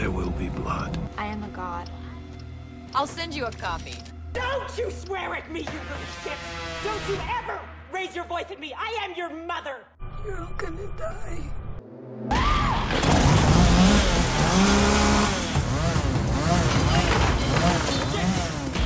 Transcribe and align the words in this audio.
there 0.00 0.10
will 0.10 0.30
be 0.30 0.48
blood. 0.48 0.98
I 1.18 1.26
am 1.26 1.42
a 1.42 1.48
god. 1.48 1.90
I'll 2.94 3.06
send 3.06 3.34
you 3.34 3.44
a 3.44 3.52
copy. 3.52 3.92
Don't 4.32 4.78
you 4.78 4.90
swear 4.90 5.34
at 5.34 5.52
me, 5.52 5.60
you 5.60 5.66
little 5.66 6.06
shit! 6.24 6.38
Don't 6.82 7.06
you 7.06 7.18
ever 7.38 7.60
raise 7.92 8.16
your 8.16 8.24
voice 8.24 8.46
at 8.50 8.58
me! 8.58 8.72
I 8.74 8.98
am 9.04 9.12
your 9.14 9.28
mother! 9.28 9.84
You're 10.24 10.40
all 10.40 10.54
gonna 10.56 10.86
die. 10.96 11.50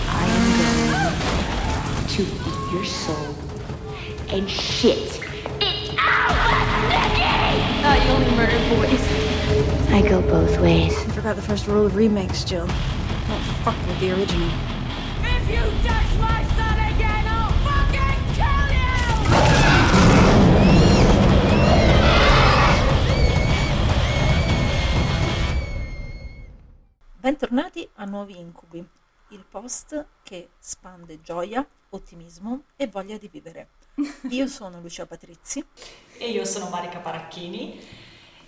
I 0.08 0.26
am 0.36 0.44
going 1.96 2.08
to 2.08 2.22
eat 2.22 2.72
your 2.72 2.84
soul 2.84 3.36
and 4.30 4.50
shit 4.50 4.98
it 4.98 5.06
out, 5.06 5.20
Nikki! 5.20 5.23
Thought 7.84 8.00
you 8.02 8.12
only 8.12 8.32
murdered 8.34 8.64
boys. 8.72 9.04
I 9.92 10.00
go 10.00 10.22
both 10.22 10.58
ways. 10.58 10.94
You 11.04 11.12
forgot 11.12 11.36
the 11.36 11.42
first 11.42 11.66
rule 11.66 11.84
of 11.84 11.96
remakes, 11.96 12.42
Jill. 12.42 12.66
Don't 12.66 13.44
fuck 13.60 13.76
with 13.86 14.00
the 14.00 14.12
original. 14.12 14.48
If 15.20 15.50
you 15.50 15.60
touch 15.84 16.16
my 16.16 16.42
son 16.56 16.78
again, 16.80 17.26
I'll 17.28 17.52
fucking 17.60 18.24
kill 18.40 18.72
you! 18.72 18.96
Bentornati 27.20 27.86
a 27.96 28.06
Nuovi 28.06 28.38
Incubi, 28.38 28.82
il 29.28 29.44
post 29.46 30.06
che 30.22 30.48
spande 30.58 31.20
gioia, 31.20 31.68
ottimismo 31.90 32.62
e 32.76 32.86
voglia 32.86 33.18
di 33.18 33.28
vivere. 33.30 33.68
Io 34.30 34.46
sono 34.46 34.80
Lucia 34.80 35.06
Patrizi. 35.06 35.64
E 36.16 36.30
io 36.30 36.44
sono 36.44 36.68
Marica 36.68 36.98
Paracchini 36.98 37.80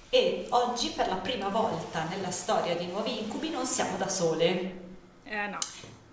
e 0.09 0.47
oggi 0.51 0.91
per 0.91 1.09
la 1.09 1.17
prima 1.17 1.49
volta 1.49 2.05
nella 2.05 2.31
storia 2.31 2.77
di 2.77 2.87
Nuovi 2.87 3.19
Incubi 3.23 3.51
non 3.51 3.67
siamo 3.67 3.97
da 3.97 4.09
sole. 4.09 4.85
Eh 5.25 5.47
no. 5.49 5.59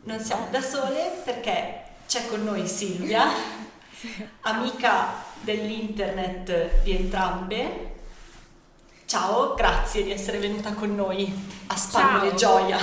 Non 0.03 0.19
siamo 0.19 0.47
da 0.49 0.61
sole 0.61 1.21
perché 1.23 1.83
c'è 2.07 2.27
con 2.27 2.43
noi 2.43 2.67
Silvia, 2.67 3.23
amica 4.41 5.23
dell'internet 5.41 6.81
di 6.81 6.95
entrambe. 6.95 7.91
Ciao, 9.05 9.53
grazie 9.53 10.03
di 10.03 10.11
essere 10.11 10.39
venuta 10.39 10.73
con 10.73 10.95
noi 10.95 11.31
a 11.67 11.75
Ciao. 11.75 12.33
gioia. 12.35 12.79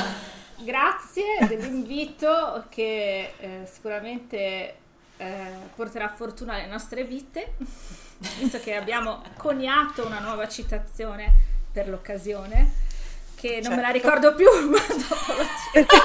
Grazie 0.57 1.47
dell'invito 1.49 2.67
che 2.69 3.35
eh, 3.39 3.69
sicuramente 3.71 4.80
eh, 5.21 5.53
porterà 5.75 6.09
fortuna 6.09 6.55
alle 6.55 6.67
nostre 6.67 7.05
vite, 7.05 7.55
visto 8.39 8.59
che 8.59 8.75
abbiamo 8.75 9.23
coniato 9.37 10.07
una 10.07 10.19
nuova 10.19 10.49
citazione 10.49 11.33
per 11.71 11.89
l'occasione, 11.89 12.71
che 13.35 13.61
non 13.63 13.75
me 13.75 13.83
la 13.83 13.93
Certo. 13.93 14.09
ricordo 14.09 14.35
più, 14.35 14.47
ma 14.71 14.79
dopo 14.79 15.33
lo 15.33 15.45
cerco. 15.73 15.97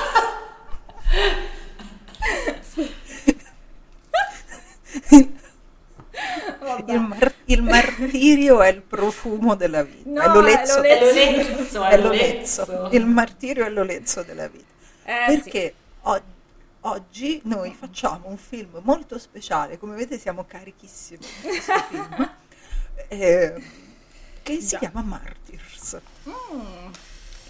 Il, 6.87 6.99
mar- 6.99 7.33
il 7.45 7.61
martirio 7.63 8.61
è 8.61 8.69
il 8.69 8.81
profumo 8.81 9.55
della 9.55 9.83
vita, 9.83 10.09
No, 10.09 10.21
è 10.21 10.27
l'olezzo, 10.33 10.81
è 10.81 10.97
È 10.97 10.99
l'olezzo, 10.99 11.83
è 11.83 11.97
l'olezzo. 11.97 12.65
l'olezzo. 12.67 12.95
Il 12.95 13.05
martirio 13.05 13.65
è 13.65 13.69
l'olezzo 13.69 14.23
della 14.23 14.47
vita. 14.47 14.65
Eh, 15.03 15.31
sì. 15.31 15.41
Perché 15.41 15.73
o- 16.01 16.11
oggi 16.11 16.23
noi 17.45 17.73
facciamo 17.73 18.27
un 18.27 18.37
film 18.37 18.79
molto 18.83 19.17
speciale, 19.17 19.79
come 19.79 19.95
vedete 19.95 20.19
siamo 20.19 20.45
carichissimi 20.45 21.17
di 21.19 21.47
questo 21.47 21.73
film, 21.89 22.31
eh, 23.07 23.63
che 24.43 24.61
si 24.61 24.67
Già. 24.67 24.77
chiama 24.77 25.01
Martyrs. 25.01 25.99
Mm. 26.29 26.91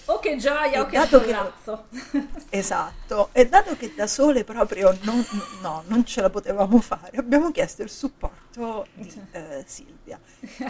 Oh 0.08 0.20
che 0.20 0.38
gioia, 0.38 0.82
oh 0.82 0.86
che 0.86 1.04
scollazzo. 1.04 1.88
Esatto, 2.50 3.30
e 3.32 3.48
dato 3.48 3.76
che 3.76 3.94
da 3.96 4.06
sole 4.08 4.44
proprio 4.44 4.96
non, 5.02 5.26
no, 5.62 5.84
non 5.88 6.06
ce 6.06 6.22
la 6.22 6.30
potevamo 6.30 6.80
fare, 6.80 7.18
abbiamo 7.18 7.52
chiesto 7.52 7.82
il 7.82 7.90
supporto 7.90 8.86
di 8.94 9.12
eh, 9.32 9.64
Silvia. 9.66 10.20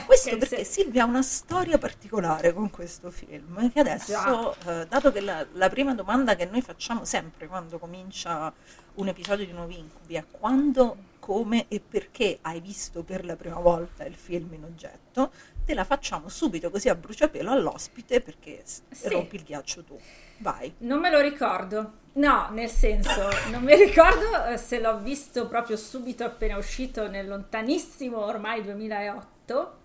Questo 0.06 0.38
perché 0.40 0.64
Silvia 0.64 1.04
ha 1.04 1.06
una 1.06 1.22
storia 1.22 1.78
particolare 1.78 2.54
con 2.54 2.70
questo 2.70 3.12
film, 3.12 3.72
che 3.72 3.82
adesso, 3.82 4.56
eh, 4.66 4.88
dato 4.88 5.12
che 5.12 5.20
la, 5.20 5.46
la 5.52 5.70
prima 5.70 5.94
domanda 5.94 6.36
che 6.36 6.46
noi 6.46 6.62
facciamo 6.62 7.04
sempre 7.04 7.48
quando 7.48 7.78
comincia 7.78 8.52
un 8.96 9.08
episodio 9.10 9.46
di 9.46 9.52
Nuovi 9.52 9.78
Incubi 9.78 10.16
è 10.16 10.24
quando, 10.32 10.98
come 11.20 11.66
e 11.68 11.82
perché 11.82 12.40
hai 12.42 12.62
visto 12.62 13.04
per 13.04 13.26
la 13.26 13.36
prima 13.36 13.60
volta 13.60 14.06
il 14.06 14.16
film 14.16 14.54
in 14.54 14.64
oggetto, 14.64 15.32
te 15.66 15.74
la 15.74 15.84
facciamo 15.84 16.30
subito 16.30 16.70
così 16.70 16.90
a 16.90 16.96
bruciapelo 16.96 17.52
all'ospite 17.52 18.22
perché 18.22 18.62
Sì. 18.66 19.10
rompi 19.10 19.36
il 19.36 19.44
ghiaccio 19.44 19.84
tu. 19.84 19.98
Vai. 20.38 20.74
Non 20.80 21.00
me 21.00 21.10
lo 21.10 21.20
ricordo. 21.20 22.04
No, 22.14 22.50
nel 22.52 22.70
senso, 22.70 23.28
non 23.52 23.64
mi 23.64 23.76
ricordo 23.76 24.46
eh, 24.46 24.58
se 24.58 24.80
l'ho 24.80 25.00
visto 25.00 25.48
proprio 25.48 25.76
subito 25.76 26.24
appena 26.24 26.56
uscito 26.58 27.08
nel 27.10 27.28
lontanissimo 27.28 28.24
ormai 28.24 28.64
2008. 28.64 29.80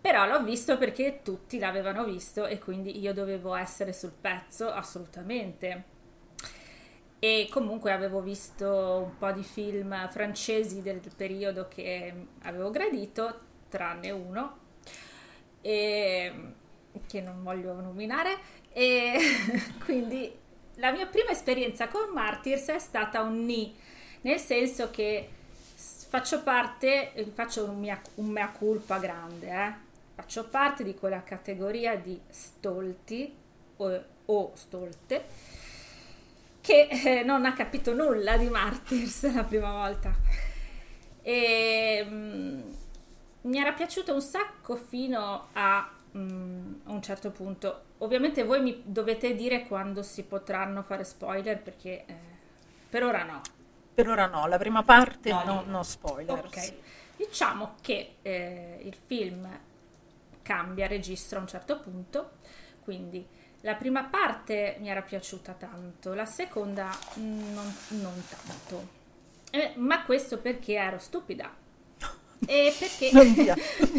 Però 0.00 0.26
l'ho 0.26 0.42
visto 0.42 0.78
perché 0.78 1.20
tutti 1.22 1.58
l'avevano 1.58 2.04
visto 2.04 2.46
e 2.46 2.58
quindi 2.58 2.98
io 3.00 3.12
dovevo 3.14 3.54
essere 3.54 3.92
sul 3.92 4.12
pezzo 4.18 4.70
assolutamente. 4.70 5.84
E 7.18 7.48
comunque 7.52 7.92
avevo 7.92 8.20
visto 8.20 8.66
un 9.06 9.16
po' 9.16 9.30
di 9.30 9.44
film 9.44 10.08
francesi 10.10 10.82
del 10.82 11.00
periodo 11.16 11.68
che 11.68 12.12
avevo 12.42 12.70
gradito, 12.70 13.40
tranne 13.72 14.10
uno, 14.10 14.58
e- 15.62 16.32
che 17.06 17.20
non 17.22 17.42
voglio 17.42 17.72
nominare. 17.80 18.36
E 18.70 19.16
quindi 19.84 20.30
la 20.76 20.92
mia 20.92 21.06
prima 21.06 21.30
esperienza 21.30 21.88
con 21.88 22.10
Martyrs 22.12 22.68
è 22.68 22.78
stata 22.78 23.22
un 23.22 23.46
ni, 23.46 23.74
nel 24.20 24.38
senso 24.38 24.90
che 24.90 25.28
faccio 25.74 26.42
parte, 26.42 27.12
faccio 27.32 27.64
un 27.64 27.80
mea, 27.80 28.00
un 28.16 28.26
mea 28.26 28.48
culpa 28.50 28.98
grande, 28.98 29.48
eh. 29.48 29.72
faccio 30.14 30.48
parte 30.48 30.84
di 30.84 30.94
quella 30.94 31.22
categoria 31.22 31.96
di 31.96 32.20
stolti 32.28 33.34
o, 33.76 34.04
o 34.26 34.52
stolte 34.54 35.24
che 36.60 36.88
eh, 36.90 37.22
non 37.24 37.44
ha 37.44 37.54
capito 37.54 37.92
nulla 37.92 38.36
di 38.36 38.48
Martyrs 38.48 39.34
la 39.34 39.44
prima 39.44 39.72
volta. 39.72 40.14
E 41.20 42.06
mm, 42.08 42.60
mi 43.42 43.58
era 43.58 43.72
piaciuto 43.72 44.14
un 44.14 44.20
sacco 44.20 44.76
fino 44.76 45.48
a 45.52 45.90
a 46.14 46.18
un 46.92 47.02
certo 47.02 47.30
punto. 47.30 47.84
Ovviamente 47.98 48.42
voi 48.44 48.60
mi 48.60 48.82
dovete 48.84 49.34
dire 49.34 49.66
quando 49.66 50.02
si 50.02 50.24
potranno 50.24 50.82
fare 50.82 51.04
spoiler 51.04 51.60
perché 51.62 52.04
eh, 52.06 52.16
per 52.88 53.02
ora 53.04 53.22
no. 53.24 53.40
Per 53.94 54.08
ora 54.08 54.26
no, 54.26 54.46
la 54.46 54.58
prima 54.58 54.82
parte 54.82 55.30
No, 55.30 55.42
no, 55.44 55.62
no. 55.66 55.82
spoiler. 55.82 56.44
Ok. 56.44 56.74
Diciamo 57.16 57.76
che 57.80 58.16
eh, 58.22 58.80
il 58.82 58.94
film 59.06 59.48
cambia 60.42 60.86
registro 60.86 61.38
a 61.38 61.42
un 61.42 61.46
certo 61.46 61.78
punto, 61.78 62.32
quindi 62.82 63.24
la 63.60 63.74
prima 63.74 64.04
parte 64.04 64.76
mi 64.80 64.88
era 64.88 65.02
piaciuta 65.02 65.52
tanto, 65.52 66.14
la 66.14 66.26
seconda 66.26 66.90
non, 67.14 67.74
non 67.88 68.24
tanto. 68.28 69.00
Eh, 69.50 69.74
ma 69.76 70.04
questo 70.04 70.38
perché 70.38 70.74
ero 70.74 70.98
stupida. 70.98 71.61
E 72.46 72.74
perché... 72.78 73.10
Non 73.12 73.32
dire 73.32 73.54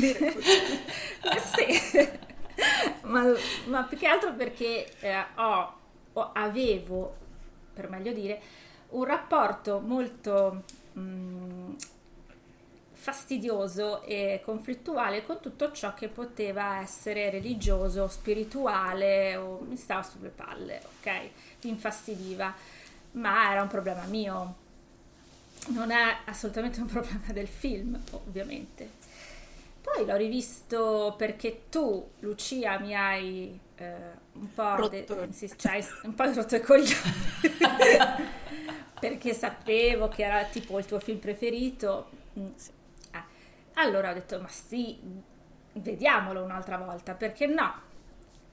sì. 1.56 2.09
ma, 3.04 3.34
ma 3.66 3.84
più 3.84 3.98
che 3.98 4.08
altro 4.08 4.34
perché 4.34 4.92
eh, 5.00 5.26
ho, 5.36 5.74
ho- 6.14 6.30
avevo, 6.34 7.16
per 7.74 7.90
meglio 7.90 8.12
dire, 8.12 8.42
un 8.90 9.06
rapporto 9.06 9.80
molto 9.80 10.64
mm, 10.98 11.72
fastidioso 12.92 14.02
e 14.03 14.42
conflittuale 14.46 15.26
con 15.26 15.40
tutto 15.42 15.72
ciò 15.74 15.94
che 15.94 16.08
poteva 16.08 16.80
essere 16.80 17.30
religioso, 17.30 18.08
spirituale 18.08 19.35
o 19.35 19.59
mi 19.67 19.76
stava 19.76 20.03
sulle 20.03 20.29
palle, 20.29 20.82
ok? 21.00 21.08
Mi 21.64 21.70
infastidiva, 21.72 22.53
ma 23.14 23.52
era 23.52 23.62
un 23.62 23.67
problema 23.67 24.03
mio. 24.06 24.56
Non 25.68 25.92
è 25.92 26.18
assolutamente 26.26 26.80
un 26.82 26.88
problema 26.88 27.32
del 27.32 27.48
film, 27.48 28.00
ovviamente. 28.12 29.02
Poi 29.82 30.06
l'ho 30.06 30.16
rivisto 30.16 31.14
perché 31.18 31.64
tu, 31.70 32.10
Lucia, 32.20 32.80
mi 32.80 32.96
hai 32.96 33.60
eh, 33.76 33.96
un 34.34 34.54
po' 34.54 34.76
Rotto. 34.76 35.14
de- 35.16 35.28
sì, 35.32 35.52
ci 35.58 35.68
hai 35.68 35.84
un 36.04 36.14
po' 36.16 36.24
rotto 36.32 36.56
i 36.56 36.62
coglioni. 36.62 36.94
perché 39.00 39.34
sapevo 39.34 40.08
che 40.08 40.24
era 40.24 40.46
tipo 40.46 40.80
il 40.80 40.86
tuo 40.86 41.00
film 41.00 41.20
preferito. 41.20 42.10
Mm, 42.40 42.48
eh. 43.12 43.24
Allora 43.74 44.12
ho 44.12 44.14
detto, 44.14 44.40
ma 44.40 44.48
sì, 44.48 44.98
vediamolo 45.74 46.44
un'altra 46.44 46.78
volta, 46.78 47.14
perché 47.14 47.46
no? 47.48 47.82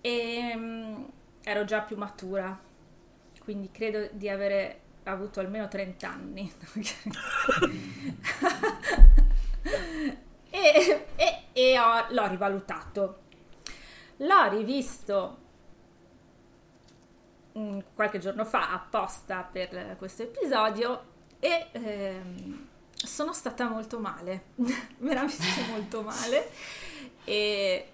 E 0.01 0.53
mm, 0.57 1.05
ero 1.45 1.65
già 1.65 1.81
più 1.83 1.97
matura, 1.97 2.59
quindi 3.45 3.71
credo 3.71 4.09
di 4.13 4.29
avere 4.29 4.81
avuto 5.11 5.41
almeno 5.41 5.69
30 5.69 6.09
anni. 6.09 6.53
e 10.51 11.07
e- 11.17 11.43
e 11.53 11.79
ho- 11.79 12.07
l'ho 12.11 12.27
rivalutato. 12.27 13.19
L'ho 14.19 14.49
rivisto 14.49 15.39
mm, 17.59 17.79
qualche 17.95 18.19
giorno 18.19 18.45
fa 18.45 18.73
apposta 18.73 19.43
per 19.51 19.97
questo 19.99 20.23
episodio 20.23 21.05
e 21.41 21.69
ehm, 21.73 22.69
sono 22.93 23.33
stata 23.33 23.69
molto 23.69 23.99
male, 23.99 24.45
veramente 24.99 25.45
molto 25.71 26.03
male 26.03 26.51
e 27.25 27.89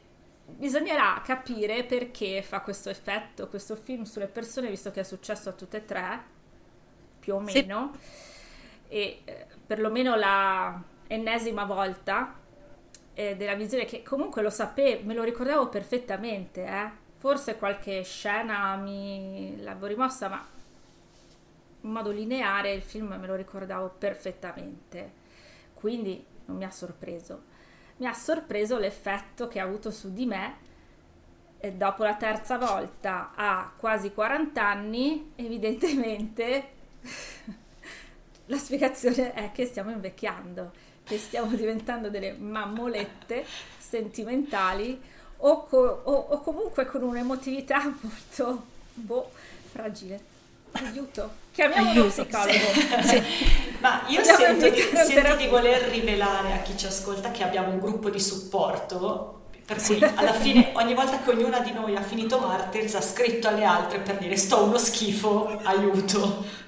bisognerà 0.49 1.21
capire 1.25 1.85
perché 1.85 2.43
fa 2.43 2.61
questo 2.61 2.89
effetto 2.89 3.49
questo 3.49 3.75
film 3.77 4.05
sulle 4.05 4.29
persone 4.29 4.69
visto 4.71 4.91
che 4.93 5.01
è 5.01 5.05
successo 5.05 5.49
a 5.49 5.53
tutte 5.53 5.79
e 5.79 5.85
tre 5.85 6.35
più 7.27 7.35
o 7.35 7.45
Sì. 7.45 7.67
meno 7.67 7.91
e 8.87 9.23
eh, 9.25 9.47
perlomeno 9.67 10.15
la 10.15 10.81
ennesima 11.09 11.65
volta 11.65 12.35
eh, 13.15 13.35
della 13.37 13.55
visione 13.57 13.85
che 13.85 14.03
comunque 14.05 14.43
lo 14.43 14.51
sapevo, 14.51 15.05
me 15.05 15.13
lo 15.15 15.25
ricordavo 15.25 15.69
perfettamente, 15.69 16.65
eh. 16.65 16.91
forse 17.17 17.57
qualche 17.57 18.05
scena 18.05 18.77
mi 18.77 19.57
l'avevo 19.61 19.87
rimossa, 19.87 20.29
ma 20.29 20.47
in 21.81 21.91
modo 21.91 22.11
lineare 22.13 22.73
il 22.73 22.83
film 22.83 23.17
me 23.19 23.27
lo 23.27 23.35
ricordavo 23.35 23.93
perfettamente, 23.99 25.11
quindi 25.75 26.25
non 26.47 26.57
mi 26.59 26.65
ha 26.65 26.71
sorpreso. 26.71 27.55
Mi 27.97 28.07
ha 28.07 28.13
sorpreso 28.13 28.79
l'effetto 28.79 29.49
che 29.49 29.59
ha 29.59 29.65
avuto 29.65 29.91
su 29.91 30.13
di 30.13 30.27
me 30.27 30.57
e 31.59 31.73
dopo 31.73 32.05
la 32.05 32.15
terza 32.15 32.59
volta 32.59 33.33
a 33.35 33.73
quasi 33.77 34.13
40 34.13 34.63
anni, 34.65 35.33
evidentemente 35.37 36.75
la 38.47 38.59
spiegazione 38.59 39.33
è 39.33 39.51
che 39.53 39.67
stiamo 39.67 39.91
invecchiando, 39.91 40.73
che 41.05 41.19
stiamo 41.19 41.51
diventando 41.55 42.11
delle 42.11 42.33
mammolette 42.33 43.45
sentimentali 43.79 45.01
o, 45.39 45.65
co- 45.65 46.01
o- 46.05 46.27
o 46.31 46.41
comunque 46.41 46.87
con 46.87 47.03
un'emotività 47.03 47.83
molto 48.01 48.65
boh, 48.95 49.31
fragile. 49.71 50.35
Aiuto, 50.73 51.31
chiamiamo 51.53 51.91
uno 51.91 52.03
Aiuto, 52.03 52.27
psicologo. 52.27 53.07
Sì. 53.07 53.23
Ma 53.81 54.03
io 54.09 54.23
sento, 54.23 54.69
di, 54.69 54.81
sento 54.81 55.37
di 55.37 55.47
voler 55.47 55.89
rivelare 55.89 56.53
a 56.53 56.59
chi 56.59 56.77
ci 56.77 56.85
ascolta 56.87 57.31
che 57.31 57.43
abbiamo 57.45 57.71
un 57.71 57.79
gruppo 57.79 58.11
di 58.11 58.21
supporto, 58.21 59.45
per 59.65 59.83
cui 59.83 60.03
alla 60.03 60.35
fine, 60.35 60.73
ogni 60.75 60.93
volta 60.93 61.19
che 61.21 61.31
ognuna 61.31 61.61
di 61.61 61.73
noi 61.73 61.97
ha 61.97 62.03
finito 62.03 62.39
Martyrs, 62.39 62.95
ha 62.95 63.01
scritto 63.01 63.49
alle 63.49 63.65
altre 63.65 64.01
per 64.01 64.19
dire 64.19 64.37
sto 64.37 64.65
uno 64.65 64.77
schifo, 64.77 65.59
aiuto. 65.63 66.65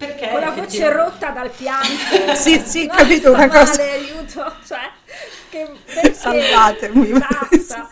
Perché 0.00 0.30
Con 0.30 0.40
la 0.40 0.50
voce 0.52 0.90
rotta 0.92 1.28
dal 1.28 1.50
pianto. 1.50 2.32
Sì, 2.34 2.58
sì, 2.60 2.86
No, 2.86 2.94
capito, 2.94 3.32
una 3.32 3.48
cosa- 3.48 3.70
male, 3.82 3.90
aiuto, 3.90 4.54
cioè, 4.66 4.90
che 5.50 5.70
perché? 5.84 6.14
Salvatemi. 6.14 7.18
Basta. 7.18 7.90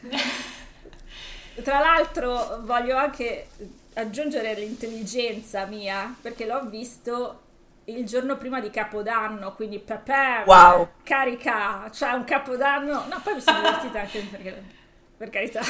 Tra 1.62 1.78
l'altro 1.78 2.60
voglio 2.62 2.96
anche 2.96 3.46
aggiungere 3.94 4.54
l'intelligenza 4.54 5.66
mia, 5.66 6.12
perché 6.20 6.46
l'ho 6.46 6.64
visto 6.68 7.42
il 7.84 8.04
giorno 8.06 8.36
prima 8.36 8.60
di 8.60 8.70
Capodanno, 8.70 9.54
quindi 9.54 9.78
Pepe, 9.78 10.42
Wow. 10.46 10.88
carica, 11.04 11.88
cioè 11.92 12.10
un 12.12 12.24
Capodanno, 12.24 13.04
no, 13.08 13.20
poi 13.22 13.34
mi 13.34 13.40
sono 13.40 13.58
divertita 13.60 14.00
anche 14.00 14.20
perché, 14.30 14.62
per 15.20 15.28
carità. 15.28 15.60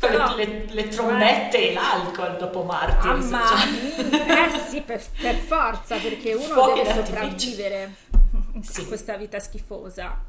Però- 0.00 0.34
le- 0.34 0.64
le 0.68 0.88
trombette 0.88 1.70
e 1.70 1.72
l'alcol 1.74 2.36
dopo 2.38 2.64
Martyrs. 2.64 3.28
Mamma 3.28 3.46
cioè. 3.46 3.70
mia, 4.10 4.52
eh 4.56 4.58
sì, 4.68 4.80
per, 4.80 5.00
per 5.20 5.36
forza, 5.36 5.96
perché 5.98 6.34
uno 6.34 6.42
Fuochi 6.42 6.82
deve 6.82 7.04
sopravvivere 7.04 7.94
Sì. 8.62 8.80
a 8.80 8.84
questa 8.86 9.16
vita 9.16 9.38
schifosa. 9.38 10.22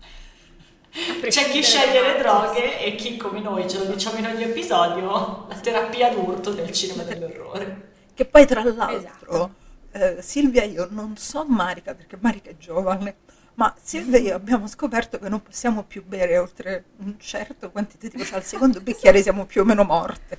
C'è 0.91 1.49
chi 1.49 1.63
sceglie 1.63 2.01
le 2.01 2.19
droghe 2.19 2.85
e 2.85 2.93
chi 2.93 3.17
come 3.17 3.39
noi, 3.41 3.67
ce 3.67 3.79
lo 3.79 3.85
diciamo 3.85 4.19
in 4.19 4.27
ogni 4.27 4.43
episodio, 4.43 5.47
la 5.49 5.55
terapia 5.59 6.09
d'urto 6.09 6.51
del 6.51 6.71
cinema 6.71 7.01
dell'orrore. 7.01 7.93
Che 8.13 8.25
poi 8.25 8.45
tra 8.45 8.63
l'altro, 8.63 8.95
Esatto. 8.95 9.53
eh, 9.91 10.17
Silvia 10.21 10.63
io 10.63 10.87
non 10.91 11.17
so 11.17 11.43
Marica, 11.47 11.95
perché 11.95 12.15
Marica 12.21 12.51
è 12.51 12.57
giovane, 12.57 13.15
ma 13.55 13.73
Silvia 13.81 14.17
e 14.17 14.21
io 14.21 14.35
abbiamo 14.35 14.67
scoperto 14.67 15.19
che 15.19 15.29
non 15.29 15.41
possiamo 15.41 15.83
più 15.83 16.03
bere 16.05 16.37
oltre 16.37 16.85
un 16.97 17.17
certo 17.19 17.71
quantitativo, 17.71 18.23
cioè 18.25 18.37
al 18.37 18.43
secondo 18.43 18.81
bicchiere 18.81 19.21
siamo 19.21 19.45
più 19.45 19.61
o 19.61 19.65
meno 19.65 19.83
morte. 19.83 20.37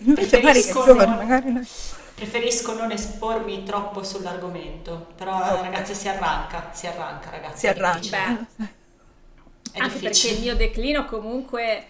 Invece 0.00 0.40
Preferisco 0.40 0.84
giovane, 0.84 1.06
non- 1.06 1.16
magari 1.16 1.52
noi... 1.52 1.66
Preferisco 2.14 2.74
non 2.74 2.90
espormi 2.92 3.62
troppo 3.62 4.02
sull'argomento, 4.02 5.12
però 5.16 5.32
Ah, 5.32 5.54
ok. 5.54 5.60
ragazzi 5.60 5.94
si 5.94 6.08
arranca, 6.08 6.70
si 6.72 6.86
arranca 6.86 7.30
ragazzi. 7.30 7.58
si 7.58 7.66
arranca. 7.68 8.46
Anche 9.78 9.98
perché 9.98 10.28
il 10.30 10.40
mio 10.40 10.56
declino 10.56 11.04
comunque 11.04 11.86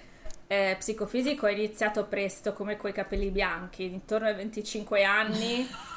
eh, 0.49 0.75
psicofisico 0.79 1.47
è 1.47 1.53
iniziato 1.53 2.05
presto, 2.07 2.53
come 2.53 2.77
coi 2.77 2.93
capelli 2.93 3.31
bianchi, 3.31 3.85
intorno 3.85 4.27
ai 4.27 4.35
25 4.35 5.05
anni. 5.05 5.67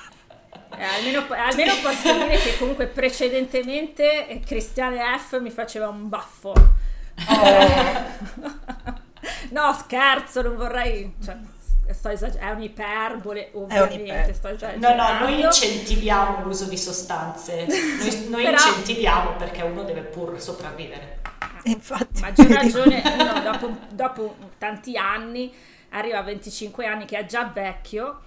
Eh, 0.77 0.83
almeno, 0.83 1.25
almeno 1.29 1.73
posso 1.81 2.13
dire 2.13 2.37
che 2.37 2.57
comunque 2.57 2.87
precedentemente 2.87 4.27
eh, 4.27 4.39
Cristiane 4.39 4.99
F 5.17 5.39
mi 5.39 5.49
faceva 5.49 5.87
un 5.89 6.07
baffo. 6.09 6.53
no, 9.51 9.73
scherzo, 9.73 10.41
non 10.41 10.55
vorrei... 10.55 11.15
Cioè, 11.23 11.35
sto 11.91 12.09
esager- 12.09 12.39
è 12.41 12.49
un'iperbole, 12.51 13.49
ovviamente. 13.53 13.95
un'iperbole. 13.95 14.33
Sto 14.33 14.47
No, 14.47 14.53
esagerando. 14.53 15.03
no, 15.03 15.19
noi 15.19 15.41
incentiviamo 15.41 16.43
l'uso 16.43 16.65
di 16.65 16.77
sostanze, 16.77 17.65
noi, 17.65 18.27
noi 18.29 18.43
Però- 18.43 18.55
incentiviamo 18.57 19.31
perché 19.35 19.61
uno 19.63 19.83
deve 19.83 20.01
pur 20.01 20.39
sopravvivere. 20.39 21.17
E 21.63 21.71
infatti, 21.71 22.21
Maggior 22.21 22.47
ragione, 22.47 23.01
uno 23.19 23.39
dopo, 23.41 23.75
dopo 23.91 24.35
tanti 24.57 24.95
anni 24.97 25.51
arriva 25.89 26.19
a 26.19 26.21
25 26.23 26.85
anni 26.85 27.05
che 27.05 27.17
è 27.17 27.25
già 27.25 27.49
vecchio, 27.51 28.21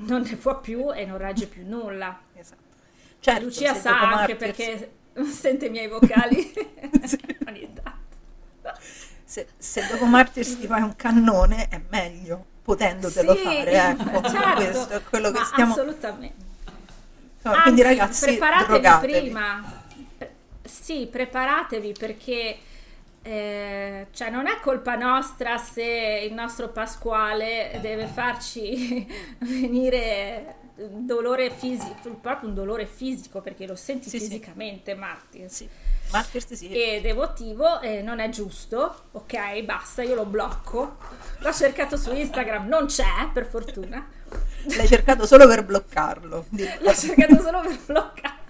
non 0.00 0.22
ne 0.22 0.36
può 0.36 0.60
più 0.60 0.92
e 0.92 1.04
non 1.06 1.18
regge 1.18 1.46
più 1.46 1.66
nulla. 1.66 2.18
Esatto. 2.34 2.62
Certo, 3.20 3.44
Lucia 3.44 3.74
sa 3.74 4.00
anche 4.00 4.36
perché 4.36 4.92
sente 5.32 5.66
i 5.66 5.70
miei 5.70 5.88
vocali 5.88 6.52
ogni 7.48 7.72
tanto. 7.72 7.92
Se, 9.24 9.48
se 9.56 9.86
dopo 9.88 10.04
Martyrs 10.04 10.60
ti 10.60 10.66
fai 10.66 10.82
un 10.82 10.94
cannone 10.96 11.68
è 11.68 11.80
meglio, 11.88 12.44
potendotelo 12.62 13.34
Sì, 13.34 13.42
fare, 13.42 13.70
ecco, 13.72 14.28
certo, 14.28 14.54
questo 14.54 14.94
è 14.94 15.02
quello 15.02 15.30
che 15.30 15.44
stiamo... 15.44 15.72
assolutamente. 15.72 16.44
insomma, 17.36 17.62
quindi 17.62 17.82
Anzi, 17.82 17.96
ragazzi, 17.96 18.24
preparatevi 18.26 18.66
drogatevi. 18.80 19.12
prima. 19.20 19.82
Sì, 20.62 21.08
preparatevi 21.10 21.92
perché 21.98 22.58
eh, 23.26 24.08
cioè 24.12 24.28
non 24.28 24.46
è 24.46 24.60
colpa 24.60 24.96
nostra 24.96 25.56
se 25.56 26.26
il 26.28 26.34
nostro 26.34 26.68
Pasquale 26.68 27.78
deve 27.80 28.06
farci 28.06 29.06
venire 29.40 30.56
dolore 30.76 31.50
fisico, 31.50 32.10
proprio 32.20 32.50
un 32.50 32.54
dolore 32.54 32.84
fisico 32.84 33.40
perché 33.40 33.66
lo 33.66 33.76
senti 33.76 34.10
Sì, 34.10 34.18
sì. 34.18 34.26
fisicamente, 34.26 34.94
Martin. 34.94 35.48
Sì, 35.48 35.66
Martyrs 36.12 36.52
sì. 36.52 36.68
Ed 36.68 37.06
emotivo 37.06 37.80
e 37.80 38.02
non 38.02 38.18
è 38.18 38.28
giusto, 38.28 39.04
ok, 39.12 39.62
basta, 39.62 40.02
io 40.02 40.14
lo 40.14 40.26
blocco. 40.26 40.98
L'ho 41.38 41.52
cercato 41.52 41.96
su 41.96 42.12
Instagram, 42.12 42.66
non 42.66 42.86
c'è, 42.86 43.30
per 43.32 43.46
fortuna. 43.46 44.06
L'hai 44.76 44.86
cercato 44.86 45.24
solo 45.24 45.46
per 45.46 45.64
bloccarlo. 45.64 46.46
L'ho 46.80 46.94
cercato 46.94 47.40
solo 47.40 47.60
per 47.62 47.78
bloccare. 47.86 48.42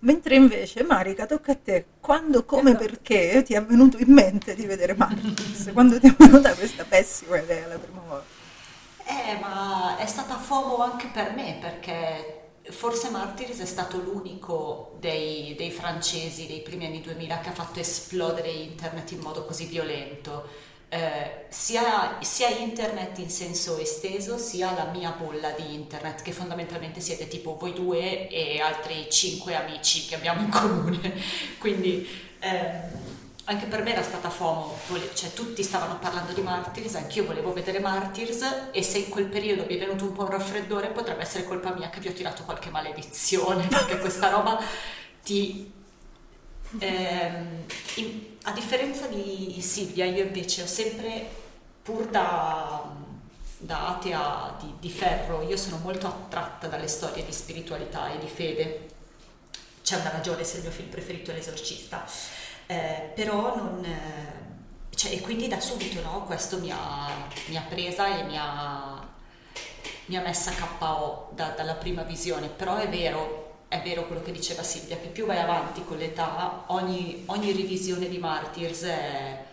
Mentre 0.00 0.34
invece, 0.34 0.82
Marica, 0.84 1.26
tocca 1.26 1.52
a 1.52 1.56
te. 1.56 1.86
Quando, 2.00 2.44
come, 2.44 2.70
Esatto. 2.70 2.84
perché 2.86 3.42
ti 3.44 3.54
è 3.54 3.62
venuto 3.64 3.98
in 3.98 4.12
mente 4.12 4.54
di 4.54 4.66
vedere 4.66 4.94
Martyrs? 4.94 5.70
Quando 5.72 5.98
ti 6.00 6.06
è 6.08 6.14
venuta 6.16 6.54
questa 6.54 6.84
pessima 6.84 7.38
idea 7.38 7.66
la 7.66 7.78
prima 7.78 8.00
volta? 8.02 8.38
Eh, 9.04 9.38
ma 9.40 9.96
è 9.98 10.06
stata 10.06 10.38
FOMO 10.38 10.78
anche 10.78 11.08
per 11.08 11.32
me 11.34 11.58
perché 11.60 12.36
forse 12.70 13.10
Martyrs 13.10 13.58
è 13.58 13.64
stato 13.66 13.98
l'unico 13.98 14.96
dei, 15.00 15.54
dei 15.56 15.70
francesi 15.72 16.46
dei 16.46 16.60
primi 16.62 16.86
anni 16.86 17.00
2000 17.00 17.40
che 17.40 17.48
ha 17.48 17.52
fatto 17.52 17.80
esplodere 17.80 18.50
internet 18.50 19.10
in 19.12 19.20
modo 19.20 19.44
così 19.44 19.66
violento. 19.66 20.68
Eh, 20.92 21.46
sia, 21.50 22.18
sia 22.20 22.48
internet 22.48 23.16
in 23.18 23.30
senso 23.30 23.78
esteso, 23.78 24.38
sia 24.38 24.72
la 24.72 24.90
mia 24.92 25.10
bolla 25.10 25.50
di 25.50 25.72
internet, 25.72 26.20
che 26.22 26.32
fondamentalmente 26.32 27.00
siete 27.00 27.28
tipo 27.28 27.56
voi 27.56 27.72
due 27.72 28.26
e 28.26 28.60
altri 28.60 29.06
cinque 29.08 29.54
amici 29.54 30.06
che 30.06 30.16
abbiamo 30.16 30.40
in 30.40 30.48
comune. 30.48 31.14
Quindi 31.58 32.08
ehm, 32.40 32.90
anche 33.44 33.66
per 33.66 33.82
me 33.82 33.92
era 33.92 34.02
stata 34.02 34.30
FOMO, 34.30 34.78
cioè 35.14 35.32
tutti 35.32 35.62
stavano 35.62 35.98
parlando 35.98 36.32
di 36.32 36.40
Martyrs, 36.40 36.96
anch'io 36.96 37.24
volevo 37.24 37.52
vedere 37.52 37.78
Martyrs 37.78 38.70
e 38.72 38.82
se 38.82 38.98
in 38.98 39.08
quel 39.08 39.26
periodo 39.26 39.66
mi 39.66 39.76
è 39.76 39.78
venuto 39.78 40.04
un 40.04 40.12
po' 40.12 40.22
un 40.22 40.30
raffreddore 40.30 40.88
potrebbe 40.88 41.22
essere 41.22 41.44
colpa 41.44 41.72
mia 41.72 41.88
che 41.88 42.00
vi 42.00 42.08
ho 42.08 42.12
tirato 42.12 42.44
qualche 42.44 42.70
maledizione, 42.70 43.66
perché 43.70 43.98
questa 43.98 44.28
roba 44.28 44.60
ti... 45.22 45.78
in- 47.96 48.36
a 48.44 48.52
differenza 48.52 49.06
di 49.06 49.58
Silvia, 49.60 50.04
io 50.06 50.24
invece 50.24 50.62
ho 50.62 50.66
sempre, 50.66 51.28
pur 51.82 52.06
da, 52.06 52.90
da 53.58 53.88
atea 53.96 54.56
di, 54.60 54.74
di 54.78 54.90
ferro, 54.90 55.42
io 55.42 55.56
sono 55.56 55.78
molto 55.78 56.06
attratta 56.06 56.66
dalle 56.68 56.88
storie 56.88 57.24
di 57.24 57.32
spiritualità 57.32 58.10
e 58.12 58.18
di 58.18 58.26
fede. 58.28 58.88
C'è 59.82 59.96
una 59.96 60.10
ragione 60.10 60.44
se 60.44 60.56
il 60.58 60.62
mio 60.62 60.70
film 60.70 60.88
preferito 60.88 61.30
è 61.30 61.34
L'esorcista. 61.34 62.04
Eh, 62.66 63.10
però 63.14 63.56
non, 63.56 63.84
eh, 63.84 64.96
cioè, 64.96 65.12
e 65.12 65.20
quindi 65.20 65.48
da 65.48 65.60
subito 65.60 66.00
no, 66.02 66.24
questo 66.24 66.58
mi 66.60 66.70
ha, 66.70 67.08
mi 67.48 67.56
ha 67.56 67.62
presa 67.68 68.18
e 68.18 68.22
mi 68.24 68.36
ha, 68.38 69.06
mi 70.06 70.16
ha 70.16 70.20
messa 70.20 70.52
KO 70.52 71.30
da- 71.34 71.50
dalla 71.50 71.74
prima 71.74 72.02
visione, 72.02 72.48
però 72.48 72.76
è 72.76 72.88
vero, 72.88 73.39
è 73.70 73.80
vero 73.82 74.04
quello 74.06 74.20
che 74.20 74.32
diceva 74.32 74.64
Silvia, 74.64 74.96
che 74.98 75.06
più 75.06 75.26
vai 75.26 75.38
avanti 75.38 75.84
con 75.84 75.96
l'età, 75.96 76.64
ogni, 76.66 77.22
ogni 77.26 77.52
revisione 77.52 78.08
di 78.08 78.18
Martyrs 78.18 78.82
è, 78.82 79.44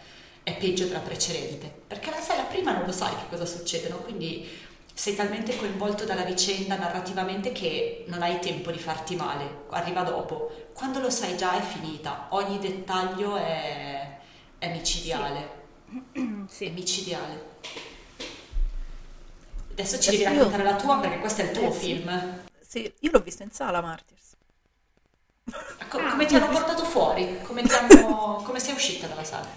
è 0.41 0.57
peggio 0.57 0.85
della 0.87 0.99
precedente, 0.99 1.71
perché 1.85 2.09
la, 2.09 2.19
sai, 2.19 2.37
la 2.37 2.43
prima 2.45 2.71
non 2.71 2.83
lo 2.87 2.91
sai 2.91 3.11
che 3.15 3.29
cosa 3.29 3.45
succede, 3.45 3.89
no? 3.89 3.97
quindi 3.97 4.49
sei 4.91 5.15
talmente 5.15 5.55
coinvolto 5.55 6.05
dalla 6.05 6.23
vicenda 6.23 6.75
narrativamente 6.77 7.51
che 7.51 8.05
non 8.07 8.23
hai 8.23 8.39
tempo 8.39 8.71
di 8.71 8.79
farti 8.79 9.15
male, 9.15 9.65
arriva 9.69 10.01
dopo. 10.01 10.69
Quando 10.73 10.99
lo 10.99 11.11
sai 11.11 11.37
già 11.37 11.55
è 11.55 11.61
finita, 11.61 12.25
ogni 12.29 12.57
dettaglio 12.57 13.35
è, 13.35 14.17
è 14.57 14.71
micidiale. 14.71 15.55
Sì. 16.47 16.65
È 16.65 16.69
micidiale. 16.71 17.45
Adesso 19.71 19.99
ci 19.99 20.09
Adesso 20.09 20.11
devi 20.23 20.23
io- 20.23 20.29
raccontare 20.43 20.63
la 20.63 20.75
tua 20.75 20.97
perché 20.97 21.19
questo 21.19 21.41
è 21.41 21.45
il 21.45 21.51
tuo 21.51 21.69
Eh, 21.69 21.71
sì. 21.71 21.79
film. 21.79 22.09
Sì, 22.09 22.46
io 22.99 23.11
l'ho 23.11 23.19
visto 23.21 23.43
in 23.43 23.51
sala 23.51 23.81
Martyrs. 23.81 24.35
Co- 25.89 25.97
Ah, 25.99 26.11
come 26.11 26.25
ti 26.25 26.35
hanno 26.35 26.49
portato 26.49 26.83
fuori? 26.83 27.39
Come, 27.43 27.61
hanno- 27.71 28.41
come 28.43 28.59
sei 28.59 28.73
uscita 28.73 29.07
dalla 29.07 29.23
sala? 29.23 29.47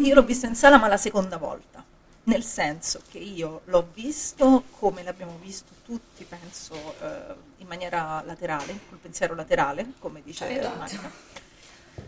Io 0.00 0.14
l'ho 0.14 0.22
visto 0.22 0.46
in 0.46 0.54
sala 0.54 0.78
ma 0.78 0.88
la 0.88 0.96
seconda 0.96 1.36
volta, 1.36 1.84
nel 2.24 2.42
senso 2.42 3.00
che 3.10 3.18
io 3.18 3.60
l'ho 3.66 3.88
visto 3.92 4.64
come 4.78 5.02
l'abbiamo 5.02 5.38
visto 5.40 5.72
tutti, 5.84 6.24
penso, 6.24 6.74
eh, 7.00 7.34
in 7.58 7.66
maniera 7.66 8.22
laterale, 8.24 8.78
col 8.88 8.98
pensiero 8.98 9.34
laterale, 9.34 9.92
come 9.98 10.22
dice 10.24 10.58
Esatto. 10.58 10.76
Monica. 10.76 11.10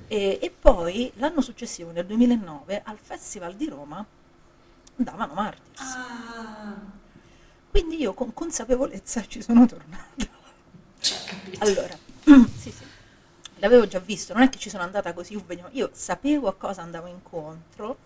E, 0.09 0.39
e 0.41 0.51
poi 0.51 1.13
l'anno 1.17 1.41
successivo, 1.41 1.91
nel 1.93 2.07
2009, 2.07 2.83
al 2.85 2.99
Festival 3.01 3.55
di 3.55 3.69
Roma 3.69 4.05
davano 4.97 5.35
Martyrs. 5.35 5.81
Ah, 5.81 6.75
Quindi 7.77 8.01
io 8.01 8.15
con 8.15 8.33
consapevolezza 8.33 9.27
ci 9.27 9.43
sono 9.43 9.67
tornata. 9.67 10.27
Allora, 11.59 11.95
sì, 12.57 12.71
sì, 12.71 12.83
l'avevo 13.57 13.87
già 13.87 13.99
visto, 13.99 14.33
non 14.33 14.41
è 14.45 14.49
che 14.49 14.57
ci 14.57 14.71
sono 14.71 14.83
andata 14.83 15.13
così, 15.13 15.39
io 15.73 15.91
sapevo 15.93 16.49
a 16.49 16.55
cosa 16.55 16.81
andavo 16.81 17.07
incontro, 17.07 17.99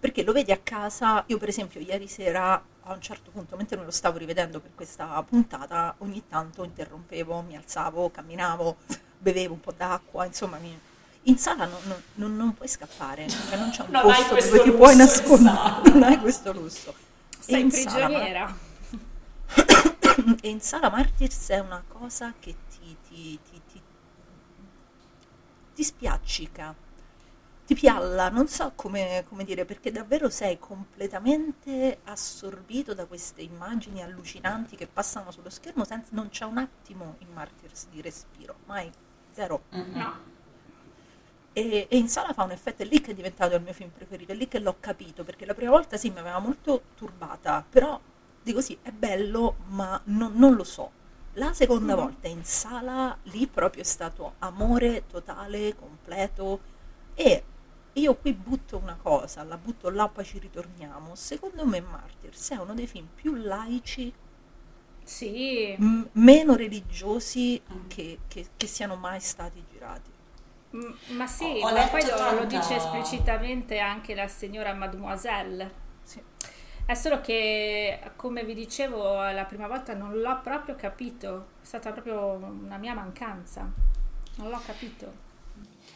perché 0.00 0.24
lo 0.24 0.32
vedi 0.32 0.50
a 0.50 0.58
casa, 0.60 1.22
io 1.28 1.38
per 1.38 1.50
esempio 1.50 1.78
ieri 1.78 2.08
sera 2.08 2.60
a 2.82 2.92
un 2.92 3.00
certo 3.00 3.30
punto, 3.30 3.54
mentre 3.54 3.76
me 3.76 3.84
lo 3.84 3.92
stavo 3.92 4.18
rivedendo 4.18 4.58
per 4.58 4.72
questa 4.74 5.22
puntata, 5.22 5.94
ogni 5.98 6.24
tanto 6.28 6.64
interrompevo, 6.64 7.42
mi 7.42 7.54
alzavo, 7.56 8.10
camminavo, 8.10 8.76
bevevo 9.18 9.54
un 9.54 9.60
po' 9.60 9.72
d'acqua, 9.76 10.24
insomma, 10.24 10.58
mi- 10.58 10.76
in 11.22 11.38
sala 11.38 11.66
non, 11.66 12.02
non- 12.14 12.36
non- 12.36 12.54
puoi 12.54 12.66
scappare, 12.66 13.28
cioè 13.28 13.56
non 13.56 13.70
c'è 13.70 13.82
un 13.82 13.90
Non 13.92 14.02
posto 14.02 14.34
dove 14.34 14.62
ti 14.62 14.72
puoi 14.72 14.96
nascondere, 14.96 15.90
non 15.92 16.02
hai 16.02 16.18
questo 16.18 16.52
lusso. 16.52 16.92
Sei 17.38 17.60
in 17.60 17.70
sala, 17.70 18.06
prigioniera. 18.06 18.65
E 20.40 20.48
in 20.48 20.60
sala 20.60 20.90
Martyrs 20.90 21.50
è 21.50 21.58
una 21.58 21.82
cosa 21.86 22.34
che 22.38 22.56
ti, 22.68 22.96
ti, 23.08 23.38
ti, 23.42 23.60
ti, 23.72 23.82
ti 25.74 25.84
spiaccica, 25.84 26.74
ti 27.66 27.74
pialla, 27.74 28.28
non 28.28 28.48
so 28.48 28.72
come, 28.74 29.24
come 29.28 29.44
dire, 29.44 29.64
perché 29.64 29.90
davvero 29.90 30.30
sei 30.30 30.58
completamente 30.58 31.98
assorbito 32.04 32.94
da 32.94 33.06
queste 33.06 33.42
immagini 33.42 34.02
allucinanti 34.02 34.76
che 34.76 34.86
passano 34.86 35.30
sullo 35.30 35.50
schermo, 35.50 35.84
senza, 35.84 36.10
non 36.12 36.28
c'è 36.28 36.44
un 36.44 36.58
attimo 36.58 37.16
in 37.18 37.32
Martyrs 37.32 37.88
di 37.88 38.00
respiro, 38.00 38.56
mai, 38.66 38.90
zero. 39.32 39.64
No. 39.70 40.34
E, 41.52 41.86
e 41.90 41.96
in 41.96 42.08
sala 42.08 42.32
fa 42.32 42.44
un 42.44 42.50
effetto, 42.52 42.82
è 42.82 42.86
lì 42.86 43.00
che 43.00 43.12
è 43.12 43.14
diventato 43.14 43.56
il 43.56 43.62
mio 43.62 43.72
film 43.72 43.90
preferito, 43.90 44.32
è 44.32 44.34
lì 44.34 44.46
che 44.46 44.58
l'ho 44.58 44.76
capito, 44.78 45.24
perché 45.24 45.44
la 45.44 45.54
prima 45.54 45.70
volta 45.70 45.96
sì 45.96 46.10
mi 46.10 46.18
aveva 46.18 46.38
molto 46.38 46.82
turbata, 46.94 47.64
però 47.68 47.98
dico 48.46 48.60
sì, 48.60 48.78
è 48.80 48.90
bello, 48.92 49.56
ma 49.70 50.00
non, 50.04 50.34
non 50.36 50.54
lo 50.54 50.62
so. 50.64 50.90
La 51.34 51.52
seconda 51.52 51.94
volta 51.96 52.28
in 52.28 52.44
sala, 52.44 53.16
lì 53.24 53.46
proprio 53.48 53.82
è 53.82 53.84
stato 53.84 54.34
amore 54.38 55.04
totale, 55.06 55.74
completo, 55.74 56.60
e 57.14 57.42
io 57.94 58.14
qui 58.16 58.32
butto 58.32 58.76
una 58.78 58.96
cosa, 59.00 59.42
la 59.42 59.56
butto 59.58 59.90
là, 59.90 60.08
poi 60.08 60.24
ci 60.24 60.38
ritorniamo. 60.38 61.14
Secondo 61.16 61.66
me 61.66 61.80
Martyrs 61.80 62.50
è 62.50 62.56
uno 62.56 62.74
dei 62.74 62.86
film 62.86 63.08
più 63.14 63.34
laici, 63.34 64.12
Sì. 65.02 65.74
m- 65.78 66.08
meno 66.12 66.54
religiosi 66.56 67.60
che- 67.88 68.20
che- 68.28 68.48
che 68.56 68.66
siano 68.66 68.96
mai 68.96 69.20
stati 69.20 69.64
girati. 69.70 70.10
Mm, 70.76 70.92
Ma 71.16 71.26
sì, 71.26 71.44
Ho- 71.44 71.68
ho 71.68 71.72
ma 71.72 71.86
poi 71.88 72.04
lo, 72.06 72.32
lo 72.40 72.44
dice 72.44 72.76
esplicitamente 72.76 73.78
anche 73.78 74.14
la 74.14 74.26
signora 74.28 74.74
Mademoiselle. 74.74 75.84
Sì. 76.02 76.20
È 76.86 76.94
solo 76.94 77.20
che, 77.20 77.98
come 78.14 78.44
vi 78.44 78.54
dicevo 78.54 79.28
la 79.32 79.44
prima 79.44 79.66
volta, 79.66 79.92
non 79.92 80.20
l'ho 80.20 80.40
proprio 80.40 80.76
capito. 80.76 81.48
È 81.60 81.64
stata 81.64 81.90
proprio 81.90 82.28
una 82.28 82.76
mia 82.76 82.94
mancanza. 82.94 83.68
Non 84.36 84.50
l'ho 84.50 84.60
capito. 84.64 85.24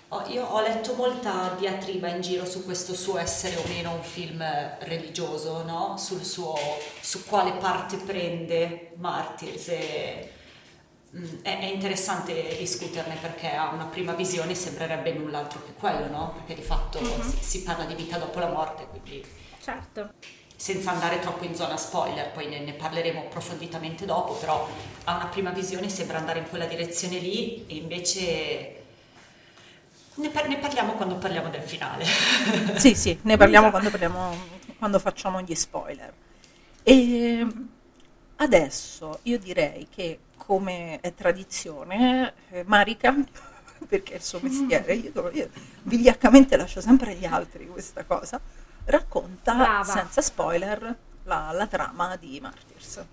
Oh, 0.09 0.27
io 0.27 0.45
ho 0.45 0.61
letto 0.61 0.95
molta 0.95 1.55
diatriba 1.57 2.09
in 2.09 2.21
giro 2.21 2.45
su 2.45 2.65
questo 2.65 2.95
suo 2.95 3.19
essere 3.19 3.55
o 3.55 3.63
meno 3.69 3.93
un 3.93 4.03
film 4.03 4.45
religioso, 4.81 5.63
no? 5.63 5.97
Sul 5.97 6.25
suo, 6.25 6.57
su 7.01 7.25
quale 7.25 7.53
parte 7.53 7.97
prende 7.99 8.95
Martyrs 8.97 9.69
e 9.69 10.33
mm, 11.17 11.43
è, 11.43 11.67
interessante 11.67 12.57
discuterne 12.59 13.15
perché 13.21 13.55
a 13.55 13.69
una 13.69 13.85
prima 13.85 14.15
visione 14.15 14.57
sembrerebbe 14.57 15.13
null'altro 15.13 15.63
che 15.65 15.73
quello, 15.75 16.09
no? 16.09 16.33
Perché 16.35 16.55
di 16.55 16.63
fatto 16.63 16.99
si, 17.23 17.37
si 17.39 17.63
parla 17.63 17.85
di 17.85 17.95
vita 17.95 18.19
dopo 18.19 18.41
la 18.41 18.49
morte, 18.49 18.89
quindi 18.89 19.25
Certo. 19.63 20.15
Senza 20.61 20.91
andare 20.91 21.21
troppo 21.21 21.45
in 21.45 21.55
zona 21.55 21.79
spoiler, 21.79 22.33
poi 22.33 22.47
ne, 22.47 22.61
ne 22.61 22.75
parleremo 22.75 23.21
approfonditamente 23.21 24.05
dopo, 24.05 24.35
però 24.35 24.69
a 25.05 25.17
una 25.17 25.25
prima 25.29 25.49
visione 25.53 25.89
sembra 25.89 26.19
andare 26.19 26.41
in 26.41 26.49
quella 26.51 26.67
direzione 26.67 27.17
lì 27.17 27.65
e 27.67 27.77
invece 27.77 28.83
ne, 30.17 30.29
par- 30.29 30.49
ne 30.49 30.59
parliamo 30.59 30.93
quando 30.93 31.17
parliamo 31.17 31.49
del 31.49 31.63
finale. 31.63 32.05
Sì, 32.77 32.95
sì, 32.95 33.19
ne 33.23 33.39
parliamo 33.39 33.71
quando, 33.71 33.89
parliamo, 33.89 34.37
quando 34.77 34.99
facciamo 34.99 35.41
gli 35.41 35.55
spoiler. 35.55 36.13
E 36.83 37.47
adesso 38.37 39.21
io 39.23 39.39
direi 39.39 39.89
che, 39.89 40.19
come 40.37 41.01
è 41.01 41.15
tradizione, 41.15 42.35
eh, 42.51 42.65
Marica, 42.67 43.17
perché 43.89 44.13
è 44.13 44.17
il 44.17 44.23
suo 44.23 44.41
mestiere, 44.43 44.93
io, 44.93 45.31
io 45.33 45.49
vigliaccamente 45.85 46.59
lascio 46.59 46.83
sempre 46.83 47.13
agli 47.13 47.25
altri 47.25 47.67
questa 47.67 48.05
cosa, 48.05 48.39
racconta 48.91 49.55
Brava. 49.55 49.85
senza 49.85 50.21
spoiler 50.21 50.97
la, 51.25 51.51
la 51.53 51.67
trama 51.67 52.17
di 52.17 52.39
Martyrs. 52.41 53.05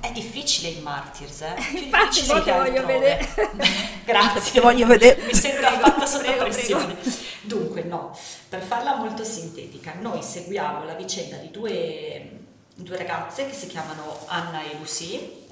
È 0.00 0.10
difficile 0.12 0.68
in 0.68 0.82
Martyrs, 0.82 1.42
eh? 1.42 1.54
Più 1.70 1.78
Infatti, 1.84 2.20
te 2.20 2.26
voglio 2.26 2.54
altrove. 2.54 2.86
vedere. 2.86 3.28
Grazie. 4.06 4.52
Ti 4.52 4.60
voglio 4.60 4.86
vedere. 4.86 5.22
Mi 5.26 5.34
sembra 5.34 5.78
fatta 5.78 6.06
sotto 6.06 6.22
prego, 6.24 6.44
pressione. 6.44 6.96
Dunque, 7.42 7.82
no, 7.82 8.16
per 8.48 8.62
farla 8.62 8.96
molto 8.96 9.22
sintetica, 9.22 9.94
noi 10.00 10.22
seguiamo 10.22 10.84
la 10.84 10.94
vicenda 10.94 11.36
di 11.36 11.50
due, 11.50 12.40
due 12.74 12.96
ragazze 12.96 13.46
che 13.46 13.52
si 13.52 13.66
chiamano 13.66 14.24
Anna 14.26 14.62
e 14.62 14.76
Lucy, 14.78 15.44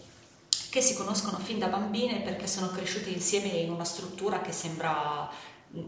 che 0.70 0.80
si 0.80 0.94
conoscono 0.94 1.38
fin 1.38 1.58
da 1.58 1.66
bambine 1.66 2.20
perché 2.20 2.46
sono 2.46 2.68
cresciute 2.70 3.11
insieme 3.11 3.49
in 3.49 3.70
una 3.70 3.84
struttura 3.84 4.40
che 4.40 4.52
sembra 4.52 5.28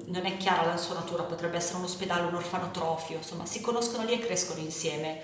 non 0.07 0.27
è 0.27 0.37
chiara 0.37 0.67
la 0.67 0.77
sua 0.77 0.95
natura, 0.95 1.23
potrebbe 1.23 1.57
essere 1.57 1.79
un 1.79 1.85
ospedale, 1.85 2.27
un 2.27 2.35
orfanotrofio, 2.35 3.19
insomma, 3.19 3.47
si 3.47 3.61
conoscono 3.61 4.05
lì 4.05 4.13
e 4.13 4.19
crescono 4.19 4.61
insieme. 4.61 5.21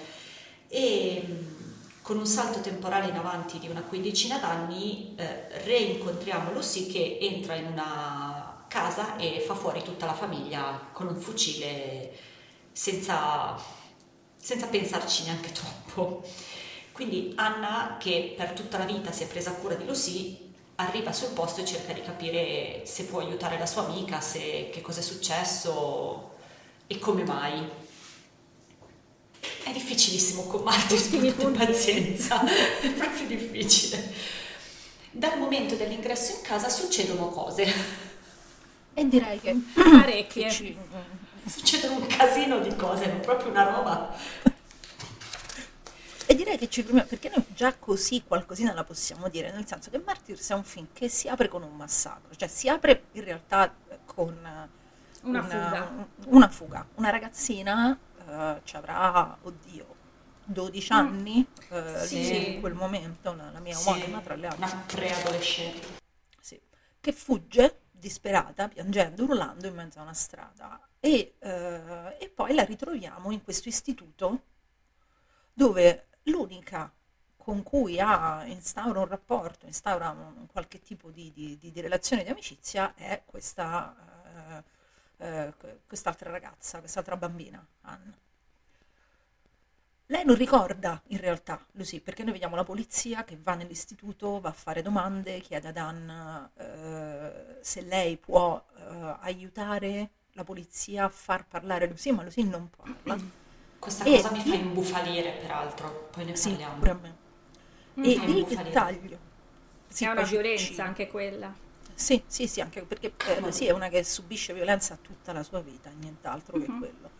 E 0.69 1.25
mh, 1.27 2.01
con 2.03 2.19
un 2.19 2.27
salto 2.27 2.61
temporale 2.61 3.09
in 3.09 3.17
avanti 3.17 3.59
di 3.59 3.69
una 3.69 3.83
quindicina 3.83 4.39
d'anni 4.39 5.15
eh, 5.17 5.63
reincontriamo 5.65 6.53
Lucy 6.53 6.87
che 6.89 7.19
entra 7.21 7.55
in 7.55 7.67
una 7.67 8.65
casa 8.69 9.17
e 9.17 9.41
fa 9.41 9.55
fuori 9.55 9.83
tutta 9.83 10.07
la 10.07 10.15
famiglia 10.15 10.89
con 10.93 11.07
un 11.07 11.17
fucile 11.17 12.11
senza, 12.73 13.57
senza 14.37 14.67
pensarci 14.67 15.25
neanche 15.25 15.53
troppo. 15.53 16.23
Quindi 16.93 17.33
Anna, 17.37 17.97
che 17.99 18.35
per 18.37 18.53
tutta 18.53 18.79
la 18.79 18.85
vita 18.85 19.13
si 19.13 19.23
è 19.23 19.27
presa 19.27 19.53
cura 19.53 19.75
di 19.75 19.87
Lucy, 19.87 20.42
arriva 20.87 21.13
sul 21.13 21.31
posto 21.31 21.61
e 21.61 21.65
cerca 21.65 21.93
di 21.93 22.03
capire 22.03 22.83
se 22.85 23.05
può 23.05 23.21
aiutare 23.21 23.59
la 23.59 23.67
sua 23.67 23.85
amica, 23.87 24.21
se, 24.21 24.71
che 24.73 24.81
cosa 24.81 25.01
è 25.01 25.03
successo 25.03 26.35
e 26.87 26.99
come 26.99 27.25
mai. 27.25 27.69
È 29.65 29.71
difficilissimo 29.73 30.45
con 30.47 30.63
portate 30.63 31.33
punti. 31.33 31.59
pazienza, 31.59 32.43
è 32.81 32.91
proprio 32.91 33.27
difficile. 33.27 34.13
Dal 35.11 35.39
momento 35.39 35.75
dell'ingresso 35.77 36.33
in 36.37 36.43
casa 36.43 36.69
succedono 36.69 37.29
cose, 37.29 37.73
E 38.95 39.09
direi 39.09 39.41
che, 39.41 39.55
Parecchie. 39.75 40.77
succedono 41.47 41.97
un 41.97 42.07
casino 42.07 42.61
di 42.61 42.75
cose, 42.77 43.05
è 43.05 43.09
proprio 43.21 43.51
una 43.51 43.65
roba. 43.65 44.15
E 46.27 46.35
direi 46.35 46.57
che 46.57 46.69
ci 46.69 46.83
fermiamo, 46.83 47.09
perché 47.09 47.29
noi 47.29 47.45
già 47.55 47.75
così 47.77 48.23
qualcosina 48.25 48.73
la 48.73 48.85
possiamo 48.85 49.29
dire, 49.29 49.51
nel 49.53 49.67
senso 49.67 49.91
che 49.91 49.99
Martyrs 49.99 50.51
è 50.51 50.55
un 50.55 50.65
film 50.65 50.89
che 50.93 51.09
si 51.09 51.29
apre 51.29 51.49
con 51.49 51.63
un 51.63 51.75
massacro, 51.77 52.35
cioè 52.37 52.49
si 52.49 52.69
apre 52.69 53.05
in 53.13 53.25
realtà 53.25 53.75
con, 54.05 54.69
Una 55.23 55.43
fuga. 55.43 56.07
Una 56.27 56.49
fuga. 56.49 56.87
Una 56.95 57.11
ragazzina 57.11 57.99
eh, 58.27 58.61
ci 58.65 58.77
avrà, 58.77 59.37
oddio, 59.43 59.95
12 60.45 60.93
anni 60.93 61.47
eh, 61.71 62.05
Sì. 62.07 62.55
in 62.55 62.61
quel 62.61 62.75
momento, 62.75 63.35
la, 63.35 63.51
la 63.51 63.61
mia 63.61 63.75
Sì, 63.75 63.89
omonima 63.89 64.21
tra 64.21 64.35
le 64.37 64.47
altre. 64.47 64.65
una 64.65 64.83
preadolescente. 64.87 65.87
Sì, 66.41 66.61
che 67.01 67.13
fugge 67.13 67.81
disperata, 67.91 68.69
piangendo, 68.69 69.25
urlando 69.25 69.67
in 69.67 69.75
mezzo 69.75 69.99
a 69.99 70.03
una 70.03 70.15
strada. 70.15 70.81
E, 70.99 71.35
eh, 71.39 72.17
e 72.19 72.29
poi 72.29 72.55
la 72.55 72.65
ritroviamo 72.65 73.31
in 73.33 73.43
questo 73.43 73.69
istituto 73.69 74.43
dove 75.53 76.07
l'unica 76.25 76.93
con 77.37 77.63
cui 77.65 77.99
ha, 77.99 78.45
instaura 78.47 79.01
un 79.01 79.09
rapporto, 79.09 79.67
instaura 79.67 80.11
un, 80.11 80.47
qualche 80.47 80.81
tipo 80.81 81.11
di, 81.11 81.33
di- 81.33 81.59
di- 81.59 81.81
relazione 81.81 82.23
di 82.23 82.31
amicizia 82.31 82.95
è 82.95 83.23
questa, 83.27 84.63
eh, 85.19 85.27
eh, 85.27 85.53
quest'altra 85.87 86.31
ragazza, 86.31 86.79
quest'altra 86.79 87.17
bambina, 87.17 87.65
Anne. 87.83 88.21
Lei 90.07 90.25
non 90.25 90.37
ricorda 90.37 91.01
in 91.09 91.19
realtà 91.19 91.65
Lucy, 91.73 92.01
perché 92.01 92.23
noi 92.23 92.33
vediamo 92.33 92.55
la 92.55 92.65
polizia 92.65 93.25
che 93.25 93.39
va 93.43 93.55
nell'istituto, 93.55 94.41
va 94.41 94.51
a 94.51 94.53
fare 94.53 94.83
domande, 94.83 95.41
chiede 95.41 95.69
ad 95.69 95.77
Anne 95.79 96.51
eh, 96.59 97.59
se 97.63 97.81
lei 97.81 98.19
può 98.19 98.63
eh, 98.77 99.17
aiutare 99.21 100.11
la 100.33 100.45
polizia 100.45 101.05
a 101.05 101.09
far 101.09 101.47
parlare 101.47 101.87
Lucy, 101.89 102.13
ma 102.13 102.23
Lucy 102.23 102.43
non 102.45 102.71
parla. 102.71 103.42
Questa 103.83 104.05
E- 104.05 104.13
cosa 104.13 104.31
mi 104.31 104.41
fa 104.41 104.55
imbufalire, 104.55 105.33
peraltro, 105.33 106.09
poi 106.13 106.25
ne 106.25 106.37
Sì, 106.37 106.51
parliamo. 106.51 106.79
pure 106.79 106.91
a 106.91 106.95
me. 106.95 107.17
E 108.01 108.15
fa 108.15 108.25
il 108.25 108.45
dettaglio... 108.45 109.19
sì, 109.89 110.05
è 110.05 110.09
una 110.09 110.23
violenza 110.23 110.85
anche 110.85 111.09
quella. 111.09 111.53
Sì, 111.95 112.23
sì, 112.27 112.47
sì, 112.47 112.61
anche 112.61 112.83
perché 112.85 113.15
eh, 113.27 113.41
Lucy 113.41 113.67
è 113.67 113.73
una 113.73 113.89
che 113.89 114.05
subisce 114.05 114.55
violenza 114.55 114.97
tutta 115.01 115.33
la 115.33 115.43
sua 115.43 115.61
vita, 115.61 115.91
nient'altro 115.91 116.59
che 116.59 116.67
quello. 116.67 117.11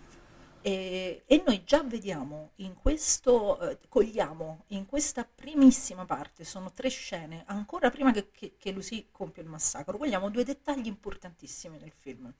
E, 0.63 1.25
e 1.27 1.43
noi 1.45 1.65
già 1.65 1.83
vediamo 1.83 2.53
in 2.57 2.75
questo, 2.75 3.59
eh, 3.61 3.79
cogliamo 3.89 4.65
in 4.69 4.87
questa 4.87 5.25
primissima 5.25 6.05
parte, 6.05 6.45
sono 6.45 6.73
tre 6.73 6.89
scene, 6.89 7.43
ancora 7.47 7.91
prima 7.91 8.13
che, 8.13 8.31
che, 8.31 8.55
che 8.57 8.71
Lucy 8.71 9.09
compie 9.11 9.43
il 9.43 9.49
massacro, 9.49 9.99
cogliamo 9.99 10.31
due 10.31 10.45
dettagli 10.45 10.87
importantissimi 10.87 11.79
nel 11.79 11.93
film. 11.93 12.33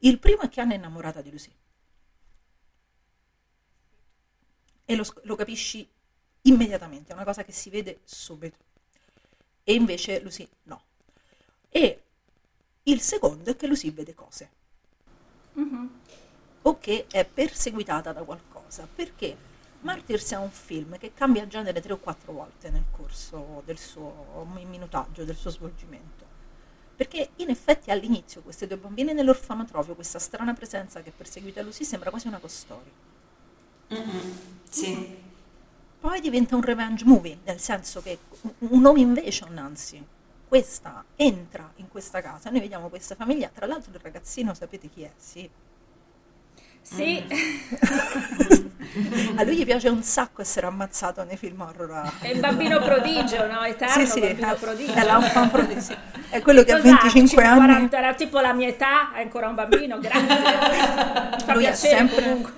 Il 0.00 0.18
primo 0.18 0.42
è 0.42 0.48
che 0.48 0.60
Anna 0.60 0.72
è 0.72 0.76
innamorata 0.76 1.20
di 1.22 1.30
Lucy. 1.30 1.52
E 4.90 4.96
lo, 4.96 5.04
lo 5.22 5.36
capisci 5.36 5.88
immediatamente, 6.42 7.12
è 7.12 7.14
una 7.14 7.22
cosa 7.22 7.44
che 7.44 7.52
si 7.52 7.70
vede 7.70 8.00
subito. 8.02 8.56
E 9.62 9.72
invece 9.72 10.20
Lucy 10.20 10.48
no. 10.64 10.82
E 11.68 12.02
il 12.82 13.00
secondo 13.00 13.50
è 13.50 13.54
che 13.54 13.68
Lucy 13.68 13.92
vede 13.92 14.14
cose. 14.14 14.50
O 16.62 16.78
che 16.80 17.06
è 17.08 17.24
perseguitata 17.24 18.12
da 18.12 18.24
qualcosa. 18.24 18.88
Perché 18.92 19.36
Martyrs 19.82 20.32
è 20.32 20.38
un 20.38 20.50
film 20.50 20.98
che 20.98 21.14
cambia 21.14 21.46
genere 21.46 21.80
tre 21.80 21.92
o 21.92 21.98
quattro 21.98 22.32
volte 22.32 22.68
nel 22.70 22.86
corso 22.90 23.62
del 23.64 23.78
suo 23.78 24.44
minutaggio, 24.44 25.24
del 25.24 25.36
suo 25.36 25.50
svolgimento. 25.50 26.24
Perché 26.96 27.30
in 27.36 27.48
effetti 27.48 27.92
all'inizio 27.92 28.40
queste 28.42 28.66
due 28.66 28.76
bambine 28.76 29.12
nell'orfanotrofio, 29.12 29.94
questa 29.94 30.18
strana 30.18 30.52
presenza 30.52 31.00
che 31.00 31.12
perseguita 31.12 31.62
Lucy 31.62 31.84
sembra 31.84 32.10
quasi 32.10 32.26
una 32.26 32.38
costoria. 32.38 33.09
Mm-mm, 33.92 34.36
Sì. 34.68 35.18
Poi 36.00 36.20
diventa 36.20 36.54
un 36.56 36.62
revenge 36.62 37.04
movie, 37.04 37.38
nel 37.44 37.60
senso 37.60 38.00
che 38.00 38.18
un 38.58 38.84
home 38.86 39.00
invasion, 39.00 39.56
anzi, 39.58 40.02
questa 40.48 41.04
entra 41.16 41.70
in 41.76 41.88
questa 41.88 42.22
casa, 42.22 42.48
noi 42.50 42.60
vediamo 42.60 42.88
questa 42.88 43.14
famiglia, 43.14 43.50
tra 43.52 43.66
l'altro 43.66 43.90
il 43.92 44.00
ragazzino 44.02 44.54
sapete 44.54 44.88
chi 44.88 45.02
è? 45.02 45.10
Sì. 45.16 45.48
Sì, 46.82 47.22
A 49.36 49.42
lui 49.44 49.58
gli 49.58 49.64
piace 49.66 49.90
un 49.90 50.02
sacco 50.02 50.40
essere 50.40 50.66
ammazzato 50.66 51.22
nei 51.24 51.36
film 51.36 51.60
horror. 51.60 52.10
è 52.20 52.28
il 52.28 52.40
bambino 52.40 52.80
prodigio, 52.80 53.46
no? 53.46 53.62
Eterno 53.62 53.92
sì, 53.92 54.06
sì, 54.06 54.20
bambino 54.20 54.54
è, 54.54 54.56
prodigio. 54.56 54.92
è 54.94 55.04
l'enfant 55.04 55.50
prodigio. 55.52 55.94
È 56.30 56.40
quello 56.40 56.62
che 56.64 56.72
a 56.72 56.76
Cos'ha? 56.80 56.88
25 56.90 57.44
anni 57.44 57.58
40 57.66 57.98
era 57.98 58.14
tipo 58.14 58.40
la 58.40 58.52
mia 58.54 58.68
età, 58.68 59.12
è 59.12 59.20
ancora 59.20 59.48
un 59.48 59.54
bambino, 59.56 59.98
grazie. 60.00 60.26
Mi 60.26 61.40
fa 61.44 61.52
Lui 61.54 61.66
ha 61.66 61.70
piacere 61.70 61.96
sempre- 61.96 62.22
comunque. 62.22 62.52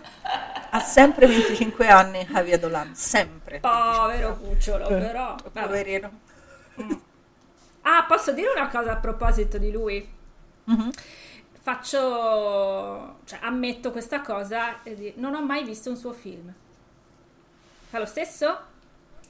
Ha 0.75 0.81
sempre 0.81 1.27
25 1.27 1.87
anni 1.89 2.25
Javier 2.25 2.59
Dolan, 2.59 2.95
sempre. 2.95 3.61
Povero 3.61 4.37
25 4.39 4.49
cucciolo, 4.49 4.87
però. 4.89 5.37
Eh, 5.37 5.43
vabbè. 5.51 5.67
Poverino. 5.67 6.11
Ah, 7.83 8.05
posso 8.09 8.33
dire 8.33 8.49
una 8.57 8.69
cosa 8.69 8.93
a 8.93 8.97
proposito 8.97 9.59
di 9.59 9.71
lui? 9.71 10.09
Mhm. 10.65 10.91
Faccio, 11.61 13.19
cioè 13.25 13.39
ammetto 13.43 13.91
questa 13.93 14.21
cosa, 14.21 14.77
non 15.17 15.35
ho 15.35 15.43
mai 15.45 15.65
visto 15.65 15.91
un 15.91 15.97
suo 15.97 16.13
film. 16.13 16.53
Fa 17.91 17.99
lo 17.99 18.07
stesso? 18.07 18.59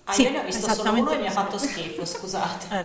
Ah, 0.05 0.13
Sì, 0.13 0.23
io 0.23 0.31
ne 0.31 0.41
ho 0.41 0.45
visto 0.45 0.69
solo 0.73 0.93
uno 0.93 1.11
e 1.11 1.19
mi 1.19 1.27
ha 1.27 1.31
fatto 1.31 1.59
schifo, 1.59 2.05
scusate. 2.07 2.79
Eh. 2.79 2.85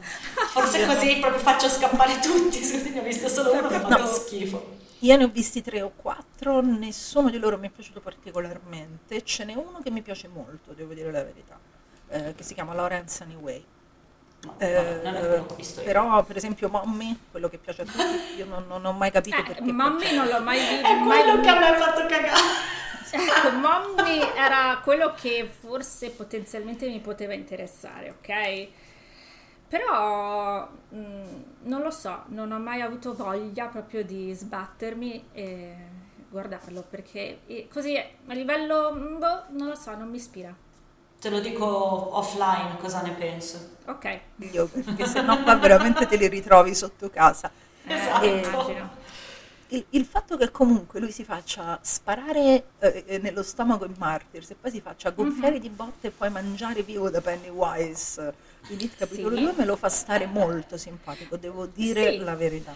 Forse 0.51 0.85
così 0.85 1.17
proprio 1.19 1.41
faccio 1.41 1.69
scappare 1.69 2.19
tutti, 2.19 2.61
scusi, 2.63 2.89
ne 2.89 2.99
ho 2.99 3.03
visto 3.03 3.27
solo 3.27 3.51
uno 3.53 3.67
e 3.67 3.69
mi 3.69 3.75
ha 3.75 3.79
fatto 3.87 4.01
No. 4.01 4.07
schifo. 4.07 4.75
Io 4.99 5.15
ne 5.15 5.23
ho 5.25 5.27
visti 5.29 5.61
tre 5.61 5.81
o 5.81 5.91
quattro, 5.95 6.16
nessuno 6.61 7.29
di 7.29 7.37
loro 7.39 7.57
mi 7.57 7.67
è 7.67 7.71
piaciuto 7.71 7.99
particolarmente, 8.01 9.23
ce 9.23 9.43
n'è 9.45 9.53
uno 9.55 9.79
che 9.83 9.89
mi 9.91 10.01
piace 10.01 10.27
molto, 10.27 10.73
devo 10.73 10.93
dire 10.93 11.11
la 11.11 11.23
verità, 11.23 11.59
eh, 12.09 12.33
che 12.35 12.43
si 12.43 12.53
chiama 12.53 12.73
Lawrence 12.73 13.23
Anyway. 13.23 13.63
No, 14.43 14.53
Eh, 14.59 15.01
io. 15.03 15.45
però 15.83 16.23
per 16.23 16.37
esempio 16.37 16.69
Mommy, 16.69 17.17
quello 17.31 17.49
che 17.49 17.57
piace 17.57 17.81
a 17.81 17.85
tutti, 17.85 18.35
io 18.37 18.45
non, 18.45 18.65
non 18.67 18.85
ho 18.85 18.93
mai 18.93 19.09
capito 19.09 19.35
Eh, 19.37 19.43
perché 19.43 19.71
Mommy 19.71 19.97
piace. 19.99 20.15
non 20.15 20.27
l'ho 20.27 20.41
mai 20.41 20.59
visto. 20.59 20.87
È 20.87 20.99
quello 21.03 21.41
che 21.41 21.51
me 21.59 21.67
ha 21.67 21.73
fatto 21.75 22.01
cagare. 22.05 22.31
Ecco, 23.09 23.57
Mommy 23.57 24.19
era 24.35 24.79
quello 24.83 25.13
che 25.15 25.49
forse 25.59 26.11
potenzialmente 26.11 26.87
mi 26.87 26.99
poteva 26.99 27.33
interessare, 27.33 28.09
ok? 28.11 28.67
Però 29.67 30.69
mm, 30.93 31.41
non 31.63 31.81
lo 31.81 31.89
so, 31.91 32.23
non 32.27 32.51
ho 32.51 32.59
mai 32.59 32.81
avuto 32.81 33.13
voglia 33.15 33.65
proprio 33.67 34.03
di 34.03 34.33
sbattermi 34.33 35.29
e 35.33 35.75
guardarlo 36.29 36.83
perché 36.89 37.39
così 37.71 37.95
a 37.97 38.33
livello, 38.33 38.93
mm, 38.93 39.19
boh, 39.19 39.43
non 39.49 39.67
lo 39.69 39.75
so, 39.75 39.95
non 39.95 40.09
mi 40.09 40.17
ispira. 40.17 40.53
Te 41.19 41.29
lo 41.29 41.39
dico 41.39 41.65
offline 42.17 42.77
cosa 42.77 43.01
ne 43.01 43.11
penso. 43.11 43.75
Ok, 43.85 44.19
Io, 44.51 44.67
perché 44.67 45.07
se 45.07 45.21
no 45.21 45.41
qua 45.41 45.55
veramente 45.55 46.05
te 46.05 46.15
li 46.15 46.27
ritrovi 46.27 46.73
sotto 46.75 47.09
casa. 47.09 47.49
Esatto. 47.89 48.25
Eh, 48.25 48.41
immagino. 48.45 48.89
Il, 49.69 49.85
il 49.91 50.05
fatto 50.05 50.35
che 50.37 50.51
comunque 50.51 50.99
lui 50.99 51.11
si 51.11 51.23
faccia 51.23 51.79
sparare 51.81 52.65
eh, 52.79 53.03
eh, 53.07 53.17
nello 53.19 53.43
stomaco 53.43 53.85
in 53.85 53.93
Martyrs 53.97 54.51
e 54.51 54.55
poi 54.55 54.71
si 54.71 54.81
faccia 54.81 55.09
gonfiare 55.11 55.59
di 55.59 55.69
botte 55.69 56.07
e 56.07 56.11
poi 56.11 56.29
mangiare 56.29 56.83
vivo 56.83 57.09
da 57.09 57.19
Pennywise 57.21 58.33
in 58.69 58.79
It 58.81 58.97
capitolo 58.97 59.35
Sì. 59.37 59.41
2 59.43 59.53
me 59.57 59.65
lo 59.65 59.75
fa 59.77 59.87
stare 59.89 60.25
molto 60.25 60.77
simpatico, 60.77 61.37
devo 61.37 61.65
dire 61.65 62.11
Sì. 62.11 62.17
la 62.19 62.35
verità. 62.35 62.75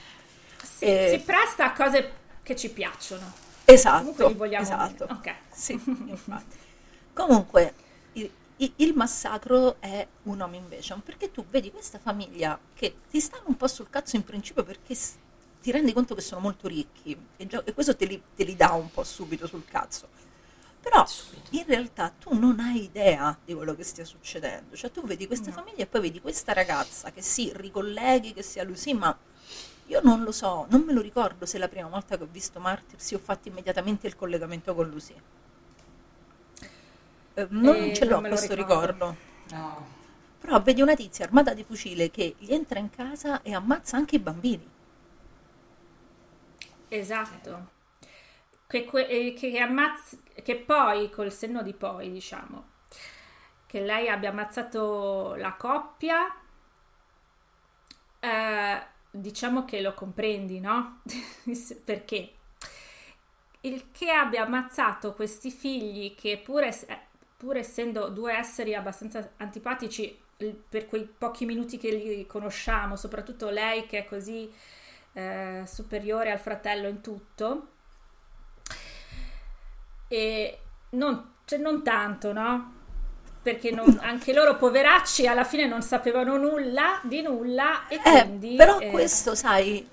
Si, 0.64 0.86
Eh, 0.86 1.18
si 1.18 1.24
presta 1.26 1.66
a 1.66 1.74
cose 1.74 2.12
che 2.44 2.56
ci 2.56 2.70
piacciono. 2.72 3.32
Esatto, 3.66 4.00
Comunque 4.00 4.28
li 4.28 4.34
vogliamo 4.36 4.64
esatto. 4.64 5.04
Ok. 5.10 5.34
Sì, 5.52 5.74
infatti. 6.08 6.58
Comunque, 7.14 7.74
il, 8.14 8.32
il- 8.78 8.94
massacro 8.96 9.78
è 9.80 10.06
un 10.24 10.42
home 10.42 10.58
invasion, 10.58 11.02
perché 11.02 11.32
tu 11.32 11.46
vedi 11.50 11.72
questa 11.72 12.00
famiglia 12.00 12.60
che 12.74 12.96
ti 13.10 13.20
stanno 13.20 13.44
un 13.48 13.58
po' 13.58 13.68
sul 13.68 13.90
cazzo 13.90 14.16
in 14.16 14.24
principio 14.24 14.64
perché 14.64 14.96
ti 15.62 15.72
rendi 15.72 15.94
conto 15.94 16.16
che 16.16 16.22
sono 16.22 16.42
molto 16.42 16.68
ricchi 16.68 17.16
e, 17.38 17.48
già- 17.48 17.64
e 17.64 17.74
questo 17.74 17.96
te 17.96 18.06
li, 18.06 18.22
te 18.36 18.44
li 18.44 18.56
dà 18.56 18.72
un 18.74 18.90
po' 18.92 19.04
subito 19.04 19.48
sul 19.48 19.66
cazzo. 19.66 20.08
Però 20.82 21.06
Subito. 21.06 21.50
in 21.52 21.64
realtà 21.68 22.12
tu 22.18 22.34
non 22.38 22.60
hai 22.60 22.84
idea 22.84 23.38
di 23.46 23.54
quello 23.54 23.76
che 23.76 23.84
stia 23.84 24.04
succedendo, 24.04 24.76
cioè 24.76 24.90
tu 24.92 25.04
vedi 25.06 25.28
questa 25.28 25.52
famiglia 25.52 25.84
e 25.84 25.86
poi 25.86 26.02
vedi 26.02 26.20
questa 26.20 26.54
ragazza 26.54 27.12
che 27.12 27.22
si 27.22 27.52
ricolleghi, 27.54 28.34
che 28.34 28.42
sia 28.42 28.64
Lucy, 28.64 28.94
ma 28.94 29.16
io 29.92 30.02
non 30.04 30.24
lo 30.24 30.32
so, 30.32 30.66
non 30.70 30.82
me 30.82 30.94
lo 30.94 31.02
ricordo 31.02 31.46
se 31.46 31.58
la 31.60 31.68
prima 31.68 31.88
volta 31.88 32.18
che 32.18 32.24
ho 32.24 32.28
visto 32.32 32.60
Martyrs 32.60 33.12
io 33.12 33.18
ho 33.18 33.22
fatto 33.22 33.48
immediatamente 33.48 34.08
il 34.08 34.16
collegamento 34.16 34.74
con 34.74 34.90
Lucy. 34.90 35.16
Eh, 37.36 37.48
non 37.50 37.76
Eh, 37.76 37.92
ce 37.92 38.06
l'ho 38.06 38.20
non 38.20 38.26
questo 38.26 38.54
ricordo. 38.56 38.56
ricordo. 38.56 39.18
No. 39.50 40.00
Però 40.40 40.62
vedi 40.62 40.82
una 40.82 40.96
tizia 40.96 41.24
armata 41.26 41.54
di 41.54 41.64
fucile 41.64 42.12
che 42.12 42.36
gli 42.38 42.52
entra 42.54 42.80
in 42.80 42.90
casa 42.90 43.42
e 43.44 43.54
ammazza 43.54 43.96
anche 43.98 44.18
i 44.18 44.20
bambini. 44.20 44.70
Esatto. 46.90 47.70
Che, 48.68 48.86
que- 48.86 49.08
eh, 49.08 49.34
che, 49.34 49.60
ammazz- 49.60 50.18
che 50.44 50.58
poi, 50.58 51.10
col 51.10 51.32
senno 51.32 51.62
di 51.64 51.74
poi, 51.74 52.12
diciamo, 52.12 52.70
che 53.66 53.82
lei 53.82 54.10
abbia 54.10 54.30
ammazzato 54.30 55.36
la 55.36 55.56
coppia, 55.56 56.28
eh, 58.22 58.82
diciamo 59.12 59.66
che 59.66 59.82
lo 59.82 59.94
comprendi, 59.94 60.60
no? 60.60 61.02
Perché? 61.84 62.34
Il 63.62 63.92
che 63.92 64.10
abbia 64.10 64.44
ammazzato 64.44 65.14
questi 65.14 65.52
figli 65.52 66.16
che 66.16 66.42
pur, 66.44 66.64
es- 66.64 66.86
eh, 66.88 67.00
pur 67.38 67.58
essendo 67.58 68.10
due 68.10 68.34
esseri 68.34 68.74
abbastanza 68.74 69.34
antipatici, 69.38 70.18
per 70.68 70.88
quei 70.88 71.04
pochi 71.04 71.46
minuti 71.46 71.78
che 71.78 71.92
li 71.92 72.26
conosciamo, 72.26 72.96
soprattutto 72.96 73.50
lei 73.50 73.86
che 73.86 74.00
è 74.00 74.06
così 74.06 74.52
eh, 75.14 75.64
superiore 75.68 76.32
al 76.32 76.40
fratello 76.40 76.88
in 76.88 77.02
tutto. 77.02 77.68
E 80.08 80.60
non, 80.92 81.34
cioè, 81.46 81.60
non 81.60 81.84
tanto, 81.84 82.34
no? 82.34 82.80
Perché 83.42 83.72
non- 83.72 83.98
anche 84.02 84.34
loro 84.34 84.56
poveracci 84.56 85.26
alla 85.26 85.44
fine 85.44 85.66
non 85.68 85.82
sapevano 85.82 86.38
nulla 86.38 87.00
di 87.04 87.22
nulla 87.22 87.88
e 87.88 87.96
Eh, 87.96 88.00
quindi... 88.24 88.56
però 88.56 88.78
eh, 88.80 88.92
questo, 88.92 89.34
sai, 89.34 89.88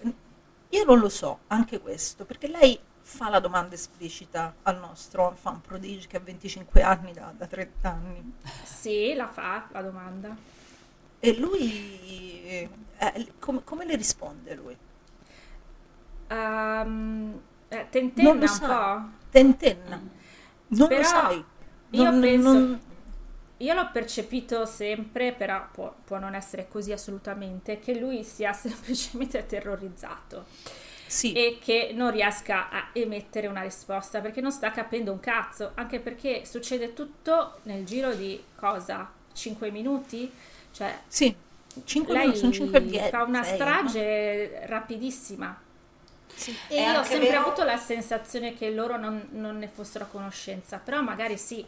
io 0.68 0.84
non 0.84 0.98
lo 0.98 1.08
so, 1.08 1.40
anche 1.46 1.80
questo, 1.80 2.26
perché 2.26 2.46
lei 2.48 2.78
fa 3.00 3.30
la 3.30 3.38
domanda 3.40 3.74
esplicita 3.74 4.54
al 4.64 4.78
nostro 4.78 5.34
fan 5.40 5.62
prodigio 5.62 6.08
che 6.08 6.18
ha 6.18 6.20
25 6.20 6.82
anni 6.82 7.12
da, 7.14 7.32
da 7.34 7.46
30 7.46 7.88
anni. 7.88 8.32
Sì, 8.64 9.14
la 9.14 9.28
fa 9.28 9.66
la 9.72 9.80
domanda. 9.80 10.36
E 11.20 11.36
lui, 11.38 12.42
eh, 12.44 12.68
come, 13.38 13.64
come 13.64 13.86
le 13.86 13.96
risponde 13.96 14.54
lui? 14.54 14.76
Eh, 17.70 17.86
tentenna 17.90 18.28
Non 18.28 18.36
lo 18.38 18.42
un 18.42 18.48
sa. 18.48 18.66
po'. 18.66 19.08
Tentenna. 19.30 20.00
Non 20.68 20.88
Però 20.88 21.00
lo 21.00 21.06
sai. 21.06 21.44
io 21.90 22.02
Non- 22.10 22.20
penso- 22.20 22.52
non- 22.52 22.80
Io 23.58 23.74
l'ho 23.74 23.90
percepito 23.92 24.64
sempre, 24.66 25.32
però 25.32 25.66
può, 25.72 25.94
può 26.04 26.18
non 26.18 26.34
essere 26.34 26.68
così 26.68 26.92
assolutamente, 26.92 27.80
che 27.80 27.98
lui 27.98 28.22
sia 28.24 28.52
semplicemente 28.54 29.44
terrorizzato 29.46 30.46
sì, 31.06 31.32
e 31.32 31.58
che 31.60 31.90
non 31.94 32.10
riesca 32.10 32.68
a 32.70 32.88
emettere 32.92 33.46
una 33.46 33.62
risposta 33.62 34.20
perché 34.20 34.40
non 34.40 34.52
sta 34.52 34.70
capendo 34.70 35.10
un 35.10 35.20
cazzo, 35.20 35.72
anche 35.74 36.00
perché 36.00 36.44
succede 36.44 36.92
tutto 36.92 37.58
nel 37.62 37.84
giro 37.84 38.14
di 38.14 38.42
cosa? 38.54 39.10
5 39.32 39.70
minuti? 39.70 40.30
Cioè, 40.70 40.98
sì. 41.08 41.34
5 41.84 42.12
lei 42.12 42.32
minuti, 42.32 42.38
sono 42.38 42.52
5 42.52 42.84
10. 42.84 43.08
fa 43.08 43.22
una 43.22 43.42
sei, 43.42 43.54
strage 43.54 44.66
rapidissima. 44.66 45.60
Sì. 46.34 46.56
E 46.68 46.76
È 46.76 46.90
io 46.92 47.00
ho 47.00 47.02
sempre 47.02 47.28
vero- 47.28 47.40
avuto 47.40 47.64
la 47.64 47.76
sensazione 47.76 48.54
che 48.54 48.70
loro 48.70 48.96
non, 48.96 49.28
non 49.32 49.58
ne 49.58 49.68
fossero 49.68 50.04
a 50.04 50.08
conoscenza, 50.08 50.78
però 50.78 51.02
magari 51.02 51.36
sì. 51.36 51.64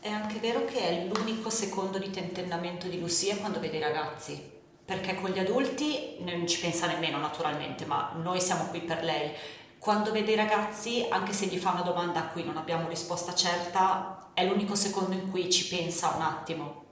È 0.00 0.08
anche 0.08 0.38
vero 0.38 0.64
che 0.64 0.78
è 0.80 1.04
l'unico 1.06 1.50
secondo 1.50 1.98
di 1.98 2.10
tentennamento 2.10 2.86
di 2.86 3.00
Lucia 3.00 3.36
quando 3.36 3.58
vede 3.60 3.78
i 3.78 3.80
ragazzi, 3.80 4.40
perché 4.84 5.14
con 5.16 5.30
gli 5.30 5.38
adulti 5.38 6.16
non 6.20 6.46
ci 6.46 6.60
pensa 6.60 6.86
nemmeno 6.86 7.18
naturalmente, 7.18 7.84
ma 7.84 8.12
noi 8.14 8.40
siamo 8.40 8.66
qui 8.68 8.80
per 8.80 9.02
lei. 9.02 9.32
Quando 9.78 10.12
vede 10.12 10.32
i 10.32 10.36
ragazzi, 10.36 11.06
anche 11.08 11.32
se 11.32 11.46
gli 11.46 11.58
fa 11.58 11.72
una 11.72 11.82
domanda 11.82 12.20
a 12.20 12.26
cui 12.28 12.44
non 12.44 12.56
abbiamo 12.56 12.88
risposta 12.88 13.34
certa, 13.34 14.30
è 14.34 14.44
l'unico 14.46 14.74
secondo 14.76 15.14
in 15.14 15.30
cui 15.30 15.50
ci 15.50 15.66
pensa 15.68 16.10
un 16.14 16.22
attimo. 16.22 16.84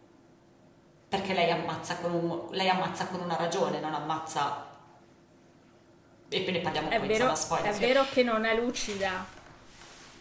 Perché 1.08 1.32
lei 1.32 1.50
ammazza 1.50 1.96
con, 1.98 2.12
un- 2.12 2.46
lei 2.50 2.68
ammazza 2.68 3.06
con 3.06 3.20
una 3.20 3.36
ragione, 3.36 3.80
non 3.80 3.94
ammazza... 3.94 4.64
E 6.28 6.50
ne 6.50 6.60
parliamo 6.60 6.90
È 6.90 6.98
poi 6.98 7.06
vero, 7.06 7.30
insomma 7.30 7.36
spoiler. 7.36 7.72
è 7.72 7.78
vero 7.78 8.04
che 8.10 8.22
non 8.24 8.44
è 8.44 8.60
lucida. 8.60 9.24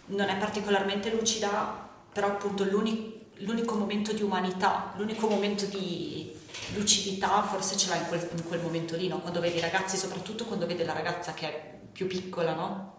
non 0.07 0.29
è 0.29 0.37
particolarmente 0.37 1.09
lucida, 1.11 1.84
però 2.15 2.27
appunto 2.27 2.63
l'uni- 2.63 3.27
l'unico 3.39 3.75
momento 3.75 4.13
di 4.13 4.21
umanità, 4.23 4.93
l'unico 4.97 5.27
momento 5.27 5.65
di 5.65 6.33
lucidità 6.75 7.43
forse 7.43 7.75
ce 7.77 7.89
l'ha 7.89 7.97
in 7.97 8.07
quel, 8.07 8.29
in 8.35 8.43
quel 8.47 8.61
momento 8.61 8.95
lì, 8.95 9.07
no? 9.07 9.19
quando 9.19 9.41
vede 9.41 9.57
i 9.57 9.61
ragazzi, 9.61 9.97
soprattutto 9.97 10.45
quando 10.45 10.65
vede 10.65 10.85
la 10.85 10.93
ragazza 10.93 11.33
che 11.33 11.47
è 11.47 11.79
più 11.91 12.07
piccola, 12.07 12.53
no? 12.53 12.93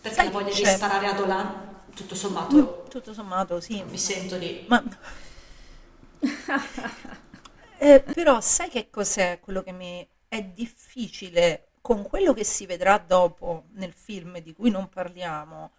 Perché 0.00 0.14
Sai 0.16 0.30
voglia 0.30 0.54
di 0.54 0.64
sparare 0.64 1.06
a 1.06 1.12
Dolan, 1.12 1.82
tutto 1.94 2.14
sommato, 2.14 2.54
Mm, 2.54 2.88
Tutto 2.88 3.12
sommato, 3.12 3.60
sì. 3.60 3.82
mi 3.82 3.98
sento 3.98 4.38
di... 4.38 4.64
Ma... 4.68 4.82
Eh, 7.80 8.02
però 8.02 8.40
sai 8.40 8.68
che 8.68 8.90
cos'è 8.90 9.38
quello 9.40 9.62
che 9.62 9.72
mi 9.72 10.06
è 10.28 10.42
difficile 10.42 11.68
con 11.80 12.02
quello 12.02 12.34
che 12.34 12.44
si 12.44 12.66
vedrà 12.66 12.98
dopo 12.98 13.66
nel 13.74 13.92
film 13.92 14.38
di 14.40 14.52
cui 14.52 14.70
non 14.70 14.88
parliamo? 14.88 15.72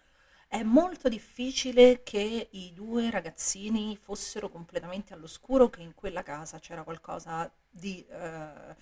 È 0.52 0.64
molto 0.64 1.08
difficile 1.08 2.02
che 2.02 2.48
i 2.50 2.72
due 2.72 3.08
ragazzini 3.08 3.96
fossero 3.96 4.48
completamente 4.48 5.14
all'oscuro, 5.14 5.70
che 5.70 5.80
in 5.80 5.94
quella 5.94 6.24
casa 6.24 6.58
c'era 6.58 6.82
qualcosa 6.82 7.48
di, 7.70 8.04
eh, 8.10 8.74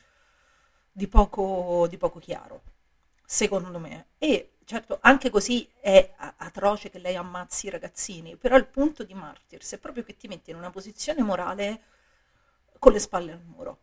di 0.91 1.07
poco, 1.09 1.87
di 1.87 1.99
poco 1.99 2.21
chiaro, 2.21 2.63
secondo 3.23 3.79
me. 3.79 4.07
E 4.17 4.55
certo, 4.65 4.97
anche 5.03 5.29
così 5.29 5.69
è 5.79 6.15
atroce 6.17 6.89
che 6.89 6.99
lei 6.99 7.17
ammazzi 7.17 7.67
i 7.67 7.71
ragazzini, 7.71 8.37
però 8.37 8.57
il 8.57 8.67
punto 8.67 9.05
di 9.05 9.13
Martyrs 9.13 9.75
è 9.75 9.79
proprio 9.79 10.05
che 10.05 10.17
ti 10.17 10.27
metti 10.27 10.49
in 10.49 10.57
una 10.57 10.71
posizione 10.71 11.23
morale 11.23 11.83
con 12.79 12.93
le 12.93 12.99
spalle 12.99 13.33
al 13.33 13.45
muro. 13.45 13.79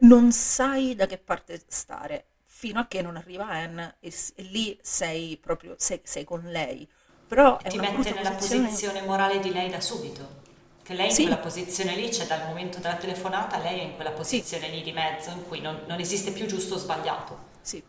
Non 0.00 0.32
sai 0.32 0.94
da 0.94 1.06
che 1.06 1.16
parte 1.16 1.64
stare 1.66 2.26
fino 2.42 2.78
a 2.78 2.86
che 2.86 3.00
non 3.00 3.16
arriva 3.16 3.46
Anne 3.46 3.96
e, 4.00 4.14
e 4.34 4.42
lì 4.42 4.78
sei 4.82 5.38
proprio 5.38 5.76
sei, 5.78 6.02
sei 6.04 6.24
con 6.24 6.42
lei. 6.42 6.86
Però 7.28 7.56
ti 7.58 7.78
mette 7.78 8.12
nella 8.14 8.30
posizione. 8.32 8.64
posizione 8.68 9.02
morale 9.02 9.40
di 9.40 9.50
lei 9.52 9.68
da 9.70 9.80
subito. 9.80 10.44
Che 10.82 10.94
lei 10.94 11.10
Sì. 11.10 11.22
in 11.22 11.28
quella 11.28 11.42
posizione 11.42 11.96
lì, 11.96 12.12
cioè 12.12 12.26
dal 12.26 12.46
momento 12.46 12.78
della 12.78 12.94
telefonata, 12.96 13.58
lei 13.58 13.80
è 13.80 13.82
in 13.82 13.94
quella 13.96 14.12
posizione 14.12 14.68
lì 14.68 14.82
di 14.82 14.92
mezzo 14.92 15.30
in 15.30 15.44
cui 15.46 15.60
non, 15.60 15.82
non 15.88 15.98
esiste 15.98 16.30
più 16.30 16.46
giusto 16.46 16.74
o 16.74 16.78
sbagliato. 16.78 17.38
Sì, 17.60 17.82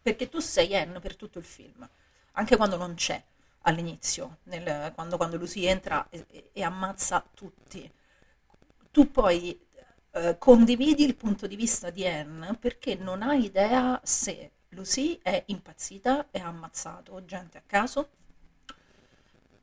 perché 0.00 0.28
tu 0.28 0.38
sei 0.38 0.76
Anne 0.76 1.00
per 1.00 1.16
tutto 1.16 1.38
il 1.40 1.44
film, 1.44 1.88
anche 2.32 2.56
quando 2.56 2.76
non 2.76 2.94
c'è 2.94 3.20
all'inizio, 3.62 4.38
nel- 4.44 4.92
quando, 4.94 5.16
quando 5.16 5.36
Lucy 5.36 5.64
entra 5.64 6.06
e, 6.10 6.24
e- 6.30 6.50
e 6.52 6.62
ammazza 6.62 7.24
tutti. 7.34 7.90
Tu 8.90 9.10
poi 9.10 9.58
eh, 10.12 10.36
condividi 10.38 11.04
il 11.04 11.16
punto 11.16 11.46
di 11.46 11.56
vista 11.56 11.90
di 11.90 12.06
Anne 12.06 12.54
perché 12.56 12.94
non 12.94 13.22
hai 13.22 13.44
idea 13.44 14.00
se 14.04 14.52
Lucy 14.70 15.18
è 15.22 15.42
impazzita 15.46 16.28
e 16.30 16.40
ha 16.40 16.46
ammazzato 16.48 17.24
gente 17.24 17.58
a 17.58 17.62
caso, 17.66 18.08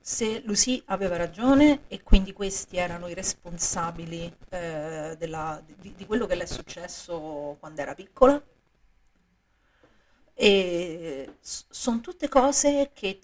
se 0.07 0.41
Lucy 0.45 0.83
aveva 0.87 1.17
ragione 1.17 1.81
e 1.87 2.03
quindi 2.03 2.31
questi 2.31 2.77
erano 2.77 3.07
i 3.07 3.15
responsabili 3.15 4.31
eh, 4.49 5.15
della- 5.17 5.63
di, 5.65 5.95
di 5.95 6.05
quello 6.05 6.27
che 6.27 6.35
le 6.35 6.43
è 6.43 6.45
successo 6.45 7.57
quando 7.59 7.81
era 7.81 7.95
piccola. 7.95 8.39
E 10.37 11.37
sono 11.41 12.01
tutte 12.01 12.27
cose 12.27 12.91
che, 12.93 13.19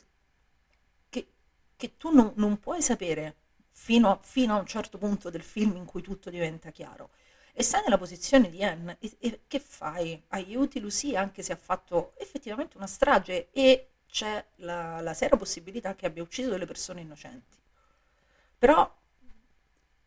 che- 1.09 1.27
che 1.75 1.97
tu 1.97 2.11
non, 2.13 2.31
non 2.35 2.59
puoi 2.59 2.81
sapere 2.81 3.35
fino 3.71 4.09
a, 4.11 4.19
fino 4.21 4.55
a 4.55 4.59
un 4.59 4.65
certo 4.65 4.97
punto 4.97 5.29
del 5.29 5.43
film 5.43 5.75
in 5.75 5.85
cui 5.85 6.01
tutto 6.01 6.29
diventa 6.29 6.71
chiaro. 6.71 7.11
E 7.53 7.63
stai 7.63 7.81
nella 7.83 7.97
posizione 7.97 8.49
di 8.49 8.63
Anne 8.63 8.97
e, 8.99 9.15
e 9.19 9.41
che 9.47 9.59
fai? 9.59 10.21
Aiuti 10.29 10.79
Lucy 10.79 11.15
anche 11.15 11.43
se 11.43 11.53
ha 11.53 11.57
fatto 11.57 12.13
effettivamente 12.17 12.77
una 12.77 12.87
strage 12.87 13.49
e 13.51 13.90
c'è 14.11 14.45
la, 14.57 15.01
la 15.01 15.13
seria 15.15 15.37
possibilità 15.37 15.95
che 15.95 16.05
abbia 16.05 16.21
ucciso 16.23 16.49
delle 16.51 16.67
persone 16.67 17.01
innocenti. 17.01 17.57
Però 18.59 18.79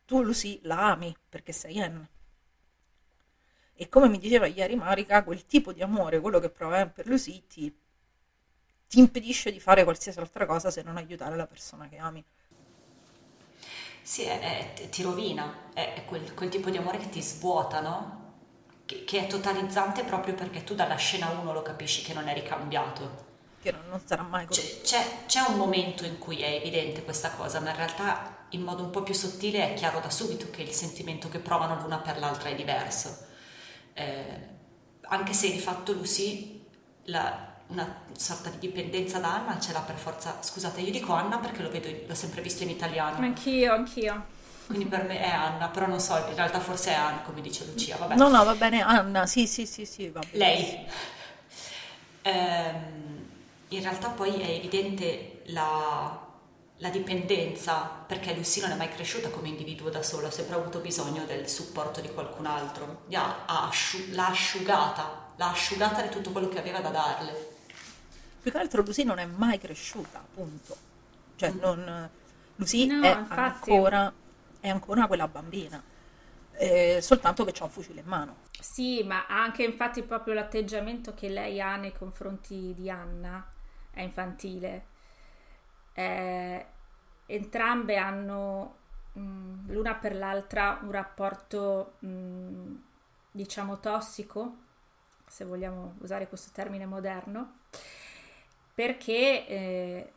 tu 0.07 0.23
Lucy 0.23 0.61
la 0.62 0.93
ami 0.93 1.14
perché 1.29 1.53
sei 1.53 1.81
Anne. 1.81 2.09
E 3.75 3.90
come 3.90 4.09
mi 4.09 4.19
diceva 4.19 4.47
ieri 4.47 4.75
Marica, 4.75 5.23
quel 5.23 5.45
tipo 5.45 5.75
di 5.75 5.83
amore, 5.83 6.19
quello 6.19 6.40
che 6.40 6.49
prova 6.49 6.79
Anne 6.81 6.90
per 6.90 7.07
Lucy, 7.07 7.47
ti, 7.47 7.71
ti 8.88 8.99
impedisce 8.99 9.53
di 9.53 9.61
fare 9.61 9.85
qualsiasi 9.85 10.19
altra 10.19 10.47
cosa 10.47 10.71
se 10.71 10.83
non 10.83 10.97
aiutare 10.97 11.37
la 11.37 11.47
persona 11.47 11.88
che 11.88 11.99
ami. 11.99 12.25
Sì, 14.03 14.23
è- 14.25 14.75
è- 14.75 14.88
ti 14.90 15.03
rovina, 15.03 15.71
è 15.73 16.05
quel, 16.07 16.35
quel 16.35 16.49
tipo 16.51 16.71
di 16.71 16.77
amore 16.77 16.99
che 16.99 17.09
ti 17.09 17.23
svuota, 17.23 17.81
no? 17.81 18.23
Che, 18.85 19.05
che 19.05 19.21
è 19.21 19.27
totalizzante 19.27 20.05
proprio 20.05 20.35
perché 20.35 20.62
tu 20.62 20.75
dalla 20.75 20.97
scena 20.97 21.31
1 21.31 21.53
lo 21.53 21.62
capisci 21.62 22.03
che 22.03 22.12
non 22.12 22.29
è 22.29 22.35
ricambiato. 22.35 23.33
Che 23.64 23.72
non, 23.72 23.81
non 23.88 24.00
sarà 24.05 24.22
mai 24.22 24.44
così. 24.46 24.61
C'è, 24.61 25.00
c'è- 25.00 25.24
c'è 25.27 25.40
un 25.48 25.57
momento 25.57 26.05
in 26.05 26.18
cui 26.18 26.42
è 26.42 26.50
evidente 26.55 27.03
questa 27.03 27.31
cosa, 27.31 27.61
ma 27.61 27.70
in 27.70 27.77
realtà 27.77 28.44
in 28.50 28.61
modo 28.62 28.83
un 28.83 28.90
po' 28.90 29.03
più 29.03 29.14
sottile 29.14 29.70
è 29.70 29.74
chiaro 29.74 30.00
da 30.00 30.11
subito 30.11 30.50
che 30.50 30.61
il 30.61 30.70
sentimento 30.72 31.31
che 31.31 31.38
provano 31.38 31.81
l'una 31.81 31.96
per 31.96 32.18
l'altra 32.18 32.50
è 32.50 32.55
diverso. 32.55 33.27
Eh, 33.94 34.48
anche 35.07 35.33
se 35.33 35.50
di 35.50 35.59
fatto 35.59 35.92
Lucy 35.94 36.62
la- 37.05 37.53
una 37.68 38.03
sorta 38.16 38.50
di 38.50 38.59
dipendenza 38.59 39.18
da 39.18 39.35
Anna 39.37 39.59
ce 39.59 39.72
l'ha 39.72 39.81
per 39.81 39.96
forza. 39.96 40.37
Scusate, 40.42 40.83
io 40.83 40.90
dico 40.92 41.14
Anna 41.14 41.38
perché 41.38 41.62
lo 41.62 41.70
vedo, 41.70 41.88
l'ho 42.07 42.14
sempre 42.14 42.42
visto 42.42 42.62
in 42.64 42.68
italiano, 42.68 43.16
Anch'io, 43.24 43.72
anch'io. 43.72 44.27
quindi 44.66 44.85
per 44.85 45.05
me 45.05 45.18
è 45.18 45.29
Anna, 45.31 45.68
però 45.68 45.87
non 45.87 45.98
so, 46.00 46.14
in 46.29 46.35
realtà 46.35 46.61
forse 46.61 46.90
è 46.90 46.94
Anna, 46.94 47.22
come 47.22 47.40
dice 47.40 47.64
Lucia. 47.64 47.96
Vabbè. 47.96 48.14
No, 48.16 48.29
no, 48.29 48.44
va 48.44 48.55
bene, 48.55 48.83
Anna, 48.83 49.24
sì, 49.27 49.46
sì, 49.46 49.64
sì, 49.66 49.87
sì, 49.87 50.11
va 50.11 50.20
bene. 50.20 50.37
Lei. 50.37 50.87
Ehm, 52.22 53.13
in 53.75 53.83
realtà 53.83 54.11
poi 54.11 54.41
è 54.41 54.49
evidente 54.51 55.43
la, 55.47 56.19
la 56.77 56.91
dipendenza, 56.91 58.05
perché 58.07 58.35
Lucy 58.35 58.61
non 58.61 58.71
è 58.73 58.77
mai 58.77 58.89
cresciuta 58.91 59.31
come 59.31 59.49
individuo 59.49 59.91
da 59.91 60.03
sola, 60.03 60.29
ha 60.29 60.31
sempre 60.31 60.57
avuto 60.57 60.81
bisogno 60.81 61.25
del 61.27 61.49
supporto 61.49 62.01
di 62.01 62.11
qualcun 62.13 62.47
altro. 62.47 63.05
Ha- 63.13 63.45
ha 63.47 63.67
asciu- 63.69 64.13
l'ha 64.15 64.29
asciugata, 64.29 65.33
l'ha 65.37 65.51
asciugata 65.51 66.03
di 66.03 66.09
tutto 66.11 66.31
quello 66.33 66.49
che 66.49 66.59
aveva 66.59 66.81
da 66.81 66.91
darle. 66.91 67.53
Più 68.41 68.51
che 68.53 68.59
altro 68.59 68.83
Lucy 68.83 69.03
non 69.05 69.19
è 69.19 69.25
mai 69.27 69.59
cresciuta, 69.59 70.19
appunto. 70.21 70.77
Cioè, 71.37 71.53
non, 71.53 72.11
Lucy 72.57 72.97
No, 73.01 73.01
è, 73.01 73.25
ancora, 73.29 74.15
è 74.61 74.69
ancora 74.69 75.07
quella 75.07 75.29
bambina. 75.29 75.83
eh, 76.53 77.01
soltanto 77.03 77.45
che 77.45 77.53
c'ha 77.53 77.65
un 77.65 77.71
fucile 77.71 78.01
in 78.01 78.07
mano. 78.07 78.43
Sì, 78.59 79.03
ma 79.05 79.27
anche 79.27 79.63
infatti 79.65 80.03
proprio 80.03 80.35
l'atteggiamento 80.35 81.15
che 81.15 81.29
lei 81.29 81.61
ha 81.61 81.77
nei 81.77 81.93
confronti 81.93 82.73
di 82.75 82.89
Anna 82.91 83.47
è 83.94 84.02
infantile. 84.02 84.87
Eh, 85.94 86.66
entrambe 87.26 87.96
hanno 87.96 88.76
mh, 89.12 89.72
l'una 89.72 89.94
per 89.94 90.14
l'altra 90.16 90.80
un 90.83 90.90
rapporto, 90.90 91.94
mh, 92.00 92.74
diciamo, 93.30 93.80
tossico, 93.80 94.57
se 95.26 95.44
vogliamo 95.44 95.96
usare 96.00 96.28
questo 96.28 96.50
termine 96.52 96.87
moderno, 96.87 97.61
perché 98.74 99.46
eh, 99.46 100.12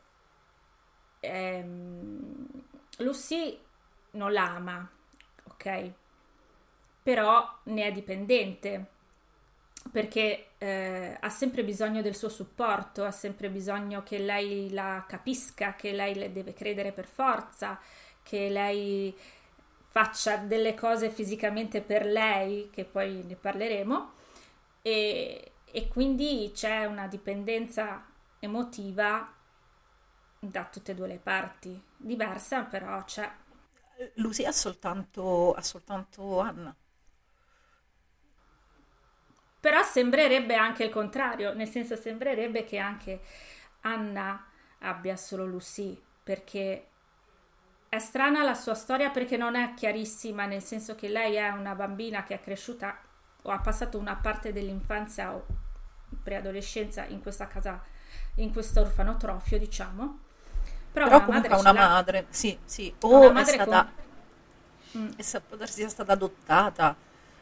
ehm, 1.19 2.47
Lucy 2.97 3.59
non 4.11 4.31
l'ama, 4.33 4.87
ok? 5.43 5.91
Però 7.03 7.59
ne 7.63 7.85
è 7.85 7.91
dipendente 7.91 8.95
perché 9.91 10.49
eh, 10.57 11.17
ha 11.19 11.29
sempre 11.29 11.63
bisogno 11.63 12.01
del 12.01 12.15
suo 12.15 12.29
supporto, 12.29 13.03
ha 13.03 13.11
sempre 13.11 13.49
bisogno 13.49 14.03
che 14.03 14.17
lei 14.19 14.71
la 14.71 15.05
capisca, 15.07 15.75
che 15.75 15.91
lei 15.91 16.15
le 16.15 16.31
deve 16.31 16.53
credere 16.53 16.91
per 16.91 17.05
forza, 17.05 17.79
che 18.23 18.49
lei 18.49 19.15
faccia 19.89 20.37
delle 20.37 20.73
cose 20.73 21.09
fisicamente 21.09 21.81
per 21.81 22.05
lei, 22.05 22.69
che 22.71 22.85
poi 22.85 23.23
ne 23.23 23.35
parleremo, 23.35 24.11
e, 24.81 25.51
e 25.65 25.87
quindi 25.87 26.51
c'è 26.53 26.85
una 26.85 27.07
dipendenza 27.07 28.05
emotiva 28.39 29.33
da 30.39 30.65
tutte 30.65 30.91
e 30.91 30.95
due 30.95 31.07
le 31.07 31.19
parti, 31.19 31.81
diversa 31.97 32.63
però 32.63 33.03
c'è. 33.03 33.29
Lucy 34.15 34.45
ha 34.45 34.51
soltanto, 34.51 35.53
ha 35.53 35.61
soltanto 35.61 36.39
Anna. 36.39 36.75
Però 39.59 39.81
sembrerebbe 39.83 40.55
anche 40.55 40.83
il 40.83 40.89
contrario, 40.91 41.53
nel 41.53 41.67
senso 41.67 41.95
sembrerebbe 41.95 42.63
che 42.63 42.77
anche 42.77 43.21
Anna 43.81 44.45
abbia 44.79 45.15
solo 45.15 45.45
Lucy, 45.45 45.99
perché 46.23 46.87
è 47.89 47.99
strana 47.99 48.43
la 48.43 48.53
sua 48.53 48.75
storia 48.75 49.09
perché 49.09 49.37
non 49.37 49.55
è 49.55 49.73
chiarissima, 49.73 50.45
nel 50.45 50.61
senso 50.61 50.95
che 50.95 51.07
lei 51.07 51.35
è 51.35 51.49
una 51.49 51.73
bambina 51.73 52.23
che 52.23 52.35
è 52.35 52.39
cresciuta 52.39 52.97
o 53.43 53.49
ha 53.49 53.59
passato 53.59 53.97
una 53.97 54.15
parte 54.15 54.51
dell'infanzia 54.51 55.33
o 55.33 55.45
preadolescenza 56.21 57.05
in 57.05 57.21
questa 57.21 57.47
casa, 57.47 57.81
in 58.35 58.51
questo 58.51 58.81
orfanotrofio, 58.81 59.57
diciamo. 59.57 60.19
Però, 60.91 61.05
Però 61.05 61.17
una 61.17 61.25
comunque 61.25 61.49
ha 61.49 61.59
una 61.59 61.73
madre, 61.73 62.25
sì, 62.29 62.57
sì, 62.65 62.93
o 63.01 63.31
è 63.33 63.43
stata, 63.45 63.91
con... 64.91 65.01
mm. 65.01 65.09
è, 65.15 65.39
può 65.41 65.57
darsi 65.57 65.75
sia 65.75 65.89
stata 65.89 66.13
adottata, 66.13 66.95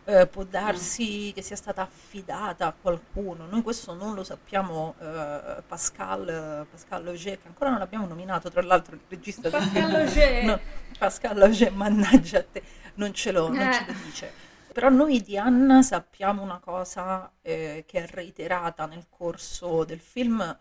eh, 0.06 0.28
può 0.28 0.44
darsi 0.44 1.32
che 1.34 1.42
sia 1.42 1.56
stata 1.56 1.82
affidata 1.82 2.68
a 2.68 2.74
qualcuno. 2.80 3.46
Noi 3.48 3.62
questo 3.62 3.94
non 3.94 4.14
lo 4.14 4.24
sappiamo. 4.24 4.96
Eh, 5.00 5.64
Pascal, 5.68 6.66
Pascal 6.70 7.08
Auger, 7.08 7.42
che 7.42 7.48
ancora 7.48 7.72
non 7.72 7.82
abbiamo 7.82 8.06
nominato, 8.06 8.50
tra 8.50 8.62
l'altro 8.62 8.96
il 8.96 9.02
regista 9.08 9.50
Pascal 9.50 9.96
Auger. 9.96 10.44
No, 10.44 10.60
Pascal 10.98 11.42
Auger, 11.42 11.72
mannaggia 11.72 12.40
a 12.40 12.44
te, 12.44 12.64
non 12.96 13.14
ce 13.14 13.32
lo, 13.32 13.48
non 13.50 13.72
ce 13.72 13.86
lo 13.86 13.92
eh. 13.92 14.04
dice. 14.04 14.32
Però 14.72 14.90
noi 14.90 15.22
di 15.22 15.38
Anna 15.38 15.82
sappiamo 15.82 16.42
una 16.42 16.60
cosa 16.60 17.32
eh, 17.42 17.86
che 17.88 18.04
è 18.04 18.08
reiterata 18.08 18.86
nel 18.86 19.06
corso 19.10 19.86
del 19.86 20.02
film 20.02 20.58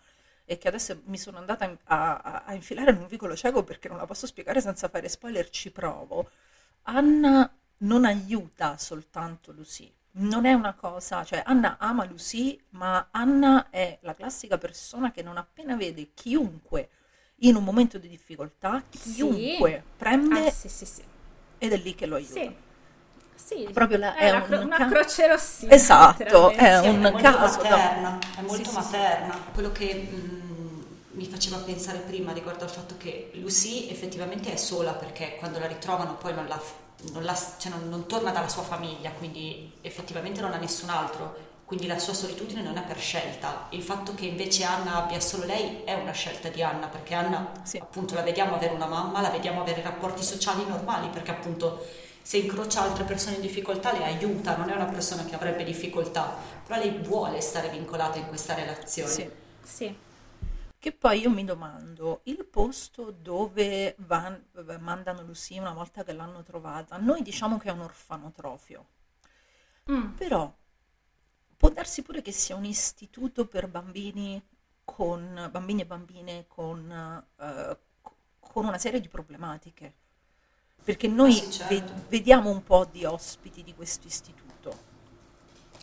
e 0.46 0.58
che 0.58 0.68
adesso 0.68 1.00
mi 1.06 1.18
sono 1.18 1.38
andata 1.38 1.64
a, 1.84 2.20
a, 2.22 2.42
a 2.46 2.54
infilare 2.54 2.92
in 2.92 2.98
un 2.98 3.06
vicolo 3.08 3.34
cieco 3.34 3.64
perché 3.64 3.88
non 3.88 3.96
la 3.96 4.06
posso 4.06 4.26
spiegare 4.26 4.60
senza 4.60 4.88
fare 4.88 5.08
spoiler, 5.08 5.50
ci 5.50 5.70
provo. 5.70 6.30
Anna 6.82 7.50
non 7.78 8.04
aiuta 8.04 8.76
soltanto 8.78 9.52
Lucy. 9.52 9.92
Non 10.16 10.46
è 10.46 10.52
una 10.52 10.74
cosa, 10.74 11.24
cioè 11.24 11.42
Anna 11.44 11.76
ama 11.78 12.04
Lucy, 12.04 12.58
ma 12.70 13.08
Anna 13.10 13.68
è 13.70 13.98
la 14.02 14.14
classica 14.14 14.58
persona 14.58 15.10
che 15.10 15.22
non 15.22 15.36
appena 15.36 15.74
vede 15.76 16.12
chiunque 16.14 16.88
in 17.38 17.56
un 17.56 17.64
momento 17.64 17.98
di 17.98 18.08
difficoltà, 18.08 18.82
chiunque 18.90 19.82
sì. 19.82 19.96
prende 19.96 20.46
ah, 20.46 20.50
sì, 20.50 20.68
sì, 20.68 21.02
ed 21.58 21.72
è 21.72 21.76
lì 21.76 21.94
che 21.94 22.06
lo 22.06 22.14
aiuta. 22.16 22.32
Sì. 22.40 22.56
Sì, 23.36 23.68
proprio 23.72 23.98
la, 23.98 24.14
è, 24.14 24.26
è 24.26 24.30
una, 24.30 24.46
un 24.58 24.66
una 24.66 24.76
ca- 24.78 24.86
croce 24.86 25.26
rossina. 25.26 25.74
Esatto, 25.74 26.50
è 26.52 26.78
Sì, 26.78 26.86
un 26.86 26.96
è 26.96 27.10
molto 27.10 27.20
caso. 27.20 27.60
da- 27.62 27.68
materna, 27.68 28.18
è 28.36 28.40
molto 28.42 28.54
Sì, 28.56 28.70
sì, 28.70 28.74
materna. 28.76 29.34
Quello 29.52 29.72
che 29.72 29.94
mh, 30.10 30.84
mi 31.12 31.26
faceva 31.26 31.58
pensare 31.58 31.98
prima 31.98 32.32
riguardo 32.32 32.64
al 32.64 32.70
fatto 32.70 32.96
che 32.96 33.30
Lucy 33.34 33.88
effettivamente 33.88 34.52
è 34.52 34.56
sola 34.56 34.92
perché 34.92 35.34
quando 35.38 35.58
la 35.58 35.66
ritrovano 35.66 36.16
poi 36.16 36.32
non, 36.34 36.46
la, 36.46 36.60
non, 37.12 37.22
la- 37.24 37.38
cioè 37.58 37.70
non- 37.70 37.88
non 37.88 38.06
torna 38.06 38.30
dalla 38.30 38.48
sua 38.48 38.62
famiglia, 38.62 39.10
quindi 39.10 39.72
effettivamente 39.82 40.40
non 40.40 40.52
ha 40.52 40.56
nessun 40.56 40.88
altro. 40.90 41.52
Quindi 41.64 41.86
la 41.86 41.98
sua 41.98 42.12
solitudine 42.12 42.60
non 42.60 42.76
è 42.76 42.82
per 42.82 42.98
scelta. 42.98 43.66
Il 43.70 43.82
fatto 43.82 44.14
che 44.14 44.26
invece 44.26 44.64
Anna 44.64 44.96
abbia 44.96 45.18
solo 45.18 45.44
lei 45.46 45.82
è 45.84 45.94
una 45.94 46.12
scelta 46.12 46.48
di 46.50 46.62
Anna, 46.62 46.88
perché 46.88 47.14
Anna 47.14 47.52
Sì. 47.62 47.78
appunto 47.78 48.14
la 48.14 48.20
vediamo 48.20 48.54
avere 48.54 48.74
una 48.74 48.86
mamma, 48.86 49.22
la 49.22 49.30
vediamo 49.30 49.62
avere 49.62 49.80
rapporti 49.80 50.22
sociali 50.22 50.64
normali, 50.66 51.08
perché 51.08 51.30
appunto 51.30 51.82
se 52.20 52.36
incrocia 52.36 52.82
altre 52.82 53.04
persone 53.04 53.36
in 53.36 53.40
difficoltà 53.40 53.92
le 53.92 54.04
aiuta, 54.04 54.56
non 54.56 54.68
è 54.68 54.74
una 54.74 54.84
persona 54.84 55.24
che 55.24 55.34
avrebbe 55.34 55.64
difficoltà, 55.64 56.36
però 56.66 56.78
lei 56.78 56.98
vuole 57.02 57.40
stare 57.40 57.70
vincolata 57.70 58.18
in 58.18 58.28
questa 58.28 58.52
relazione. 58.54 59.10
Sì. 59.10 59.30
Sì. 59.62 59.96
Che 60.84 60.92
poi 60.92 61.20
io 61.20 61.30
mi 61.30 61.46
domando, 61.46 62.20
il 62.24 62.44
posto 62.44 63.10
dove 63.10 63.94
van- 64.00 64.44
mandano 64.80 65.22
Lucy 65.22 65.58
una 65.58 65.72
volta 65.72 66.04
che 66.04 66.12
l'hanno 66.12 66.42
trovata, 66.42 66.98
noi 66.98 67.22
diciamo 67.22 67.56
che 67.56 67.70
è 67.70 67.72
un 67.72 67.80
orfanotrofio, 67.80 68.86
Mm. 69.90 70.10
però 70.12 70.54
può 71.56 71.70
darsi 71.70 72.02
pure 72.02 72.20
che 72.20 72.32
sia 72.32 72.54
un 72.54 72.66
istituto 72.66 73.46
per 73.46 73.66
bambini 73.66 74.42
con 74.84 75.48
bambini 75.50 75.80
e 75.80 75.86
bambine 75.86 76.44
con, 76.48 76.90
eh, 77.38 77.78
con 78.38 78.66
una 78.66 78.76
serie 78.76 79.00
di 79.00 79.08
problematiche. 79.08 79.94
Perché 80.84 81.08
noi 81.08 81.30
Ah, 81.30 81.34
sì, 81.44 81.50
certo. 81.50 81.94
ve- 81.94 82.00
vediamo 82.08 82.50
un 82.50 82.62
po' 82.62 82.84
di 82.84 83.06
ospiti 83.06 83.62
di 83.62 83.74
questo 83.74 84.06
istituto. 84.06 84.43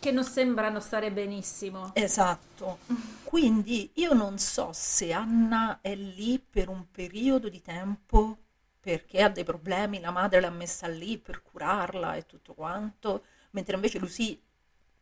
Che 0.02 0.12
non 0.12 0.24
sembrano 0.24 0.80
stare 0.80 1.12
benissimo. 1.12 1.92
Esatto. 1.94 2.80
Quindi 3.24 3.92
io 3.96 4.14
non 4.14 4.38
so 4.40 4.72
se 4.74 5.14
Anna 5.14 5.80
è 5.82 5.96
lì 5.96 6.40
per 6.40 6.68
un 6.70 6.90
periodo 6.92 7.48
di 7.48 7.62
tempo 7.62 8.38
perché 8.80 9.22
ha 9.22 9.30
dei 9.30 9.44
problemi, 9.44 10.00
la 10.00 10.12
madre 10.12 10.42
l'ha 10.42 10.50
messa 10.50 10.88
lì 10.88 11.18
per 11.18 11.44
curarla 11.44 12.16
e 12.16 12.26
tutto 12.26 12.54
quanto, 12.56 13.24
mentre 13.52 13.76
invece 13.76 14.00
Lucy 14.00 14.42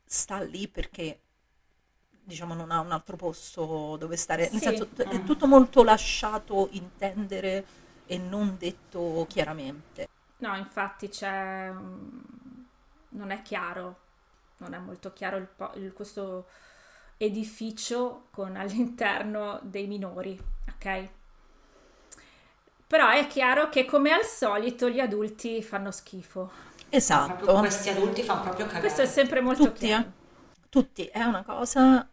sta 0.05 0.41
lì 0.41 0.67
perché 0.67 1.21
diciamo 2.23 2.53
non 2.53 2.71
ha 2.71 2.79
un 2.81 2.91
altro 2.91 3.15
posto 3.15 3.95
dove 3.97 4.15
stare, 4.17 4.49
nel 4.51 4.59
Sì. 4.59 4.65
senso 4.65 4.89
è 4.95 5.23
tutto 5.23 5.47
molto 5.47 5.83
lasciato 5.83 6.67
intendere 6.71 7.65
e 8.05 8.17
non 8.17 8.57
detto 8.57 9.25
chiaramente. 9.29 10.07
No, 10.37 10.55
infatti 10.55 11.09
c'è... 11.09 11.71
non 11.71 13.31
è 13.31 13.41
chiaro, 13.41 13.99
non 14.59 14.73
è 14.73 14.77
molto 14.79 15.13
chiaro 15.13 15.37
il 15.37 15.47
po- 15.47 15.71
il- 15.75 15.93
questo 15.93 16.47
edificio 17.17 18.27
con 18.31 18.55
all'interno 18.57 19.59
dei 19.63 19.87
minori, 19.87 20.39
ok? 20.69 21.09
Però 22.87 23.07
è 23.09 23.27
chiaro 23.27 23.69
che 23.69 23.85
come 23.85 24.11
al 24.11 24.25
solito 24.25 24.89
gli 24.89 24.99
adulti 24.99 25.61
fanno 25.61 25.91
schifo. 25.91 26.51
Esatto. 26.89 27.33
Proprio 27.35 27.59
questi 27.59 27.89
adulti 27.89 28.23
fanno 28.23 28.41
proprio 28.41 28.65
cagare. 28.65 28.81
Questo 28.81 29.01
è 29.03 29.05
sempre 29.05 29.41
molto 29.41 29.61
Tutti, 29.63 29.85
chiaro. 29.85 30.03
eh? 30.03 30.11
Tutti, 30.69 31.05
è 31.05 31.23
una 31.23 31.43
cosa 31.43 32.09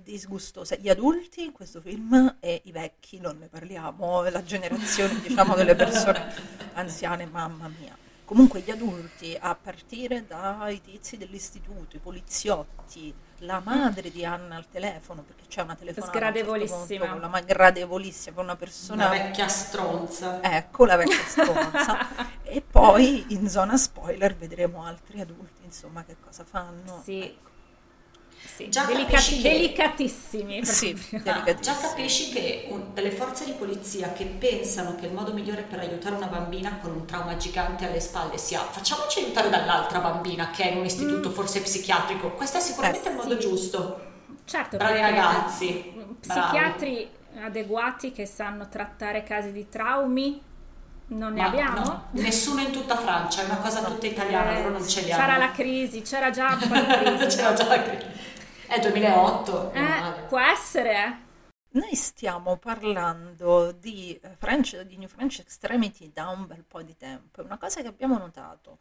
disgustosa. 0.00 0.76
Gli 0.76 0.88
adulti 0.88 1.44
in 1.44 1.52
questo 1.52 1.80
film 1.80 2.36
e 2.40 2.62
i 2.64 2.72
vecchi, 2.72 3.20
non 3.20 3.38
ne 3.38 3.48
parliamo, 3.48 4.22
la 4.28 4.42
generazione 4.42 5.20
diciamo 5.20 5.54
delle 5.54 5.74
persone 5.74 6.32
anziane, 6.74 7.26
mamma 7.26 7.68
mia. 7.68 7.96
Comunque 8.32 8.60
gli 8.60 8.70
adulti, 8.70 9.36
a 9.38 9.54
partire 9.54 10.24
dai 10.26 10.80
tizi 10.80 11.18
dell'istituto, 11.18 11.96
i 11.96 11.98
poliziotti, 11.98 13.12
la 13.40 13.60
madre 13.62 14.10
di 14.10 14.24
Anna 14.24 14.56
al 14.56 14.70
telefono, 14.70 15.20
perché 15.20 15.42
c'è 15.48 15.60
una 15.60 15.74
telefonata 15.74 16.10
a 16.10 16.16
un 16.16 16.22
certo 16.22 16.40
Sgradevolissima. 16.46 17.04
punto, 17.04 17.20
la 17.20 17.28
ma- 17.28 17.40
gradevolissima, 17.42 18.40
una 18.40 18.56
persona... 18.56 19.08
Una 19.08 19.18
vecchia 19.18 19.48
stronza. 19.48 20.40
Ecco 20.42 20.86
la 20.86 20.96
vecchia 20.96 21.24
stronza. 21.26 22.08
e 22.42 22.62
poi 22.62 23.26
in 23.34 23.50
zona 23.50 23.76
spoiler 23.76 24.34
vedremo 24.34 24.82
altri 24.82 25.20
adulti, 25.20 25.62
insomma, 25.64 26.02
che 26.02 26.16
cosa 26.18 26.42
fanno. 26.42 27.02
Sì. 27.04 27.20
Ecco. 27.20 27.51
Sì, 28.54 28.68
Già 28.68 28.84
delicati- 28.84 29.12
capisci 29.12 29.40
che- 29.42 29.48
delicatissimi. 29.50 30.64
Sì. 30.64 31.20
Ah, 31.24 31.54
già 31.58 31.76
capisci 31.76 32.30
che 32.32 32.66
un- 32.68 32.92
delle 32.92 33.10
forze 33.10 33.44
di 33.44 33.52
polizia 33.52 34.12
che 34.12 34.24
pensano 34.24 34.94
che 34.94 35.06
il 35.06 35.12
modo 35.12 35.32
migliore 35.32 35.62
per 35.62 35.78
aiutare 35.78 36.16
una 36.16 36.26
bambina 36.26 36.78
con 36.80 36.90
un 36.92 37.06
trauma 37.06 37.36
gigante 37.36 37.86
alle 37.86 38.00
spalle 38.00 38.36
sia 38.38 38.60
facciamoci 38.60 39.20
aiutare 39.20 39.48
dall'altra 39.48 40.00
bambina 40.00 40.50
che 40.50 40.64
è 40.64 40.70
in 40.72 40.78
un 40.78 40.84
istituto 40.84 41.30
forse 41.30 41.60
psichiatrico, 41.62 42.30
questo 42.32 42.58
è 42.58 42.60
sicuramente 42.60 43.08
Eh, 43.08 43.10
il 43.12 43.16
modo 43.16 43.34
sì. 43.34 43.40
giusto. 43.48 44.00
Certo, 44.44 44.76
Bravi 44.76 44.92
perché 45.00 45.10
ragazzi, 45.10 45.92
bravi. 45.94 46.16
psichiatri 46.20 47.08
adeguati 47.44 48.12
che 48.12 48.26
sanno 48.26 48.68
trattare 48.68 49.22
casi 49.22 49.52
di 49.52 49.68
traumi 49.68 50.42
Non 51.08 51.34
ne 51.34 51.42
Ma 51.42 51.46
abbiamo? 51.48 51.78
no, 51.84 52.04
nessuno 52.12 52.60
in 52.62 52.70
tutta 52.70 52.96
Francia, 52.96 53.42
è 53.42 53.44
una 53.44 53.56
cosa 53.58 53.82
tutta 53.82 54.06
italiana, 54.06 54.52
Eh, 54.52 54.62
loro 54.62 54.78
non 54.78 54.88
ce 54.88 55.02
li 55.02 55.12
hanno. 55.12 55.22
C'era 55.22 55.36
la 55.36 55.50
crisi, 55.50 56.00
c'era 56.00 56.30
già 56.30 56.56
un 56.58 56.68
po' 56.68 56.74
di 56.74 56.86
crisi. 56.86 57.36
C'era 57.36 57.52
già 57.52 57.66
la 57.66 57.82
crisi. 57.82 58.06
È 58.72 58.80
2008. 58.80 59.72
Eh, 59.72 60.22
può 60.28 60.40
essere, 60.40 60.94
eh. 60.94 61.16
Noi 61.72 61.94
stiamo 61.94 62.56
parlando 62.56 63.70
di, 63.70 64.18
eh, 64.18 64.30
French, 64.38 64.80
di 64.80 64.96
New 64.96 65.08
French 65.08 65.40
Extremity 65.40 66.10
da 66.10 66.28
un 66.28 66.46
bel 66.46 66.64
po' 66.66 66.80
di 66.80 66.96
tempo 66.96 67.42
e 67.42 67.44
una 67.44 67.58
cosa 67.58 67.82
che 67.82 67.88
abbiamo 67.88 68.16
notato 68.16 68.78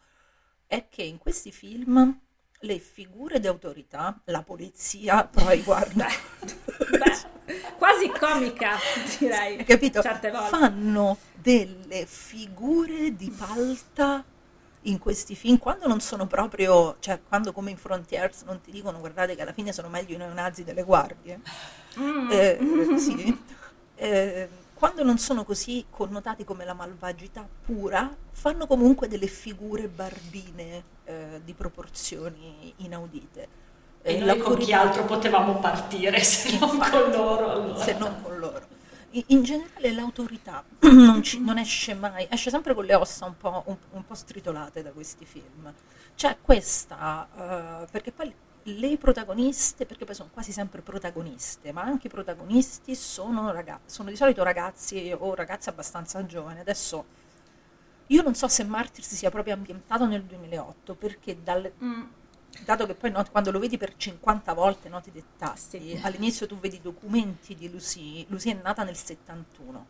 è 0.65 0.87
che 0.87 1.03
in 1.03 1.17
questi 1.17 1.51
film 1.51 2.17
le 2.59 2.79
figure 2.79 3.41
di 3.41 3.47
autorità, 3.47 4.17
la 4.27 4.43
polizia, 4.43 5.25
poi 5.25 5.61
guarda, 5.61 6.07
Beh, 6.39 7.65
quasi 7.77 8.07
comica, 8.17 8.77
direi. 9.19 9.57
hai 9.57 9.65
capito? 9.65 10.01
Certe 10.01 10.31
volte. 10.31 10.57
Fanno 10.57 11.17
delle 11.33 12.05
figure 12.05 13.13
di 13.13 13.29
palta 13.29 14.23
in 14.85 14.97
questi 14.99 15.35
film 15.35 15.57
quando 15.57 15.87
non 15.87 15.99
sono 16.01 16.27
proprio, 16.27 16.97
cioè 16.99 17.21
quando 17.27 17.51
come 17.53 17.71
in 17.71 17.77
Frontiers 17.77 18.43
non 18.43 18.61
ti 18.61 18.71
dicono 18.71 18.99
guardate 18.99 19.35
che 19.35 19.41
alla 19.41 19.53
fine 19.53 19.71
sono 19.73 19.89
meglio 19.89 20.15
i 20.15 20.17
neonazi 20.17 20.63
delle 20.63 20.83
guardie. 20.83 21.41
Mm. 21.99 22.29
Eh, 22.31 22.91
sì. 22.95 23.45
Eh, 23.95 24.49
quando 24.73 25.03
non 25.03 25.19
sono 25.19 25.43
così 25.45 25.85
connotati 25.89 26.43
come 26.43 26.65
la 26.65 26.73
malvagità 26.73 27.47
pura, 27.61 28.17
fanno 28.31 28.65
comunque 28.65 29.07
delle 29.07 29.27
figure 29.27 29.87
barbine 29.87 30.85
eh, 31.03 31.41
di 31.43 31.53
proporzioni 31.53 32.73
inaudite. 32.77 33.47
E 34.01 34.15
Eh, 34.15 34.17
noi 34.17 34.37
con 34.37 34.57
chi 34.57 34.73
altro 34.73 35.05
potevamo 35.05 35.59
partire 35.59 36.23
se 36.23 36.57
non 36.59 36.77
con 36.79 37.11
loro 37.11 37.51
allora. 37.51 37.85
se 37.85 37.93
non 37.93 38.21
con 38.21 38.39
loro. 38.39 38.67
In, 39.27 39.43
generale 39.43 39.91
l'autorità 39.91 40.63
non, 40.79 41.21
ci- 41.21 41.39
non 41.41 41.57
esce 41.57 41.93
mai, 41.93 42.27
esce 42.29 42.49
sempre 42.49 42.73
con 42.73 42.85
le 42.85 42.95
ossa 42.95 43.25
un 43.25 43.35
po', 43.37 43.63
un- 43.65 43.77
un 43.91 44.05
po' 44.05 44.13
stritolate 44.15 44.81
da 44.81 44.91
questi 44.91 45.25
film. 45.25 45.73
C'è 46.15 46.37
questa, 46.41 47.27
eh, 47.83 47.87
perché 47.91 48.11
poi 48.11 48.33
le 48.65 48.97
protagoniste, 48.97 49.85
perché 49.85 50.05
poi 50.05 50.15
sono 50.15 50.29
quasi 50.31 50.51
sempre 50.53 50.81
protagoniste, 50.81 51.71
ma 51.73 51.81
anche 51.81 52.07
i 52.07 52.09
protagonisti 52.09 52.95
sono, 52.95 53.51
raga- 53.51 53.79
sono 53.85 54.09
di 54.09 54.15
solito 54.15 54.43
ragazzi 54.43 55.13
o 55.17 55.35
ragazze 55.35 55.69
abbastanza 55.71 56.25
giovani. 56.25 56.59
Adesso 56.59 57.05
io 58.07 58.21
non 58.21 58.35
so 58.35 58.47
se 58.47 58.63
Martyrs 58.63 59.13
sia 59.15 59.29
proprio 59.29 59.53
ambientato 59.55 60.05
nel 60.05 60.23
2008, 60.23 60.95
perché 60.95 61.41
dalle, 61.43 61.73
Mm. 61.83 62.01
Dato 62.65 62.85
che 62.85 62.93
poi 62.95 63.11
noti- 63.11 63.31
quando 63.31 63.51
lo 63.51 63.59
vedi 63.59 63.77
per 63.77 63.93
50 63.95 64.53
volte 64.53 64.89
noti 64.89 65.09
i 65.09 65.11
dettagli, 65.13 65.57
Sì. 65.57 65.99
all'inizio 66.03 66.47
tu 66.47 66.57
vedi 66.59 66.75
i 66.77 66.81
documenti 66.81 67.55
di 67.55 67.69
Lucy, 67.71 68.25
Lucy 68.29 68.51
è 68.51 68.59
nata 68.61 68.83
nel 68.83 68.95
71, 68.95 69.85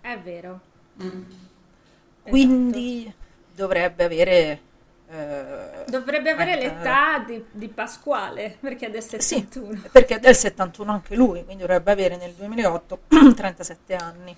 È 0.00 0.18
vero. 0.18 0.60
Mm. 1.02 1.22
quindi 2.22 3.12
dovrebbe 3.54 4.04
avere... 4.04 4.60
eh, 5.08 5.84
Dovrebbe 5.88 6.30
avere 6.30 6.58
eh, 6.60 6.68
l'età 6.68 7.18
di, 7.26 7.44
di 7.50 7.68
Pasquale, 7.68 8.56
perché 8.60 8.86
è 8.86 8.90
del 8.90 9.02
Sì, 9.02 9.18
71. 9.20 9.82
perché 9.92 10.16
è 10.16 10.18
del 10.18 10.34
71 10.34 10.90
anche 10.92 11.14
lui, 11.16 11.44
quindi 11.44 11.62
dovrebbe 11.62 11.92
avere 11.92 12.16
nel 12.16 12.32
2008 12.32 13.00
37 13.34 13.94
anni. 13.96 14.36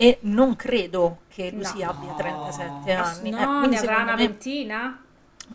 E 0.00 0.18
non 0.22 0.54
credo 0.54 1.22
che 1.28 1.50
Lucy 1.50 1.82
No. 1.82 1.90
abbia 1.90 2.12
37 2.14 2.92
anni. 2.92 3.28
eh, 3.30 3.32
No, 3.32 3.58
quindi 3.58 3.76
ne 3.76 3.80
avrà 3.82 4.02
una 4.02 4.14
ventina? 4.14 5.02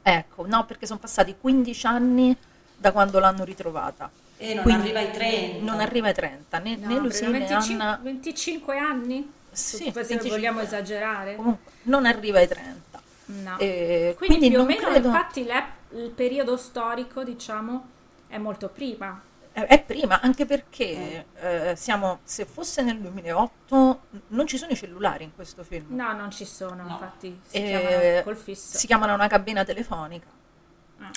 Ecco, 0.01 0.45
no, 0.47 0.65
perché 0.65 0.85
sono 0.85 0.99
passati 0.99 1.35
15 1.39 1.85
anni 1.87 2.35
da 2.75 2.91
quando 2.91 3.19
l'hanno 3.19 3.43
ritrovata. 3.43 4.09
E 4.37 4.53
non 4.53 4.63
Quindi 4.63 4.89
arriva 4.89 4.99
ai 4.99 5.11
30. 5.11 5.63
Non 5.71 5.79
arriva 5.79 6.07
ai 6.07 6.13
30, 6.13 6.59
né, 6.59 6.75
No, 6.75 6.87
né 6.87 6.93
né 6.99 6.99
25, 6.99 7.53
Anna. 7.53 7.99
25 8.01 8.77
anni? 8.77 9.31
Sì, 9.51 9.77
Se 9.77 9.91
25 9.91 10.29
vogliamo 10.29 10.59
esagerare. 10.59 11.35
Comunque, 11.35 11.71
non 11.83 12.05
arriva 12.05 12.39
ai 12.39 12.47
30. 12.47 13.01
No. 13.25 13.57
Eh, 13.57 14.15
quindi, 14.17 14.37
quindi 14.37 14.49
più 14.49 14.59
o 14.59 14.65
meno, 14.65 14.89
credo- 14.89 15.07
infatti, 15.07 15.47
il 15.91 16.09
periodo 16.09 16.57
storico, 16.57 17.23
diciamo, 17.23 17.87
è 18.27 18.37
molto 18.37 18.67
prima. 18.67 19.21
È, 19.53 19.61
è 19.67 19.83
prima, 19.83 20.19
anche 20.19 20.45
perché 20.47 21.25
eh, 21.35 21.75
siamo, 21.75 22.19
se 22.23 22.43
fosse 22.45 22.81
nel 22.81 22.99
2008, 22.99 24.01
non 24.29 24.47
ci 24.47 24.57
sono 24.57 24.71
i 24.71 24.75
cellulari 24.75 25.23
in 25.25 25.35
questo 25.35 25.63
film. 25.63 25.95
No, 25.95 26.11
non 26.13 26.31
ci 26.31 26.43
sono, 26.43 26.83
No. 26.83 26.89
infatti, 26.93 27.39
si 27.45 27.57
Eh, 27.57 27.67
chiamano 27.67 28.23
col 28.23 28.35
fisso. 28.35 28.77
Si 28.77 28.87
chiamano 28.87 29.13
una 29.13 29.27
cabina 29.27 29.63
telefonica. 29.63 30.25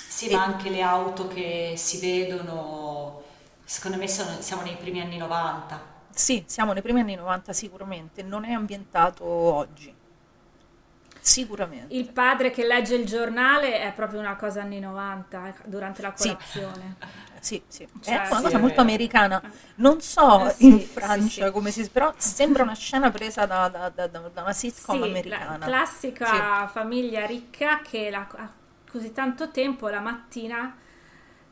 Sì, 0.07 0.29
ma 0.31 0.43
anche 0.43 0.69
le 0.69 0.81
auto 0.81 1.27
che 1.27 1.73
si 1.77 1.99
vedono, 1.99 3.23
secondo 3.63 3.97
me 3.97 4.07
sono- 4.07 4.39
siamo 4.41 4.61
nei 4.61 4.75
primi 4.75 5.01
anni 5.01 5.17
90. 5.17 5.95
Sì, 6.11 6.43
siamo 6.45 6.73
nei 6.73 6.81
primi 6.83 6.99
anni 6.99 7.15
90 7.15 7.53
sicuramente, 7.53 8.21
non 8.21 8.43
è 8.45 8.51
ambientato 8.51 9.23
oggi. 9.25 9.95
Sicuramente. 11.19 11.93
Il 11.93 12.09
padre 12.11 12.51
che 12.51 12.65
legge 12.65 12.95
il 12.95 13.05
giornale 13.05 13.81
è 13.81 13.91
proprio 13.93 14.19
una 14.19 14.35
cosa 14.35 14.61
anni 14.61 14.79
90, 14.79 15.47
eh, 15.47 15.53
durante 15.65 16.01
la 16.01 16.13
colazione. 16.13 16.95
Sì, 16.99 17.05
sì. 17.67 17.87
Cioè, 18.01 18.21
è 18.23 18.27
una 18.29 18.41
sì, 18.41 18.43
cosa 18.43 18.57
è 18.57 18.61
molto 18.61 18.81
americana. 18.81 19.41
Non 19.75 20.01
so 20.01 20.47
Eh, 20.47 20.51
sì, 20.51 20.67
in 20.67 20.79
sì, 20.79 20.85
Francia 20.85 21.45
sì. 21.45 21.51
come 21.51 21.71
si... 21.71 21.89
però 21.89 22.13
sembra 22.17 22.63
una 22.63 22.73
scena 22.75 23.11
presa 23.11 23.45
da, 23.45 23.67
da- 23.69 23.89
da- 23.89 24.07
da- 24.07 24.41
una 24.41 24.53
sitcom 24.53 24.95
Sì, 24.95 24.99
la 24.99 25.05
americana. 25.05 25.65
classica 25.65 26.67
famiglia 26.67 27.25
ricca 27.25 27.81
che 27.81 28.09
la- 28.09 28.27
ha 28.35 28.53
così 28.89 29.11
tanto 29.11 29.51
tempo 29.51 29.87
la 29.89 29.99
mattina 29.99 30.75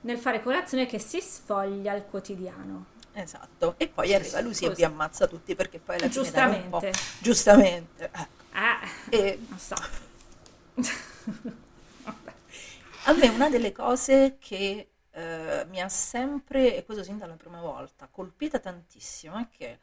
nel 0.01 0.17
fare 0.17 0.41
colazione 0.41 0.86
che 0.86 0.99
si 0.99 1.19
sfoglia 1.21 1.93
il 1.93 2.05
quotidiano. 2.05 2.86
Esatto. 3.13 3.75
E 3.77 3.88
poi 3.88 4.13
arriva 4.13 4.41
Lucy 4.41 4.65
e 4.65 4.71
vi 4.71 4.84
ammazza 4.84 5.25
tutti 5.27 5.55
perché 5.55 5.79
poi 5.79 5.97
po'- 5.97 6.10
Giustamente. 6.10 6.91
Giustamente. 7.19 8.12
Eh, 8.53 8.88
E 9.10 9.39
non 9.49 9.60
so. 9.60 9.75
A 13.08 13.13
me 13.13 13.27
una 13.29 13.49
delle 13.49 13.71
cose 13.71 14.38
che 14.39 14.89
eh, 15.15 15.65
mi 15.69 15.82
ha 15.82 15.89
sempre, 15.89 16.75
e 16.75 16.84
questo 16.84 17.04
sin 17.04 17.17
dalla 17.17 17.36
prima 17.36 17.62
volta, 17.62 18.08
colpita 18.12 18.60
tantissimo 18.60 19.38
è 19.38 19.47
che 19.49 19.80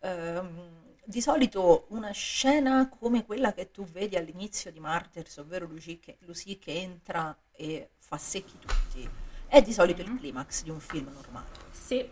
ehm, 0.00 0.96
di 1.04 1.20
solito 1.20 1.86
una 1.90 2.10
scena 2.12 2.88
come 2.88 3.24
quella 3.24 3.52
che 3.52 3.70
tu 3.70 3.84
vedi 3.84 4.16
all'inizio 4.16 4.72
di 4.72 4.80
Martyrs, 4.80 5.36
ovvero 5.36 5.66
Lucy 5.66 6.00
che, 6.00 6.16
Lucy 6.20 6.58
che 6.58 6.80
entra 6.80 7.36
e 7.52 7.90
fa 7.98 8.16
secchi 8.16 8.58
tutti, 8.58 9.08
è 9.46 9.60
di 9.60 9.72
solito 9.72 10.00
il 10.00 10.16
climax 10.16 10.62
di 10.62 10.70
un 10.70 10.80
film 10.80 11.12
normale. 11.12 11.50
Sì, 11.70 12.08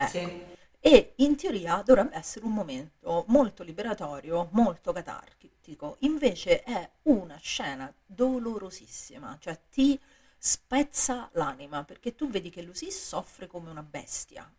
Ecco. 0.00 0.08
Sì. 0.08 0.58
E 0.82 1.12
in 1.16 1.36
teoria 1.36 1.82
dovrebbe 1.84 2.16
essere 2.16 2.46
un 2.46 2.52
momento 2.52 3.26
molto 3.28 3.62
liberatorio, 3.62 4.48
molto 4.52 4.92
catartico. 4.92 5.96
Invece 6.00 6.62
è 6.62 6.90
una 7.02 7.36
scena 7.36 7.92
dolorosissima, 8.06 9.36
cioè 9.38 9.60
ti 9.70 10.00
spezza 10.42 11.28
l'anima 11.34 11.84
perché 11.84 12.14
tu 12.14 12.30
vedi 12.30 12.48
che 12.48 12.62
Lucy 12.62 12.90
soffre 12.90 13.46
come 13.46 13.68
una 13.68 13.82
bestia 13.82 14.50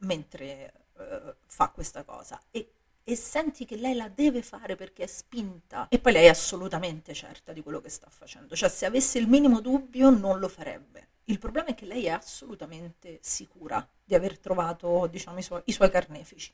mentre 0.00 0.72
eh, 0.98 1.34
fa 1.46 1.70
questa 1.70 2.04
cosa 2.04 2.38
e, 2.50 2.72
e 3.02 3.16
senti 3.16 3.64
che 3.64 3.76
lei 3.76 3.94
la 3.94 4.10
deve 4.10 4.42
fare 4.42 4.76
perché 4.76 5.04
è 5.04 5.06
spinta 5.06 5.88
e 5.88 5.98
poi 5.98 6.12
lei 6.12 6.26
è 6.26 6.28
assolutamente 6.28 7.14
certa 7.14 7.54
di 7.54 7.62
quello 7.62 7.80
che 7.80 7.88
sta 7.88 8.10
facendo, 8.10 8.54
cioè 8.54 8.68
se 8.68 8.84
avesse 8.84 9.18
il 9.18 9.28
minimo 9.28 9.60
dubbio 9.62 10.10
non 10.10 10.38
lo 10.38 10.48
farebbe. 10.48 11.08
Il 11.24 11.38
problema 11.38 11.68
è 11.68 11.74
che 11.74 11.86
lei 11.86 12.04
è 12.04 12.10
assolutamente 12.10 13.18
sicura 13.22 13.86
di 14.04 14.14
aver 14.14 14.38
trovato, 14.38 15.06
diciamo, 15.06 15.38
i 15.38 15.42
suoi, 15.42 15.62
i 15.64 15.72
suoi 15.72 15.90
carnefici. 15.90 16.52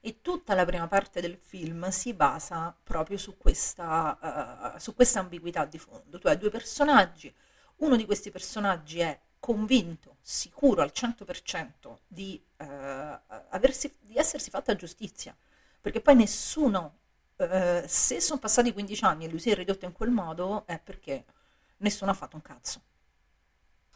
E 0.00 0.20
tutta 0.20 0.54
la 0.54 0.64
prima 0.64 0.86
parte 0.86 1.20
del 1.20 1.36
film 1.36 1.88
si 1.88 2.12
basa 2.14 2.76
proprio 2.80 3.18
su 3.18 3.36
questa, 3.36 4.74
eh, 4.76 4.78
su 4.78 4.94
questa 4.94 5.20
ambiguità 5.20 5.64
di 5.64 5.78
fondo. 5.78 6.18
Tu 6.18 6.28
hai 6.28 6.38
due 6.38 6.50
personaggi, 6.50 7.34
uno 7.76 7.96
di 7.96 8.04
questi 8.06 8.30
personaggi 8.30 9.00
è 9.00 9.18
convinto, 9.38 10.16
sicuro 10.20 10.82
al 10.82 10.90
100% 10.92 12.00
di, 12.06 12.42
eh, 12.56 12.64
aversi- 13.50 13.96
di 14.00 14.16
essersi 14.16 14.50
fatta 14.50 14.74
giustizia, 14.74 15.36
perché 15.80 16.00
poi 16.00 16.16
nessuno, 16.16 16.96
eh, 17.36 17.84
se 17.86 18.20
sono 18.20 18.40
passati 18.40 18.72
15 18.72 19.04
anni 19.04 19.26
e 19.26 19.28
lui 19.28 19.38
si 19.38 19.50
è 19.50 19.54
ridotto 19.54 19.84
in 19.84 19.92
quel 19.92 20.10
modo, 20.10 20.64
è 20.66 20.78
perché 20.80 21.24
nessuno 21.78 22.10
ha 22.10 22.14
fatto 22.14 22.36
un 22.36 22.42
cazzo. 22.42 22.80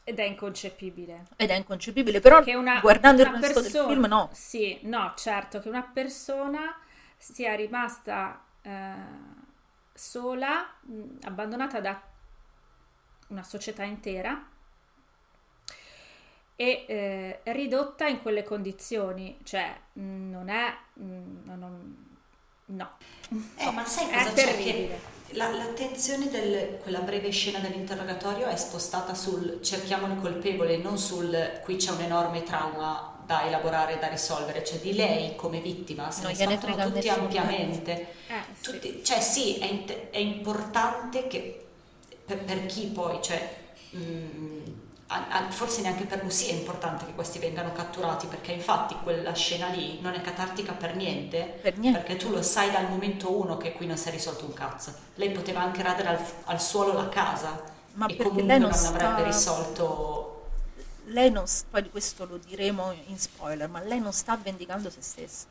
ed 0.02 0.18
è 0.18 0.24
inconcepibile. 0.24 1.26
Ed 1.36 1.50
è 1.50 1.54
inconcepibile, 1.54 2.18
però 2.20 2.42
Che 2.42 2.54
una, 2.56 2.80
guardando 2.80 3.22
il 3.22 3.28
una 3.28 3.38
resto 3.38 3.60
persona- 3.60 3.84
del 3.86 3.92
film 3.94 4.06
no. 4.06 4.28
Sì, 4.32 4.80
no, 4.82 5.12
certo, 5.16 5.60
che 5.60 5.68
una 5.68 5.82
persona 5.84 6.76
sia 7.16 7.54
rimasta 7.54 8.44
eh, 8.62 8.94
sola, 9.94 10.74
abbandonata 11.22 11.80
da 11.80 12.00
una 13.30 13.42
società 13.42 13.82
intera 13.84 14.46
e 16.56 16.84
eh, 16.88 17.52
ridotta 17.52 18.06
in 18.06 18.20
quelle 18.20 18.42
condizioni, 18.44 19.38
cioè 19.44 19.74
mh, 19.94 20.02
non 20.30 20.48
è... 20.50 20.76
mh, 20.94 21.54
non- 21.56 22.08
no, 22.66 22.90
Eh, 23.56 23.70
ma 23.70 23.84
sai 23.84 24.08
È 24.10 24.12
cosa 24.12 24.32
c'è? 24.34 24.44
terribile. 24.44 25.00
Che 25.26 25.36
la- 25.36 25.48
l'attenzione 25.50 26.28
di 26.28 26.76
quella 26.82 27.00
breve 27.00 27.30
scena 27.30 27.60
dell'interrogatorio 27.60 28.46
è 28.46 28.56
spostata 28.56 29.14
sul 29.14 29.60
cerchiamo 29.62 30.06
il 30.12 30.20
colpevole, 30.20 30.76
non 30.76 30.98
sul 30.98 31.60
qui 31.64 31.76
c'è 31.76 31.92
un 31.92 32.00
enorme 32.02 32.42
trauma 32.42 33.16
da 33.24 33.46
elaborare, 33.46 33.98
da 33.98 34.08
risolvere, 34.08 34.62
cioè 34.64 34.78
di 34.80 34.92
lei 34.92 35.36
come 35.36 35.60
vittima, 35.60 36.10
se 36.10 36.22
Non 36.22 36.32
ne 36.32 36.36
sbattono 36.36 36.90
tutti 36.92 37.08
ampiamente. 37.08 37.92
Eh, 38.28 38.34
sì. 38.60 38.62
Tutti- 38.72 39.04
cioè 39.04 39.20
sì, 39.20 39.56
è, 39.58 40.10
è 40.10 40.18
importante 40.18 41.26
che 41.28 41.64
per, 42.34 42.44
per 42.44 42.66
chi 42.66 42.86
poi, 42.88 43.20
cioè, 43.22 43.56
mm, 43.96 44.62
a- 45.08 45.26
a- 45.28 45.50
forse 45.50 45.82
neanche 45.82 46.04
per 46.04 46.22
Lucy 46.22 46.46
è 46.48 46.52
importante 46.52 47.04
che 47.06 47.14
questi 47.14 47.38
vengano 47.38 47.72
catturati, 47.72 48.26
perché 48.26 48.52
infatti 48.52 48.94
quella 49.02 49.32
scena 49.34 49.68
lì 49.68 50.00
non 50.00 50.14
è 50.14 50.20
catartica 50.20 50.72
per 50.72 50.94
niente, 50.94 51.58
Per 51.62 51.76
niente. 51.78 51.98
perché 51.98 52.16
tu 52.16 52.30
lo 52.30 52.42
sai 52.42 52.70
dal 52.70 52.88
momento 52.88 53.32
uno 53.36 53.56
che 53.56 53.72
qui 53.72 53.86
non 53.86 53.96
si 53.96 54.08
è 54.08 54.10
risolto 54.12 54.44
un 54.46 54.52
cazzo. 54.52 54.94
Lei 55.14 55.30
poteva 55.32 55.60
anche 55.62 55.82
radere 55.82 56.08
al, 56.08 56.24
al 56.44 56.60
suolo 56.60 56.92
la 56.92 57.08
casa 57.08 57.60
Ma 57.92 58.06
e 58.06 58.16
comunque 58.16 58.42
lei 58.46 58.58
non, 58.58 58.70
non 58.70 58.84
avrebbe 58.84 59.22
sta- 59.22 59.22
risolto... 59.22 60.52
Lei 61.04 61.30
non, 61.30 61.44
poi 61.68 61.90
questo 61.90 62.24
lo 62.24 62.38
diremo 62.38 62.92
in 62.92 63.18
spoiler, 63.18 63.68
ma 63.68 63.80
lei 63.82 64.00
non 64.00 64.12
sta 64.12 64.36
vendicando 64.36 64.88
se 64.90 65.02
stessa. 65.02 65.46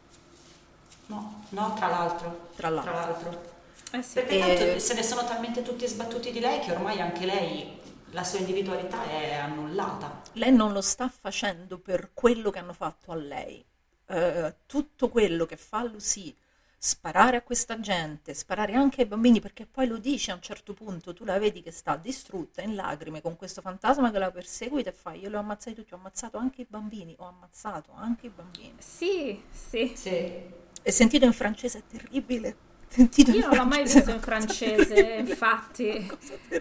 No, 1.08 1.46
no, 1.50 1.74
tra 1.74 1.88
l'altro. 1.88 2.52
Tra 2.56 2.70
l'altro. 2.70 3.59
Eh 3.92 4.02
sì. 4.04 4.14
Perché 4.14 4.36
E- 4.36 4.40
tanto 4.40 4.80
se 4.80 4.94
ne 4.94 5.04
sono 5.04 5.24
talmente 5.26 5.62
tutti 5.62 5.88
sbattuti 5.88 6.32
di 6.32 6.40
lei 6.40 6.60
che 6.60 6.72
ormai 6.72 7.02
anche 7.02 7.26
lei, 7.26 7.78
la 8.12 8.24
sua 8.24 8.40
individualità 8.40 9.04
è 9.10 9.34
annullata. 9.36 10.22
Lei 10.34 10.52
non 10.52 10.74
lo 10.74 10.82
sta 10.82 11.10
facendo 11.10 11.78
per 11.80 12.12
quello 12.14 12.50
che 12.52 12.60
hanno 12.60 12.74
fatto 12.74 13.12
a 13.12 13.16
lei. 13.16 13.64
Eh, 14.08 14.56
tutto 14.66 15.10
quello 15.10 15.46
che 15.46 15.58
fa 15.58 15.84
Lucy, 15.84 16.36
sparare 16.78 17.38
a 17.38 17.42
questa 17.42 17.80
gente, 17.80 18.34
sparare 18.34 18.74
anche 18.74 19.02
ai 19.02 19.08
bambini, 19.08 19.40
perché 19.40 19.66
poi 19.66 19.86
lo 19.88 19.98
dice 19.98 20.32
a 20.32 20.36
un 20.36 20.42
certo 20.42 20.74
punto, 20.74 21.14
tu 21.14 21.26
la 21.26 21.38
vedi 21.38 21.62
che 21.62 21.72
sta 21.72 21.96
distrutta, 21.96 22.62
in 22.62 22.74
lacrime, 22.76 23.22
con 23.22 23.36
questo 23.36 23.62
fantasma 23.62 24.12
che 24.12 24.18
la 24.18 24.32
perseguita 24.32 24.90
e 24.90 24.94
fa, 24.94 25.14
io 25.14 25.30
li 25.30 25.36
ho 25.36 25.40
ammazzati 25.40 25.76
tutti, 25.76 25.94
ho 25.94 25.98
ammazzato 25.98 26.38
anche 26.38 26.62
i 26.62 26.68
bambini, 26.68 27.16
ho 27.20 27.28
ammazzato 27.28 27.92
anche 27.96 28.28
i 28.28 28.30
bambini. 28.30 28.76
Sì, 28.80 29.42
sì. 29.52 29.92
Sì. 29.96 30.42
E 30.82 30.92
sentito 30.92 31.26
in 31.26 31.34
francese 31.34 31.80
è 31.80 31.84
terribile. 31.86 32.68
Sentito 32.90 33.32
Io 33.32 33.48
non 33.48 33.56
l'ho 33.58 33.66
mai 33.66 33.84
visto 33.84 34.10
in 34.10 34.20
francese, 34.20 35.00
infatti. 35.20 36.10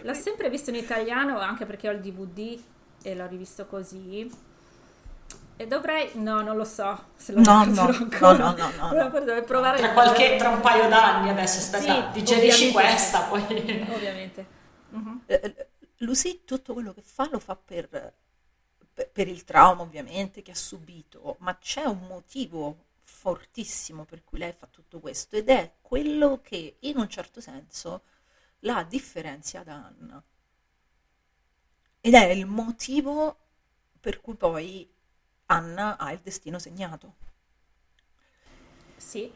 L'ho 0.03 0.13
sempre 0.13 0.49
visto 0.49 0.69
in 0.69 0.75
italiano, 0.75 1.39
anche 1.39 1.65
perché 1.65 1.89
ho 1.89 1.91
il 1.91 1.99
DVD 2.01 2.59
e 3.01 3.15
l'ho 3.15 3.27
rivisto 3.27 3.65
così. 3.65 4.29
E 5.57 5.67
dovrei... 5.67 6.11
No, 6.13 6.41
non 6.41 6.55
lo 6.55 6.63
so 6.63 7.07
se 7.17 7.33
lo 7.33 7.41
No, 7.41 7.65
no, 7.65 7.81
ancora. 7.87 8.37
no, 8.37 8.55
no, 8.55 8.71
no, 8.77 9.09
no. 9.09 9.19
Devo 9.19 9.43
provare 9.43 9.77
Tra, 9.79 9.91
qualche, 9.91 10.35
tra 10.37 10.49
un 10.49 10.61
paio 10.61 10.87
d'anni 10.87 11.29
adesso, 11.29 11.57
aspetta, 11.59 12.11
Sì, 12.13 12.19
digerisci 12.19 12.71
questa, 12.71 13.21
poi... 13.23 13.41
Ovviamente. 13.93 14.45
Eh, 15.25 15.67
Lucy 15.97 16.43
tutto 16.45 16.73
quello 16.73 16.93
che 16.93 17.01
fa 17.03 17.27
lo 17.29 17.39
fa 17.39 17.55
per- 17.57 18.13
per 19.11 19.27
il 19.27 19.43
trauma 19.43 19.81
ovviamente 19.81 20.41
che 20.41 20.51
ha 20.51 20.55
subito, 20.55 21.35
ma 21.39 21.57
c'è 21.57 21.83
un 21.83 21.99
motivo 22.07 22.85
fortissimo 23.19 24.05
per 24.05 24.23
cui 24.23 24.37
lei 24.39 24.53
fa 24.53 24.65
tutto 24.67 25.01
questo 25.01 25.35
ed 25.35 25.49
è 25.49 25.73
quello 25.81 26.39
che 26.41 26.77
in 26.79 26.97
un 26.97 27.09
certo 27.09 27.41
senso 27.41 28.03
la 28.59 28.83
differenzia 28.83 29.61
da 29.61 29.73
Anna. 29.73 30.23
Ed 31.99 32.13
è 32.13 32.25
il 32.27 32.45
motivo 32.45 33.37
per 33.99 34.21
cui 34.21 34.35
poi 34.35 34.89
Anna 35.47 35.97
ha 35.97 36.13
il 36.13 36.19
destino 36.19 36.59
segnato. 36.59 37.15
Sì, 38.95 39.29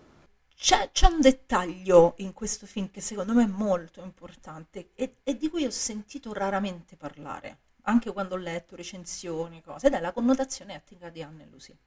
C'è, 0.55 0.91
c'è 0.93 1.07
un 1.07 1.19
dettaglio 1.19 2.13
in 2.19 2.31
questo 2.31 2.65
film 2.65 2.89
che 2.89 3.01
secondo 3.01 3.33
me 3.33 3.43
è 3.43 3.47
molto 3.47 4.01
importante 4.01 4.91
e, 4.95 5.17
e 5.23 5.35
di 5.35 5.49
cui 5.49 5.65
ho 5.65 5.71
sentito 5.71 6.31
raramente 6.31 6.95
parlare, 6.95 7.57
anche 7.81 8.13
quando 8.13 8.35
ho 8.35 8.37
letto 8.37 8.77
recensioni, 8.77 9.61
cose, 9.61 9.87
ed 9.87 9.93
è 9.93 9.99
la 9.99 10.13
connotazione 10.13 10.75
etnica 10.75 11.09
di 11.09 11.21
Anne 11.21 11.43
e 11.43 11.47
Lucy. 11.47 11.77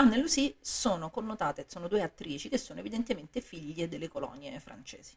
Anne 0.00 0.16
e 0.16 0.18
Lucy 0.18 0.56
sono 0.62 1.10
connotate, 1.10 1.66
sono 1.68 1.86
due 1.86 2.02
attrici 2.02 2.48
che 2.48 2.56
sono 2.56 2.80
evidentemente 2.80 3.42
figlie 3.42 3.86
delle 3.86 4.08
colonie 4.08 4.58
francesi. 4.58 5.12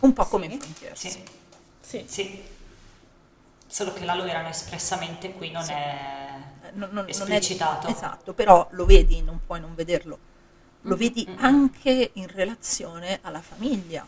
Un 0.00 0.12
po' 0.12 0.24
come 0.26 0.46
Sì. 0.48 0.54
in 0.54 0.60
Frontiers. 0.60 1.00
Sì, 1.00 1.22
sì. 1.80 2.04
sì. 2.08 2.42
Solo 3.66 3.92
che 3.92 4.04
là 4.04 4.14
lo 4.16 4.24
erano 4.24 4.48
espressamente, 4.48 5.32
qui 5.34 5.52
non 5.52 5.62
Sì. 5.62 5.70
è 5.70 5.74
Eh, 6.64 6.70
non- 6.72 6.90
non- 6.90 6.94
non 6.94 7.06
è- 7.06 7.10
esplicitato. 7.10 7.86
esatto, 7.86 8.32
però 8.34 8.66
lo 8.72 8.84
vedi, 8.86 9.22
non 9.22 9.40
puoi 9.46 9.60
non 9.60 9.74
vederlo. 9.76 10.18
Lo 10.82 10.96
Mm, 10.96 10.98
vedi 10.98 11.26
mm. 11.28 11.36
anche 11.38 12.10
in 12.14 12.26
relazione 12.26 13.20
alla 13.22 13.40
famiglia. 13.40 14.04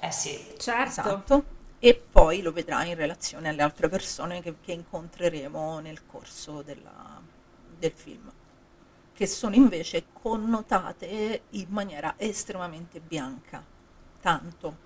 Eh 0.00 0.10
sì, 0.10 0.54
Certo. 0.58 0.90
Esatto. 1.00 1.44
E 1.78 1.94
poi 1.94 2.42
lo 2.42 2.50
vedrai 2.52 2.88
in 2.90 2.96
relazione 2.96 3.48
alle 3.50 3.62
altre 3.62 3.88
persone 3.88 4.42
che, 4.42 4.56
che 4.60 4.72
incontreremo 4.72 5.78
nel 5.78 6.04
corso 6.06 6.62
della- 6.62 7.15
del 7.78 7.92
film, 7.94 8.30
che 9.12 9.26
sono 9.26 9.54
invece 9.54 10.04
connotate 10.12 11.42
in 11.50 11.66
maniera 11.70 12.14
estremamente 12.16 13.00
bianca, 13.00 13.64
tanto 14.20 14.76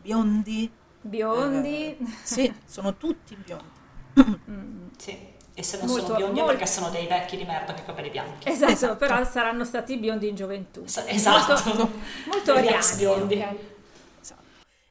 biondi. 0.00 0.70
Biondi. 1.00 1.96
eh, 1.96 1.98
sì, 2.22 2.52
sono 2.64 2.96
tutti 2.96 3.36
biondi. 3.36 3.76
Mm. 4.50 4.88
sì. 4.96 5.36
E 5.54 5.62
se 5.64 5.76
non 5.78 5.86
Molto- 5.86 6.04
sono 6.06 6.16
biondi 6.18 6.38
molto- 6.40 6.52
perché 6.54 6.66
sono 6.68 6.88
dei 6.90 7.06
vecchi 7.08 7.36
di 7.36 7.44
merda 7.44 7.74
che 7.74 7.84
capelli 7.84 8.10
bianchi. 8.10 8.48
Esatto, 8.48 8.72
Esatto. 8.72 8.96
però 8.96 9.24
saranno 9.24 9.64
stati 9.64 9.96
biondi 9.98 10.28
in 10.28 10.34
gioventù. 10.36 10.86
Sa- 10.86 11.06
Esatto. 11.08 11.68
Molto, 11.68 11.90
molto 12.26 12.54
ex 12.54 12.96
biondi. 12.96 13.34
ok. 13.40 13.56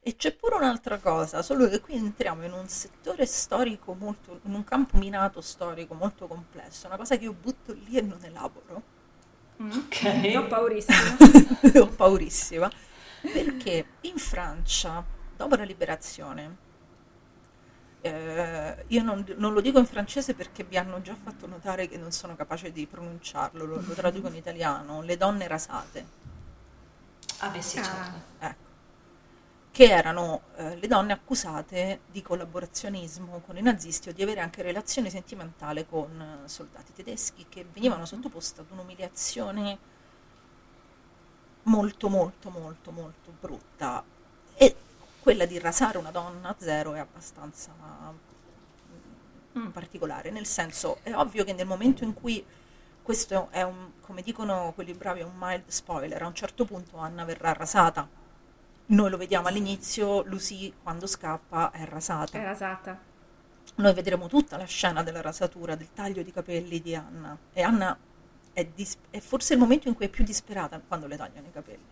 E 0.08 0.16
c'è 0.16 0.34
pure 0.34 0.56
un'altra 0.56 0.98
cosa, 1.00 1.42
solo 1.42 1.68
che 1.68 1.82
qui 1.82 1.96
entriamo 1.96 2.44
in 2.46 2.54
un 2.54 2.68
settore 2.70 3.26
storico 3.26 3.94
molto, 3.94 4.40
in 4.46 4.54
un 4.54 4.64
campo 4.64 4.98
minato 4.98 5.42
storico 5.42 5.94
molto 5.94 6.28
complesso, 6.28 6.88
una 6.88 6.96
cosa 6.98 7.18
che 7.18 7.26
io 7.26 7.34
butto 7.34 7.74
lì 7.74 7.98
e 7.98 8.02
non 8.02 8.24
elaboro. 8.24 8.84
Mm. 9.62 9.72
Ok. 9.72 10.34
Ho 10.38 10.48
paurissimo. 10.48 11.18
ho 11.82 11.88
paurissima, 11.90 12.72
perché 13.32 13.96
in 14.02 14.18
Francia, 14.18 15.04
dopo 15.36 15.56
la 15.56 15.64
liberazione, 15.64 16.58
eh, 18.02 18.84
io 18.88 19.04
non, 19.04 19.26
non 19.38 19.54
lo 19.54 19.62
dico 19.62 19.80
in 19.80 19.86
francese 19.86 20.34
perché 20.36 20.64
vi 20.64 20.78
hanno 20.78 21.02
già 21.02 21.16
fatto 21.16 21.48
notare 21.48 21.88
che 21.88 21.98
non 21.98 22.12
sono 22.12 22.36
capace 22.36 22.72
di 22.72 22.88
pronunciarlo, 22.88 23.66
lo, 23.66 23.82
lo 23.82 23.94
traduco 23.94 24.28
in 24.28 24.36
italiano, 24.36 25.02
le 25.02 25.18
donne 25.18 25.48
rasate, 25.48 26.12
Ah 27.40 27.50
beh 27.50 27.62
sì, 27.62 27.80
Ah. 27.80 27.84
certo. 27.84 28.24
ecco, 28.40 28.67
che 29.78 29.90
erano 29.92 30.42
eh, 30.56 30.76
le 30.76 30.88
donne 30.88 31.14
accusate 31.14 32.00
di 32.10 32.24
collaborazionismo 32.24 33.44
con 33.46 33.58
i 33.58 33.62
nazisti 33.62 34.10
o 34.10 34.12
di 34.12 34.24
avere 34.24 34.42
anche 34.42 34.64
relazione 34.64 35.12
sentimentale 35.12 35.86
con 35.86 36.20
eh, 36.20 36.48
soldati 36.50 36.94
tedeschi 36.94 37.46
che 37.48 37.64
venivano 37.72 38.04
sottoposte 38.08 38.62
ad 38.62 38.72
un'umiliazione 38.72 39.78
molto 41.62 42.10
molto 42.10 42.50
molto 42.50 42.90
molto 42.90 43.32
brutta 43.40 44.04
e 44.56 44.76
quella 45.20 45.46
di 45.46 45.60
rasare 45.60 46.00
una 46.00 46.10
donna 46.10 46.50
a 46.50 46.56
zero 46.58 46.96
è 46.96 47.00
abbastanza 47.00 47.72
mm, 49.60 49.68
particolare, 49.68 50.32
nel 50.32 50.48
senso 50.48 50.98
è 51.04 51.14
ovvio 51.14 51.44
che 51.44 51.54
nel 51.54 51.68
momento 51.68 52.04
in 52.04 52.16
cui 52.16 52.44
questo 53.04 53.50
è 53.52 53.62
un, 53.62 53.92
come 54.02 54.24
dicono 54.24 54.72
quelli 54.74 54.94
bravi, 54.94 55.20
è 55.20 55.24
un 55.24 55.36
mild 55.38 55.68
spoiler, 55.68 56.24
a 56.24 56.26
un 56.26 56.34
certo 56.34 56.66
punto 56.66 56.98
Anna 56.98 57.26
verrà 57.26 57.54
rasata. 57.54 58.26
Noi 58.90 59.10
lo 59.10 59.18
vediamo 59.18 59.48
all'inizio, 59.48 60.24
Lucy 60.24 60.74
quando 60.82 61.08
scappa 61.08 61.72
è 61.72 61.86
rasata. 61.86 62.38
È 62.40 62.44
rasata. 62.44 62.98
Noi 63.76 63.94
vedremo 63.94 64.28
tutta 64.28 64.58
la 64.58 64.66
scena 64.66 65.04
della 65.04 65.22
rasatura, 65.22 65.76
del 65.76 65.90
taglio 65.94 66.24
di 66.24 66.32
capelli 66.32 66.82
di 66.82 66.96
Anna. 66.96 67.38
E 67.54 67.62
Anna 67.62 67.98
è, 68.54 68.66
dis- 68.66 68.98
è 69.10 69.20
forse 69.20 69.54
il 69.54 69.60
momento 69.60 69.88
in 69.88 69.94
cui 69.96 70.06
è 70.06 70.10
più 70.10 70.24
disperata 70.24 70.80
quando 70.86 71.06
le 71.08 71.18
tagliano 71.18 71.48
i 71.48 71.52
capelli. 71.52 71.86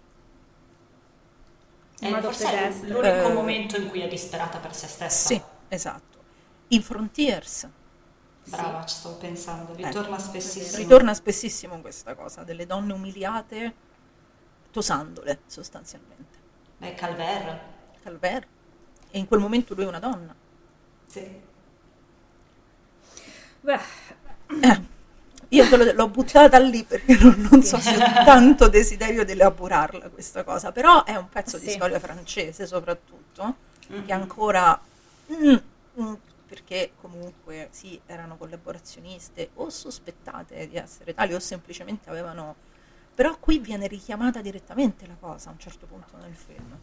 Eh, 2.00 2.10
modo 2.10 2.22
forse 2.24 2.52
è 2.52 2.70
l'unico 2.88 3.30
Eh, 3.30 3.34
momento 3.34 3.78
in 3.78 3.90
cui 3.90 4.02
è 4.02 4.08
disperata 4.08 4.58
per 4.60 4.74
se 4.74 4.88
stessa. 4.88 5.28
Sì, 5.28 5.42
esatto. 5.68 6.24
In 6.70 6.82
Frontiers 6.82 7.68
Brava, 8.46 8.86
ci 8.86 8.96
stavo 8.96 9.16
pensando. 9.16 9.74
Ecco, 9.74 9.88
Ritorna 9.88 10.20
spessissimo. 10.20 10.78
ritorna 10.78 11.14
spessissimo 11.14 11.82
questa 11.82 12.16
cosa 12.16 12.44
delle 12.44 12.66
donne 12.66 12.94
umiliate 12.94 13.76
tosandole 14.72 15.40
sostanzialmente. 15.48 16.25
Beh, 16.78 16.94
Calver. 16.96 17.60
Calver. 18.04 18.48
E 19.12 19.18
in 19.20 19.28
quel 19.28 19.40
momento 19.40 19.74
lui 19.74 19.86
è 19.86 19.88
una 19.88 20.00
donna. 20.00 20.34
Sì. 21.08 21.42
Beh, 23.62 23.80
Eh, 24.62 24.82
io 25.50 25.68
te 25.70 25.94
l'ho 25.94 26.08
buttata 26.10 26.60
lì 26.60 26.84
perché 26.84 27.18
non, 27.18 27.48
non 27.50 27.64
so 27.64 27.80
se 27.80 27.96
ho 27.96 28.24
tanto 28.24 28.68
desiderio 28.68 29.24
di 29.26 29.32
elaborarla 29.32 30.10
questa 30.10 30.44
cosa, 30.44 30.72
però 30.72 31.04
è 31.04 31.16
un 31.16 31.30
pezzo 31.30 31.58
di 31.58 31.66
Sì. 31.68 31.72
storia 31.72 32.00
francese 32.00 32.68
soprattutto, 32.68 33.56
Mhm. 33.88 34.06
che 34.06 34.14
ancora... 34.14 34.80
mm, 35.32 35.56
mm, 36.02 36.14
perché 36.48 36.92
comunque 37.02 37.70
sì, 37.72 38.00
erano 38.06 38.38
collaborazioniste 38.38 39.50
o 39.56 39.70
sospettate 39.70 40.68
di 40.68 40.76
essere 40.78 41.14
tali 41.14 41.34
o 41.34 41.40
semplicemente 41.40 42.10
avevano... 42.10 42.56
Però 43.16 43.38
qui 43.40 43.60
viene 43.60 43.88
richiamata 43.88 44.42
direttamente 44.42 45.08
la 45.08 45.16
cosa 45.20 45.50
a 45.50 45.52
un 45.54 45.60
certo 45.60 45.86
punto 45.86 46.18
nel 46.22 46.36
film. 46.36 46.78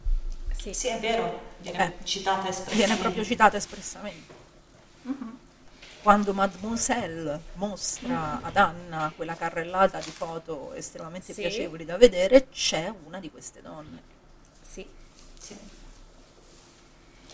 sì. 0.55 0.73
Sì, 0.73 0.87
è 0.87 0.99
vero, 0.99 1.41
viene 1.59 1.95
Eh. 1.99 2.05
citata 2.05 2.47
espressamente. 2.49 2.75
Viene 2.85 2.95
proprio 2.99 3.23
citata 3.23 3.57
espressamente. 3.57 4.41
quando 6.01 6.33
Mademoiselle 6.33 7.39
mostra 7.53 8.41
ad 8.41 8.57
Anna 8.57 9.11
quella 9.15 9.35
carrellata 9.35 9.99
di 9.99 10.11
foto 10.11 10.73
estremamente 10.73 11.33
Sì. 11.33 11.41
piacevoli 11.41 11.85
da 11.85 11.97
vedere, 11.97 12.49
c'è 12.49 12.91
una 13.05 13.19
di 13.19 13.29
queste 13.31 13.61
donne. 13.61 14.01
Sì. 14.61 14.85
Sì. 15.39 15.55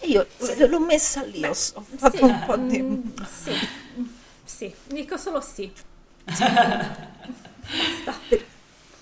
E 0.01 0.07
io 0.07 0.27
l'ho 0.67 0.79
messa 0.79 1.23
lì, 1.23 1.43
ho, 1.43 1.49
ho 1.49 1.53
fatto 1.53 2.17
Sì, 2.17 2.23
un 2.23 2.43
po' 2.45 2.57
di... 2.57 2.81
mm, 2.81 3.07
sì, 3.43 3.53
sì, 4.43 4.75
dico 4.87 5.17
solo 5.17 5.41
sì. 5.41 5.71
Per- 8.29 8.45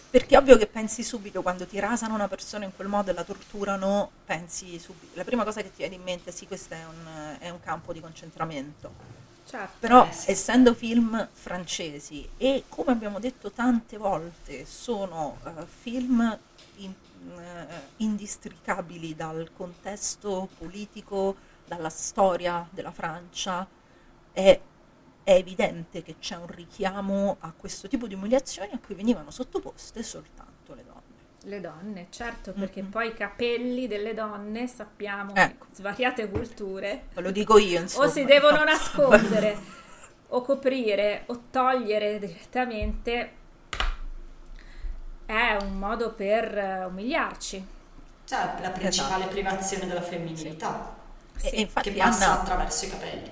perché 0.10 0.36
è 0.36 0.38
ovvio 0.38 0.58
che 0.58 0.68
pensi 0.68 1.04
subito 1.04 1.42
quando 1.42 1.66
ti 1.66 1.80
rasano 1.80 2.14
una 2.14 2.28
persona 2.28 2.66
in 2.66 2.74
quel 2.76 2.88
modo 2.88 3.12
e 3.12 3.14
la 3.14 3.24
torturano, 3.24 4.12
pensi 4.26 4.80
subito. 4.80 5.12
La 5.16 5.24
prima 5.24 5.44
cosa 5.44 5.62
che 5.62 5.70
ti 5.70 5.78
viene 5.78 5.96
in 5.96 6.04
mente 6.04 6.30
è 6.30 6.34
sì, 6.34 6.48
questo 6.48 6.74
è 6.74 6.86
un, 6.86 7.38
è 7.40 7.50
un 7.50 7.60
campo 7.60 7.94
di 7.94 8.00
concentramento. 8.00 9.16
Certo. 9.46 9.76
Però 9.80 10.06
Eh, 10.06 10.12
sì. 10.12 10.32
essendo 10.32 10.74
film 10.74 11.28
francesi 11.32 12.28
e 12.38 12.66
come 12.68 12.92
abbiamo 12.92 13.20
detto 13.20 13.52
tante 13.52 13.98
volte 13.98 14.66
sono 14.66 15.38
eh, 15.46 15.66
film 15.66 16.38
in- 16.78 16.94
eh, 17.40 17.66
indistricabili 17.98 19.16
dal 19.16 19.50
contesto 19.56 20.50
politico, 20.58 21.36
dalla 21.66 21.90
storia 21.90 22.68
della 22.72 22.92
Francia, 22.92 23.66
è, 24.34 24.60
è 25.28 25.34
evidente 25.34 26.04
che 26.04 26.16
c'è 26.20 26.38
un 26.38 26.48
richiamo 26.48 27.36
a 27.42 27.52
questo 27.52 27.90
tipo 27.90 28.08
di 28.08 28.14
umiliazioni 28.14 28.72
a 28.72 28.80
cui 28.80 28.96
venivano 28.96 29.30
sottoposte 29.30 30.02
soltanto 30.02 30.74
le 30.74 30.86
donne. 30.86 31.02
Le 31.42 31.60
donne, 31.60 32.08
certo, 32.12 32.54
perché 32.54 32.82
Mhm. 32.82 32.90
poi 32.90 33.08
i 33.10 33.14
capelli 33.14 33.88
delle 33.88 34.14
donne, 34.14 34.68
sappiamo, 34.68 35.36
Ecco. 35.36 35.66
svariate 35.74 36.30
culture, 36.30 37.08
Ve 37.14 37.20
lo 37.22 37.32
dico 37.32 37.58
io, 37.58 37.82
insomma. 37.82 38.06
o 38.06 38.10
si 38.10 38.24
devono 38.24 38.60
no. 38.60 38.64
nascondere, 38.64 39.58
o 40.30 40.42
coprire, 40.44 41.24
o 41.26 41.44
togliere 41.52 42.20
direttamente, 42.20 43.32
è 45.26 45.58
un 45.60 45.78
modo 45.78 46.14
per 46.14 46.58
eh, 46.58 46.86
umiliarci. 46.86 47.68
Cioè, 48.24 48.54
la 48.62 48.70
principale 48.70 49.26
privazione 49.26 49.88
della 49.88 50.02
femminilità, 50.02 50.96
E- 51.42 51.50
e 51.54 51.60
infatti 51.60 51.92
che 51.92 51.98
passa 51.98 52.32
Anna- 52.32 52.40
attraverso 52.42 52.86
i 52.86 52.90
capelli. 52.90 53.32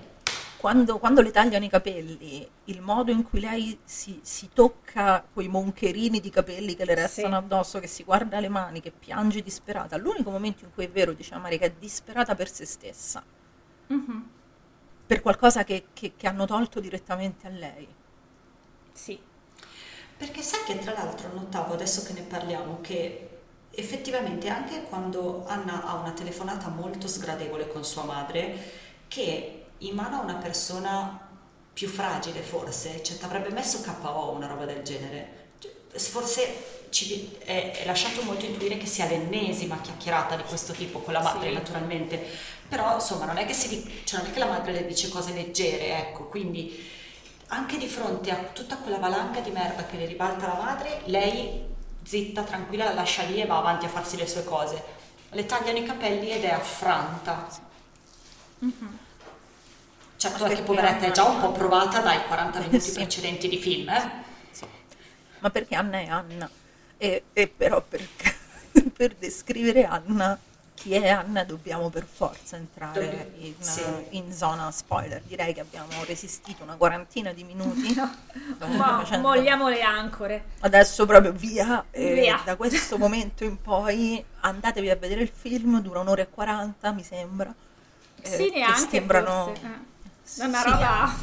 Quando, 0.66 0.98
quando 0.98 1.22
le 1.22 1.30
tagliano 1.30 1.64
i 1.66 1.70
capelli, 1.70 2.50
il 2.66 2.82
modo 2.82 3.12
in 3.12 3.22
cui 3.24 3.40
lei 3.40 3.80
si, 3.84 4.20
si 4.24 4.50
tocca 4.52 5.24
quei 5.32 5.48
moncherini 5.48 6.20
di 6.20 6.32
capelli 6.32 6.76
che 6.76 6.86
le 6.86 6.96
restano 6.96 7.36
Sì. 7.36 7.44
addosso, 7.44 7.80
che 7.80 7.86
si 7.88 8.04
guarda 8.04 8.40
le 8.40 8.50
mani, 8.50 8.82
che 8.82 8.92
piange 8.92 9.44
disperata, 9.44 9.96
l'unico 9.98 10.32
momento 10.32 10.66
in 10.66 10.72
cui 10.74 10.86
è 10.86 10.90
vero, 10.90 11.14
diciamo 11.14 11.44
Marica, 11.44 11.66
è 11.66 11.72
disperata 11.78 12.34
per 12.34 12.50
se 12.50 12.66
stessa, 12.66 13.24
Mhm, 13.90 14.30
per 15.06 15.22
qualcosa 15.22 15.64
che, 15.64 15.90
che- 15.94 16.16
che 16.16 16.28
hanno 16.28 16.46
tolto 16.46 16.80
direttamente 16.80 17.48
a 17.48 17.50
lei. 17.50 17.96
Sì, 18.94 19.20
Perché 20.18 20.42
sai 20.42 20.64
che 20.66 20.80
tra 20.80 20.94
l'altro 20.94 21.34
notavo 21.34 21.74
adesso 21.74 22.04
che 22.04 22.14
ne 22.14 22.22
parliamo 22.24 22.82
che 22.82 23.30
effettivamente 23.72 24.50
anche 24.50 24.84
quando 24.84 25.46
Anna 25.48 25.84
ha 25.86 25.96
una 25.96 26.14
telefonata 26.14 26.70
molto 26.70 27.08
sgradevole 27.08 27.68
con 27.68 27.84
sua 27.86 28.04
madre, 28.06 28.58
che 29.08 29.65
in 29.80 29.96
mano 29.96 30.18
a 30.18 30.22
una 30.22 30.36
persona 30.36 31.20
più 31.74 31.88
fragile 31.90 32.42
forse, 32.42 33.04
cioè 33.04 33.18
ti 33.18 33.26
avrebbe 33.26 33.50
messo 33.50 33.82
KO 33.82 34.32
una 34.32 34.48
roba 34.48 34.66
del 34.66 34.82
genere, 34.84 35.50
Cioè, 35.60 35.72
forse 36.00 36.88
ci 36.90 37.36
è, 37.40 37.72
è 37.82 37.86
lasciato 37.86 38.22
molto 38.24 38.46
intuire 38.46 38.78
che 38.78 38.86
sia 38.86 39.06
l'ennesima 39.08 39.80
chiacchierata 39.82 40.36
di 40.38 40.44
questo 40.44 40.74
tipo 40.74 41.00
con 41.02 41.14
la 41.14 41.22
madre 41.22 41.50
Sì. 41.50 41.54
naturalmente, 41.54 42.24
però 42.68 42.94
insomma 42.96 43.26
non 43.26 43.38
è 43.38 43.46
che, 43.46 43.54
si, 43.54 44.02
cioè, 44.06 44.20
non 44.22 44.30
è 44.30 44.34
che 44.34 44.40
la 44.40 44.46
madre 44.48 44.72
le 44.72 44.86
dice 44.86 45.10
cose 45.10 45.34
leggere, 45.34 45.98
ecco, 45.98 46.28
quindi 46.28 46.90
anche 47.48 47.78
di 47.78 47.88
fronte 47.88 48.32
a 48.32 48.38
tutta 48.54 48.78
quella 48.78 48.98
valanga 48.98 49.40
di 49.42 49.52
merda 49.52 49.86
che 49.86 49.98
le 49.98 50.06
ribalta 50.06 50.48
la 50.48 50.56
madre, 50.56 51.02
lei 51.06 51.64
zitta, 52.04 52.44
tranquilla, 52.44 52.86
la 52.86 52.94
lascia 52.94 53.24
lì 53.24 53.42
e 53.42 53.46
va 53.46 53.58
avanti 53.58 53.86
a 53.86 53.90
farsi 53.90 54.18
le 54.18 54.28
sue 54.28 54.44
cose. 54.44 54.84
Le 55.30 55.46
tagliano 55.46 55.78
i 55.78 55.84
capelli 55.84 56.30
ed 56.32 56.44
è 56.44 56.52
affranta. 56.52 57.48
Certo 60.30 60.46
perché 60.46 60.62
poveretta 60.64 61.06
è 61.06 61.12
già 61.12 61.24
un 61.26 61.40
po' 61.40 61.52
provata 61.52 62.00
dai 62.02 62.24
40 62.26 62.60
minuti 62.66 62.80
Sì. 62.80 62.92
precedenti 62.94 63.48
di 63.48 63.58
film, 63.58 63.90
eh? 63.90 64.12
Sì. 64.52 64.66
Ma 65.40 65.50
perché 65.50 65.76
Anna 65.76 66.00
è 66.00 66.08
Anna? 66.08 66.50
E, 66.98 67.24
e 67.34 67.48
però 67.48 67.82
per, 67.82 68.02
per 68.96 69.14
descrivere 69.16 69.86
Anna, 69.86 70.38
chi 70.74 70.94
è 70.94 71.10
Anna, 71.10 71.44
dobbiamo 71.44 71.90
per 71.90 72.06
forza 72.12 72.56
entrare 72.58 73.34
in, 73.40 73.54
sì. 73.60 73.82
in 74.12 74.34
zona 74.34 74.72
spoiler. 74.72 75.22
Direi 75.22 75.54
che 75.54 75.60
abbiamo 75.62 75.92
resistito 76.06 76.64
una 76.64 76.76
quarantina 76.76 77.32
di 77.34 77.44
minuti. 77.44 77.94
Eh, 78.58 78.68
Ma 78.78 79.00
facendo- 79.00 79.28
molliamo 79.28 79.68
le 79.68 79.82
ancore. 79.82 80.44
Adesso 80.62 81.06
proprio 81.06 81.32
via, 81.34 81.86
e 81.92 82.14
Via. 82.14 82.42
da 82.46 82.56
questo 82.56 82.98
momento 82.98 83.44
in 83.44 83.62
poi 83.62 84.24
andatevi 84.42 84.90
a 84.90 84.96
vedere 84.96 85.22
il 85.24 85.30
film, 85.34 85.82
dura 85.82 86.00
un'ora 86.00 86.22
e 86.22 86.30
40 86.30 86.92
mi 86.94 87.04
sembra. 87.04 87.54
eh, 88.22 88.30
sì, 88.30 88.50
che 88.50 88.60
neanche 88.60 88.90
sembrano... 88.90 89.46
forse. 89.46 89.94
Una 90.38 90.62
Sì, 90.62 90.70
roba... 90.70 91.14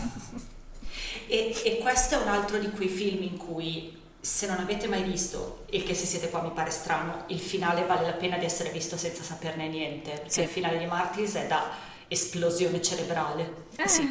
E, 1.26 1.60
e 1.64 1.78
questo 1.78 2.18
è 2.18 2.22
un 2.22 2.28
altro 2.28 2.58
di 2.58 2.70
quei 2.70 2.88
film 2.88 3.22
in 3.22 3.36
cui, 3.36 3.96
se 4.20 4.46
non 4.46 4.58
avete 4.58 4.86
mai 4.88 5.02
visto, 5.02 5.64
il 5.70 5.82
che 5.82 5.94
se 5.94 6.04
siete 6.04 6.28
qua 6.28 6.42
mi 6.42 6.50
pare 6.50 6.70
strano, 6.70 7.24
il 7.28 7.38
finale 7.40 7.84
vale 7.86 8.04
la 8.06 8.12
pena 8.12 8.36
di 8.36 8.44
essere 8.44 8.70
visto 8.70 8.96
senza 8.96 9.22
saperne 9.22 9.68
niente, 9.68 10.10
perché 10.10 10.28
Sì. 10.30 10.40
il 10.42 10.48
finale 10.48 10.78
di 10.78 10.86
Martyrs 10.86 11.34
è 11.34 11.46
da 11.46 11.70
esplosione 12.08 12.82
cerebrale. 12.82 13.66
Eh, 13.76 13.88
Sì, 13.88 14.06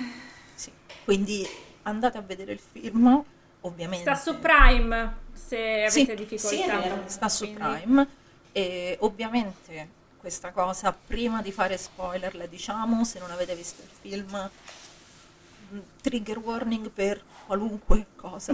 sì. 0.55 0.71
Quindi 1.03 1.47
andate 1.83 2.17
a 2.17 2.21
vedere 2.21 2.53
il 2.53 2.59
film, 2.71 3.23
ovviamente. 3.61 4.13
Sta 4.15 4.31
su 4.31 4.39
Prime, 4.39 5.15
se 5.33 5.85
Sì, 5.89 6.01
avete 6.01 6.15
difficoltà. 6.15 6.55
sì, 6.55 6.61
è 6.63 6.79
vero. 6.79 7.03
sta 7.05 7.29
su 7.29 7.43
Quindi- 7.53 7.61
Prime 7.61 8.07
e 8.53 8.97
ovviamente 9.01 9.99
questa 10.19 10.51
cosa 10.51 10.91
prima 10.93 11.41
di 11.41 11.51
fare 11.51 11.77
spoiler 11.77 12.35
la 12.35 12.45
diciamo 12.45 13.03
se 13.05 13.17
non 13.19 13.31
avete 13.31 13.55
visto 13.55 13.81
il 13.81 13.89
film 14.01 14.49
trigger 16.01 16.37
warning 16.39 16.89
per 16.89 17.21
qualunque 17.45 18.07
cosa 18.15 18.53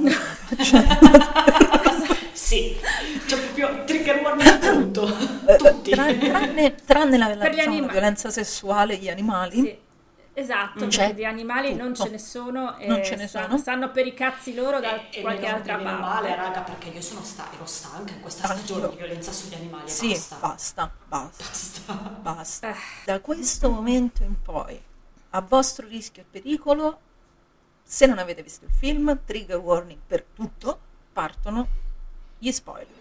Sì, 2.33 2.77
c'è 3.25 3.37
proprio 3.37 3.83
trigger 3.83 4.21
warning 4.21 4.59
punto. 4.59 5.07
Eh, 5.47 5.55
Tutti. 5.57 5.91
tra- 5.91 6.13
tranne, 6.13 6.75
tranne 6.75 7.17
la, 7.17 7.33
la- 7.35 7.49
diciamo, 7.49 7.79
la 7.81 7.91
violenza 7.91 8.29
sessuale 8.29 8.97
gli 8.97 9.09
animali 9.09 9.61
Sì. 9.61 9.85
Esatto, 10.37 10.85
C'è 10.85 11.15
di 11.15 11.25
animali 11.25 11.73
non 11.73 11.93
tutto. 11.93 12.03
ce 12.05 12.09
ne 12.11 12.19
sono 12.19 12.77
e 12.77 12.85
Non 12.85 13.03
ce 13.03 13.15
ne 13.15 13.27
sono. 13.27 13.57
stanno 13.57 13.89
per 13.89 14.05
i 14.05 14.13
cazzi 14.13 14.53
loro 14.53 14.79
da 14.79 15.09
E, 15.09 15.21
qualche 15.21 15.47
altra 15.47 15.73
e 15.73 15.77
meno 15.77 15.97
parte. 15.97 16.27
male, 16.27 16.35
raga, 16.35 16.61
perché 16.61 16.89
io 16.89 17.01
sono 17.01 17.23
sta- 17.23 17.47
ero 17.55 17.65
stanca 17.65 18.13
in 18.13 18.21
questa 18.21 18.47
Anch'io. 18.47 18.63
stagione 18.63 18.89
di 18.91 18.95
violenza 18.97 19.31
sugli 19.31 19.55
animali. 19.55 19.89
sì 19.89 20.09
basta. 20.09 20.35
basta 20.39 20.91
basta 21.07 21.43
Basta. 21.43 21.93
basta 22.21 22.69
Eh. 22.69 22.75
da 23.05 23.19
questo 23.19 23.71
momento 23.71 24.21
in 24.21 24.39
poi 24.39 24.79
a 25.31 25.41
vostro 25.41 25.87
rischio 25.87 26.21
e 26.21 26.25
pericolo 26.29 26.99
se 27.89 28.05
non 28.05 28.17
avete 28.17 28.43
visto 28.43 28.65
il 28.65 28.71
film 28.71 29.19
trigger 29.25 29.57
warning 29.57 29.99
per 30.05 30.23
tutto 30.35 30.77
partono 31.13 31.67
gli 32.37 32.51
spoiler 32.51 32.95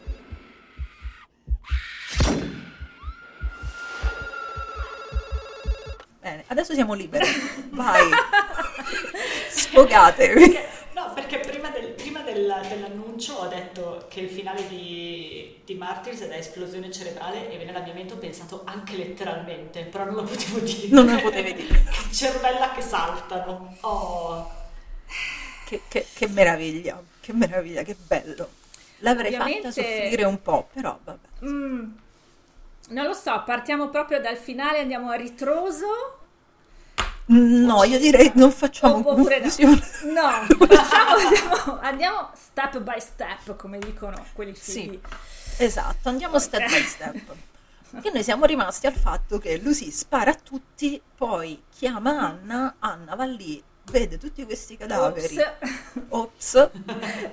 bene 6.21 6.45
adesso 6.49 6.73
siamo 6.75 6.95
liberi 6.95 7.27
vai 7.71 8.09
sfogatevi 9.51 10.41
Perché- 10.51 10.69
no, 10.95 11.13
perché 11.15 11.39
prima, 11.41 11.69
del- 11.71 11.91
prima 11.93 12.21
del- 12.23 12.61
dell'annuncio 12.69 13.35
ho 13.35 13.47
detto 13.49 14.07
che 14.09 14.21
il 14.21 14.29
finale 14.31 14.67
di, 14.69 15.61
di 15.65 15.75
Martyrs 15.75 16.21
è 16.23 16.29
da 16.29 16.37
esplosione 16.37 16.91
cerebrale 16.91 17.51
e 17.51 17.65
nella 17.65 17.81
mia 17.81 17.93
mente 17.93 18.15
ho 18.15 18.19
pensato 18.19 18.63
anche 18.65 18.97
letteralmente, 18.97 19.83
però 19.85 20.05
non 20.05 20.15
lo 20.15 20.23
potevo 20.25 20.59
dire. 20.61 20.89
Non 20.91 21.07
lo 21.07 21.21
potevi 21.21 21.55
dire. 21.55 21.83
che 21.85 22.13
cervella 22.13 22.73
che 22.73 22.81
saltano. 22.81 23.77
Oh. 23.81 24.65
Che, 25.67 25.83
che- 25.89 26.07
che 26.13 26.29
meraviglia 26.29 27.03
che 27.21 27.33
meraviglia 27.33 27.83
che 27.83 27.97
bello 28.07 28.51
l'avrei 28.99 29.33
Ovviamente- 29.35 29.71
fatta 29.73 29.83
soffrire 29.83 30.25
un 30.25 30.41
po' 30.43 30.69
però 30.73 30.99
vabbè 31.03 31.25
Mm, 31.45 31.91
non 32.89 33.05
lo 33.07 33.13
so, 33.13 33.43
partiamo 33.45 33.89
proprio 33.91 34.21
dal 34.21 34.37
finale, 34.37 34.79
andiamo 34.79 35.11
a 35.11 35.17
ritroso. 35.17 36.21
No, 37.29 37.83
io 37.83 37.99
direi 37.99 38.31
non 38.37 38.53
facciamo 38.53 38.99
Oppure 38.99 39.39
no. 39.39 39.43
confusione. 39.43 39.83
No, 40.15 40.31
facciamo- 40.67 41.17
andiamo, 41.27 41.79
andiamo 41.81 42.31
step 42.35 42.79
by 42.81 43.01
step, 43.01 43.57
come 43.57 43.79
dicono 43.79 44.25
quelli 44.33 44.55
fighi. 44.55 45.01
Sì, 45.03 45.63
esatto, 45.65 46.09
andiamo 46.09 46.39
step 46.39 46.69
by 46.71 46.83
step. 46.83 47.35
Che 48.01 48.11
noi 48.11 48.23
siamo 48.23 48.45
rimasti 48.45 48.87
al 48.87 48.95
fatto 48.95 49.39
che 49.39 49.57
Lucy 49.59 49.91
spara 49.91 50.31
a 50.31 50.35
tutti, 50.35 51.01
poi 51.17 51.63
chiama 51.77 52.19
Anna, 52.21 52.77
Anna 52.79 53.15
va 53.17 53.25
lì, 53.25 53.61
vede 53.91 54.19
tutti 54.19 54.45
questi 54.45 54.77
cadaveri. 54.77 55.39
Ops. 56.09 56.55
Ops, 56.55 56.55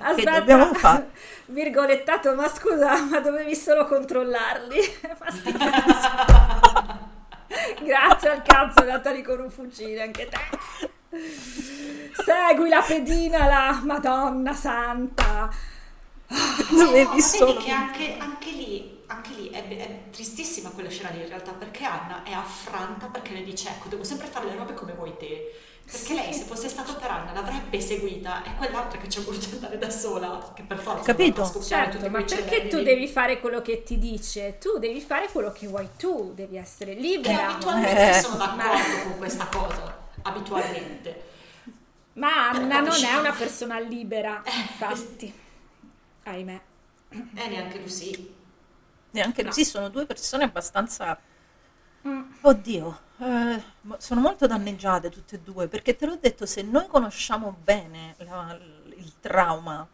Aspetta, 0.00 0.38
dobbiamo 0.38 0.74
fare? 0.74 1.10
Virgolettato, 1.46 2.34
ma 2.34 2.48
scusa, 2.48 3.02
ma 3.04 3.20
dovevi 3.20 3.54
solo 3.54 3.86
controllarli? 3.86 4.78
Grazie 7.82 8.28
al 8.30 8.42
cazzo, 8.42 8.84
Natalie 8.84 9.22
con 9.22 9.40
un 9.40 9.50
fucile, 9.50 10.02
anche 10.02 10.28
te. 10.28 10.38
segui 12.24 12.68
la 12.68 12.82
pedina, 12.86 13.46
la 13.46 13.80
Madonna 13.84 14.52
Santa. 14.52 15.50
Dovevi 16.70 17.04
vedi 17.04 17.20
solo 17.20 17.56
che 17.56 17.70
anche, 17.70 18.16
anche 18.18 18.50
lì, 18.50 19.02
anche 19.06 19.30
lì 19.34 19.50
è, 19.50 19.68
è 19.68 20.00
tristissima 20.10 20.70
quella 20.70 20.88
scena 20.88 21.10
lì 21.10 21.20
in 21.20 21.28
realtà 21.28 21.52
perché 21.52 21.84
Anna 21.84 22.22
è 22.24 22.32
affranta 22.32 23.06
perché 23.06 23.34
le 23.34 23.44
dice 23.44 23.68
ecco 23.68 23.88
devo 23.88 24.02
sempre 24.02 24.26
fare 24.26 24.46
le 24.46 24.56
robe 24.56 24.74
come 24.74 24.94
vuoi 24.94 25.14
te 25.18 25.52
perché 25.90 26.14
lei 26.14 26.32
se 26.32 26.44
fosse 26.44 26.68
stato 26.68 26.96
per 26.96 27.10
Anna 27.10 27.32
l'avrebbe 27.32 27.80
seguita 27.80 28.42
e 28.42 28.54
quell'altra 28.56 28.98
che 28.98 29.08
ci 29.08 29.18
ha 29.18 29.22
voluto 29.22 29.46
andare 29.52 29.78
da 29.78 29.90
sola 29.90 30.52
che 30.54 30.62
per 30.62 30.78
forza 30.78 31.04
Capito? 31.04 31.42
doveva 31.42 31.46
scoppiare 31.46 31.82
Certo, 31.84 31.98
tutti 31.98 32.10
ma 32.10 32.24
quei 32.24 32.38
perché 32.38 32.68
tu 32.68 32.82
devi 32.82 33.06
fare 33.08 33.40
quello 33.40 33.62
che 33.62 33.82
ti 33.82 33.98
dice? 33.98 34.58
Tu 34.58 34.78
devi 34.78 35.00
fare 35.00 35.28
quello 35.28 35.52
che 35.52 35.66
vuoi 35.68 35.88
tu, 35.96 36.32
devi 36.34 36.56
essere 36.56 36.94
che 36.94 37.00
libera. 37.00 37.48
abitualmente 37.50 38.10
Eh. 38.10 38.20
sono 38.20 38.36
d'accordo 38.36 39.02
con 39.04 39.18
questa 39.18 39.46
cosa 39.46 39.98
abitualmente 40.22 41.22
Ma 42.14 42.48
Anna 42.50 42.80
non 42.80 42.94
è 42.94 43.10
che- 43.10 43.16
una 43.16 43.32
persona 43.32 43.78
libera, 43.80 44.42
infatti. 44.44 45.32
Ahimè. 46.24 46.60
e 47.34 47.48
neanche 47.48 47.78
Lucy 47.78 48.34
neanche 49.12 49.42
No. 49.42 49.48
così 49.50 49.64
sono 49.64 49.88
due 49.88 50.06
persone 50.06 50.44
abbastanza 50.44 51.16
Mm. 52.06 52.22
oddio 52.42 52.98
eh, 53.18 53.62
sono 53.98 54.20
molto 54.20 54.46
danneggiate 54.46 55.08
tutte 55.08 55.36
e 55.36 55.40
due 55.40 55.68
perché 55.68 55.94
te 55.96 56.06
l'ho 56.06 56.16
detto 56.20 56.46
se 56.46 56.62
noi 56.62 56.86
conosciamo 56.88 57.56
bene 57.62 58.14
la- 58.18 58.58
il 58.96 59.12
trauma 59.20 59.86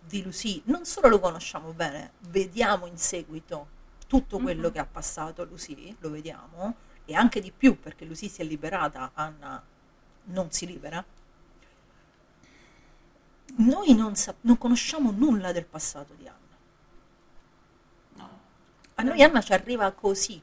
di 0.00 0.22
Lucy 0.22 0.60
non 0.66 0.84
solo 0.84 1.08
lo 1.08 1.18
conosciamo 1.20 1.72
bene 1.72 2.12
vediamo 2.28 2.86
in 2.86 2.98
seguito 2.98 3.76
tutto 4.06 4.38
quello 4.38 4.68
Mhm. 4.68 4.72
che 4.72 4.78
ha 4.80 4.86
passato 4.86 5.44
Lucy 5.44 5.96
lo 6.00 6.10
vediamo 6.10 6.74
e 7.06 7.14
anche 7.14 7.40
di 7.40 7.52
più 7.52 7.78
perché 7.80 8.04
Lucy 8.04 8.28
si 8.28 8.42
è 8.42 8.44
liberata 8.44 9.10
Anna 9.14 9.62
non 10.30 10.50
si 10.52 10.66
libera. 10.66 11.02
Noi 13.56 13.94
non, 13.94 14.14
sa- 14.14 14.34
non 14.42 14.58
conosciamo 14.58 15.10
nulla 15.10 15.52
del 15.52 15.64
passato 15.64 16.12
di 16.14 16.28
Anna. 16.28 16.36
No. 18.16 18.28
A 18.96 19.02
noi 19.02 19.22
Anna 19.22 19.40
ci 19.40 19.52
arriva 19.54 19.90
così 19.92 20.40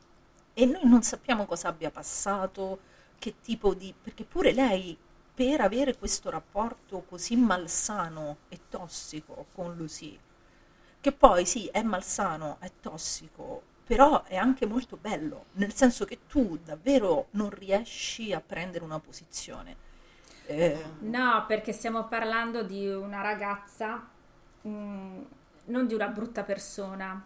e 0.56 0.66
noi 0.66 0.86
non 0.86 1.04
sappiamo 1.04 1.46
cosa 1.46 1.70
abbia 1.70 1.92
passato, 1.92 2.82
che 3.20 3.36
tipo 3.42 3.76
di... 3.76 3.94
perché 4.02 4.26
pure 4.26 4.54
lei 4.54 4.98
per 5.36 5.62
avere 5.62 5.98
questo 5.98 6.32
rapporto 6.32 7.04
così 7.04 7.38
malsano 7.38 8.40
e 8.50 8.62
tossico 8.70 9.48
con 9.54 9.76
Lucy, 9.76 10.20
che 11.02 11.14
poi 11.14 11.46
sì 11.46 11.68
è 11.68 11.84
malsano, 11.84 12.58
è 12.62 12.72
tossico, 12.82 13.64
però 13.86 14.24
è 14.26 14.36
anche 14.38 14.66
molto 14.68 14.98
bello, 14.98 15.48
nel 15.54 15.74
senso 15.74 16.06
che 16.06 16.26
tu 16.28 16.58
davvero 16.64 17.28
non 17.32 17.50
riesci 17.52 18.34
a 18.34 18.42
prendere 18.42 18.84
una 18.86 19.00
posizione. 19.00 19.78
Eh, 20.46 20.84
No, 21.00 21.46
perché 21.48 21.74
stiamo 21.74 22.08
parlando 22.08 22.64
di 22.64 22.88
una 22.88 23.22
ragazza, 23.22 24.08
mm, 24.68 25.22
non 25.66 25.88
di 25.88 25.94
una 25.94 26.08
brutta 26.08 26.44
persona, 26.44 27.24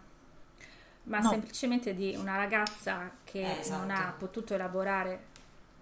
ma 1.04 1.20
No. 1.20 1.28
semplicemente 1.30 1.94
di 1.94 2.14
una 2.16 2.36
ragazza 2.36 3.10
che 3.24 3.60
esatto. 3.60 3.80
non 3.80 3.90
ha 3.90 4.14
potuto 4.16 4.54
elaborare 4.54 5.26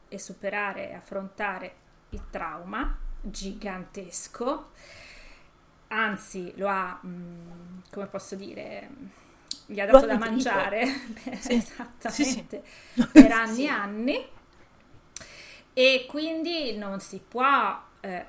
e 0.09 0.19
superare 0.19 0.91
e 0.91 0.95
affrontare 0.95 1.75
il 2.11 2.23
trauma 2.31 2.97
gigantesco, 3.21 4.71
anzi 5.89 6.53
lo 6.57 6.69
ha, 6.69 7.01
mm, 7.05 7.79
come 7.91 8.07
posso 8.07 8.35
dire, 8.37 8.89
gli 9.67 9.81
ha 9.81 9.87
dato 9.87 10.07
da 10.07 10.17
mangiare, 10.17 10.87
Sì. 11.39 11.55
esattamente, 11.55 12.63
Sì, 12.95 13.03
sì. 13.03 13.09
per 13.13 13.33
anni 13.33 13.65
e 13.65 13.69
anni 13.69 14.29
e 15.73 16.07
quindi 16.09 16.77
non 16.77 17.01
si 17.01 17.21
può, 17.27 17.81
eh, 18.01 18.25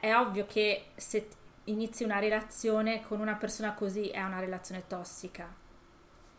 è 0.00 0.14
ovvio 0.16 0.46
che 0.46 0.86
se 0.96 1.28
inizi 1.64 2.04
una 2.04 2.18
relazione 2.18 3.02
con 3.02 3.20
una 3.20 3.34
persona 3.34 3.72
così 3.74 4.08
è 4.08 4.22
una 4.22 4.40
relazione 4.40 4.86
tossica. 4.86 5.46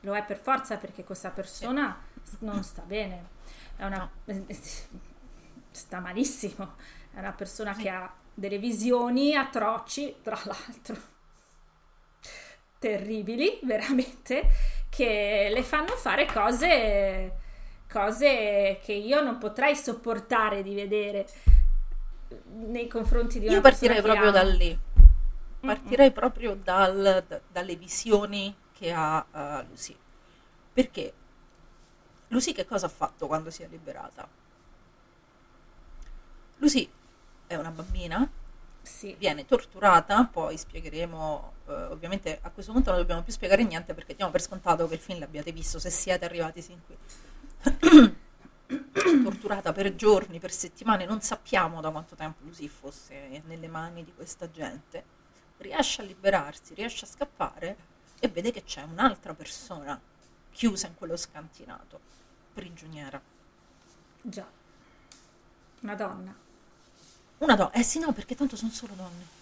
Lo 0.02 0.16
è 0.16 0.24
per 0.24 0.38
forza 0.38 0.78
perché 0.78 1.04
questa 1.04 1.32
persona 1.32 2.00
non 2.40 2.64
sta 2.64 2.82
bene, 2.84 3.30
è 3.76 3.86
una, 3.86 4.10
sta 5.72 6.00
malissimo, 6.00 6.76
è 7.14 7.20
una 7.20 7.34
persona 7.34 7.76
che 7.76 7.90
ha 7.90 8.14
delle 8.34 8.60
visioni 8.60 9.36
atroci, 9.36 10.18
tra 10.22 10.40
l'altro, 10.44 10.96
terribili, 12.78 13.60
veramente, 13.64 14.50
che 14.90 15.50
le 15.52 15.64
fanno 15.64 15.96
fare 15.96 16.26
cose, 16.26 17.38
cose 17.92 18.80
che 18.84 18.94
io 18.94 19.22
non 19.22 19.40
potrei 19.40 19.76
sopportare 19.76 20.62
di 20.62 20.76
vedere 20.76 21.28
nei 22.68 22.88
confronti 22.88 23.40
di 23.40 23.46
una 23.48 23.56
Io 23.56 23.62
persona 23.62 23.94
partirei 23.94 23.96
che 23.96 24.02
proprio 24.02 24.32
da 24.32 24.44
lì. 24.44 24.80
Partirei 25.60 26.12
proprio 26.12 26.56
dal- 26.56 27.24
da- 27.28 27.42
dalle 27.52 27.76
visioni 27.76 28.56
che 28.78 28.92
ha 28.92 29.26
eh, 29.32 29.66
Lucy. 29.70 29.98
Perché 30.74 31.14
Lucy 32.28 32.52
che 32.54 32.66
cosa 32.66 32.86
ha 32.86 32.90
fatto 32.90 33.28
quando 33.28 33.50
si 33.50 33.64
è 33.64 33.68
liberata? 33.68 34.28
Lucy 36.58 36.90
è 37.48 37.56
una 37.56 37.72
bambina, 37.72 38.28
Sì. 38.82 39.16
viene 39.18 39.46
torturata, 39.46 40.26
poi 40.26 40.58
spiegheremo, 40.58 41.54
eh, 41.68 41.72
ovviamente 41.86 42.40
a 42.42 42.50
questo 42.52 42.72
punto 42.72 42.90
non 42.92 43.00
dobbiamo 43.00 43.24
più 43.24 43.32
spiegare 43.34 43.64
niente 43.64 43.94
perché 43.94 44.16
diamo 44.16 44.32
per 44.32 44.42
scontato 44.42 44.88
che 44.88 44.96
il 44.96 45.00
film 45.00 45.20
l'abbiate 45.20 45.52
visto 45.52 45.80
se 45.80 45.90
siete 45.90 46.26
arrivati 46.26 46.62
sin 46.62 46.80
qui. 46.86 46.96
torturata 49.24 49.72
per 49.72 49.96
giorni, 49.96 50.40
per 50.40 50.52
settimane, 50.52 51.06
non 51.06 51.22
sappiamo 51.22 51.80
da 51.82 51.90
quanto 51.90 52.16
tempo 52.16 52.44
Lucy 52.44 52.68
fosse 52.68 53.42
nelle 53.46 53.68
mani 53.68 54.04
di 54.04 54.14
questa 54.14 54.50
gente. 54.52 55.16
Riesce 55.58 56.02
a 56.02 56.06
liberarsi, 56.06 56.74
riesce 56.74 57.06
a 57.06 57.08
scappare 57.08 57.78
e 58.20 58.28
vede 58.30 58.52
che 58.52 58.64
c'è 58.64 58.82
un'altra 58.84 59.34
persona 59.34 60.00
chiusa 60.52 60.88
in 60.88 60.96
quello 60.96 61.16
scantinato, 61.18 62.00
prigioniera. 62.54 63.22
Già. 64.22 64.46
Una 65.82 65.96
donna. 65.96 66.36
Una 67.40 67.56
donna, 67.56 67.72
eh 67.72 67.84
sì 67.84 68.00
no, 68.00 68.12
perché 68.14 68.36
tanto 68.36 68.56
sono 68.56 68.72
solo 68.72 68.94
donne. 68.96 69.36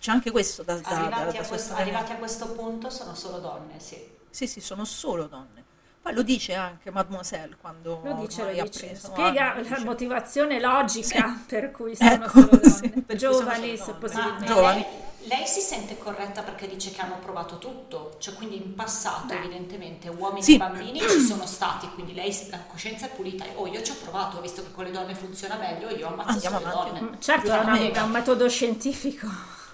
C'è 0.00 0.10
anche 0.12 0.30
questo 0.30 0.62
da, 0.62 0.74
da, 0.74 0.80
da, 0.80 0.88
arrivati, 0.88 1.36
da 1.36 1.42
a 1.42 1.46
questo, 1.46 1.74
arrivati 1.74 2.12
a 2.12 2.16
questo 2.16 2.48
punto 2.52 2.88
sono 2.88 3.14
solo 3.16 3.38
donne 3.40 3.80
sì 3.80 4.00
Sì, 4.30 4.46
sì, 4.46 4.60
sono 4.60 4.84
solo 4.84 5.26
donne. 5.26 5.64
Poi 6.00 6.14
lo 6.14 6.22
dice 6.22 6.54
anche 6.54 6.90
Mademoiselle 6.92 7.56
quando 7.60 8.00
Lo 8.04 8.14
dice, 8.14 8.42
lo 8.44 8.60
ha 8.60 8.64
dice. 8.64 8.86
preso 8.86 9.08
Spiega 9.08 9.52
anni, 9.54 9.68
la 9.68 9.74
dice- 9.74 9.84
motivazione 9.84 10.60
logica 10.60 11.38
per 11.46 11.70
cui 11.72 11.94
Ecco, 11.98 12.28
sono 12.28 12.48
solo 12.48 12.62
sì, 12.68 12.90
donne. 12.90 13.04
sono 13.06 13.16
Giovani, 13.18 13.76
solo 13.76 14.08
se 14.08 14.14
donne. 14.14 14.38
Ma 14.38 14.46
Giovani. 14.46 14.86
Lei, 15.24 15.46
si 15.46 15.60
sente 15.60 15.98
corretta 15.98 16.42
perché 16.42 16.68
dice 16.68 16.90
che 16.90 17.00
hanno 17.00 17.18
provato 17.18 17.58
tutto, 17.58 18.16
cioè 18.18 18.34
quindi 18.34 18.56
in 18.56 18.74
passato 18.74 19.26
Beh. 19.26 19.36
evidentemente 19.36 20.08
uomini 20.08 20.42
Sì. 20.42 20.54
e 20.54 20.58
bambini 20.58 21.00
ci 21.00 21.20
sono 21.20 21.44
stati, 21.46 21.88
quindi 21.90 22.14
lei 22.14 22.34
la 22.50 22.60
coscienza 22.66 23.06
è 23.06 23.10
pulita, 23.10 23.44
oh 23.56 23.66
io 23.66 23.82
ci 23.82 23.90
ho 23.90 23.96
provato, 23.96 24.38
ho 24.38 24.40
visto 24.40 24.62
che 24.62 24.70
con 24.72 24.84
le 24.84 24.90
donne 24.90 25.14
funziona 25.14 25.56
meglio, 25.56 25.90
io 25.90 26.06
ammazzo 26.08 26.30
Andiamo 26.30 26.60
solo 26.60 26.68
le 26.84 26.90
donne. 26.92 27.00
Mm, 27.00 27.20
Certo, 27.20 27.52
è, 27.52 27.58
una- 27.58 27.78
è 27.78 28.00
un 28.00 28.10
metodo 28.10 28.48
scientifico. 28.48 29.26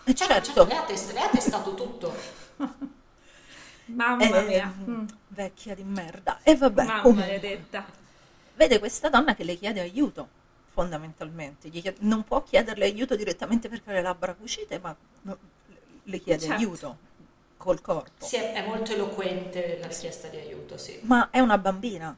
Eh, 0.04 0.14
Certo, 0.14 0.42
certo, 0.44 0.64
lei, 0.66 0.76
ha 0.76 0.82
test- 0.82 1.12
lei 1.12 1.22
ha 1.22 1.28
testato 1.28 1.74
tutto. 1.74 2.14
Mamma 3.86 4.24
Eh, 4.24 4.42
mia. 4.46 4.72
Mm. 4.88 5.04
vecchia 5.28 5.74
di 5.74 5.84
merda. 5.84 6.38
E 6.42 6.56
vabbè, 6.56 6.84
Mamma 6.84 7.08
maledetta. 7.12 7.84
vede 8.54 8.78
questa 8.78 9.08
donna 9.10 9.34
che 9.34 9.44
le 9.44 9.56
chiede 9.58 9.80
aiuto, 9.80 10.28
fondamentalmente. 10.74 11.68
Gli 11.68 11.80
chiede- 11.80 11.98
non 12.00 12.24
può 12.24 12.42
chiederle 12.42 12.84
aiuto 12.84 13.14
direttamente 13.16 13.68
perché 13.68 13.90
ha 13.90 13.92
le 13.94 14.02
labbra 14.02 14.34
cucite, 14.34 14.78
ma 14.80 14.94
no, 15.22 15.38
le 16.02 16.18
chiede 16.20 16.40
Certo. 16.40 16.54
aiuto 16.56 16.98
col 17.56 17.80
corpo. 17.80 18.26
Sì, 18.26 18.36
è, 18.36 18.52
è 18.52 18.66
molto 18.66 18.92
eloquente 18.92 19.78
la 19.80 19.86
richiesta 19.86 20.28
di 20.28 20.36
aiuto, 20.36 20.76
sì. 20.76 20.98
Ma 21.02 21.30
è 21.30 21.38
una 21.38 21.56
bambina, 21.58 22.14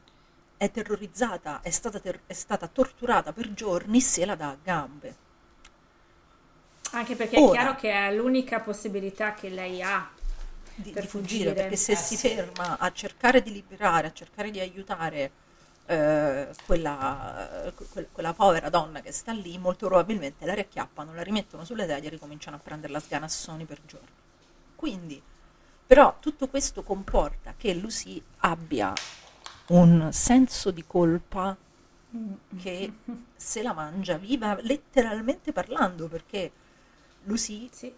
è 0.57 0.71
terrorizzata, 0.71 1.61
è 1.61 1.69
stata, 1.69 1.99
ter- 1.99 2.21
è 2.25 2.33
stata 2.33 2.67
torturata 2.67 3.31
per 3.31 3.53
giorni, 3.53 4.01
se 4.01 4.25
la 4.25 4.35
dà 4.35 4.49
a 4.49 4.57
gambe. 4.61 5.15
Anche 6.91 7.15
perché 7.15 7.35
è 7.35 7.39
Ora. 7.41 7.51
chiaro 7.51 7.75
che 7.75 7.91
è 7.91 8.13
l'unica 8.15 8.59
possibilità 8.61 9.33
che 9.33 9.49
lei 9.49 9.81
ha. 9.83 10.09
di, 10.79 10.91
Per 10.91 11.01
di 11.03 11.07
fuggire, 11.07 11.37
fuggire. 11.49 11.53
perché 11.53 11.75
se 11.75 11.91
Eh, 11.93 11.95
si 11.95 12.15
sì. 12.15 12.27
ferma 12.29 12.77
a 12.77 12.91
cercare 12.91 13.41
di 13.41 13.51
liberare, 13.51 14.07
a 14.07 14.13
cercare 14.13 14.51
di 14.51 14.59
aiutare 14.59 15.31
eh, 15.87 16.49
quella, 16.65 17.71
que- 17.73 18.09
quella 18.11 18.33
povera 18.33 18.69
donna 18.69 19.01
che 19.01 19.11
sta 19.11 19.31
lì, 19.31 19.57
molto 19.57 19.87
probabilmente 19.87 20.45
la 20.45 20.53
riacchiappano, 20.53 21.13
la 21.13 21.23
rimettono 21.23 21.63
sulle 21.63 21.87
sedie 21.87 22.09
e 22.09 22.11
ricominciano 22.11 22.57
a 22.57 22.59
prenderla 22.59 22.97
a 22.97 23.01
sganassoni 23.01 23.65
per 23.65 23.79
giorni. 23.85 24.07
Quindi, 24.75 25.21
però, 25.87 26.17
tutto 26.19 26.47
questo 26.49 26.83
comporta 26.83 27.53
che 27.57 27.73
Lucy 27.73 28.21
abbia 28.39 28.93
un 29.67 30.09
senso 30.11 30.71
di 30.71 30.83
colpa 30.85 31.55
che 32.57 32.93
se 33.35 33.61
la 33.61 33.73
mangia 33.73 34.17
viva 34.17 34.57
letteralmente 34.61 35.53
parlando, 35.53 36.07
perché 36.07 36.51
Lucy 37.23 37.69
Sì. 37.71 37.93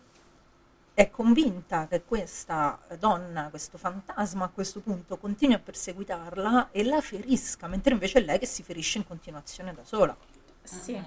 È 1.00 1.10
convinta 1.10 1.88
che 1.88 2.04
questa 2.04 2.78
donna, 3.00 3.47
questo 3.50 3.78
fantasma 3.78 4.43
a 4.43 4.50
questo 4.50 4.82
punto 4.82 5.16
continui 5.16 5.56
a 5.56 5.60
perseguitarla 5.60 6.72
e 6.72 6.84
la 6.84 7.00
ferisca, 7.00 7.68
mentre 7.68 7.93
invece 7.93 8.20
è 8.20 8.22
lei 8.22 8.38
che 8.38 8.45
si 8.45 8.64
ferisce 8.64 8.97
in 8.97 9.08
continuazione 9.08 9.74
da 9.74 9.86
sola. 9.86 10.14
Sì. 10.62 11.02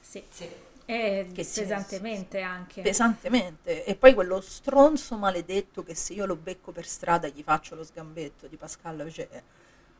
Sì. 0.00 0.24
Sì. 0.28 0.48
E 0.84 1.30
Che 1.32 1.44
si- 1.44 1.60
pesantemente 1.60 2.40
anche. 2.40 2.82
pesantemente. 2.82 3.84
E 3.84 3.94
poi 3.94 4.14
quello 4.14 4.40
stronzo 4.40 5.16
maledetto 5.16 5.84
che 5.84 5.94
se 5.94 6.14
io 6.14 6.26
lo 6.26 6.34
becco 6.34 6.72
per 6.72 6.88
strada 6.88 7.28
gli 7.28 7.44
faccio 7.44 7.76
lo 7.76 7.84
sgambetto 7.84 8.48
di 8.48 8.56
Pascal 8.56 8.98
Auger. 8.98 9.42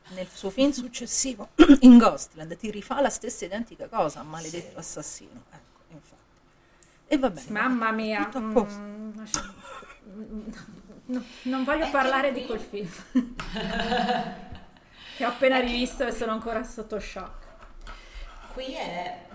Nel 0.09 0.27
suo 0.29 0.51
film 0.51 0.73
successivo, 0.73 1.51
in 1.83 1.99
Ghostland, 1.99 2.57
ti 2.57 2.69
rifà 2.73 3.01
la 3.01 3.11
stessa 3.11 3.45
identica 3.45 3.87
cosa, 3.87 4.25
maledetto 4.25 4.77
assassino. 4.81 5.45
Ecco. 5.53 5.70
E 7.13 7.19
va 7.19 7.29
bene. 7.31 7.51
Mamma 7.51 7.91
mia, 7.91 8.25
Tutto 8.25 8.39
a 8.39 8.43
posto. 8.53 8.79
mm, 8.79 10.49
no, 11.07 11.25
non 11.43 11.65
voglio 11.65 11.87
È 11.87 11.91
parlare 11.91 12.33
di 12.33 12.47
quel 12.47 12.61
film 12.61 12.89
che 15.17 15.25
ho 15.25 15.29
appena 15.29 15.59
rivisto 15.59 16.07
e 16.07 16.13
sono 16.13 16.33
ancora 16.33 16.63
sotto 16.63 16.99
shock. 17.01 17.49
Qui 18.53 18.75
è... 18.75 19.27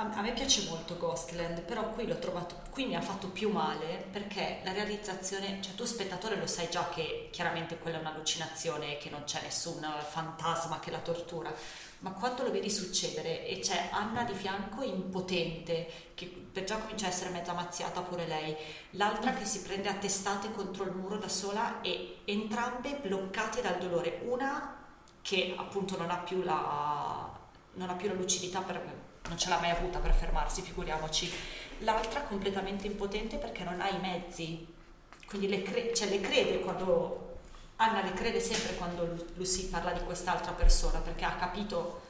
A, 0.00 0.02
a 0.14 0.20
me 0.22 0.32
piace 0.32 0.68
molto 0.68 0.96
Ghostland, 0.96 1.62
però 1.62 1.88
qui 1.90 2.06
l'ho 2.06 2.18
trovato, 2.20 2.62
qui 2.70 2.86
mi 2.86 2.94
ha 2.94 3.00
fatto 3.00 3.28
più 3.30 3.50
male 3.50 4.06
perché 4.12 4.60
la 4.62 4.72
realizzazione, 4.72 5.60
cioè 5.60 5.74
tu 5.74 5.84
spettatore 5.84 6.36
lo 6.36 6.46
sai 6.46 6.68
già 6.70 6.88
che 6.88 7.28
chiaramente 7.32 7.78
quella 7.78 7.96
è 7.96 8.00
un'allucinazione, 8.00 8.96
che 8.98 9.10
non 9.10 9.24
c'è 9.24 9.42
nessun 9.42 9.84
fantasma 10.08 10.78
che 10.78 10.92
la 10.92 11.00
tortura, 11.00 11.52
ma 12.00 12.12
quando 12.12 12.44
lo 12.44 12.50
vedi 12.50 12.70
succedere? 12.70 13.46
E 13.46 13.58
c'è 13.58 13.88
Anna 13.92 14.24
di 14.24 14.34
fianco 14.34 14.82
impotente, 14.82 15.90
che 16.14 16.46
già 16.64 16.78
comincia 16.78 17.06
a 17.06 17.08
essere 17.08 17.30
mezza 17.30 17.52
mazziata 17.52 18.02
pure 18.02 18.26
lei, 18.26 18.56
l'altra 18.90 19.32
che 19.32 19.44
si 19.44 19.62
prende 19.62 19.88
a 19.88 19.94
testate 19.94 20.52
contro 20.52 20.84
il 20.84 20.92
muro 20.92 21.16
da 21.16 21.28
sola 21.28 21.80
e 21.80 22.18
entrambe 22.24 22.98
bloccate 23.02 23.62
dal 23.62 23.78
dolore, 23.78 24.20
una 24.24 24.76
che 25.22 25.54
appunto 25.56 25.96
non 25.96 26.10
ha 26.10 26.18
più 26.18 26.42
la, 26.42 27.30
non 27.74 27.90
ha 27.90 27.94
più 27.94 28.08
la 28.08 28.14
lucidità 28.14 28.60
per 28.60 29.06
non 29.28 29.36
ce 29.36 29.48
l'ha 29.50 29.58
mai 29.58 29.70
avuta 29.70 29.98
per 29.98 30.14
fermarsi, 30.14 30.62
figuriamoci. 30.62 31.30
L'altra 31.80 32.22
completamente 32.22 32.86
impotente 32.86 33.36
perché 33.36 33.62
non 33.62 33.80
ha 33.80 33.88
i 33.88 34.00
mezzi, 34.00 34.66
quindi 35.26 35.48
le, 35.48 35.62
cre- 35.62 35.94
cioè 35.94 36.08
le 36.08 36.20
crede 36.20 36.60
quando 36.60 37.27
Anna 37.80 38.02
le 38.02 38.12
crede 38.12 38.40
sempre 38.40 38.74
quando 38.74 39.04
Lu- 39.04 39.26
Lucy 39.36 39.66
parla 39.68 39.92
di 39.92 40.00
quest'altra 40.04 40.52
persona 40.52 40.98
perché 40.98 41.24
ha 41.24 41.36
capito 41.36 42.00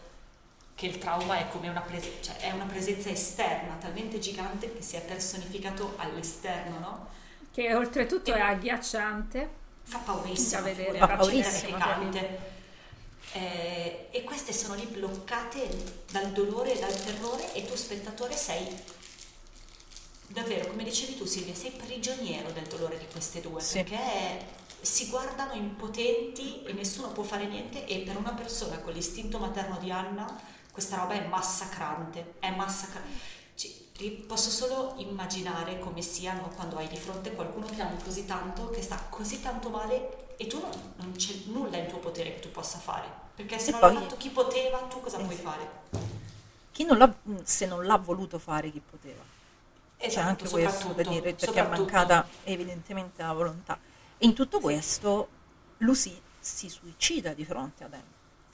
che 0.75 0.87
il 0.87 0.99
trauma 0.99 1.39
è 1.39 1.49
come 1.49 1.69
una, 1.69 1.81
prese- 1.81 2.19
cioè 2.23 2.37
è 2.39 2.51
una 2.53 2.64
presenza 2.64 3.11
esterna 3.11 3.75
talmente 3.75 4.19
gigante 4.19 4.73
che 4.73 4.81
si 4.81 4.97
è 4.97 5.03
personificato 5.03 5.95
all'esterno, 5.99 6.79
no? 6.79 7.09
Che 7.53 7.75
oltretutto 7.75 8.33
è 8.33 8.41
agghiacciante. 8.41 9.57
Fa 9.83 9.99
paurissimo, 9.99 10.61
Da 10.61 10.66
vedere. 10.66 10.99
Fa 10.99 11.09
paurissimo. 11.09 11.77
Eh, 13.33 14.09
e 14.11 14.25
queste 14.25 14.53
sono 14.55 14.75
lì 14.75 14.87
bloccate 14.87 15.69
dal 16.11 16.33
dolore 16.33 16.75
e 16.75 16.79
dal 16.79 17.05
terrore 17.05 17.53
e 17.53 17.66
tu 17.66 17.75
spettatore 17.75 18.35
sei 18.35 18.66
davvero, 20.29 20.69
come 20.69 20.85
dicevi 20.85 21.16
tu 21.16 21.27
Silvia, 21.27 21.55
sei 21.55 21.73
prigioniero 21.73 22.51
del 22.53 22.64
dolore 22.64 22.97
di 22.99 23.07
queste 23.11 23.41
due 23.43 23.61
Sì. 23.61 23.83
perché 23.83 24.57
si 24.81 25.09
guardano 25.09 25.53
impotenti 25.55 26.62
e 26.64 26.72
nessuno 26.72 27.09
può 27.09 27.22
fare 27.22 27.47
niente 27.47 27.87
e 27.87 27.99
per 28.01 28.16
una 28.16 28.33
persona 28.33 28.79
con 28.79 28.93
l'istinto 28.93 29.39
materno 29.39 29.79
di 29.79 29.91
Anna 29.91 30.26
questa 30.70 30.97
roba 30.97 31.14
è 31.14 31.26
massacrante, 31.26 32.35
è 32.39 32.55
massacrante. 32.55 33.18
Ci- 33.57 33.89
ri- 33.97 34.24
Posso 34.26 34.49
solo 34.51 34.95
immaginare 34.99 35.81
come 35.81 36.03
siano 36.03 36.49
quando 36.55 36.76
hai 36.76 36.87
di 36.87 36.97
fronte 36.97 37.33
qualcuno 37.33 37.66
che 37.66 37.81
ami 37.83 37.97
così 38.03 38.24
tanto, 38.26 38.70
che 38.70 38.81
sta 38.83 38.97
così 39.09 39.41
tanto 39.43 39.70
male 39.70 40.37
e 40.37 40.47
tu 40.47 40.61
non, 40.61 40.70
non 40.97 41.12
c'è 41.16 41.35
nulla 41.47 41.79
in 41.79 41.89
tuo 41.89 41.99
potere 41.99 42.35
che 42.35 42.41
tu 42.41 42.51
possa 42.53 42.79
fare. 42.79 43.09
Perché 43.35 43.59
se 43.59 43.70
E 43.70 43.72
non 43.72 43.81
poi- 43.81 43.95
l'ha 43.95 44.01
fatto 44.03 44.16
chi 44.16 44.31
poteva, 44.31 44.79
tu 44.83 45.01
cosa 45.01 45.18
Eh 45.18 45.24
puoi 45.24 45.37
fare? 45.37 45.70
Chi 46.70 46.85
non 46.85 46.97
l'ha, 46.99 47.12
se 47.43 47.66
non 47.66 47.85
l'ha 47.85 47.97
voluto 47.97 48.39
fare, 48.39 48.70
chi 48.70 48.81
poteva? 48.81 49.22
C'è 49.97 50.07
Esatto, 50.07 50.29
anche 50.29 50.49
questo 50.49 50.93
da 50.93 51.03
soprattutto, 51.03 51.11
dire, 51.11 51.35
perché 51.35 51.59
è 51.61 51.66
mancata 51.68 52.29
evidentemente 52.45 53.20
la 53.22 53.33
volontà. 53.33 53.76
E 54.19 54.27
in 54.27 54.35
tutto 54.35 54.61
questo 54.61 55.29
Lucy 55.79 56.21
si 56.41 56.69
suicida 56.69 57.33
di 57.33 57.45
fronte 57.45 57.85
ad 57.85 57.95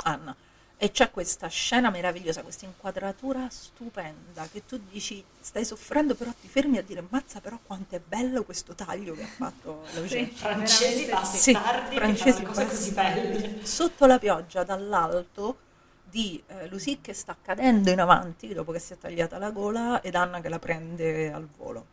Anna. 0.03 0.37
E 0.77 0.91
c'è 0.91 1.11
questa 1.11 1.47
scena 1.47 1.89
meravigliosa, 1.89 2.43
questa 2.43 2.67
inquadratura 2.67 3.49
stupenda 3.49 4.47
che 4.51 4.67
tu 4.67 4.79
dici 4.91 5.25
stai 5.41 5.65
soffrendo 5.65 6.15
però 6.15 6.33
ti 6.39 6.49
fermi 6.49 6.77
a 6.79 6.83
dire 6.83 7.03
mazza 7.09 7.41
però 7.41 7.59
quanto 7.65 7.95
è 7.95 8.01
bello 8.07 8.45
questo 8.45 8.75
taglio 8.75 9.15
che 9.15 9.23
ha 9.23 9.27
fatto 9.27 9.85
Lauger. 9.95 10.09
Sì. 10.09 10.27
Francesi 10.35 11.05
Veramente 11.07 11.27
sì. 11.27 11.53
che 11.53 11.97
francesi 11.97 12.43
cose 12.43 12.67
così 12.67 12.91
belle. 12.91 13.65
Sotto 13.65 14.05
la 14.07 14.19
pioggia 14.19 14.65
dall'alto 14.65 15.59
di 16.03 16.43
eh, 16.49 16.69
Lucy 16.69 17.01
che 17.01 17.15
sta 17.15 17.37
cadendo 17.41 17.91
in 17.91 18.01
avanti 18.01 18.53
dopo 18.53 18.73
che 18.73 18.79
si 18.79 18.93
è 18.93 18.99
tagliata 18.99 19.39
la 19.39 19.51
gola 19.51 20.03
ed 20.03 20.17
Anna 20.17 20.41
che 20.41 20.49
la 20.49 20.59
prende 20.59 21.33
al 21.33 21.49
volo. 21.57 21.87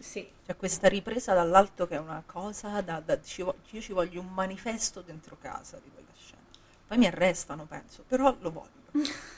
Sì, 0.00 0.26
C'è 0.46 0.56
questa 0.56 0.86
ripresa 0.88 1.34
dall'alto 1.34 1.88
che 1.88 1.96
è 1.96 1.98
una 1.98 2.22
cosa 2.24 2.80
da, 2.80 3.00
da- 3.04 3.20
ci 3.20 3.40
io 3.42 3.80
ci 3.80 3.92
voglio 3.92 4.20
un 4.20 4.28
manifesto 4.28 5.00
dentro 5.00 5.36
casa 5.40 5.78
di 5.82 5.90
quella 5.92 6.06
scena. 6.16 6.40
Poi 6.86 6.98
mi 6.98 7.06
arrestano, 7.06 7.64
penso, 7.66 8.04
però 8.06 8.34
lo 8.38 8.52
voglio. 8.52 8.70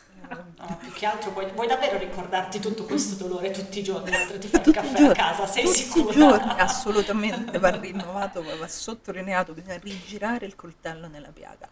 No, 0.58 0.76
più 0.80 0.92
che 0.92 1.06
altro 1.06 1.30
vuoi, 1.30 1.50
vuoi 1.52 1.68
davvero 1.68 1.96
ricordarti 1.96 2.58
tutto 2.58 2.84
questo 2.84 3.14
dolore 3.14 3.50
tutti 3.52 3.78
i 3.78 3.82
giorni 3.82 4.10
mentre 4.10 4.36
ti 4.38 4.48
fai 4.48 4.60
il 4.66 4.72
caffè 4.72 4.96
giorni, 4.96 5.06
a 5.06 5.12
casa, 5.12 5.46
sei 5.46 5.62
tutti 5.64 5.78
sicura? 5.78 6.10
i 6.12 6.16
giorni, 6.16 6.50
assolutamente, 6.58 7.58
va 7.58 7.70
rinnovato, 7.70 8.42
va, 8.42 8.66
sottolineato, 8.68 9.54
bisogna 9.54 9.78
rigirare 9.78 10.44
il 10.44 10.56
coltello 10.56 11.06
nella 11.06 11.30
piaga. 11.30 11.68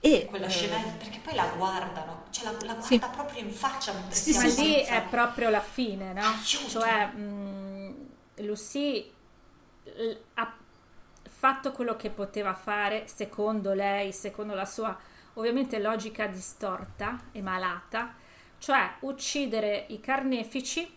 E 0.00 0.26
Quella 0.28 0.46
eh, 0.46 0.50
scena, 0.50 0.76
perché 0.98 1.18
poi 1.22 1.34
la 1.34 1.46
guardano, 1.56 2.24
cioè 2.30 2.44
la, 2.44 2.50
la 2.50 2.56
guarda 2.74 2.82
Sì. 2.82 2.98
proprio 2.98 3.40
in 3.40 3.50
faccia 3.50 3.92
mentre 3.92 4.14
Sì, 4.14 4.32
sì, 4.32 4.62
lì 4.62 4.80
è 4.82 5.02
proprio 5.08 5.50
la 5.50 5.60
fine, 5.60 6.12
no? 6.12 6.20
Aiuto. 6.20 6.68
Cioè, 6.68 7.06
mh, 7.06 7.73
Lucy 8.36 9.12
ha 10.34 10.54
fatto 11.28 11.72
quello 11.72 11.96
che 11.96 12.10
poteva 12.10 12.54
fare 12.54 13.06
secondo 13.06 13.72
lei, 13.74 14.12
secondo 14.12 14.54
la 14.54 14.64
sua 14.64 14.96
ovviamente 15.34 15.78
logica 15.78 16.26
distorta 16.26 17.20
e 17.32 17.42
malata, 17.42 18.14
cioè 18.58 18.94
uccidere 19.00 19.86
i 19.88 20.00
carnefici 20.00 20.96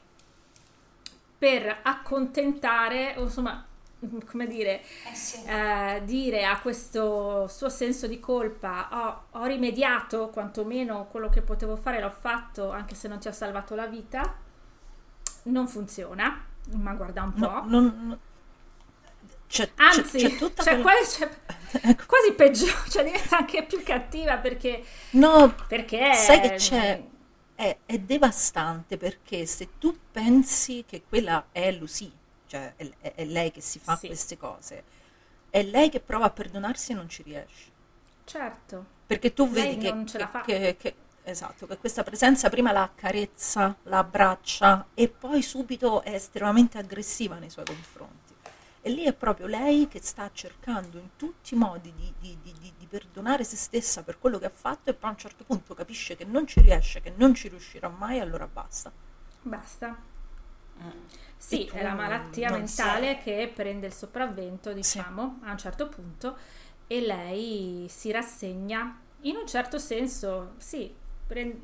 per 1.37 1.79
accontentare, 1.83 3.15
insomma, 3.17 3.65
come 4.25 4.47
dire, 4.47 4.81
Eh 4.81 5.15
sì. 5.15 5.43
eh, 5.45 6.01
dire 6.05 6.45
a 6.45 6.59
questo 6.59 7.47
suo 7.47 7.69
senso 7.69 8.07
di 8.07 8.19
colpa 8.19 8.89
ho, 8.91 9.39
ho 9.39 9.45
rimediato 9.45 10.29
quantomeno 10.29 11.07
quello 11.07 11.29
che 11.29 11.41
potevo 11.41 11.75
fare 11.75 11.99
l'ho 11.99 12.11
fatto 12.11 12.71
anche 12.71 12.95
se 12.95 13.07
non 13.07 13.19
ti 13.19 13.27
ho 13.27 13.31
salvato 13.31 13.73
la 13.75 13.87
vita 13.87 14.35
non 15.43 15.67
funziona 15.67 16.45
ma 16.73 16.93
guarda 16.93 17.23
un 17.23 17.33
po' 17.33 17.39
no, 17.49 17.63
non- 17.67 18.07
no- 18.07 18.19
c'è, 19.47 19.65
c'è- 19.73 19.83
anzi 19.83 20.17
c'è 20.17 20.35
tutta 20.35 20.63
cioè, 20.63 20.79
quella- 20.81 20.97
quasi, 20.99 21.23
Ecco. 21.89 22.05
quasi 22.05 22.33
peggio 22.33 22.65
cioè 22.89 23.03
diventa 23.03 23.37
anche 23.37 23.63
più 23.65 23.81
cattiva 23.83 24.37
perché 24.37 24.83
No, 25.11 25.55
perché 25.67 26.13
sai 26.15 26.41
che 26.41 26.55
c'è? 26.55 27.03
È, 27.55 27.77
è 27.85 27.97
devastante 27.97 28.97
perché 28.97 29.45
se 29.45 29.69
tu 29.79 29.97
pensi 30.11 30.83
che 30.85 31.01
quella 31.07 31.47
è 31.51 31.71
Lucy, 31.71 32.11
cioè 32.45 32.73
è, 32.75 32.87
è- 32.99 33.13
è 33.15 33.25
lei 33.25 33.51
che 33.51 33.61
si 33.61 33.79
fa 33.79 33.95
Sì. 33.95 34.07
queste 34.07 34.37
cose, 34.37 34.83
è 35.49 35.63
lei 35.63 35.89
che 35.89 35.99
prova 36.01 36.25
a 36.25 36.29
perdonarsi 36.29 36.91
e 36.91 36.95
non 36.95 37.09
ci 37.09 37.23
riesce. 37.23 37.71
certo 38.25 38.95
Perché 39.07 39.33
tu 39.33 39.49
Lei 39.51 39.77
vedi 39.77 40.05
che, 40.05 40.17
che- 40.17 40.41
che- 40.45 40.75
che- 40.77 40.95
esatto, 41.31 41.67
che 41.67 41.77
questa 41.77 42.03
presenza 42.03 42.49
prima 42.49 42.71
la 42.71 42.83
accarezza, 42.83 43.77
la 43.83 43.99
abbraccia 43.99 44.89
e 44.93 45.09
poi 45.09 45.41
subito 45.41 46.01
è 46.01 46.13
estremamente 46.13 46.77
aggressiva 46.77 47.37
nei 47.37 47.49
suoi 47.49 47.65
confronti. 47.65 48.35
E 48.81 48.89
lì 48.89 49.03
è 49.03 49.13
proprio 49.13 49.47
lei 49.47 49.87
che 49.87 50.01
sta 50.01 50.29
cercando 50.31 50.97
in 50.97 51.15
tutti 51.15 51.53
i 51.53 51.57
modi 51.57 51.93
di, 51.93 52.13
di- 52.19 52.39
di- 52.41 52.57
di- 52.57 52.73
di 52.77 52.85
perdonare 52.87 53.43
se 53.43 53.55
stessa 53.57 54.03
per 54.03 54.17
quello 54.19 54.39
che 54.39 54.45
ha 54.45 54.49
fatto 54.49 54.89
e 54.89 54.93
poi 54.93 55.09
a 55.09 55.13
un 55.13 55.19
certo 55.19 55.43
punto 55.43 55.73
capisce 55.73 56.15
che 56.15 56.25
non 56.25 56.47
ci 56.47 56.61
riesce, 56.61 57.01
che 57.01 57.13
non 57.15 57.33
ci 57.35 57.47
riuscirà 57.49 57.89
mai, 57.89 58.19
allora 58.19 58.47
basta. 58.47 58.91
basta 59.41 59.97
Mm. 60.79 61.07
Sì, 61.39 61.65
è 61.67 61.81
la 61.83 61.93
malattia 61.93 62.49
mentale 62.49 63.19
che 63.19 63.51
prende 63.53 63.87
il 63.87 63.93
sopravvento, 63.93 64.73
diciamo, 64.73 65.39
a 65.43 65.51
un 65.51 65.57
certo 65.57 65.87
punto 65.87 66.37
e 66.87 67.01
lei 67.01 67.87
si 67.89 68.11
rassegna 68.11 68.99
in 69.21 69.35
un 69.35 69.47
certo 69.47 69.77
senso, 69.77 70.53
sì, 70.57 70.93
pre- 71.27 71.59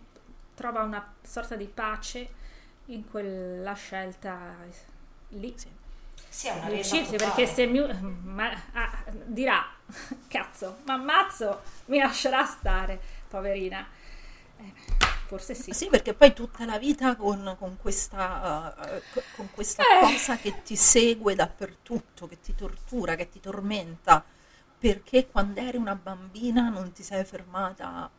trova 0.56 0.84
una 0.84 1.14
sorta 1.22 1.56
di 1.56 1.68
pace 1.68 2.42
in 2.88 3.10
quella 3.10 3.74
scelta 3.74 4.56
lì. 5.30 5.54
Sì. 5.58 5.68
Sì, 6.30 6.48
è 6.48 6.52
una 6.54 6.68
resa 6.68 6.96
uccidersi, 6.96 7.16
perché 7.24 7.46
se 7.46 7.68
mi, 7.68 7.80
ma- 8.24 8.52
ah, 8.74 9.04
dirà, 9.26 9.64
cazzo, 10.28 10.78
ma 10.86 10.94
ammazzo, 10.96 11.62
mi 11.86 12.00
lascerà 12.00 12.44
stare, 12.46 13.00
poverina. 13.28 13.86
Eh, 14.58 14.74
forse 15.28 15.54
sì. 15.54 15.72
Sì, 15.72 15.88
perché 15.90 16.14
poi 16.16 16.34
tutta 16.34 16.66
la 16.66 16.80
vita 16.80 17.16
con, 17.16 17.56
con 17.60 17.78
questa, 17.78 18.74
uh, 18.78 19.02
co- 19.14 19.24
con 19.36 19.50
questa 19.52 19.84
Eh. 19.84 20.00
cosa 20.02 20.38
che 20.38 20.64
ti 20.64 20.76
segue 20.76 21.36
dappertutto, 21.36 22.28
che 22.28 22.40
ti 22.40 22.56
tortura, 22.56 23.16
che 23.16 23.30
ti 23.30 23.40
tormenta, 23.40 24.24
perché 24.78 25.28
quando 25.28 25.60
eri 25.60 25.78
una 25.78 25.96
bambina 25.96 26.70
non 26.70 26.92
ti 26.94 27.04
sei 27.04 27.24
fermata, 27.26 28.10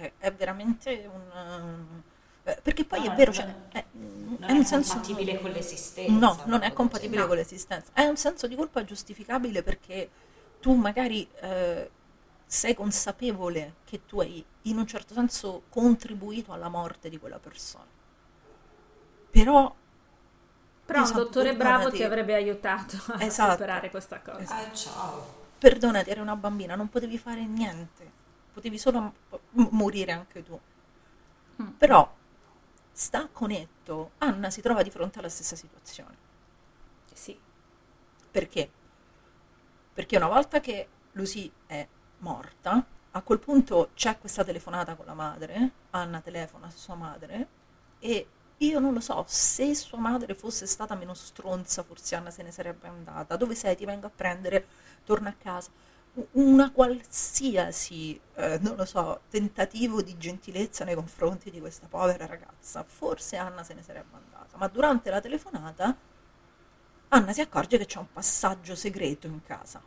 è, 0.00 0.12
è 0.18 0.32
veramente 0.32 1.08
un... 1.12 2.02
eh, 2.44 2.58
perché 2.62 2.84
poi 2.84 3.00
No, 3.00 3.04
è 3.06 3.08
no, 3.08 3.14
vero, 3.14 3.32
cioè, 3.32 3.54
è- 3.70 3.84
non 3.92 4.50
è 4.50 4.52
un 4.52 4.64
senso- 4.64 4.94
compatibile 4.94 5.40
con 5.40 5.50
l'esistenza. 5.50 6.12
No, 6.18 6.40
non 6.46 6.62
è 6.62 6.72
compatibile 6.72 7.18
del 7.20 7.28
con 7.28 7.36
l'esistenza. 7.36 7.90
È 7.92 8.04
un 8.06 8.16
senso 8.16 8.46
di 8.46 8.54
colpa 8.56 8.84
giustificabile 8.84 9.62
perché 9.62 10.10
tu 10.60 10.74
magari 10.74 11.28
eh, 11.40 11.90
sei 12.46 12.74
consapevole 12.74 13.74
che 13.84 14.04
tu 14.06 14.20
hai 14.20 14.44
in 14.62 14.78
un 14.78 14.86
certo 14.86 15.14
senso 15.14 15.62
contribuito 15.68 16.52
alla 16.52 16.68
morte 16.68 17.08
di 17.08 17.18
quella 17.18 17.38
persona. 17.38 17.86
Però 19.30 19.74
Però 20.86 20.98
un 20.98 21.04
Esatto, 21.04 21.18
dottore 21.24 21.56
bravo 21.56 21.90
ti 21.90 22.02
avrebbe 22.02 22.34
aiutato 22.34 22.96
a 23.12 23.22
Esatto. 23.22 23.52
superare 23.52 23.90
questa 23.90 24.20
cosa. 24.20 24.44
genere. 24.44 24.70
Eh, 24.72 24.74
ciao. 24.74 25.42
perdonati, 25.58 26.10
eri 26.10 26.20
una 26.20 26.36
bambina, 26.36 26.74
non 26.76 26.88
potevi 26.90 27.16
fare 27.18 27.44
niente, 27.46 28.12
potevi 28.54 28.78
solo 28.78 29.12
m- 29.50 29.68
morire 29.72 30.12
anche 30.12 30.42
tu. 30.42 30.58
Mm. 31.62 31.68
Però 31.76 32.14
sta 32.92 33.28
conetto, 33.30 34.12
Anna 34.18 34.50
si 34.50 34.62
trova 34.62 34.82
di 34.82 34.90
fronte 34.90 35.18
alla 35.18 35.28
stessa 35.28 35.56
situazione. 35.56 36.16
Sì. 37.12 37.38
Perché? 38.30 38.70
Perché 39.92 40.16
una 40.16 40.28
volta 40.28 40.60
che 40.60 40.88
Lucy 41.12 41.50
è 41.66 41.86
morta, 42.18 42.84
a 43.12 43.22
quel 43.22 43.38
punto 43.38 43.90
c'è 43.94 44.18
questa 44.18 44.42
telefonata 44.42 44.94
con 44.94 45.06
la 45.06 45.14
madre, 45.14 45.70
Anna 45.90 46.20
telefona 46.20 46.66
a 46.66 46.70
sua 46.70 46.94
madre 46.96 47.46
e 48.00 48.26
io 48.58 48.78
non 48.78 48.92
lo 48.92 49.00
so, 49.00 49.24
se 49.28 49.74
sua 49.74 49.98
madre 49.98 50.34
fosse 50.34 50.66
stata 50.66 50.94
meno 50.94 51.14
stronza, 51.14 51.82
forse 51.82 52.14
Anna 52.16 52.30
se 52.30 52.42
ne 52.42 52.50
sarebbe 52.50 52.88
andata. 52.88 53.36
Dove 53.36 53.54
sei? 53.54 53.76
Ti 53.76 53.84
vengo 53.84 54.06
a 54.06 54.10
prendere, 54.14 54.66
torna 55.04 55.30
a 55.30 55.34
casa. 55.36 55.70
Una 56.32 56.70
qualsiasi, 56.70 58.20
eh, 58.34 58.58
non 58.60 58.76
lo 58.76 58.84
so, 58.84 59.22
tentativo 59.28 60.00
di 60.00 60.16
gentilezza 60.16 60.84
nei 60.84 60.94
confronti 60.94 61.50
di 61.50 61.58
questa 61.60 61.88
povera 61.88 62.26
ragazza, 62.26 62.84
forse 62.84 63.36
Anna 63.36 63.64
se 63.64 63.74
ne 63.74 63.82
sarebbe 63.82 64.16
andata. 64.16 64.56
Ma 64.56 64.68
durante 64.68 65.10
la 65.10 65.20
telefonata 65.20 65.96
Anna 67.08 67.32
si 67.32 67.40
accorge 67.40 67.78
che 67.78 67.86
c'è 67.86 67.98
un 67.98 68.12
passaggio 68.12 68.74
segreto 68.74 69.26
in 69.26 69.40
casa. 69.42 69.80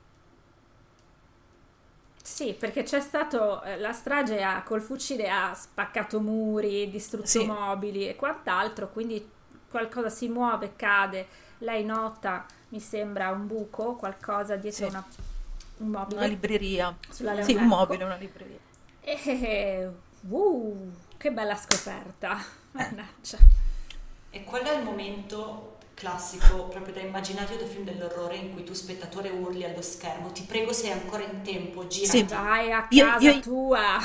Sì, 2.21 2.53
perché 2.53 2.83
c'è 2.83 2.99
stato 2.99 3.63
eh, 3.63 3.77
la 3.77 3.93
strage 3.93 4.43
ha, 4.43 4.61
col 4.63 4.81
fucile 4.81 5.29
ha 5.29 5.53
spaccato 5.53 6.19
muri, 6.19 6.89
distrutto 6.89 7.27
Sì. 7.27 7.45
mobili 7.45 8.07
e 8.07 8.15
quant'altro, 8.17 8.89
quindi 8.91 9.25
qualcosa 9.69 10.09
si 10.09 10.27
muove, 10.27 10.75
cade, 10.75 11.27
lei 11.59 11.85
nota, 11.85 12.45
mi 12.69 12.79
sembra 12.81 13.29
un 13.29 13.47
buco, 13.47 13.95
qualcosa 13.95 14.57
dietro 14.57 14.87
Sì. 14.87 14.91
una, 14.91 15.05
un 15.77 15.89
mobile. 15.89 16.17
Una 16.17 16.27
libreria. 16.27 16.97
Sulla 17.09 17.33
Sì, 17.43 17.51
un 17.53 17.57
Leonardo. 17.59 17.75
mobile, 17.75 18.03
una 18.03 18.15
libreria. 18.15 18.57
E 19.01 19.89
uh, 20.21 20.91
che 21.17 21.31
bella 21.31 21.55
scoperta. 21.55 22.37
Eh. 22.39 22.43
Mannaggia. 22.71 23.37
E 24.29 24.43
quello 24.43 24.69
è 24.69 24.77
il 24.77 24.83
momento 24.83 25.77
classico, 25.93 26.65
proprio 26.65 26.93
da 26.93 26.99
immaginario 27.01 27.57
del 27.57 27.67
film 27.67 27.83
dell'orrore 27.83 28.35
in 28.35 28.51
cui 28.53 28.63
tu 28.63 28.73
spettatore 28.73 29.29
urli 29.29 29.63
allo 29.63 29.81
schermo, 29.81 30.31
ti 30.31 30.43
prego 30.43 30.71
sei 30.71 30.91
ancora 30.91 31.23
in 31.23 31.41
tempo, 31.41 31.87
girati. 31.87 32.17
Sì. 32.19 32.23
Vai 32.23 32.71
a 32.71 32.85
Io- 32.89 33.05
casa 33.05 33.29
io- 33.31 33.39
tua. 33.39 33.97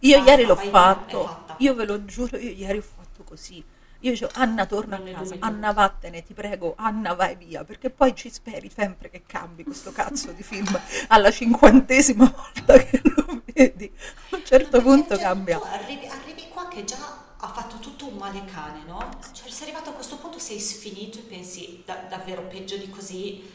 Io 0.00 0.16
Basta, 0.18 0.30
ieri 0.30 0.44
l'ho 0.44 0.56
fatto, 0.56 1.44
io 1.58 1.74
ve 1.74 1.84
lo 1.86 2.04
giuro, 2.04 2.36
io 2.36 2.50
ieri 2.50 2.76
ho 2.78 2.82
fatto 2.82 3.22
così. 3.24 3.64
Io 4.04 4.10
dicevo, 4.10 4.32
Anna 4.34 4.66
torna 4.66 4.96
a 4.96 5.00
casa. 5.00 5.36
Anna 5.38 5.72
vattene, 5.72 6.22
ti 6.22 6.34
prego, 6.34 6.74
Anna 6.76 7.14
vai 7.14 7.36
via, 7.36 7.64
perché 7.64 7.88
poi 7.88 8.14
ci 8.14 8.28
speri 8.30 8.70
sempre 8.70 9.08
che 9.08 9.22
cambi 9.24 9.64
questo 9.64 9.92
cazzo 9.92 10.30
di 10.32 10.42
film 10.42 10.78
alla 11.08 11.30
cinquantesima 11.30 12.30
volta 12.36 12.78
che 12.84 13.00
lo 13.02 13.42
vedi. 13.46 13.90
A 14.30 14.36
un 14.36 14.44
certo 14.44 14.82
punto 14.82 15.14
cioè, 15.14 15.24
cambia. 15.24 15.58
Tu 15.58 15.64
arrivi, 15.70 16.06
arrivi 16.06 16.42
qua 16.50 16.68
che 16.68 16.84
già 16.84 17.22
ha 17.38 17.48
fatto 17.48 17.78
tutto 17.78 18.06
un 18.06 18.16
male 18.18 18.44
cane, 18.44 18.82
no? 18.86 19.08
Cioè 19.32 19.48
sei 19.48 19.68
arrivato 19.68 19.88
a 19.88 19.92
questo 19.94 20.18
punto, 20.18 20.38
sei 20.38 20.60
sfinito 20.60 21.18
e 21.18 21.22
pensi 21.22 21.82
"Da- 21.86 22.04
davvero 22.06 22.42
peggio 22.42 22.76
di 22.76 22.90
così? 22.90 23.50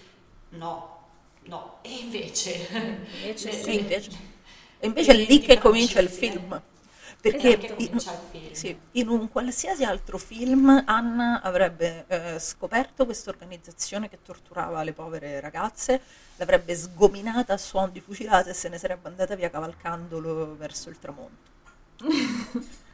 No, 0.49 0.97
no. 1.43 1.77
E 1.83 1.91
invece... 1.95 3.05
Invece 3.21 3.51
Sì, 3.61 3.79
invece, 3.81 4.09
e 4.79 4.87
invece 4.87 5.11
è 5.11 5.15
lì 5.15 5.39
che 5.41 5.59
comincia 5.59 5.99
il 5.99 6.09
francesi, 6.09 6.25
eh. 6.25 6.39
film. 6.39 6.61
Perché 7.21 7.59
Esatto, 7.59 8.37
in, 8.37 8.55
sì, 8.55 8.79
in 8.91 9.09
un 9.09 9.27
qualsiasi 9.29 9.83
altro 9.83 10.17
film 10.17 10.83
Anna 10.85 11.41
avrebbe 11.41 12.05
eh, 12.07 12.39
scoperto 12.39 13.03
questa 13.03 13.29
organizzazione 13.29 14.07
che 14.07 14.21
torturava 14.21 14.83
le 14.83 14.93
povere 14.93 15.39
ragazze, 15.41 16.01
l'avrebbe 16.37 16.75
sgominata 16.75 17.53
a 17.53 17.57
suon 17.57 17.91
di 17.91 17.99
fucilate 17.99 18.51
e 18.51 18.53
se 18.53 18.69
ne 18.69 18.77
sarebbe 18.77 19.09
andata 19.09 19.35
via 19.35 19.49
cavalcandolo 19.49 20.55
verso 20.55 20.89
il 20.89 20.97
tramonto. 20.97 21.51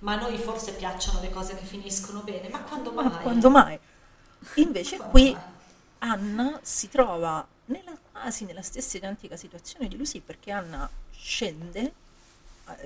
Ma 0.00 0.14
a 0.14 0.16
noi 0.16 0.36
forse 0.38 0.72
piacciono 0.74 1.20
le 1.20 1.30
cose 1.30 1.54
che 1.56 1.64
finiscono 1.64 2.22
bene, 2.22 2.48
ma 2.48 2.62
quando 2.62 2.92
Ma 2.92 3.02
mai? 3.04 3.22
quando 3.22 3.50
mai? 3.50 3.78
Invece 4.54 4.96
Quando 4.96 5.08
qui 5.10 5.32
mai? 5.32 5.42
Anna 5.98 6.58
si 6.62 6.88
trova 6.88 7.46
nella, 7.66 7.96
quasi 8.10 8.44
nella 8.44 8.62
stessa 8.62 8.96
identica 8.96 9.36
situazione 9.36 9.88
di 9.88 9.96
Lucy 9.96 10.20
perché 10.20 10.50
Anna 10.50 10.90
scende, 11.10 11.94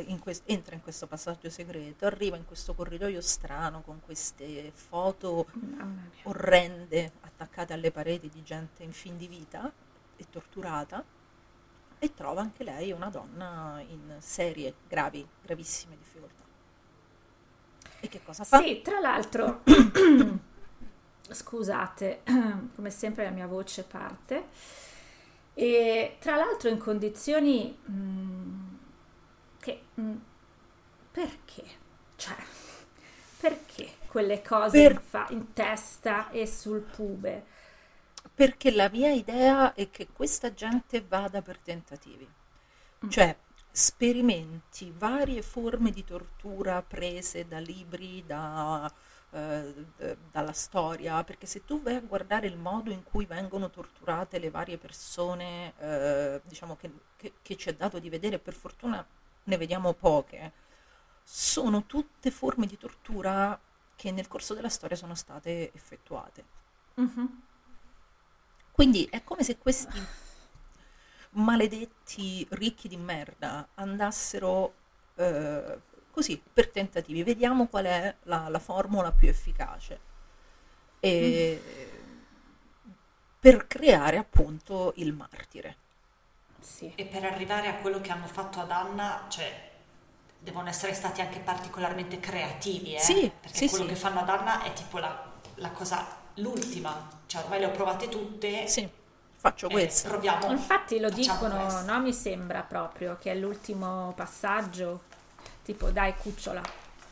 in 0.07 0.19
quest- 0.19 0.43
entra 0.47 0.75
in 0.75 0.83
questo 0.83 1.07
passaggio 1.07 1.51
segreto, 1.51 2.07
arriva 2.07 2.37
in 2.37 2.45
questo 2.45 2.75
corridoio 2.75 3.21
strano 3.21 3.83
con 3.83 4.01
queste 4.01 4.71
foto 4.75 5.47
orrende 6.25 7.13
attaccate 7.21 7.73
alle 7.73 7.91
pareti 7.91 8.29
di 8.29 8.43
gente 8.43 8.83
in 8.83 8.93
fin 8.93 9.17
di 9.17 9.29
vita 9.29 9.73
e 10.17 10.27
torturata 10.31 11.05
e 11.99 12.15
trova 12.15 12.41
anche 12.41 12.63
lei 12.65 12.93
una 12.93 13.09
donna 13.09 13.83
in 13.89 14.17
serie, 14.19 14.75
gravi, 14.89 15.27
gravissime 15.43 15.97
difficoltà. 15.97 16.45
E 18.01 18.09
che 18.09 18.23
cosa 18.23 18.45
fa? 18.45 18.61
Sì, 18.61 18.83
tra 18.83 19.01
l'altro, 19.01 19.63
scusate, 21.29 22.23
come 22.75 22.91
sempre 22.91 23.25
la 23.25 23.31
mia 23.31 23.47
voce 23.47 23.83
parte. 23.83 24.49
E 25.55 26.17
tra 26.21 26.37
l'altro 26.37 26.69
in 26.69 26.77
condizioni 26.77 27.75
mm, 27.91 28.66
che 29.67 29.81
mm, 30.01 30.17
perché? 31.11 31.65
Cioè, 32.17 32.37
perché 33.39 33.97
quelle 34.07 34.43
cose 34.43 34.83
Per- 34.83 34.85
in, 34.85 35.01
fa- 35.01 35.27
in 35.31 35.53
testa 35.53 36.31
e 36.31 36.47
sul 36.47 36.81
pube? 36.83 37.45
Perché 38.35 38.71
la 38.73 38.89
mia 38.91 39.11
idea 39.13 39.73
è 39.75 39.89
che 39.91 40.09
questa 40.13 40.53
gente 40.53 41.01
vada 41.03 41.41
per 41.43 41.59
tentativi, 41.59 42.29
cioè 43.07 43.37
sperimenti 43.71 44.93
varie 44.97 45.43
forme 45.43 45.91
di 45.91 46.05
tortura 46.05 46.83
prese 46.83 47.47
da 47.47 47.59
libri, 47.59 48.25
da, 48.27 48.93
eh, 49.31 49.87
dalla 50.31 50.53
storia, 50.53 51.25
perché 51.25 51.47
se 51.47 51.65
tu 51.65 51.81
vai 51.83 51.97
a 51.97 52.01
guardare 52.01 52.47
il 52.47 52.57
modo 52.59 52.91
in 52.91 53.03
cui 53.03 53.25
vengono 53.27 53.71
torturate 53.71 54.39
le 54.39 54.51
varie 54.51 54.79
persone, 54.79 55.75
eh, 55.79 56.41
diciamo 56.45 56.77
che, 56.77 56.91
che- 57.17 57.35
che 57.43 57.57
ci 57.57 57.71
è 57.71 57.75
dato 57.75 57.99
di 57.99 58.11
vedere, 58.11 58.39
per 58.39 58.55
fortuna 58.55 59.07
ne 59.47 59.57
vediamo 59.59 59.95
poche, 59.95 60.53
sono 61.23 61.87
tutte 61.87 62.31
forme 62.31 62.67
di 62.67 62.77
tortura 62.79 63.61
che 63.97 64.11
nel 64.13 64.29
corso 64.29 64.55
della 64.55 64.69
storia 64.69 64.97
sono 64.97 65.15
state 65.15 65.73
effettuate. 65.75 66.47
Mhm. 66.95 67.43
Quindi 68.71 69.07
è 69.07 69.25
come 69.25 69.43
se 69.43 69.59
questi 69.59 70.09
maledetti 71.33 72.47
ricchi 72.51 72.89
di 72.89 72.97
merda 72.97 73.71
andassero 73.75 74.75
eh, 75.17 75.81
così 76.11 76.43
per 76.53 76.71
tentativi. 76.71 77.23
Vediamo 77.23 77.69
qual 77.69 77.87
è 77.87 78.17
la, 78.25 78.49
la 78.49 78.59
formula 78.59 79.13
più 79.13 79.29
efficace. 79.29 80.01
E, 81.01 81.63
Per 83.41 83.67
creare 83.67 84.19
appunto 84.19 84.93
il 84.97 85.13
martire. 85.15 85.77
Sì. 86.67 86.93
E 86.97 87.05
per 87.05 87.25
arrivare 87.25 87.69
a 87.69 87.75
quello 87.77 88.01
che 88.01 88.11
hanno 88.11 88.27
fatto 88.27 88.61
ad 88.61 88.71
Anna, 88.71 89.25
cioè, 89.29 89.71
devono 90.41 90.69
essere 90.69 90.95
stati 90.95 91.21
anche 91.21 91.39
particolarmente 91.39 92.19
creativi, 92.19 92.95
eh? 92.95 92.99
Sì, 92.99 93.31
Perché 93.41 93.57
sì, 93.57 93.69
quello 93.69 93.85
sì. 93.85 93.91
che 93.91 93.97
fanno 93.97 94.21
ad 94.21 94.29
Anna 94.29 94.63
è 94.63 94.73
tipo 94.73 94.99
la, 94.99 95.25
la 95.55 95.71
cosa, 95.71 96.05
l'ultima. 96.35 97.09
Cioè, 97.27 97.43
ormai 97.45 97.61
le 97.61 97.67
ho 97.67 97.71
provate 97.71 98.09
tutte. 98.09 98.67
Sì, 98.67 98.87
faccio 99.37 99.69
eh, 99.69 99.73
questo. 99.73 100.09
proviamo. 100.09 100.51
Infatti 100.51 100.99
lo 100.99 101.09
dicono, 101.09 101.83
no? 101.83 102.01
Mi 102.01 102.13
sembra 102.13 102.63
proprio 102.63 103.17
che 103.19 103.31
è 103.31 103.35
l'ultimo 103.37 104.13
passaggio, 104.15 105.05
tipo 105.63 105.91
dai 105.91 106.15
cucciola, 106.17 106.63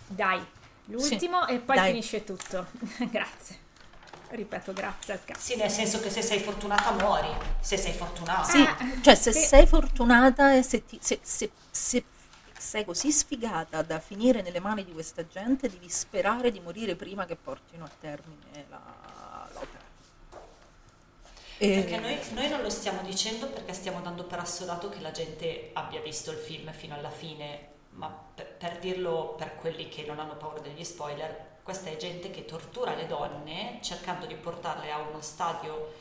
dai, 0.07 0.45
l'ultimo 0.87 1.47
e 1.47 1.59
poi 1.61 1.77
dai. 1.77 1.91
finisce 1.91 2.25
tutto. 2.25 2.67
grazie. 3.09 3.63
Ripeto, 4.29 4.73
grazie 4.73 5.15
al 5.15 5.25
cazzo. 5.25 5.41
Sì, 5.41 5.57
nel 5.57 5.71
senso 5.71 6.01
che 6.01 6.11
se 6.11 6.23
sei 6.23 6.41
fortunata 6.41 6.91
muori, 6.93 7.29
se 7.61 7.77
sei 7.77 7.93
fortunata. 7.93 8.43
Sì, 8.43 8.63
Ah, 8.63 8.77
cioè 9.01 9.15
se 9.15 9.33
sì. 9.33 9.41
sei 9.41 9.67
fortunata 9.67 10.55
e 10.55 10.63
se, 10.63 10.85
ti- 10.85 10.99
se- 11.01 11.21
se- 11.23 11.53
se 11.71 12.05
sei 12.57 12.85
così 12.85 13.11
sfigata 13.13 13.83
da 13.83 13.99
finire 14.01 14.43
nelle 14.43 14.61
mani 14.61 14.85
di 14.85 14.93
questa 14.93 15.27
gente, 15.27 15.69
devi 15.69 15.89
sperare 15.89 16.51
di 16.51 16.61
morire 16.61 16.97
prima 16.97 17.27
che 17.27 17.37
portino 17.37 17.85
a 17.85 17.91
termine 17.99 18.67
la- 18.69 19.49
l'opera. 19.53 19.85
E- 21.57 21.73
Perché 21.73 21.99
noi, 21.99 22.19
noi 22.33 22.49
non 22.49 22.63
lo 22.63 22.71
stiamo 22.71 23.03
dicendo 23.03 23.49
perché 23.49 23.73
stiamo 23.73 24.01
dando 24.01 24.25
per 24.25 24.39
assodato 24.39 24.89
che 24.89 25.01
la 25.01 25.11
gente 25.11 25.71
abbia 25.73 26.01
visto 26.01 26.31
il 26.31 26.39
film 26.39 26.73
fino 26.73 26.95
alla 26.95 27.11
fine, 27.11 27.69
ma 27.91 28.09
per, 28.09 28.57
per 28.57 28.79
dirlo 28.79 29.35
per 29.37 29.55
quelli 29.57 29.89
che 29.89 30.05
non 30.05 30.19
hanno 30.21 30.37
paura 30.37 30.61
degli 30.61 30.85
spoiler, 30.85 31.53
questa 31.65 31.91
è 31.91 31.97
gente 31.97 32.31
che 32.31 32.45
tortura 32.45 32.95
le 32.95 33.07
donne 33.09 33.79
cercando 33.83 34.27
di 34.27 34.37
portarle 34.37 34.93
a 34.93 34.99
uno 34.99 35.21
stadio 35.21 35.95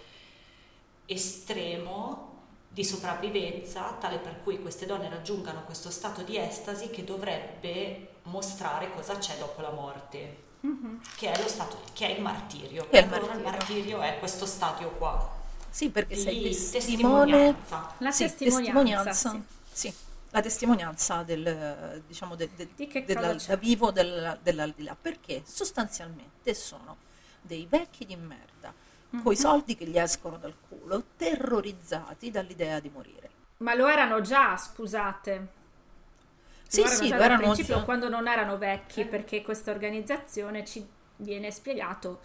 estremo 1.05 2.32
di 2.68 2.84
sopravvivenza, 2.84 3.93
tale 3.99 4.18
per 4.18 4.41
cui 4.43 4.59
queste 4.59 4.86
donne 4.86 5.09
raggiungano 5.09 5.64
questo 5.64 5.89
stato 5.91 6.22
di 6.24 6.38
estasi 6.38 6.89
che 6.89 7.03
dovrebbe 7.03 8.16
mostrare 8.24 8.91
cosa 8.91 9.18
c'è 9.18 9.38
dopo 9.38 9.61
la 9.61 9.72
morte, 9.72 10.43
che 11.16 11.32
è 11.32 11.41
lo 11.41 11.47
stato, 11.47 11.82
che 11.93 12.07
è 12.07 12.11
il 12.18 12.22
martirio. 12.22 12.88
Che 12.89 12.99
è 12.99 13.01
il 13.01 13.07
Per 13.07 13.20
loro 13.20 13.39
martirio. 13.39 13.43
martirio 13.43 14.01
è 14.01 14.18
questo 14.20 14.45
stadio 14.45 14.91
qua. 14.91 15.41
Sì, 15.70 15.89
perché 15.89 16.16
sei 16.16 16.41
Di 16.41 16.70
testimone 16.70 16.72
testimonianza. 16.72 17.95
La 17.99 18.11
Sì, 18.11 18.24
testimonianza, 18.36 19.14
sì. 19.14 19.43
sì, 19.72 19.93
la 20.34 20.41
testimonianza 20.41 21.23
del, 21.23 22.03
diciamo, 22.07 22.36
del, 22.36 22.49
del- 22.49 22.69
Di 22.75 22.88
che 22.88 23.05
della- 23.05 23.34
da 23.34 23.55
vivo 23.55 23.91
del- 23.91 24.39
dell'aldilà, 24.41 24.95
perché 24.99 25.43
sostanzialmente 25.45 26.53
sono 26.55 26.97
dei 27.41 27.67
vecchi 27.69 28.05
di 28.05 28.15
merda, 28.15 28.73
Mhm. 29.11 29.21
coi 29.23 29.36
soldi 29.36 29.75
che 29.75 29.86
gli 29.86 29.97
escono 29.97 30.38
dal 30.38 30.55
culo, 30.67 31.03
terrorizzati 31.17 32.31
dall'idea 32.31 32.79
di 32.79 32.89
morire. 32.89 33.29
Ma 33.57 33.73
lo 33.73 33.88
erano 33.88 34.21
già, 34.21 34.57
scusate. 34.57 35.47
Sì, 36.67 36.81
lo 36.81 36.88
erano 36.88 37.03
sì, 37.03 37.07
già 37.07 37.15
lo 37.17 37.23
erano 37.23 37.41
principio 37.41 37.75
già. 37.75 37.84
quando 37.84 38.09
non 38.09 38.27
erano 38.27 38.57
vecchi, 38.57 39.05
perché 39.05 39.41
questa 39.43 39.71
organizzazione 39.71 40.65
ci 40.65 40.86
viene 41.17 41.51
spiegato 41.51 42.21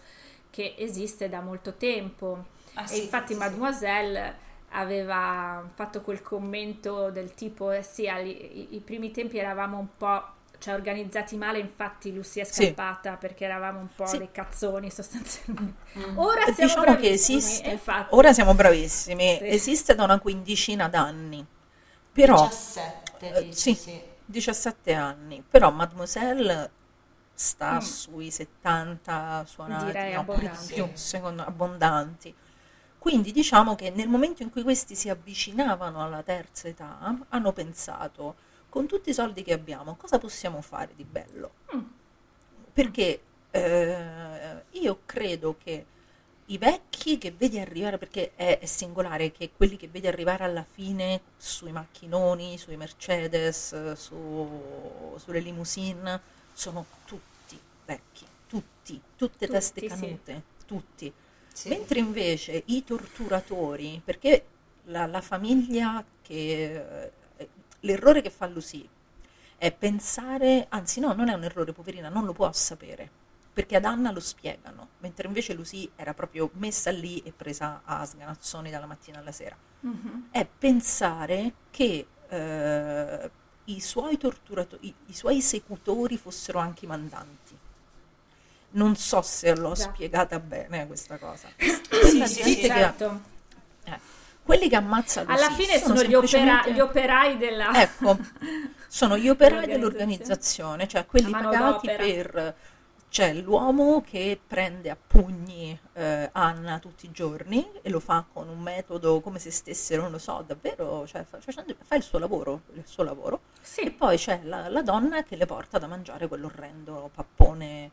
che 0.49 0.75
esiste 0.77 1.29
da 1.29 1.41
molto 1.41 1.75
tempo. 1.75 2.45
Ah, 2.73 2.83
e 2.83 2.87
sì, 2.87 3.03
infatti 3.03 3.33
sì. 3.33 3.39
Mademoiselle 3.39 4.47
aveva 4.71 5.67
fatto 5.73 6.01
quel 6.01 6.21
commento 6.21 7.09
del 7.11 7.33
tipo, 7.33 7.71
eh 7.71 7.83
sì, 7.83 8.07
ai 8.07 8.71
i- 8.73 8.75
i 8.75 8.79
primi 8.81 9.11
tempi 9.11 9.37
eravamo 9.37 9.77
un 9.77 9.87
po'... 9.97 10.37
Cioè, 10.59 10.73
organizzati 10.73 11.37
male, 11.37 11.59
infatti 11.59 12.13
Lucy 12.13 12.41
è 12.41 12.43
Sì. 12.49 12.75
scappata 12.75 13.15
perché 13.15 13.45
eravamo 13.45 13.79
un 13.79 13.87
po' 13.95 14.05
Sì. 14.05 14.17
dei 14.17 14.29
cazzoni 14.31 14.91
sostanzialmente. 14.91 15.87
Mm. 15.97 16.17
Ora 16.17 16.43
Eh, 16.45 16.53
siamo 16.53 16.75
diciamo 16.75 16.83
che 16.95 17.09
bravissimi, 17.09 17.11
esiste, 17.11 17.69
infatti. 17.69 18.15
ora 18.15 18.33
siamo 18.33 18.53
bravissimi, 18.53 19.37
Sì. 19.37 19.47
esiste 19.47 19.95
da 19.95 20.03
una 20.03 20.19
quindicina 20.19 20.89
d'anni, 20.89 21.45
però 22.11 22.47
17, 22.47 23.33
eh, 23.33 23.43
dici, 23.43 23.73
sì, 23.73 23.75
sì. 23.75 24.01
17 24.25 24.93
anni, 24.93 25.43
però 25.47 25.71
Mademoiselle 25.71 26.71
sta 27.33 27.79
sui 27.81 28.31
70 28.31 29.43
suonati, 29.45 29.85
Mm. 29.85 29.85
Direi 29.85 30.13
no, 30.13 30.19
abbondanti. 30.21 30.73
più, 30.73 30.89
secondo, 30.93 31.43
abbondanti. 31.43 32.35
Quindi 32.99 33.31
diciamo 33.31 33.75
che 33.75 33.89
nel 33.91 34.09
momento 34.09 34.43
in 34.43 34.51
cui 34.51 34.61
questi 34.63 34.95
si 34.95 35.09
avvicinavano 35.09 36.03
alla 36.03 36.21
terza 36.23 36.67
età, 36.67 37.25
hanno 37.29 37.53
pensato, 37.53 38.35
con 38.69 38.87
tutti 38.87 39.09
i 39.09 39.13
soldi 39.13 39.41
che 39.43 39.53
abbiamo, 39.53 39.95
cosa 39.95 40.19
possiamo 40.19 40.61
fare 40.61 40.93
di 40.95 41.05
bello? 41.05 41.53
Mm. 41.75 41.81
Perché 42.73 43.21
eh, 43.51 44.63
io 44.71 44.99
credo 45.05 45.57
che 45.57 45.85
i 46.47 46.57
vecchi 46.57 47.17
che 47.17 47.31
vedi 47.31 47.59
arrivare, 47.59 47.97
perché 47.97 48.31
è, 48.35 48.59
è 48.59 48.65
singolare 48.65 49.31
che 49.31 49.51
quelli 49.55 49.77
che 49.77 49.87
vedi 49.87 50.07
arrivare 50.07 50.43
alla 50.43 50.65
fine 50.67 51.21
sui 51.37 51.71
macchinoni, 51.71 52.57
sui 52.57 52.75
Mercedes, 52.77 53.93
su- 53.93 55.15
sulle 55.17 55.39
limousine, 55.39 56.19
sono 56.53 56.85
tutti 57.05 57.59
vecchi, 57.85 58.25
tutti, 58.47 58.99
tutte 59.15 59.47
Tutti, 59.47 59.47
teste 59.47 59.81
sì. 59.81 59.87
canute, 59.87 60.43
tutti. 60.65 61.13
Sì. 61.59 61.67
Mentre 61.67 61.99
invece 61.99 62.63
i 62.67 62.85
torturatori, 62.85 64.01
perché 64.01 64.45
la, 64.85 65.05
la 65.07 65.19
famiglia 65.19 66.01
che... 66.21 67.11
eh, 67.35 67.49
l'errore 67.81 68.21
che 68.21 68.29
fa 68.29 68.47
Lucy 68.47 68.87
è 69.57 69.69
pensare, 69.73 70.67
anzi 70.69 71.01
no, 71.01 71.11
non 71.11 71.27
è 71.27 71.33
un 71.33 71.43
errore, 71.43 71.73
poverina, 71.73 72.07
non 72.07 72.23
lo 72.23 72.31
può 72.31 72.49
sapere, 72.53 73.09
perché 73.51 73.75
ad 73.75 73.83
Anna 73.83 74.11
lo 74.11 74.21
spiegano, 74.21 74.87
mentre 74.99 75.27
invece 75.27 75.53
Lucy 75.53 75.91
era 75.97 76.13
proprio 76.13 76.49
messa 76.53 76.91
lì 76.91 77.21
e 77.25 77.33
presa 77.33 77.81
a 77.83 78.05
sganazzoni 78.05 78.69
dalla 78.69 78.85
mattina 78.85 79.19
alla 79.19 79.33
sera. 79.33 79.57
Mhm. 79.81 80.29
È 80.31 80.47
pensare 80.47 81.55
che 81.71 82.07
eh, 82.29 83.31
i 83.65 83.81
suoi 83.81 84.17
torturatori, 84.17 84.87
i, 84.87 84.93
i 85.07 85.13
suoi 85.13 85.39
esecutori 85.39 86.15
fossero 86.15 86.59
anche 86.59 86.85
i 86.85 86.87
mandanti. 86.87 87.48
Non 88.71 88.95
so 88.95 89.21
se 89.21 89.55
l'ho 89.55 89.73
Già. 89.73 89.83
spiegata 89.83 90.39
bene 90.39 90.85
questa 90.87 91.17
cosa. 91.17 91.47
Sì, 91.57 92.25
sì, 92.27 92.43
sì, 92.43 92.55
che- 92.61 92.67
certo. 92.67 93.19
eh, 93.85 93.99
quelli 94.43 94.69
che 94.69 94.75
ammazzano 94.75 95.31
Alla 95.31 95.49
fine 95.51 95.77
sono, 95.79 96.01
gli, 96.03 96.13
opera- 96.13 96.67
gli 96.67 96.79
operai 96.79 97.37
della... 97.37 97.71
Ecco, 97.81 98.17
sono 98.87 99.17
gli 99.17 99.27
operai 99.29 99.65
Dell'organizzazione. 99.67 100.87
cioè 100.87 101.05
quelli 101.05 101.31
pagati 101.31 101.87
per... 101.87 102.55
C'è 103.09 103.33
l'uomo 103.33 104.01
che 104.05 104.39
prende 104.45 104.91
a 104.91 104.95
pugni 104.95 105.77
eh, 105.93 106.29
Anna 106.31 106.77
tutti 106.77 107.07
i 107.07 107.11
giorni 107.11 107.67
e 107.81 107.89
lo 107.89 107.99
fa 107.99 108.23
con 108.31 108.47
un 108.47 108.59
metodo 108.59 109.19
come 109.19 109.39
se 109.39 109.49
stesse, 109.49 109.97
non 109.97 110.11
lo 110.11 110.19
so, 110.19 110.43
davvero, 110.45 111.07
cioè, 111.07 111.23
fa, 111.23 111.39
facendo- 111.41 111.75
fa 111.83 111.95
il 111.95 112.03
suo 112.03 112.19
lavoro, 112.19 112.61
il 112.75 112.83
suo 112.85 113.01
lavoro. 113.03 113.41
E 113.55 113.65
Sì, 113.65 113.89
poi 113.89 114.15
c'è 114.15 114.41
la, 114.43 114.69
la 114.69 114.83
donna 114.83 115.23
che 115.23 115.35
le 115.37 115.47
porta 115.47 115.79
da 115.79 115.87
mangiare 115.87 116.27
quell'orrendo 116.27 117.09
pappone 117.11 117.89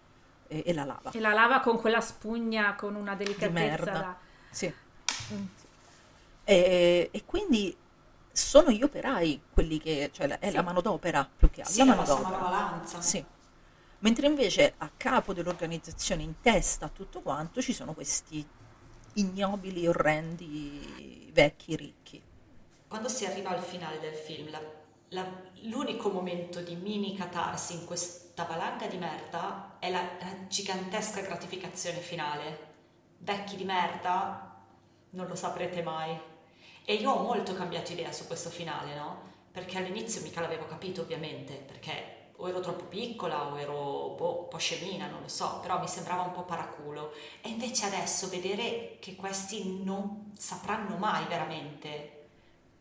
e, 0.48 0.62
e 0.66 0.72
la 0.72 0.84
lava. 0.84 1.10
e 1.10 1.20
la 1.20 1.32
lava 1.32 1.60
con 1.60 1.78
quella 1.78 2.00
spugna 2.00 2.74
con 2.74 2.94
una 2.94 3.14
Di 3.14 3.24
delicatezza 3.24 3.50
merda. 3.52 3.92
da... 3.92 4.16
Sì. 4.50 4.72
E, 6.44 7.08
e 7.10 7.24
quindi 7.24 7.76
sono 8.30 8.70
gli 8.70 8.82
operai 8.82 9.40
quelli 9.52 9.78
che, 9.78 10.10
cioè 10.12 10.26
la- 10.26 10.38
è 10.38 10.50
la 10.50 10.62
manodopera 10.62 11.28
più 11.36 11.50
che 11.50 11.62
altro. 11.62 11.74
Sì, 11.74 11.78
la 11.80 11.94
manodopera. 11.94 12.28
manovalanza. 12.28 13.00
Sì. 13.00 13.24
Mentre 14.00 14.26
invece 14.26 14.74
a 14.78 14.90
capo 14.96 15.32
dell'organizzazione, 15.32 16.22
in 16.22 16.34
testa 16.40 16.86
a 16.86 16.90
tutto 16.90 17.20
quanto, 17.22 17.60
ci 17.62 17.72
sono 17.72 17.94
questi 17.94 18.46
ignobili, 19.14 19.86
orrendi, 19.86 21.30
vecchi, 21.32 21.74
ricchi. 21.76 22.22
Quando 22.88 23.08
si 23.08 23.24
arriva 23.24 23.50
al 23.50 23.62
finale 23.62 23.98
del 23.98 24.14
film, 24.14 24.50
la- 24.50 24.75
la- 25.08 25.44
l'unico 25.62 26.10
momento 26.10 26.60
di 26.60 26.74
mini 26.74 27.16
catarsi 27.16 27.74
in 27.74 27.84
questa 27.84 28.44
valanga 28.44 28.86
di 28.86 28.96
merda 28.96 29.76
è 29.78 29.90
la, 29.90 30.02
la 30.20 30.46
gigantesca 30.48 31.20
gratificazione 31.20 31.98
finale. 31.98 32.74
Vecchi 33.18 33.56
di 33.56 33.64
merda, 33.64 34.56
non 35.10 35.26
lo 35.26 35.34
saprete 35.34 35.82
mai. 35.82 36.18
E 36.84 36.94
io 36.94 37.10
ho 37.10 37.22
molto 37.22 37.54
cambiato 37.54 37.92
idea 37.92 38.12
su 38.12 38.26
questo 38.26 38.50
finale, 38.50 38.94
no? 38.94 39.34
Perché 39.50 39.78
all'inizio 39.78 40.22
mica 40.22 40.40
l'avevo 40.40 40.66
capito, 40.66 41.00
ovviamente, 41.02 41.54
perché 41.54 42.14
o 42.38 42.48
ero 42.48 42.60
troppo 42.60 42.84
piccola 42.84 43.46
o 43.46 43.58
ero 43.58 44.14
boh, 44.16 44.42
un 44.42 44.48
po' 44.48 44.58
scemina, 44.58 45.06
non 45.06 45.22
lo 45.22 45.28
so, 45.28 45.60
però 45.60 45.80
mi 45.80 45.88
sembrava 45.88 46.22
un 46.22 46.32
po' 46.32 46.44
paraculo. 46.44 47.12
E 47.40 47.48
invece 47.48 47.86
adesso 47.86 48.28
vedere 48.28 48.98
che 49.00 49.16
questi 49.16 49.82
non 49.82 50.32
sapranno 50.36 50.96
mai 50.96 51.24
veramente 51.26 52.15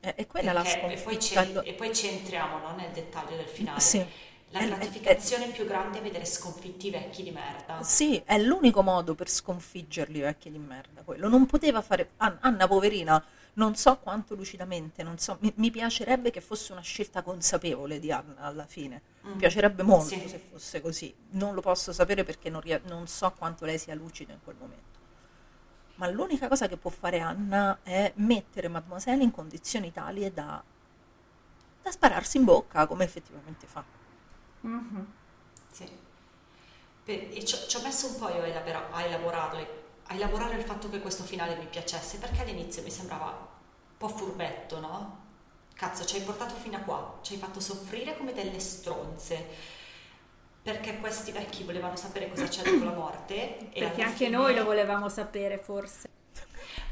E, 0.06 0.14
e 0.18 0.28
quella 0.28 0.52
è 0.52 0.54
la 0.54 0.62
perché- 0.62 0.94
e, 0.94 1.00
poi 1.02 1.14
sconfitta. 1.22 1.62
ci, 1.64 1.70
e 1.70 1.74
poi 1.74 1.96
ci 1.96 2.08
entriamo 2.08 2.60
no, 2.60 2.76
nel 2.76 2.92
dettaglio 2.92 3.36
del 3.36 3.48
finale. 3.48 3.80
Sì. 3.80 4.06
La 4.50 4.60
È- 4.60 4.64
è- 4.64 4.68
gratificazione 4.68 5.48
più 5.48 5.66
grande 5.66 5.98
è 5.98 6.02
vedere 6.02 6.26
sconfitti 6.26 6.88
i 6.88 6.92
vecchi 6.92 7.24
di 7.24 7.32
merda. 7.32 7.82
Sì, 7.84 8.22
è 8.24 8.38
l'unico 8.38 8.82
modo 8.84 9.16
per 9.16 9.28
sconfiggerli 9.30 10.20
i 10.20 10.22
vecchi 10.22 10.52
di 10.52 10.60
merda, 10.60 11.02
quello. 11.02 11.28
Non 11.28 11.46
poteva 11.46 11.82
fare... 11.82 12.12
An- 12.18 12.38
Anna, 12.42 12.68
poverina, 12.68 13.22
non 13.54 13.76
so 13.76 13.98
quanto 13.98 14.36
lucidamente, 14.36 15.02
non 15.04 15.18
so... 15.18 15.38
Mi, 15.42 15.52
mi 15.58 15.72
piacerebbe 15.72 16.30
che 16.30 16.40
fosse 16.42 16.72
una 16.72 16.82
scelta 16.82 17.22
consapevole 17.24 18.00
di 18.00 18.12
Anna 18.12 18.36
alla 18.42 18.66
fine. 18.68 19.02
Mi 19.22 19.34
Mm. 19.34 19.38
piacerebbe 19.38 19.82
molto 19.84 20.06
Sì. 20.10 20.24
se 20.28 20.40
fosse 20.52 20.80
così. 20.80 21.14
Non 21.32 21.54
lo 21.56 21.62
posso 21.62 21.92
sapere 21.92 22.24
perché 22.24 22.50
non, 22.52 22.62
non 22.86 23.08
so 23.08 23.34
quanto 23.38 23.66
lei 23.66 23.80
sia 23.80 23.96
lucida 23.96 24.32
in 24.34 24.40
quel 24.44 24.56
momento. 24.60 24.95
Ma 25.96 26.08
l'unica 26.10 26.48
cosa 26.48 26.68
che 26.68 26.78
può 26.78 26.90
fare 26.90 27.20
Anna 27.20 27.80
è 27.84 28.14
mettere 28.18 28.68
Mademoiselle 28.70 29.24
in 29.24 29.32
condizioni 29.32 29.92
tali 29.92 30.32
da, 30.34 30.64
da 31.82 31.92
spararsi 31.92 32.38
in 32.38 32.44
bocca, 32.44 32.86
come 32.88 33.06
effettivamente 33.06 33.66
fa. 33.68 33.86
Mhm. 34.62 35.06
Sì. 35.72 35.88
E 37.08 37.46
ci 37.46 37.56
ci 37.68 37.78
ho 37.78 37.82
messo 37.82 38.08
un 38.08 38.18
po' 38.18 38.30
io 38.30 38.42
a, 38.42 38.48
elabora- 38.48 38.90
a 38.92 39.04
elaborarle, 39.04 39.84
a 40.08 40.16
elaborare 40.16 40.56
il 40.56 40.64
fatto 40.64 40.90
che 40.90 41.00
questo 41.00 41.24
finale 41.24 41.56
mi 41.58 41.68
piacesse, 41.68 42.18
perché 42.18 42.42
all'inizio 42.42 42.82
mi 42.82 42.90
sembrava 42.90 43.30
un 43.30 43.98
po' 43.98 44.08
furbetto, 44.08 44.80
no? 44.80 45.24
Cazzo, 45.76 46.06
ci 46.06 46.16
hai 46.18 46.24
portato 46.24 46.56
fino 46.56 46.78
a 46.78 46.80
qua, 46.82 47.20
ci 47.22 47.34
hai 47.34 47.40
fatto 47.40 47.60
soffrire 47.60 48.18
come 48.18 48.34
delle 48.34 48.60
stronze. 48.60 49.48
Perché 50.66 50.98
questi 50.98 51.32
vecchi 51.32 51.64
volevano 51.64 51.96
sapere 51.96 52.28
cosa 52.28 52.48
c'è 52.48 52.64
dopo 52.64 52.86
la 52.86 52.92
morte. 52.92 53.70
Perché 53.72 54.02
anche 54.02 54.26
fine- 54.26 54.30
noi 54.32 54.56
lo 54.56 54.64
volevamo 54.64 55.10
sapere, 55.10 55.60
forse. 55.60 56.10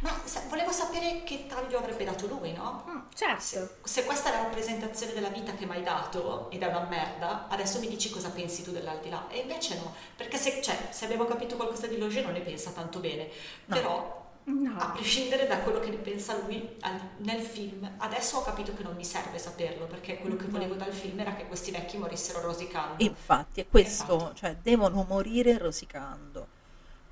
Ma 0.01 0.11
volevo 0.47 0.71
sapere 0.71 1.24
che 1.24 1.47
taglio 1.47 1.80
avrebbe 1.80 2.03
dato 2.03 2.28
lui, 2.28 2.53
no? 2.53 2.86
Mm, 2.88 2.99
certo. 3.15 3.41
Se, 3.41 3.69
se 3.84 4.05
questa 4.05 4.30
è 4.30 4.36
la 4.36 4.43
rappresentazione 4.43 5.13
della 5.13 5.30
vita 5.30 5.55
che 5.55 5.65
mi 5.65 5.74
hai 5.74 5.82
dato 5.82 6.51
ed 6.51 6.61
è 6.61 6.67
una 6.67 6.86
merda, 6.88 7.47
adesso 7.49 7.80
mi 7.80 7.88
dici 7.88 8.11
cosa 8.11 8.30
pensi 8.30 8.61
tu 8.61 8.71
dell'aldilà. 8.71 9.28
E 9.30 9.39
invece 9.39 9.76
no, 9.78 9.95
perché 10.15 10.38
se, 10.38 10.61
cioè, 10.61 10.89
se 10.91 11.05
abbiamo 11.05 11.26
capito 11.26 11.55
qualcosa 11.55 11.88
di 11.88 11.97
Loge 11.97 12.21
non 12.21 12.34
ne 12.34 12.41
pensa 12.41 12.69
tanto 12.69 12.99
bene. 12.99 13.28
No. 13.65 13.76
Però 13.76 14.22
No. 14.45 14.77
A 14.77 14.89
prescindere 14.91 15.47
da 15.47 15.59
quello 15.59 15.79
che 15.79 15.89
ne 15.89 15.97
pensa 15.97 16.37
lui 16.37 16.77
nel 17.17 17.41
film, 17.41 17.89
adesso 17.97 18.37
ho 18.37 18.43
capito 18.43 18.73
che 18.73 18.83
non 18.83 18.95
mi 18.95 19.05
serve 19.05 19.37
saperlo 19.37 19.85
perché 19.85 20.17
quello 20.17 20.35
che 20.35 20.47
volevo 20.47 20.73
dal 20.75 20.91
film 20.91 21.19
era 21.19 21.33
che 21.33 21.47
questi 21.47 21.71
vecchi 21.71 21.97
morissero 21.97 22.41
rosicando. 22.41 23.01
Infatti, 23.03 23.61
è 23.61 23.67
questo, 23.69 24.15
Esatto. 24.17 24.33
cioè 24.35 24.57
devono 24.61 25.05
morire 25.07 25.57
rosicando. 25.57 26.47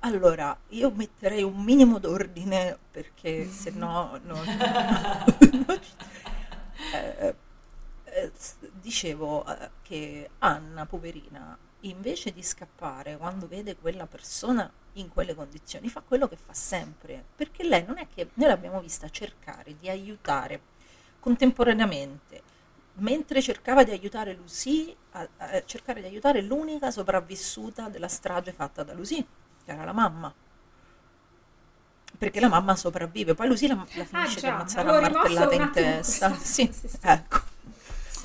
Allora, 0.00 0.56
io 0.70 0.90
metterei 0.90 1.42
un 1.42 1.62
minimo 1.62 1.98
d'ordine 1.98 2.76
perché 2.90 3.48
se 3.48 3.70
no 3.70 4.18
non... 4.24 4.40
Eh, 6.94 7.34
eh, 8.04 8.32
dicevo 8.80 9.46
eh, 9.46 9.70
che 9.82 10.30
Anna, 10.38 10.84
poverina, 10.84 11.56
invece 11.80 12.32
di 12.32 12.42
scappare 12.42 13.16
quando 13.16 13.46
vede 13.46 13.76
quella 13.76 14.06
persona 14.06 14.70
in 14.94 15.08
quelle 15.08 15.34
condizioni, 15.34 15.88
fa 15.88 16.02
quello 16.06 16.28
che 16.28 16.36
fa 16.36 16.52
sempre, 16.52 17.24
perché 17.36 17.64
lei 17.64 17.84
non 17.86 17.98
è 17.98 18.06
che 18.12 18.28
noi 18.34 18.48
l'abbiamo 18.48 18.80
vista 18.80 19.08
cercare 19.08 19.76
di 19.78 19.88
aiutare 19.88 20.60
contemporaneamente 21.20 22.42
mentre 22.94 23.40
cercava 23.40 23.84
di 23.84 23.90
aiutare 23.90 24.34
Lucy, 24.34 24.94
a, 25.12 25.28
a 25.38 25.64
cercare 25.64 26.00
di 26.00 26.06
aiutare 26.06 26.42
l'unica 26.42 26.90
sopravvissuta 26.90 27.88
della 27.88 28.08
strage 28.08 28.52
fatta 28.52 28.82
da 28.82 28.92
Lucy, 28.92 29.24
che 29.64 29.70
era 29.72 29.84
la 29.84 29.92
mamma. 29.92 30.32
Perché 32.18 32.40
la 32.40 32.48
mamma 32.48 32.76
sopravvive, 32.76 33.34
poi 33.34 33.48
Lucy 33.48 33.66
la, 33.66 33.74
la 33.94 34.04
finisce 34.04 34.40
di 34.40 34.46
Ah, 34.46 34.50
già, 34.50 34.54
ammazzare 34.54 34.88
a 34.88 34.92
un 34.92 35.54
in 35.54 35.70
testa. 35.72 36.32
Sì, 36.36 36.70
Sì, 36.72 36.88
sì. 36.88 36.98
ecco. 37.02 37.40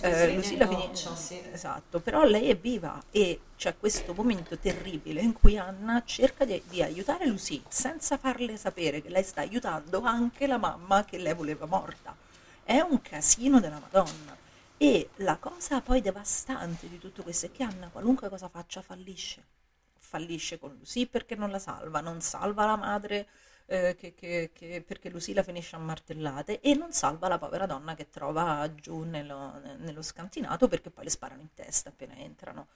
Eh, 0.02 0.28
sì, 0.28 0.36
Lucy 0.36 0.58
la 0.58 0.66
nel 0.66 0.76
finisce, 0.76 1.10
noccio, 1.10 1.16
sì. 1.16 1.42
esatto, 1.52 2.00
però 2.00 2.24
lei 2.24 2.50
è 2.50 2.58
viva 2.58 3.02
e 3.12 3.40
c'è 3.56 3.78
questo 3.78 4.14
momento 4.14 4.58
terribile 4.58 5.22
in 5.22 5.34
cui 5.34 5.58
Anna 5.58 6.04
cerca 6.06 6.46
di, 6.46 6.62
di 6.68 6.82
aiutare 6.84 7.26
Lucy 7.26 7.62
senza 7.68 8.18
farle 8.18 8.58
sapere 8.58 9.02
che 9.02 9.10
lei 9.10 9.24
sta 9.24 9.42
aiutando 9.42 10.02
anche 10.02 10.46
la 10.48 10.58
mamma 10.58 11.06
che 11.06 11.18
lei 11.18 11.34
voleva 11.34 11.66
morta. 11.66 12.16
È 12.64 12.80
un 12.80 13.02
casino 13.02 13.60
della 13.60 13.80
Madonna. 13.80 14.36
E 14.80 15.10
la 15.18 15.38
cosa 15.38 15.82
poi 15.82 16.02
devastante 16.02 16.88
di 16.88 17.00
tutto 17.00 17.24
questo 17.24 17.48
è 17.48 17.52
che 17.52 17.64
Anna, 17.64 17.90
qualunque 17.92 18.30
cosa 18.30 18.48
faccia, 18.48 18.82
fallisce. 18.84 19.44
Fallisce 19.98 20.60
con 20.60 20.76
Lucy 20.78 21.08
perché 21.08 21.36
non 21.36 21.50
la 21.50 21.58
salva, 21.60 22.00
non 22.00 22.22
salva 22.22 22.66
la 22.66 22.76
madre 22.76 23.28
eh, 23.68 23.96
che- 23.98 24.14
che- 24.16 24.52
che- 24.54 24.84
perché 24.86 25.10
Lucy 25.10 25.34
la 25.34 25.44
finisce 25.44 25.76
a 25.76 25.80
martellate 25.80 26.60
e 26.62 26.74
non 26.76 26.92
salva 26.94 27.28
la 27.28 27.38
povera 27.38 27.66
donna 27.66 27.96
che 27.96 28.10
trova 28.10 28.74
giù 28.76 29.04
nello, 29.04 29.60
nello 29.78 30.02
scantinato 30.02 30.68
perché 30.68 30.90
poi 30.90 31.04
le 31.06 31.10
sparano 31.12 31.42
in 31.42 31.54
testa 31.54 31.90
appena 31.90 32.16
entrano. 32.18 32.68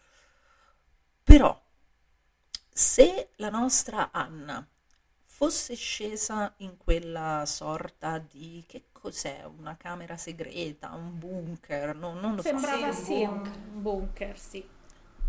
Però, 1.24 1.52
se 2.74 3.30
la 3.38 3.50
nostra 3.50 4.12
Anna 4.12 4.66
fosse 5.26 5.76
scesa 5.76 6.54
in 6.58 6.78
quella 6.78 7.44
sorta 7.46 8.18
di 8.20 8.64
che 8.68 8.86
cos'è? 8.92 9.44
Una 9.46 9.78
camera 9.78 10.18
segreta, 10.18 10.92
un 10.94 11.18
bunker, 11.18 11.96
no- 11.96 12.14
non 12.14 12.36
lo 12.36 12.42
so. 12.42 12.50
Sembrava 12.50 12.92
Sì, 12.92 13.24
un 13.24 13.82
bunker, 13.82 14.38
sì. 14.38 14.66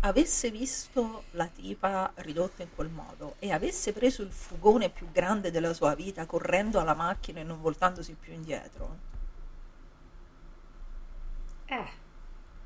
Avesse 0.03 0.51
visto 0.51 1.25
la 1.31 1.47
tipa 1.47 2.11
ridotta 2.17 2.63
in 2.63 2.69
quel 2.75 2.89
modo 2.89 3.35
e 3.39 3.51
avesse 3.51 3.91
preso 3.93 4.21
il 4.21 4.31
fugone 4.31 4.89
più 4.89 5.11
grande 5.11 5.51
della 5.51 5.73
sua 5.73 5.95
vita 5.95 6.25
correndo 6.25 6.79
alla 6.79 6.93
macchina 6.95 7.39
e 7.39 7.43
non 7.43 7.59
voltandosi 7.61 8.15
più 8.15 8.33
indietro, 8.33 8.99
Eh, 11.69 11.87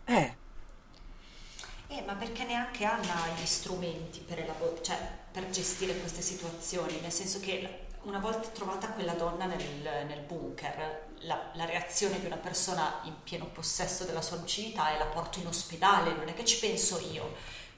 eh, 0.07 0.35
Eh, 1.89 2.01
ma 2.01 2.15
perché 2.15 2.43
neanche 2.43 2.83
Anna 2.83 3.23
ha 3.23 3.29
gli 3.29 3.45
strumenti 3.45 4.19
per, 4.19 4.39
elabo- 4.39 4.81
cioè, 4.81 4.97
per 5.31 5.49
gestire 5.49 5.97
queste 5.99 6.21
situazioni, 6.21 6.99
nel 6.99 7.11
senso 7.13 7.39
che 7.39 7.86
una 8.07 8.19
volta 8.19 8.47
trovata 8.49 8.87
quella 8.87 9.13
donna 9.13 9.45
nel, 9.45 10.05
nel 10.07 10.21
bunker, 10.25 11.07
la, 11.21 11.49
la 11.53 11.65
reazione 11.65 12.19
di 12.19 12.25
una 12.25 12.37
persona 12.37 13.01
in 13.03 13.13
pieno 13.23 13.45
possesso 13.51 14.05
della 14.05 14.21
sua 14.21 14.37
lucidità 14.37 14.95
è 14.95 14.97
la 14.97 15.05
porto 15.05 15.39
in 15.39 15.47
ospedale, 15.47 16.13
non 16.13 16.27
è 16.27 16.33
che 16.33 16.45
ci 16.45 16.57
penso 16.59 16.99
io. 17.11 17.35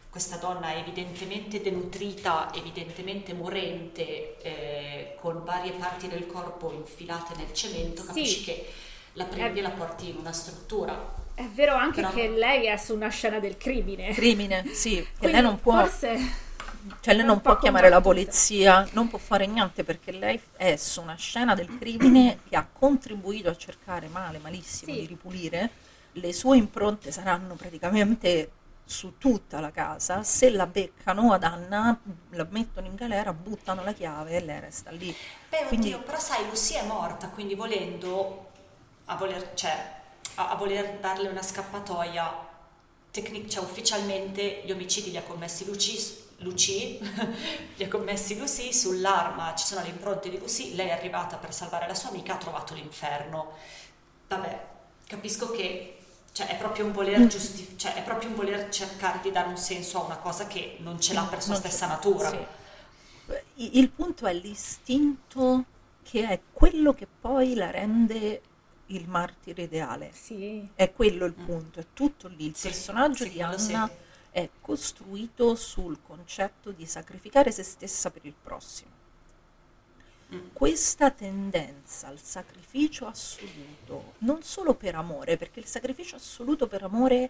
Questa 0.09 0.37
donna 0.37 0.71
è 0.71 0.77
evidentemente 0.77 1.61
denutrita, 1.61 2.51
evidentemente 2.53 3.33
morente, 3.33 4.37
eh, 4.41 5.15
con 5.19 5.43
varie 5.43 5.71
parti 5.73 6.07
del 6.07 6.25
corpo 6.27 6.71
infilate 6.71 7.35
nel 7.35 7.53
cemento, 7.53 8.01
Sì. 8.01 8.07
capisci 8.07 8.43
che 8.43 8.71
la 9.13 9.25
prendi 9.25 9.59
e 9.59 9.61
la 9.63 9.69
porti 9.71 10.09
in 10.09 10.17
una 10.17 10.31
struttura. 10.31 11.17
è 11.33 11.45
vero 11.47 11.73
anche 11.73 12.01
Però- 12.01 12.13
che 12.13 12.27
lei 12.27 12.65
è 12.65 12.75
su 12.77 12.93
una 12.93 13.07
scena 13.09 13.39
del 13.39 13.55
crimine. 13.57 14.11
crimine, 14.13 14.65
sì, 14.73 14.95
che 14.95 15.07
Quindi 15.17 15.37
lei 15.37 15.41
non 15.45 15.59
può, 15.59 15.79
Forse 15.85 16.47
cioè 17.01 17.13
lei 17.13 17.25
non 17.25 17.41
può 17.41 17.57
chiamare 17.57 17.89
la 17.89 18.01
polizia, 18.01 18.87
non 18.93 19.07
può 19.09 19.17
fare 19.19 19.45
niente 19.47 19.83
perché 19.83 20.11
lei 20.11 20.39
è 20.55 20.75
su 20.75 21.01
una 21.01 21.15
scena 21.15 21.55
del 21.55 21.77
crimine 21.77 22.39
che 22.47 22.55
ha 22.55 22.65
contribuito 22.71 23.49
a 23.49 23.55
cercare 23.55 24.07
male, 24.07 24.37
malissimo 24.39 24.93
Sì. 24.93 24.99
di 25.01 25.05
ripulire, 25.07 25.69
le 26.13 26.33
sue 26.33 26.57
impronte 26.57 27.11
saranno 27.11 27.55
praticamente 27.55 28.51
su 28.85 29.17
tutta 29.19 29.59
la 29.59 29.69
casa, 29.71 30.23
se 30.23 30.49
la 30.49 30.65
beccano 30.65 31.31
ad 31.31 31.43
Anna, 31.43 31.99
la 32.31 32.47
mettono 32.49 32.87
in 32.87 32.95
galera, 32.95 33.31
buttano 33.33 33.83
la 33.83 33.93
chiave 33.93 34.31
e 34.31 34.41
lei 34.41 34.59
resta 34.59 34.89
lì. 34.89 35.15
Beh, 35.49 35.65
Quindi- 35.67 35.93
oddio, 35.93 36.03
però 36.03 36.17
sai, 36.17 36.45
Lucy 36.47 36.73
è 36.73 36.83
morta, 36.83 37.27
quindi 37.29 37.53
volendo, 37.53 38.47
a 39.05 39.15
voler, 39.15 39.51
cioè, 39.53 39.97
a, 40.35 40.49
a 40.49 40.55
voler 40.55 40.97
darle 40.99 41.27
una 41.29 41.43
scappatoia, 41.43 42.47
tecnic- 43.11 43.47
cioè, 43.47 43.63
ufficialmente 43.63 44.61
gli 44.65 44.71
omicidi 44.71 45.11
li 45.11 45.17
ha 45.17 45.23
commessi 45.23 45.65
Lucy, 45.65 46.27
Lucy 46.39 46.99
li 47.75 47.83
ha 47.83 47.87
commessi 47.87 48.37
Lucy, 48.37 48.73
sull'arma 48.73 49.55
ci 49.55 49.65
sono 49.65 49.81
le 49.81 49.89
impronte 49.89 50.29
di 50.29 50.37
Lucy, 50.39 50.73
lei 50.75 50.87
è 50.89 50.91
arrivata 50.91 51.37
per 51.37 51.53
salvare 51.53 51.87
la 51.87 51.95
sua 51.95 52.09
amica, 52.09 52.33
ha 52.35 52.37
trovato 52.37 52.73
l'inferno. 52.73 53.53
Vabbè, 54.27 54.67
capisco 55.07 55.51
che 55.51 55.95
cioè, 56.31 56.47
è, 56.47 56.57
proprio 56.57 56.85
un 56.85 56.91
voler 56.93 57.27
giusti- 57.27 57.77
cioè, 57.77 57.95
è 57.95 58.03
proprio 58.03 58.29
un 58.29 58.35
voler 58.35 58.69
cercare 58.69 59.19
di 59.21 59.31
dare 59.31 59.47
un 59.49 59.57
senso 59.57 60.01
a 60.01 60.05
una 60.05 60.17
cosa 60.17 60.47
che 60.47 60.77
non 60.79 60.99
ce 60.99 61.13
l'ha 61.13 61.25
per 61.25 61.41
sua 61.43 61.55
Non 61.55 61.61
stessa 61.61 61.87
natura. 61.87 62.29
sì. 62.29 62.37
Il 63.55 63.91
punto 63.91 64.25
è 64.27 64.33
l'istinto 64.33 65.65
che 66.01 66.27
è 66.27 66.41
quello 66.51 66.93
che 66.93 67.07
poi 67.07 67.53
la 67.53 67.69
rende 67.69 68.41
il 68.87 69.07
martire 69.07 69.63
ideale. 69.63 70.11
sì. 70.11 70.67
È 70.73 70.91
quello 70.93 71.25
il 71.25 71.33
punto, 71.35 71.79
è 71.79 71.85
tutto 71.93 72.27
lì. 72.27 72.45
Il 72.47 72.55
Sì, 72.55 72.61
personaggio 72.67 73.25
sì, 73.25 73.29
di. 73.29 73.41
Anna 73.41 73.89
è 74.39 74.49
costruito 74.61 75.55
sul 75.55 75.99
concetto 76.01 76.71
di 76.71 76.85
sacrificare 76.85 77.51
se 77.51 77.63
stessa 77.63 78.09
per 78.09 78.25
il 78.25 78.33
prossimo. 78.41 78.89
Mm. 80.33 80.49
Questa 80.53 81.11
tendenza 81.11 82.07
al 82.07 82.19
sacrificio 82.19 83.07
assoluto, 83.07 84.13
non 84.19 84.43
solo 84.43 84.75
per 84.75 84.95
amore, 84.95 85.37
perché 85.37 85.59
il 85.59 85.65
sacrificio 85.65 86.15
assoluto 86.15 86.67
per 86.67 86.83
amore 86.83 87.29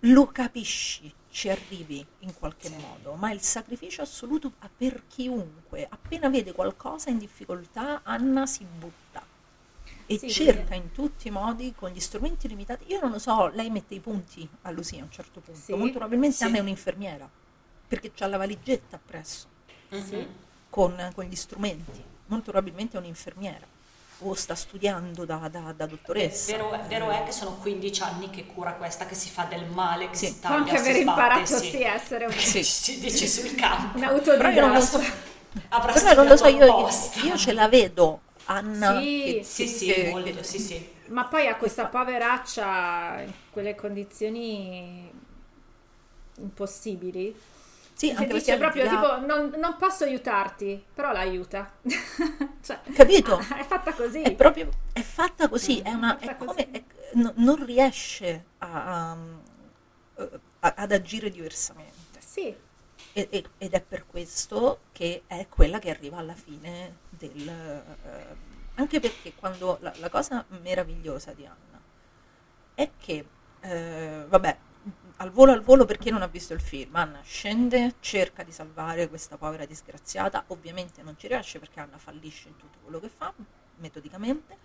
lo 0.00 0.26
capisci, 0.26 1.12
ci 1.30 1.48
arrivi 1.48 2.04
in 2.20 2.34
qualche 2.34 2.68
Sì. 2.68 2.76
modo, 2.76 3.14
ma 3.14 3.30
il 3.30 3.40
sacrificio 3.40 4.02
assoluto 4.02 4.52
per 4.76 5.06
chiunque, 5.06 5.86
appena 5.88 6.28
vede 6.28 6.52
qualcosa 6.52 7.10
in 7.10 7.18
difficoltà, 7.18 8.02
Anna 8.02 8.44
si 8.46 8.64
butta 8.64 9.33
e 10.06 10.18
Sì, 10.18 10.28
cerca 10.28 10.74
in 10.74 10.92
tutti 10.92 11.28
i 11.28 11.30
modi, 11.30 11.74
con 11.74 11.90
gli 11.90 12.00
strumenti 12.00 12.48
limitati. 12.48 12.84
Io 12.88 13.00
non 13.00 13.10
lo 13.10 13.18
so, 13.18 13.48
lei 13.48 13.70
mette 13.70 13.94
i 13.94 14.00
punti 14.00 14.46
a 14.62 14.70
Lucia 14.70 15.00
a 15.00 15.04
un 15.04 15.10
certo 15.10 15.40
punto, 15.40 15.60
Sì, 15.60 15.72
molto 15.72 15.92
probabilmente 15.98 16.36
sì. 16.36 16.44
Anna 16.44 16.58
è 16.58 16.60
un'infermiera, 16.60 17.28
perché 17.88 18.12
ha 18.18 18.26
la 18.26 18.36
valigetta 18.36 18.96
appresso 18.96 19.48
Mhm. 19.90 20.26
con, 20.70 21.10
con 21.14 21.24
gli 21.24 21.36
strumenti, 21.36 22.02
molto 22.26 22.50
probabilmente 22.50 22.96
è 22.96 23.00
un'infermiera 23.00 23.66
o 24.18 24.34
sta 24.34 24.54
studiando 24.54 25.24
da, 25.24 25.48
da- 25.50 25.72
da 25.76 25.86
dottoressa. 25.86 26.52
Vero, 26.52 26.70
vero 26.88 27.10
è 27.10 27.24
che 27.24 27.32
sono 27.32 27.56
15 27.56 28.02
anni 28.02 28.30
che 28.30 28.46
cura 28.46 28.74
questa, 28.74 29.06
che 29.06 29.14
si 29.14 29.28
fa 29.28 29.44
del 29.44 29.66
male, 29.66 30.08
che 30.10 30.16
Sì. 30.16 30.26
si 30.26 30.38
Può 30.38 30.50
taglia, 30.50 30.70
anche 30.70 30.78
si 30.78 30.88
aver 30.90 31.02
sbatte, 31.02 31.20
imparato 31.20 31.46
sì. 31.58 31.70
sì 31.70 31.84
a 31.84 31.94
essere 31.94 32.24
un, 32.26 32.32
Sì. 32.32 32.64
Ci 32.64 33.00
dici 33.00 33.28
sul 33.28 33.54
campo. 33.54 33.98
un 33.98 34.20
Però 34.22 34.48
io 34.48 34.60
non 34.60 34.72
lo 34.72 34.80
so, 34.80 36.46
io, 36.46 36.88
io 37.24 37.36
ce 37.36 37.52
la 37.52 37.68
vedo, 37.68 38.20
Anna. 38.46 39.00
Sì, 39.00 39.40
Sì, 39.42 39.66
sì, 39.66 39.86
che- 39.86 40.10
molto, 40.10 40.30
che- 40.32 40.42
sì, 40.42 40.58
sì. 40.58 40.92
Ma 41.06 41.24
poi 41.26 41.46
a 41.48 41.56
questa 41.56 41.86
poveraccia 41.86 43.20
in 43.22 43.32
quelle 43.50 43.74
condizioni 43.74 45.10
impossibili. 46.36 47.34
Sì, 47.96 48.08
Che 48.08 48.14
anche 48.16 48.32
dice 48.34 48.56
perché 48.56 48.80
proprio 48.80 48.84
là- 48.84 48.90
tipo 48.90 49.26
non, 49.26 49.52
non 49.60 49.76
posso 49.78 50.04
aiutarti, 50.04 50.82
però 50.92 51.12
l'aiuta. 51.12 51.70
cioè, 52.62 52.80
Capito? 52.92 53.38
È 53.54 53.62
fatta 53.64 53.92
così. 53.94 54.22
È 54.22 54.34
proprio 54.34 54.68
è 54.92 55.00
fatta 55.02 55.48
così, 55.48 55.78
è, 55.80 55.92
una, 55.92 56.16
fatta 56.18 56.32
è 56.32 56.36
così. 56.36 56.46
come 56.46 56.70
è- 56.70 56.82
no- 57.14 57.32
non 57.36 57.64
riesce 57.64 58.44
a- 58.58 59.10
a- 59.10 59.16
a- 60.60 60.74
ad 60.76 60.92
agire 60.92 61.30
diversamente. 61.30 62.18
Sì, 62.24 62.54
ed 63.14 63.72
è 63.72 63.80
per 63.80 64.06
questo 64.06 64.80
che 64.90 65.22
è 65.28 65.46
quella 65.48 65.78
che 65.78 65.90
arriva 65.90 66.18
alla 66.18 66.34
fine 66.34 66.96
del... 67.10 67.48
eh, 67.48 68.52
anche 68.74 68.98
perché 68.98 69.34
quando 69.34 69.78
la, 69.80 69.92
la 69.98 70.08
cosa 70.08 70.44
meravigliosa 70.48 71.32
di 71.32 71.46
Anna 71.46 71.80
è 72.74 72.90
che, 72.98 73.24
eh, 73.60 74.24
vabbè, 74.28 74.58
al 75.18 75.30
volo 75.30 75.52
al 75.52 75.62
volo 75.62 75.84
per 75.84 75.96
chi 75.96 76.10
non 76.10 76.22
ha 76.22 76.26
visto 76.26 76.54
il 76.54 76.60
film, 76.60 76.96
Anna 76.96 77.20
scende, 77.22 77.94
cerca 78.00 78.42
di 78.42 78.50
salvare 78.50 79.08
questa 79.08 79.36
povera 79.36 79.64
disgraziata, 79.64 80.42
ovviamente 80.48 81.02
non 81.02 81.16
ci 81.16 81.28
riesce 81.28 81.60
perché 81.60 81.78
Anna 81.78 81.98
fallisce 81.98 82.48
in 82.48 82.56
tutto 82.56 82.78
quello 82.82 82.98
che 82.98 83.08
fa, 83.08 83.32
metodicamente. 83.76 84.63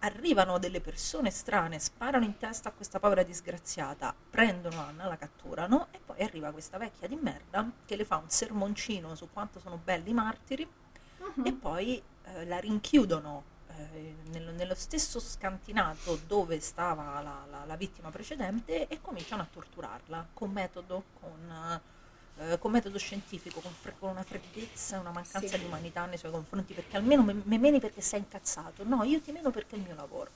Arrivano 0.00 0.58
delle 0.58 0.80
persone 0.80 1.30
strane, 1.30 1.80
sparano 1.80 2.24
in 2.24 2.36
testa 2.38 2.68
a 2.68 2.72
questa 2.72 3.00
povera 3.00 3.24
disgraziata, 3.24 4.14
prendono 4.30 4.80
Anna, 4.80 5.08
la 5.08 5.16
catturano 5.16 5.88
e 5.90 5.98
poi 5.98 6.22
arriva 6.22 6.52
questa 6.52 6.78
vecchia 6.78 7.08
di 7.08 7.16
merda 7.16 7.68
che 7.84 7.96
le 7.96 8.04
fa 8.04 8.16
un 8.16 8.30
sermoncino 8.30 9.16
su 9.16 9.28
quanto 9.32 9.58
sono 9.58 9.76
belli 9.82 10.10
i 10.10 10.14
martiri 10.14 10.68
e 11.44 11.52
poi 11.52 12.00
eh, 12.26 12.46
la 12.46 12.58
rinchiudono 12.58 13.42
eh, 13.76 14.14
nello, 14.30 14.52
nello 14.52 14.76
stesso 14.76 15.18
scantinato 15.18 16.20
dove 16.28 16.60
stava 16.60 17.20
la, 17.20 17.44
la- 17.50 17.64
la 17.64 17.76
vittima 17.76 18.10
precedente 18.10 18.86
e 18.86 19.00
cominciano 19.00 19.42
a 19.42 19.48
torturarla 19.50 20.28
con 20.32 20.52
metodo, 20.52 21.04
con, 21.18 21.50
eh, 21.50 21.80
con 22.58 22.70
metodo 22.70 22.98
scientifico, 22.98 23.60
con, 23.60 23.72
fre- 23.72 23.94
con 23.98 24.10
una 24.10 24.22
freddezza 24.22 24.98
una 25.00 25.10
mancanza 25.10 25.48
Sì. 25.48 25.58
di 25.58 25.64
umanità 25.64 26.06
nei 26.06 26.18
suoi 26.18 26.30
confronti, 26.30 26.74
perché 26.74 26.96
almeno 26.96 27.22
me, 27.22 27.34
me 27.42 27.58
meni 27.58 27.80
perché 27.80 28.00
sei 28.00 28.20
incazzato, 28.20 28.84
no, 28.84 29.02
io 29.04 29.20
ti 29.20 29.32
meno 29.32 29.50
perché 29.50 29.74
è 29.76 29.78
il 29.78 29.84
mio 29.84 29.94
lavoro. 29.94 30.30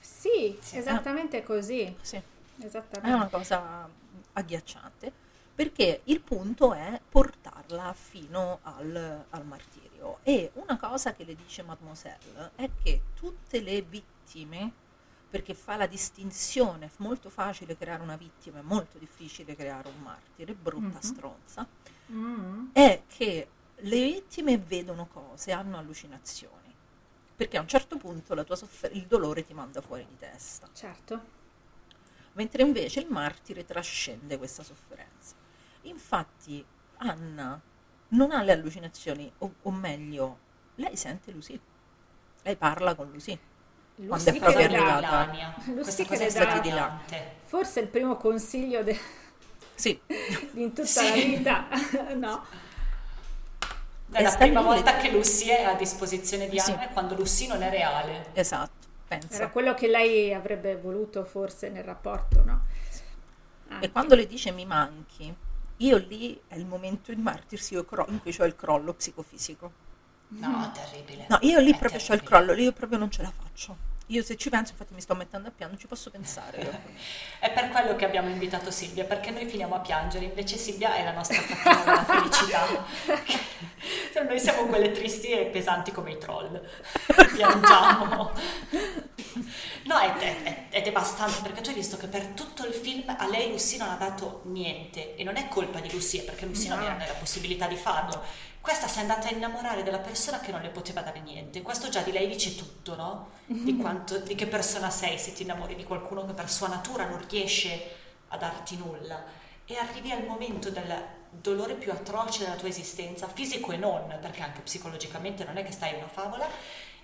Sì, 0.00 0.58
esattamente 0.72 1.42
così. 1.42 1.94
Sì. 2.02 2.16
È 2.16 2.64
Esattamente. 2.64 3.16
una 3.16 3.28
cosa 3.28 3.88
agghiacciante 4.34 5.10
perché 5.54 6.02
il 6.04 6.20
punto 6.20 6.72
è 6.74 7.00
portarla 7.08 7.92
fino 7.94 8.58
al, 8.62 9.24
al 9.30 9.44
martirio. 9.46 10.18
E 10.22 10.50
una 10.54 10.76
cosa 10.78 11.12
che 11.14 11.24
le 11.24 11.34
dice 11.34 11.62
Mademoiselle 11.62 12.50
è 12.56 12.68
che 12.82 13.02
tutte 13.14 13.60
le 13.60 13.82
vittime, 13.82 14.72
perché 15.30 15.54
fa 15.54 15.76
la 15.76 15.86
distinzione, 15.86 16.86
è 16.86 16.90
molto 16.96 17.30
facile 17.30 17.76
creare 17.76 18.02
una 18.02 18.16
vittima, 18.16 18.58
è 18.58 18.62
molto 18.62 18.98
difficile 18.98 19.54
creare 19.54 19.88
un 19.88 20.02
martire, 20.02 20.54
brutta 20.54 20.96
Mhm. 20.96 21.00
stronza, 21.00 21.66
Mm. 22.12 22.70
è 22.72 23.02
che 23.06 23.48
le 23.76 24.02
vittime 24.04 24.58
vedono 24.58 25.06
cose, 25.06 25.52
hanno 25.52 25.78
allucinazioni. 25.78 26.58
Perché 27.36 27.56
a 27.56 27.60
un 27.60 27.68
certo 27.68 27.96
punto 27.96 28.34
la 28.34 28.44
tua 28.44 28.56
soffer- 28.56 28.94
il 28.94 29.06
dolore 29.06 29.44
ti 29.44 29.54
manda 29.54 29.80
fuori 29.80 30.04
di 30.06 30.16
testa 30.18 30.68
Certo. 30.74 31.38
mentre 32.32 32.62
invece 32.62 33.00
il 33.00 33.06
martire 33.08 33.64
trascende 33.64 34.36
questa 34.38 34.62
sofferenza. 34.62 35.34
Infatti 35.82 36.64
Anna 36.98 37.58
non 38.08 38.30
ha 38.32 38.42
le 38.42 38.52
allucinazioni, 38.52 39.30
o, 39.38 39.54
o 39.62 39.70
meglio, 39.70 40.38
lei 40.76 40.96
sente 40.96 41.30
Lucy, 41.32 41.58
lei 42.42 42.56
parla 42.56 42.94
con 42.94 43.10
Lucy. 43.10 43.38
Quando 44.06 44.30
è 44.30 44.38
proprio 44.38 44.64
arrivata. 44.64 45.30
Questa 45.80 46.02
che 46.02 46.08
cosa 46.08 46.22
è 46.22 46.26
dà- 46.26 46.30
strabiliante. 46.30 47.34
Forse 47.44 47.80
il 47.80 47.88
primo 47.88 48.16
consiglio 48.16 48.82
de- 48.82 48.98
Sì, 49.74 49.98
in 50.54 50.68
tutta 50.72 50.84
Sì. 50.86 51.08
la 51.08 51.14
vita. 51.14 51.66
no. 52.16 52.44
È 54.12 54.18
E 54.18 54.22
la 54.22 54.36
prima 54.36 54.60
volta 54.60 54.96
che 54.96 55.10
Lucy 55.10 55.48
è 55.48 55.62
a 55.64 55.74
disposizione 55.74 56.48
di 56.48 56.58
Sì. 56.58 56.72
Anna 56.72 56.88
è 56.88 56.92
quando 56.92 57.14
Lucy 57.14 57.46
non 57.46 57.62
è 57.62 57.70
reale. 57.70 58.26
esatto, 58.32 58.86
Era 59.08 59.18
pensa. 59.20 59.48
quello 59.50 59.74
che 59.74 59.86
lei 59.86 60.34
avrebbe 60.34 60.76
voluto 60.76 61.24
forse 61.24 61.68
nel 61.68 61.84
rapporto, 61.84 62.42
no? 62.44 62.64
Anche. 63.68 63.86
E 63.86 63.92
quando 63.92 64.16
le 64.16 64.26
dice 64.26 64.50
mi 64.50 64.66
manchi, 64.66 65.32
io 65.76 65.96
lì 65.96 66.40
è 66.48 66.56
il 66.56 66.66
momento 66.66 67.12
in 67.12 67.20
martirsi 67.20 67.74
io 67.74 67.84
cro- 67.84 68.06
in 68.08 68.20
cui 68.20 68.34
ho 68.38 68.44
il 68.44 68.56
crollo 68.56 68.94
psicofisico. 68.94 69.88
No, 70.30 70.72
terribile. 70.74 71.26
No, 71.28 71.38
io 71.42 71.58
lì 71.60 71.72
È 71.72 71.76
proprio 71.78 72.00
ho 72.08 72.14
il 72.14 72.22
crollo, 72.22 72.52
lì 72.52 72.64
io 72.64 72.72
proprio 72.72 72.98
non 72.98 73.10
ce 73.10 73.22
la 73.22 73.32
faccio. 73.36 73.88
Io 74.06 74.24
se 74.24 74.36
ci 74.36 74.48
penso, 74.50 74.72
infatti 74.72 74.92
mi 74.92 75.00
sto 75.00 75.14
mettendo 75.14 75.46
a 75.48 75.52
piano, 75.52 75.70
non 75.72 75.80
ci 75.80 75.86
posso 75.86 76.10
pensare. 76.10 76.58
È 77.38 77.52
per 77.52 77.68
quello 77.68 77.94
che 77.94 78.04
abbiamo 78.04 78.28
invitato 78.28 78.70
Silvia, 78.72 79.04
perché 79.04 79.30
noi 79.30 79.46
finiamo 79.48 79.76
a 79.76 79.78
piangere, 79.80 80.24
invece 80.24 80.56
Silvia 80.56 80.94
è 80.94 81.04
la 81.04 81.12
nostra 81.12 81.40
cattiva 81.40 81.84
della 81.84 82.04
felicità. 82.04 82.66
Cioè, 84.12 84.24
noi 84.24 84.40
siamo 84.40 84.66
quelle 84.66 84.90
tristi 84.90 85.30
e 85.30 85.46
pesanti 85.46 85.92
come 85.92 86.10
i 86.12 86.18
troll. 86.18 86.60
Piangiamo. 87.34 88.32
No, 89.84 89.98
è, 89.98 90.16
è- 90.16 90.68
è- 90.68 90.82
devastante 90.82 91.40
perché 91.42 91.60
tu 91.60 91.68
hai 91.70 91.76
visto 91.76 91.96
che 91.96 92.08
per 92.08 92.26
tutto 92.28 92.66
il 92.66 92.72
film 92.74 93.04
a 93.16 93.26
lei 93.28 93.50
Lucy 93.50 93.76
non 93.78 93.88
ha 93.88 93.94
dato 93.94 94.42
niente 94.46 95.14
e 95.16 95.22
non 95.24 95.36
è 95.36 95.46
colpa 95.48 95.78
di 95.80 95.90
Lucy, 95.92 96.18
è 96.18 96.24
perché 96.24 96.44
Lucy 96.46 96.68
non 96.68 96.78
No. 96.80 96.84
era 96.86 96.94
nella 96.94 97.12
possibilità 97.14 97.66
di 97.68 97.76
farlo. 97.76 98.22
Questa 98.60 98.86
si 98.88 98.98
è 98.98 99.02
andata 99.02 99.28
a 99.28 99.32
innamorare 99.32 99.82
della 99.82 99.98
persona 99.98 100.40
che 100.40 100.52
non 100.52 100.60
le 100.60 100.68
poteva 100.68 101.00
dare 101.00 101.20
niente. 101.20 101.62
Questo 101.62 101.88
già 101.88 102.02
di 102.02 102.12
lei 102.12 102.28
dice 102.28 102.54
tutto, 102.56 102.94
no? 102.94 103.30
Di, 103.46 103.76
quanto, 103.80 104.18
di 104.18 104.34
che 104.34 104.46
persona 104.46 104.90
sei 104.90 105.18
se 105.18 105.32
ti 105.32 105.42
innamori 105.42 105.74
di 105.74 105.84
qualcuno 105.84 106.26
che 106.26 106.32
per 106.34 106.50
sua 106.50 106.68
natura 106.68 107.06
non 107.06 107.24
riesce 107.28 107.96
a 108.28 108.36
darti 108.36 108.76
nulla. 108.76 109.24
E 109.64 109.76
arrivi 109.76 110.10
al 110.10 110.24
momento 110.26 110.70
del 110.70 111.04
dolore 111.30 111.74
più 111.74 111.92
atroce 111.92 112.44
della 112.44 112.56
tua 112.56 112.68
esistenza, 112.68 113.28
fisico 113.28 113.72
e 113.72 113.76
non, 113.76 114.18
perché 114.20 114.42
anche 114.42 114.60
psicologicamente 114.60 115.44
non 115.44 115.56
è 115.56 115.64
che 115.64 115.72
stai 115.72 115.90
in 115.90 115.96
una 115.96 116.08
favola, 116.08 116.46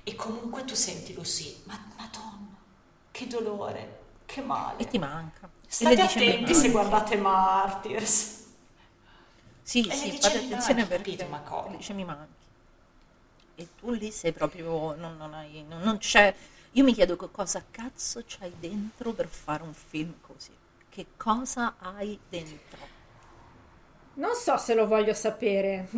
e 0.02 0.14
comunque 0.14 0.64
tu 0.64 0.74
senti 0.74 1.14
Lucy, 1.14 1.62
ma 1.64 1.78
madonna, 1.96 2.56
che 3.10 3.26
dolore, 3.26 4.00
che 4.26 4.40
male. 4.42 4.82
E 4.82 4.86
ti 4.88 4.98
manca. 4.98 5.48
State 5.66 5.94
le 5.94 6.02
dice, 6.02 6.18
"Mi 6.20 6.28
attenti 6.28 6.54
se 6.54 6.68
manchi". 6.68 6.70
guardate 6.70 7.16
Martyrs. 7.16 8.35
Sì, 9.68 9.86
E 9.86 9.94
sì, 9.94 10.10
fate 10.18 10.38
attenzione 10.38 10.80
manchi, 10.80 10.88
perché 10.88 11.16
capito, 11.16 11.26
ma 11.26 11.40
come? 11.40 11.76
dice 11.76 11.92
mi 11.92 12.04
manchi. 12.04 12.32
E 13.56 13.74
tu 13.74 13.90
lì 13.90 14.10
sei 14.12 14.32
proprio, 14.32 14.94
non, 14.94 15.16
non 15.16 15.34
hai, 15.34 15.64
non, 15.64 15.80
non 15.82 15.98
c'è, 15.98 16.34
io 16.72 16.84
mi 16.84 16.92
chiedo 16.94 17.16
che 17.16 17.30
cosa 17.30 17.64
cazzo 17.70 18.22
c'hai 18.26 18.54
dentro 18.58 19.12
per 19.14 19.28
fare 19.28 19.62
un 19.62 19.72
film 19.74 20.14
così. 20.20 20.56
Che 20.88 21.06
cosa 21.16 21.76
hai 21.78 22.20
dentro? 22.28 22.90
Non 24.14 24.34
so 24.34 24.56
se 24.56 24.74
lo 24.74 24.86
voglio 24.86 25.14
sapere. 25.14 25.88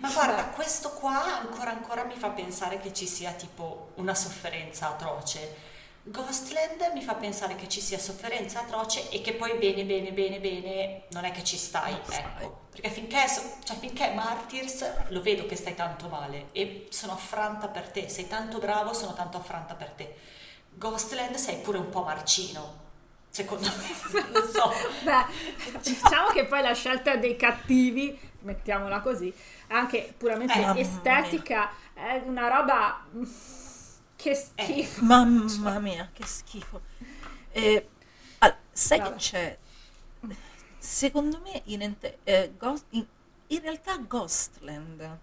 Ma 0.00 0.10
guarda, 0.12 0.44
questo 0.50 0.90
qua 0.92 1.38
ancora 1.40 1.70
ancora 1.70 2.04
mi 2.04 2.14
fa 2.16 2.30
pensare 2.30 2.78
che 2.78 2.92
ci 2.92 3.06
sia 3.06 3.32
tipo 3.32 3.92
una 3.96 4.14
sofferenza 4.14 4.88
atroce. 4.90 5.56
Ghostland 6.10 6.90
mi 6.94 7.02
fa 7.02 7.14
pensare 7.14 7.54
che 7.56 7.68
ci 7.68 7.80
sia 7.80 7.98
sofferenza 7.98 8.60
atroce 8.60 9.08
e 9.10 9.20
che 9.20 9.34
poi 9.34 9.58
bene 9.58 9.84
bene 9.84 10.10
bene 10.12 10.38
bene 10.40 11.02
non 11.10 11.24
è 11.24 11.32
che 11.32 11.44
ci 11.44 11.56
stai, 11.56 11.92
Non 11.92 12.00
stai. 12.04 12.18
ecco. 12.40 12.66
Perché 12.70 12.90
finché, 12.90 13.18
cioè, 13.64 13.76
finché 13.76 14.10
Martyrs 14.14 15.08
lo 15.08 15.20
vedo 15.20 15.46
che 15.46 15.56
stai 15.56 15.74
tanto 15.74 16.08
male 16.08 16.46
e 16.52 16.86
sono 16.90 17.12
affranta 17.12 17.66
per 17.68 17.90
te, 17.90 18.08
sei 18.08 18.28
tanto 18.28 18.58
bravo, 18.58 18.92
sono 18.92 19.12
tanto 19.14 19.36
affranta 19.36 19.74
per 19.74 19.90
te. 19.90 20.14
Ghostland 20.74 21.34
sei 21.34 21.56
pure 21.56 21.78
un 21.78 21.88
po' 21.90 22.04
marcino, 22.04 22.86
secondo 23.28 23.66
me, 23.66 24.22
non 24.32 24.48
so. 24.48 24.72
Beh, 25.02 25.24
diciamo 25.82 26.28
che 26.28 26.44
poi 26.46 26.62
la 26.62 26.72
scelta 26.72 27.16
dei 27.16 27.34
cattivi, 27.34 28.16
mettiamola 28.42 29.00
così, 29.00 29.34
anche 29.68 30.14
puramente 30.16 30.52
Eh, 30.54 30.80
estetica, 30.80 31.70
è 31.92 32.22
una 32.24 32.46
roba 32.46 33.04
che 34.18 34.34
schifo. 34.34 35.04
Mamma 35.04 35.78
mia, 35.78 36.10
che 36.12 36.26
schifo. 36.26 36.80
Eh, 37.52 37.88
allora, 38.38 38.58
sai 38.72 38.98
Vabbè. 38.98 39.10
che 39.12 39.16
c'è? 39.18 39.58
Secondo 40.78 41.40
me 41.40 41.62
in, 41.66 41.82
ente- 41.82 42.18
eh, 42.24 42.52
Ghost- 42.58 42.86
in- 42.90 43.06
in 43.48 43.60
realtà 43.60 43.96
Ghostland, 43.98 45.18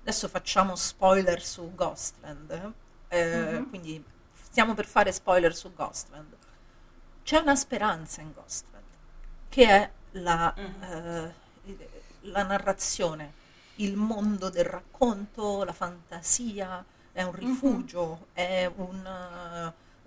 adesso 0.00 0.28
facciamo 0.28 0.74
spoiler 0.76 1.42
su 1.42 1.74
Ghostland, 1.74 2.72
eh, 3.08 3.64
quindi 3.68 4.02
stiamo 4.48 4.74
per 4.74 4.86
fare 4.86 5.12
spoiler 5.12 5.54
su 5.54 5.72
Ghostland. 5.74 6.36
C'è 7.22 7.38
una 7.38 7.56
speranza 7.56 8.20
in 8.22 8.32
Ghostland, 8.32 8.84
che 9.48 9.66
è 9.68 9.90
la, 10.12 10.54
eh, 10.54 11.34
il- 11.64 11.88
la 12.32 12.42
narrazione, 12.42 13.32
il 13.76 13.96
mondo 13.96 14.48
del 14.50 14.64
racconto, 14.64 15.64
la 15.64 15.72
fantasia, 15.72 16.84
è 17.12 17.22
un 17.22 17.32
rifugio, 17.32 18.28
è 18.32 18.70
un, 18.76 19.04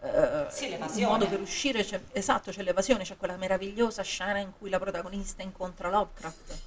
eh, 0.01 0.47
Sì, 0.47 0.65
un 0.65 0.69
l'evasione. 0.69 1.05
modo 1.05 1.27
per 1.27 1.41
uscire, 1.41 1.83
c'è- 1.83 2.01
esatto, 2.11 2.51
c'è 2.51 2.63
l'evasione, 2.63 3.03
c'è 3.03 3.17
quella 3.17 3.37
meravigliosa 3.37 4.01
scena 4.03 4.39
in 4.39 4.51
cui 4.57 4.69
la 4.69 4.79
protagonista 4.79 5.41
incontra 5.43 5.89
Lovecraft. 5.89 6.59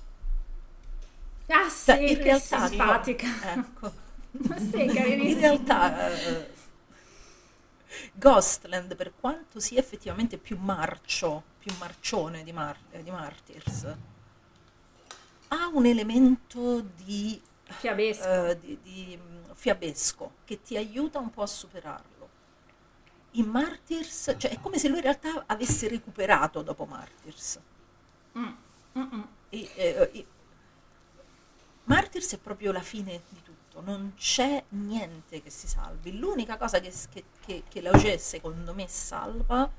Ah 1.48 1.68
sì, 1.68 1.90
Cioè, 1.90 1.98
in 2.10 2.18
che 2.18 2.22
realtà, 2.22 2.66
simpatica. 2.68 3.26
ecco, 3.40 3.92
sì, 4.56 4.82
in 5.28 5.38
realtà 5.38 6.10
eh, 6.10 6.54
Ghostland, 8.14 8.96
per 8.96 9.14
quanto 9.14 9.60
sia 9.60 9.78
effettivamente 9.78 10.38
più 10.38 10.56
marcio, 10.58 11.44
più 11.58 11.72
marcione 11.78 12.42
di, 12.42 12.52
Mar- 12.52 12.78
eh, 12.90 13.02
di 13.02 13.10
Martyrs, 13.10 13.96
ha 15.48 15.68
un 15.72 15.86
elemento 15.86 16.80
di, 16.80 17.40
Fiabesco. 17.78 18.24
eh, 18.24 18.58
di- 18.60 18.78
di, 18.82 19.18
fiabesco 19.56 20.34
che 20.44 20.60
ti 20.60 20.76
aiuta 20.76 21.18
un 21.18 21.30
po' 21.30 21.42
a 21.42 21.46
superarlo. 21.46 22.28
In 23.32 23.46
Martyrs, 23.46 24.34
cioè 24.36 24.50
è 24.50 24.60
come 24.60 24.78
se 24.78 24.88
lui 24.88 24.98
in 24.98 25.02
realtà 25.02 25.44
avesse 25.46 25.88
recuperato 25.88 26.62
dopo 26.62 26.84
Martyrs. 26.84 27.58
Mm, 28.38 28.52
mm, 28.98 29.14
mm. 29.14 29.22
E, 29.48 29.70
eh, 29.74 30.10
e- 30.12 30.26
Martyrs 31.84 32.34
è 32.34 32.38
proprio 32.38 32.70
la 32.72 32.82
fine 32.82 33.22
di 33.28 33.42
tutto. 33.42 33.54
non 33.82 34.14
c'è 34.16 34.64
niente 34.70 35.42
che 35.42 35.50
si 35.50 35.68
salvi. 35.68 36.16
L'unica 36.16 36.56
cosa 36.56 36.80
che, 36.80 36.90
che, 37.10 37.24
che, 37.44 37.62
che 37.68 37.80
la 37.82 37.90
OGE 37.90 38.16
secondo 38.16 38.72
me 38.72 38.88
salva 38.88 39.70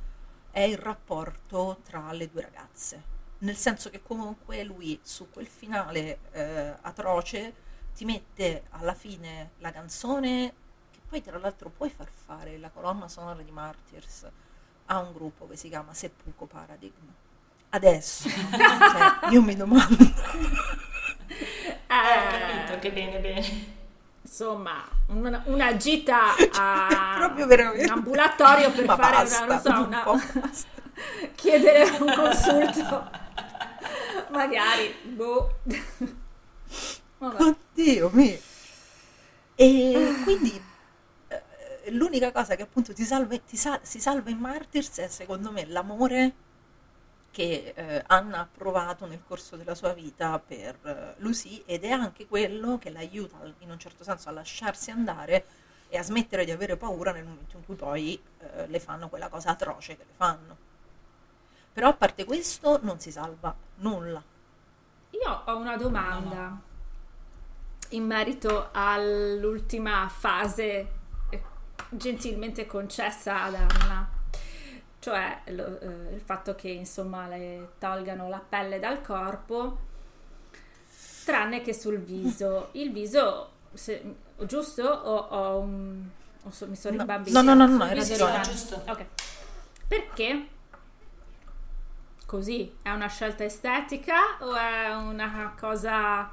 è 0.51 0.61
il 0.61 0.77
rapporto 0.77 1.79
tra 1.83 2.11
le 2.11 2.29
due 2.29 2.41
ragazze. 2.41 3.15
Nel 3.39 3.55
senso 3.55 3.89
che 3.89 4.03
comunque 4.03 4.63
lui 4.63 4.99
su 5.01 5.29
quel 5.31 5.47
finale 5.47 6.19
eh, 6.31 6.75
atroce 6.81 7.53
ti 7.97 8.05
mette 8.05 8.65
alla 8.69 8.93
fine 8.93 9.53
la 9.57 9.71
canzone 9.71 10.53
che 10.91 10.99
poi 11.09 11.23
tra 11.23 11.39
l'altro 11.39 11.71
puoi 11.75 11.89
far 11.89 12.07
fare 12.07 12.59
la 12.59 12.69
colonna 12.69 13.07
sonora 13.07 13.41
di 13.41 13.49
Martyrs 13.49 14.27
a 14.85 14.99
un 14.99 15.13
gruppo 15.13 15.47
che 15.47 15.55
si 15.55 15.67
chiama 15.67 15.95
Seppuku 15.95 16.45
Paradigm. 16.45 16.93
Adesso, 17.69 18.29
cioè, 18.29 19.31
io 19.31 19.41
mi 19.41 19.55
domando. 19.55 19.97
Eh, 21.27 21.95
ho 21.95 22.29
capito 22.29 22.79
che 22.79 22.91
bene, 22.91 23.19
bene. 23.19 23.75
Insomma, 24.21 24.87
una, 25.07 25.41
una 25.47 25.75
gita 25.75 26.35
a 26.53 27.15
Proprio 27.17 27.47
veramente. 27.47 27.85
un 27.85 27.97
ambulatorio 27.97 28.71
per 28.73 28.85
Ma 28.85 28.95
fare 28.95 29.15
basta, 29.15 29.43
una, 29.43 29.53
non 29.53 29.61
so, 29.63 29.69
un 29.71 29.85
una, 29.87 30.53
chiedere 31.33 31.97
un 31.97 32.13
consulto. 32.13 33.09
Magari, 34.29 34.93
boh. 35.15 35.55
Vabbè. 37.17 37.41
Oddio 37.41 38.09
mio. 38.13 38.39
E 39.55 40.13
quindi 40.23 40.61
eh, 41.27 41.91
l'unica 41.91 42.31
cosa 42.31 42.55
che 42.55 42.61
appunto 42.61 42.93
ti 42.93 43.03
salva, 43.03 43.37
ti 43.39 43.57
sa- 43.57 43.79
si 43.81 43.99
salva 43.99 44.29
in 44.29 44.37
Martyrs 44.37 44.97
è 44.99 45.07
secondo 45.07 45.51
me 45.51 45.65
l'amore 45.65 46.33
che 47.31 47.73
eh, 47.75 48.03
Anna 48.07 48.41
ha 48.41 48.47
provato 48.51 49.05
nel 49.05 49.21
corso 49.25 49.55
della 49.55 49.75
sua 49.75 49.93
vita 49.93 50.39
per 50.39 50.77
eh, 50.83 51.13
Lucy 51.17 51.63
ed 51.65 51.83
è 51.83 51.91
anche 51.91 52.27
quello 52.27 52.77
che 52.77 52.89
l'aiuta 52.89 53.37
in 53.59 53.69
un 53.69 53.79
certo 53.79 54.03
senso 54.03 54.29
a 54.29 54.31
lasciarsi 54.31 54.91
andare 54.91 55.45
e 55.89 55.97
a 55.97 56.03
smettere 56.03 56.45
di 56.45 56.51
avere 56.51 56.77
paura 56.77 57.11
nel 57.11 57.23
momento 57.23 57.57
in 57.57 57.65
cui 57.65 57.75
poi 57.75 58.19
eh, 58.39 58.67
le 58.67 58.79
fanno 58.79 59.09
quella 59.09 59.29
cosa 59.29 59.51
atroce 59.51 59.97
che 59.97 60.03
le 60.03 60.13
fanno. 60.15 60.57
Però 61.73 61.89
a 61.89 61.93
parte 61.93 62.25
questo 62.25 62.79
non 62.81 62.99
si 62.99 63.11
salva 63.11 63.55
nulla. 63.75 64.21
Io 65.11 65.41
ho 65.45 65.57
una 65.57 65.77
domanda 65.77 66.59
in 67.89 68.05
merito 68.05 68.69
all'ultima 68.71 70.07
fase 70.09 70.87
eh, 71.29 71.41
gentilmente 71.89 72.65
concessa 72.65 73.43
ad 73.43 73.55
Anna, 73.55 74.09
cioè 74.99 75.41
lo- 75.47 75.79
eh, 75.79 76.13
il 76.15 76.21
fatto 76.21 76.55
che 76.55 76.69
insomma 76.69 77.27
le 77.27 77.71
tolgano 77.79 78.27
la 78.29 78.39
pelle 78.47 78.79
dal 78.79 79.01
corpo, 79.01 79.79
tranne 81.25 81.61
che 81.61 81.73
sul 81.73 81.99
viso. 81.99 82.69
Il 82.73 82.91
viso, 82.91 83.51
se- 83.73 84.15
giusto? 84.39 84.83
O 84.83 85.15
ho 85.15 85.59
un... 85.59 86.03
o 86.43 86.51
so- 86.51 86.67
mi 86.67 86.75
sono 86.75 86.93
No, 86.95 86.99
rimbambita? 87.03 87.41
no, 87.41 87.53
no, 87.53 87.65
no, 87.67 87.77
no, 87.77 87.93
ragione. 87.93 88.15
tranne. 88.17 88.43
Giusto. 88.43 88.83
Ok. 88.87 89.05
Perché? 89.87 90.47
Così? 92.25 92.75
È 92.81 92.89
una 92.89 93.07
scelta 93.07 93.45
estetica 93.45 94.37
o 94.41 94.53
è 94.55 94.93
una 94.93 95.53
cosa... 95.57 96.29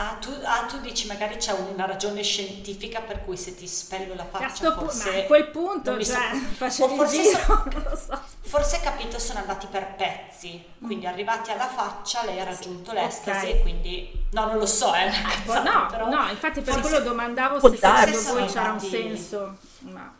Ah 0.00 0.16
tu, 0.20 0.30
ah, 0.44 0.64
tu 0.66 0.78
dici 0.78 1.08
magari 1.08 1.38
c'è 1.38 1.50
una 1.52 1.84
ragione 1.84 2.22
scientifica 2.22 3.00
per 3.00 3.24
cui 3.24 3.36
se 3.36 3.56
ti 3.56 3.66
spello 3.66 4.14
la 4.14 4.24
faccia 4.24 4.48
sto 4.54 4.72
pu- 4.74 4.80
forse... 4.84 5.24
a 5.24 5.26
quel 5.26 5.48
punto, 5.50 5.90
non 5.90 5.98
mi 5.98 6.04
cioè, 6.06 6.70
so- 6.70 6.88
forse 6.88 7.20
giro, 7.22 7.64
so-. 7.96 8.20
Forse 8.42 8.80
capito 8.80 9.18
sono 9.18 9.40
andati 9.40 9.66
per 9.66 9.96
pezzi, 9.96 10.64
quindi 10.78 11.04
Mm. 11.04 11.08
arrivati 11.08 11.50
alla 11.50 11.66
faccia 11.66 12.24
lei 12.24 12.38
ha 12.38 12.44
raggiunto 12.44 12.92
l'estasi 12.92 13.46
ok. 13.46 13.50
e 13.54 13.60
quindi... 13.62 14.26
No, 14.30 14.46
non 14.46 14.58
lo 14.58 14.66
so, 14.66 14.92
è 14.92 15.04
una 15.06 15.20
cazzata, 15.30 15.72
No, 15.72 15.86
però... 15.86 16.08
no, 16.08 16.28
infatti 16.30 16.60
per 16.60 16.80
quello 16.80 17.00
domandavo 17.00 17.58
se 17.68 17.76
secondo 17.76 18.32
voi 18.40 18.46
c'era 18.46 18.70
un 18.70 18.80
senso. 18.80 19.56
Ma 19.80 20.14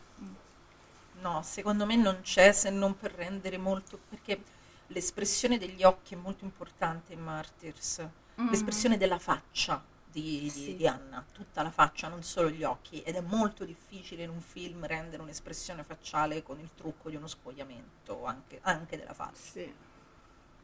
No, 1.21 1.41
secondo 1.43 1.85
me 1.85 1.95
non 1.95 2.19
c'è 2.21 2.51
se 2.51 2.69
non 2.69 2.97
per 2.97 3.13
rendere 3.13 3.57
molto, 3.57 3.97
perché 4.09 4.41
l'espressione 4.87 5.57
degli 5.57 5.83
occhi 5.83 6.15
è 6.15 6.17
molto 6.17 6.43
importante 6.43 7.13
in 7.13 7.21
Martyrs, 7.21 8.05
l'espressione 8.47 8.97
della 8.97 9.19
faccia 9.19 9.83
di, 10.05 10.39
di- 10.41 10.49
Sì. 10.49 10.75
di 10.75 10.87
Anna, 10.87 11.23
tutta 11.31 11.61
la 11.61 11.71
faccia, 11.71 12.07
non 12.07 12.23
solo 12.23 12.49
gli 12.49 12.63
occhi, 12.63 13.01
ed 13.03 13.15
è 13.15 13.21
molto 13.21 13.63
difficile 13.65 14.23
in 14.23 14.29
un 14.29 14.41
film 14.41 14.85
rendere 14.85 15.21
un'espressione 15.21 15.83
facciale 15.83 16.41
con 16.43 16.59
il 16.59 16.69
trucco 16.75 17.09
di 17.09 17.15
uno 17.15 17.27
spogliamento 17.27 18.25
anche, 18.25 18.59
anche 18.63 18.97
della 18.97 19.13
faccia. 19.13 19.51
sì. 19.51 19.73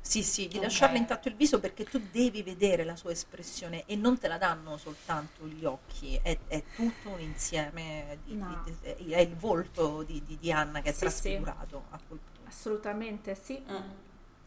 Sì, 0.01 0.23
sì, 0.23 0.49
di 0.49 0.57
Ok. 0.57 0.63
lasciarle 0.63 0.97
intatto 0.97 1.27
il 1.27 1.35
viso 1.35 1.59
perché 1.59 1.87
tu 1.87 1.99
devi 2.09 2.41
vedere 2.41 2.83
la 2.83 2.95
sua 2.95 3.11
espressione 3.11 3.85
e 3.85 3.95
non 3.95 4.17
te 4.17 4.27
la 4.27 4.37
danno 4.37 4.77
soltanto 4.77 5.45
gli 5.47 5.63
occhi, 5.65 6.19
è, 6.21 6.37
è 6.47 6.71
tutto 6.71 7.09
un 7.09 7.19
insieme, 7.21 8.19
di, 8.23 8.35
No. 8.35 8.47
di- 8.47 8.77
di- 8.97 9.11
è 9.13 9.19
il 9.19 9.35
volto 9.35 10.01
di, 10.03 10.23
di- 10.25 10.37
di 10.39 10.51
Anna 10.51 10.81
che 10.81 10.89
è 10.89 10.93
Sì, 10.93 10.99
trasfigurato 10.99 11.85
a 11.89 12.01
quel 12.05 12.19
punto. 12.19 12.47
Assolutamente 12.47 13.35
sì. 13.35 13.63
Mm. 13.71 13.75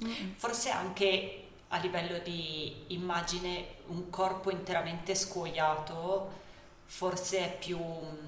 Mm. 0.04 0.32
Forse 0.34 0.70
anche 0.70 1.46
a 1.68 1.78
livello 1.78 2.18
di 2.18 2.84
immagine 2.88 3.76
un 3.86 4.10
corpo 4.10 4.50
interamente 4.50 5.14
scuoiato 5.14 6.40
forse 6.86 7.38
è 7.38 7.58
più 7.58 7.78
mm, 7.78 8.26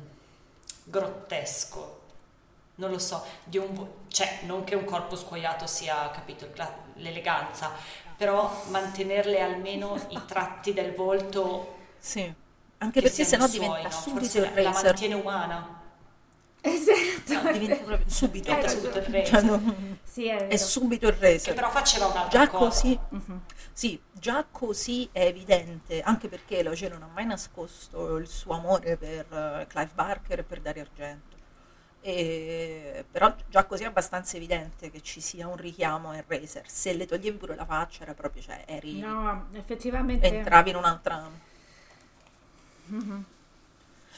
grottesco. 0.84 2.02
Non 2.76 2.90
lo 2.90 2.98
so, 2.98 3.24
di 3.44 3.58
un 3.58 3.72
vo- 3.74 3.96
cioè 4.08 4.40
non 4.44 4.64
che 4.64 4.74
un 4.74 4.84
corpo 4.84 5.16
scuoiato 5.16 5.66
sia, 5.66 6.10
capito, 6.10 6.48
la- 6.56 6.76
l'eleganza, 6.96 7.70
però 8.16 8.62
mantenerle 8.68 9.40
almeno 9.40 9.96
i 10.08 10.20
tratti 10.26 10.72
del 10.72 10.92
volto 10.94 11.74
Sì, 11.98 12.20
anche 12.78 13.00
che 13.00 13.08
perché 13.08 13.24
sennò 13.24 13.46
diventa 13.48 13.74
suoi, 13.74 13.82
no? 13.84 13.90
subito 13.90 14.20
Forse 14.20 14.38
il 14.38 14.44
la 14.44 14.62
racer. 14.70 14.84
mantiene 14.84 15.14
umana. 15.14 15.82
Esatto. 16.66 17.52
Diventa 17.52 17.84
proprio 17.84 18.08
subito, 18.08 18.50
capito? 18.50 18.90
ragione. 18.90 19.24
Cioè, 19.24 19.32
Racer. 19.34 19.44
non- 19.44 19.98
Sì, 20.02 20.26
è 20.28 20.46
è 20.48 20.56
subito 20.56 21.08
il 21.08 21.18
Che 21.18 21.32
racer. 21.32 21.54
però 21.54 21.70
faceva 21.70 22.06
un'altra 22.06 22.38
Già 22.40 22.48
cosa. 22.48 22.64
così, 22.64 22.98
Mhm. 23.10 23.40
sì, 23.72 24.00
già 24.12 24.46
così 24.50 25.08
è 25.12 25.24
evidente, 25.26 26.00
anche 26.00 26.28
perché 26.28 26.62
Loce 26.62 26.88
non 26.88 27.02
ha 27.02 27.08
mai 27.12 27.26
nascosto 27.26 28.16
il 28.16 28.26
suo 28.28 28.54
amore 28.54 28.96
per 28.96 29.26
eh, 29.30 29.66
Clive 29.68 29.90
Barker 29.94 30.38
e 30.38 30.42
per 30.42 30.60
Dario 30.60 30.82
Argento. 30.82 31.33
E- 32.06 33.02
però 33.10 33.34
già 33.48 33.64
così 33.64 33.84
è 33.84 33.86
abbastanza 33.86 34.36
evidente 34.36 34.90
che 34.90 35.00
ci 35.00 35.22
sia 35.22 35.48
un 35.48 35.56
richiamo 35.56 36.10
a 36.10 36.22
Racer. 36.26 36.68
Se 36.68 36.92
le 36.92 37.06
toglievi 37.06 37.38
pure 37.38 37.54
la 37.54 37.64
faccia 37.64 38.02
era 38.02 38.12
proprio, 38.12 38.42
cioè, 38.42 38.62
eri, 38.66 38.98
No, 38.98 39.46
effettivamente. 39.52 40.26
entravi 40.26 40.68
in 40.70 40.76
un'altra... 40.76 41.30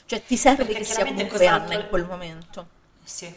Cioè 0.06 0.24
ti 0.24 0.36
serve 0.36 0.64
Perché 0.64 0.80
che 0.80 0.84
sia 0.84 1.04
comunque 1.04 1.46
Anna 1.46 1.74
in 1.74 1.86
quel 1.88 2.06
momento. 2.06 2.66
Sì. 3.04 3.32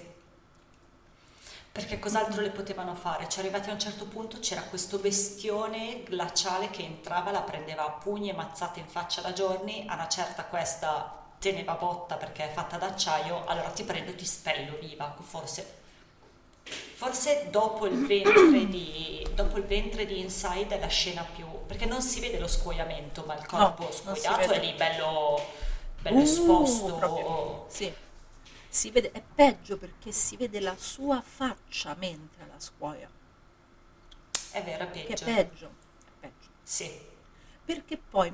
Perché 1.71 1.99
cos'altro 1.99 2.41
le 2.41 2.49
potevano 2.49 2.95
fare? 2.95 3.29
Cioè, 3.29 3.43
arrivati 3.43 3.69
a 3.69 3.73
un 3.73 3.79
certo 3.79 4.05
punto 4.05 4.39
c'era 4.39 4.63
questo 4.63 4.97
bestione 4.97 6.01
glaciale 6.03 6.71
che 6.71 6.81
entrava, 6.83 7.29
la 7.29 7.41
prendeva 7.43 7.85
a 7.85 7.91
pugni 7.91 8.29
e 8.29 8.33
mazzate 8.33 8.79
in 8.79 8.87
faccia 8.87 9.21
da 9.21 9.31
giorni, 9.31 9.85
a 9.87 9.93
una 9.93 10.07
certa 10.07 10.45
questa 10.45 11.18
teneva 11.39 11.73
botta 11.73 12.15
perché 12.17 12.49
è 12.49 12.53
fatta 12.53 12.77
d'acciaio, 12.77 13.45
allora 13.45 13.69
ti 13.71 13.83
prendo 13.83 14.11
e 14.11 14.15
ti 14.15 14.25
spello 14.25 14.77
viva, 14.79 15.15
forse. 15.21 15.77
Forse 16.93 17.47
dopo 17.49 17.85
il 17.87 17.97
ventre 18.05 18.67
di, 18.67 19.25
dopo 19.33 19.57
il 19.57 19.63
ventre 19.65 20.05
di 20.05 20.19
Inside 20.19 20.75
è 20.75 20.79
la 20.79 20.87
scena 20.87 21.23
più... 21.23 21.45
perché 21.65 21.85
non 21.85 22.01
si 22.01 22.19
vede 22.19 22.39
lo 22.39 22.47
scuoiamento, 22.47 23.23
ma 23.25 23.35
il 23.37 23.45
corpo 23.45 23.89
si 23.91 23.99
scuoiato 24.03 24.51
è 24.51 24.59
lì 24.59 24.73
bello, 24.73 25.55
bello 25.99 26.19
Uh, 26.19 26.21
esposto. 26.21 26.95
proprio, 26.95 27.65
sì. 27.67 27.93
Si 28.69 28.89
vede, 28.91 29.11
è 29.11 29.21
peggio 29.21 29.77
perché 29.77 30.11
si 30.11 30.37
vede 30.37 30.59
la 30.59 30.75
sua 30.77 31.21
faccia 31.21 31.93
mentre 31.95 32.45
la 32.47 32.59
scuoia, 32.59 33.11
È 34.51 34.61
vero, 34.63 34.83
è 34.83 34.89
che 34.89 35.15
è 35.15 35.17
peggio. 35.17 35.25
peggio, 35.25 35.75
è 36.05 36.11
peggio. 36.19 36.49
Sì. 36.63 36.89
Perché 37.63 37.97
poi 37.97 38.31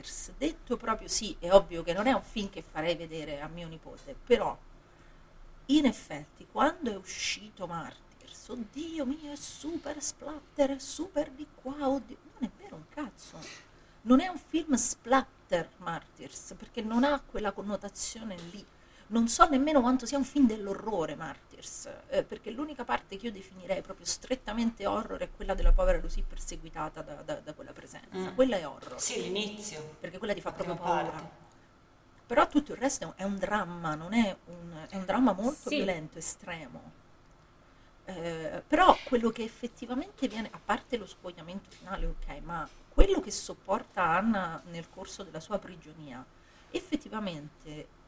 Martyrs, 0.00 0.32
detto 0.38 0.76
proprio 0.76 1.08
sì, 1.08 1.36
è 1.38 1.52
ovvio 1.52 1.82
che 1.82 1.92
non 1.92 2.06
è 2.06 2.12
un 2.12 2.22
film 2.22 2.48
che 2.48 2.62
farei 2.62 2.96
vedere 2.96 3.40
a 3.40 3.48
mio 3.48 3.68
nipote, 3.68 4.16
però 4.24 4.56
in 5.66 5.84
effetti 5.84 6.46
quando 6.50 6.90
è 6.90 6.96
uscito 6.96 7.66
Martyrs, 7.66 8.48
oddio 8.48 9.04
mio, 9.04 9.32
è 9.32 9.36
super 9.36 10.02
splatter, 10.02 10.76
è 10.76 10.78
super 10.78 11.30
di 11.30 11.46
qua, 11.54 11.88
oddio, 11.88 12.16
non 12.38 12.50
è 12.50 12.62
vero 12.62 12.76
un 12.76 12.88
cazzo. 12.88 13.68
Non 14.02 14.20
è 14.20 14.28
un 14.28 14.38
film 14.38 14.74
splatter 14.74 15.68
Martyrs, 15.76 16.54
perché 16.56 16.80
non 16.80 17.04
ha 17.04 17.20
quella 17.20 17.52
connotazione 17.52 18.36
lì. 18.50 18.64
Non 19.12 19.26
so 19.26 19.48
nemmeno 19.48 19.80
quanto 19.80 20.06
sia 20.06 20.16
un 20.18 20.24
film 20.24 20.46
dell'orrore 20.46 21.16
Martyrs, 21.16 21.88
eh, 22.10 22.22
perché 22.22 22.52
l'unica 22.52 22.84
parte 22.84 23.16
che 23.16 23.26
io 23.26 23.32
definirei 23.32 23.82
proprio 23.82 24.06
strettamente 24.06 24.86
horror 24.86 25.18
è 25.18 25.30
quella 25.34 25.54
della 25.54 25.72
povera 25.72 25.98
Lucy 25.98 26.22
perseguitata 26.22 27.02
da, 27.02 27.14
da- 27.22 27.40
da 27.40 27.52
quella 27.54 27.72
presenza. 27.72 28.16
Mm. 28.16 28.34
Quella 28.36 28.56
è 28.56 28.66
horror 28.68 29.00
Sì, 29.00 29.20
l'inizio. 29.22 29.96
perché 29.98 30.18
quella 30.18 30.32
ti 30.32 30.40
fa 30.40 30.52
proprio 30.52 30.76
paura. 30.76 31.10
parte. 31.10 31.28
Però 32.26 32.46
tutto 32.46 32.70
il 32.70 32.78
resto 32.78 33.02
è 33.02 33.06
un- 33.06 33.12
è 33.16 33.24
un 33.24 33.36
dramma, 33.36 33.96
non 33.96 34.12
è 34.14 34.36
un, 34.46 34.86
è 34.88 34.96
un 34.96 35.04
dramma 35.04 35.32
molto 35.32 35.68
Sì. 35.70 35.76
violento, 35.76 36.18
estremo. 36.18 36.92
Eh, 38.04 38.62
però 38.66 38.96
quello 39.04 39.30
che 39.30 39.42
effettivamente 39.42 40.28
viene, 40.28 40.48
a 40.52 40.60
parte 40.64 40.96
lo 40.96 41.06
spogliamento 41.06 41.68
finale, 41.70 42.06
ok, 42.06 42.38
ma 42.44 42.68
quello 42.88 43.18
che 43.20 43.32
sopporta 43.32 44.02
Anna 44.04 44.62
nel 44.70 44.88
corso 44.88 45.24
della 45.24 45.40
sua 45.40 45.58
prigionia, 45.58 46.24
effettivamente 46.70 47.98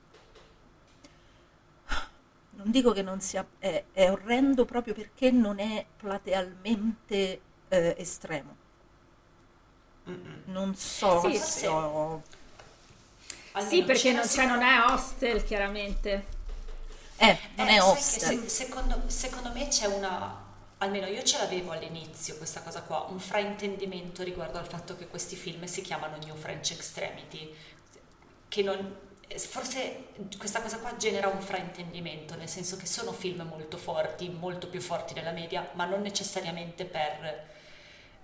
non 2.56 2.70
dico 2.70 2.92
che 2.92 3.02
non 3.02 3.20
sia, 3.20 3.46
è, 3.58 3.84
è 3.92 4.10
orrendo 4.10 4.64
proprio 4.64 4.94
perché 4.94 5.30
non 5.30 5.58
è 5.58 5.86
platealmente 5.96 7.40
eh, 7.68 7.94
estremo. 7.98 8.56
Non 10.54 10.74
so 10.76 11.12
Sì, 11.20 11.34
se 11.34 11.66
sì. 11.66 11.66
ho... 11.66 12.22
Almeno 13.52 13.76
Sì, 13.76 13.84
perché 13.84 14.12
non, 14.12 14.28
cioè, 14.28 14.44
non 14.46 14.60
è 14.62 14.80
hostel, 14.90 15.42
chiaramente. 15.44 16.26
Eh, 17.18 17.38
non 17.56 17.68
Eh, 17.68 17.70
è 17.70 17.80
sai 17.80 18.04
che 18.06 18.18
hostel. 18.18 18.20
se- 18.20 18.48
secondo, 18.48 19.02
secondo 19.08 19.52
me 19.52 19.68
c'è 19.68 19.86
una, 19.86 20.42
almeno 20.78 21.06
io 21.06 21.22
ce 21.22 21.38
l'avevo 21.38 21.70
all'inizio 21.72 22.36
questa 22.36 22.62
cosa 22.62 22.82
qua, 22.82 23.06
un 23.10 23.20
fraintendimento 23.20 24.22
riguardo 24.22 24.58
al 24.58 24.66
fatto 24.66 24.96
che 24.96 25.06
questi 25.06 25.36
film 25.36 25.64
si 25.64 25.82
chiamano 25.82 26.16
New 26.16 26.34
French 26.34 26.72
Extremity, 26.72 27.54
che 28.48 28.62
non, 28.62 28.76
eh, 28.78 29.11
forse 29.38 30.08
questa 30.38 30.60
cosa 30.62 30.78
qua 30.78 30.96
genera 30.96 31.28
un 31.28 31.40
fraintendimento, 31.40 32.36
nel 32.36 32.48
senso 32.48 32.76
che 32.76 32.86
sono 32.86 33.12
film 33.12 33.42
molto 33.42 33.76
forti, 33.76 34.28
molto 34.28 34.68
più 34.68 34.80
forti 34.80 35.14
della 35.14 35.32
media, 35.32 35.70
ma 35.74 35.84
non 35.84 36.00
necessariamente 36.02 36.84
per 36.84 37.50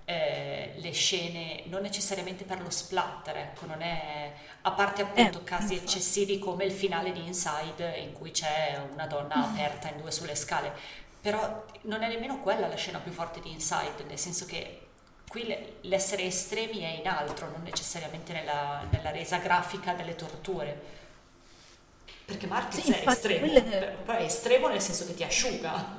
eh, 0.05 0.72
le 0.76 0.90
scene, 0.93 1.64
non 1.66 1.82
necessariamente 1.82 2.44
per 2.44 2.60
lo 2.62 2.70
splatter, 2.70 3.36
ecco, 3.36 3.66
non 3.66 3.82
è, 3.82 4.32
a 4.62 4.70
parte 4.72 5.02
appunto 5.02 5.43
Eh, 5.43 5.44
casi 5.44 5.74
infatti. 5.74 5.74
eccessivi 5.74 6.39
come 6.39 6.64
il 6.64 6.72
finale 6.72 7.12
di 7.12 7.26
Inside 7.26 7.97
in 7.98 8.12
cui 8.12 8.30
c'è 8.30 8.80
una 8.93 9.06
donna 9.06 9.43
aperta 9.44 9.89
in 9.90 9.98
due 9.98 10.10
sulle 10.10 10.35
scale, 10.35 10.72
però 11.20 11.64
non 11.82 12.02
è 12.02 12.09
nemmeno 12.09 12.40
quella 12.40 12.68
la 12.68 12.76
scena 12.76 12.98
più 13.01 13.12
forte 13.12 13.40
di 13.40 13.51
Inside, 13.51 14.05
nel 14.06 14.18
senso 14.18 14.47
che 14.47 14.82
qui 15.28 15.47
le- 15.47 15.74
l'essere 15.82 16.22
estremi 16.24 16.78
è 16.80 16.98
in 16.98 17.06
altro, 17.06 17.51
non 17.51 17.62
necessariamente 17.62 18.32
nella, 18.32 18.86
nella 18.90 19.10
resa 19.10 19.39
grafica 19.39 19.93
delle 19.93 20.14
torture. 20.14 20.97
Perché 22.29 22.47
Martin 22.47 22.81
Sì, 22.83 22.93
è 22.93 22.97
infatti, 22.99 23.33
estremo, 23.33 23.39
quelle 23.41 24.03
però 24.05 24.19
è 24.19 24.23
estremo 24.25 24.69
nel 24.69 24.83
senso 24.83 25.07
che 25.07 25.15
ti 25.15 25.25
asciuga. 25.25 25.97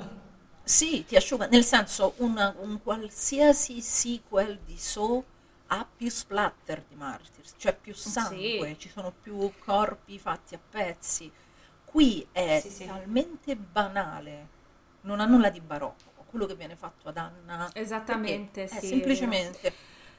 Sì, 0.64 1.04
ti 1.04 1.16
asciuga, 1.16 1.48
nel 1.48 1.66
senso 1.66 2.14
una- 2.18 2.54
un 2.60 2.80
qualsiasi 2.84 3.82
sequel 3.82 4.60
di 4.64 4.78
So 4.78 5.26
ha 5.72 5.88
più 5.96 6.08
splatter 6.12 6.84
di 6.88 6.94
Martyrs, 6.94 7.56
cioè 7.58 7.76
più 7.76 7.96
sangue, 7.96 8.78
ci 8.78 8.90
sono 8.90 9.12
più 9.12 9.52
corpi 9.58 10.20
fatti 10.20 10.54
a 10.54 10.60
pezzi. 10.70 11.32
Qui 11.84 12.28
è 12.32 12.60
Sì, 12.62 12.70
sì. 12.70 12.86
talmente 12.86 13.56
banale, 13.56 14.48
non 15.02 15.20
ha 15.20 15.26
nulla 15.26 15.50
di 15.50 15.62
barocco, 15.62 16.12
quello 16.28 16.46
che 16.46 16.54
viene 16.56 16.76
fatto 16.76 17.10
ad 17.10 17.18
Anna. 17.18 17.68
Esattamente, 17.74 18.66
è 18.66 18.68
sì, 18.68 18.88
semplicemente 18.90 19.74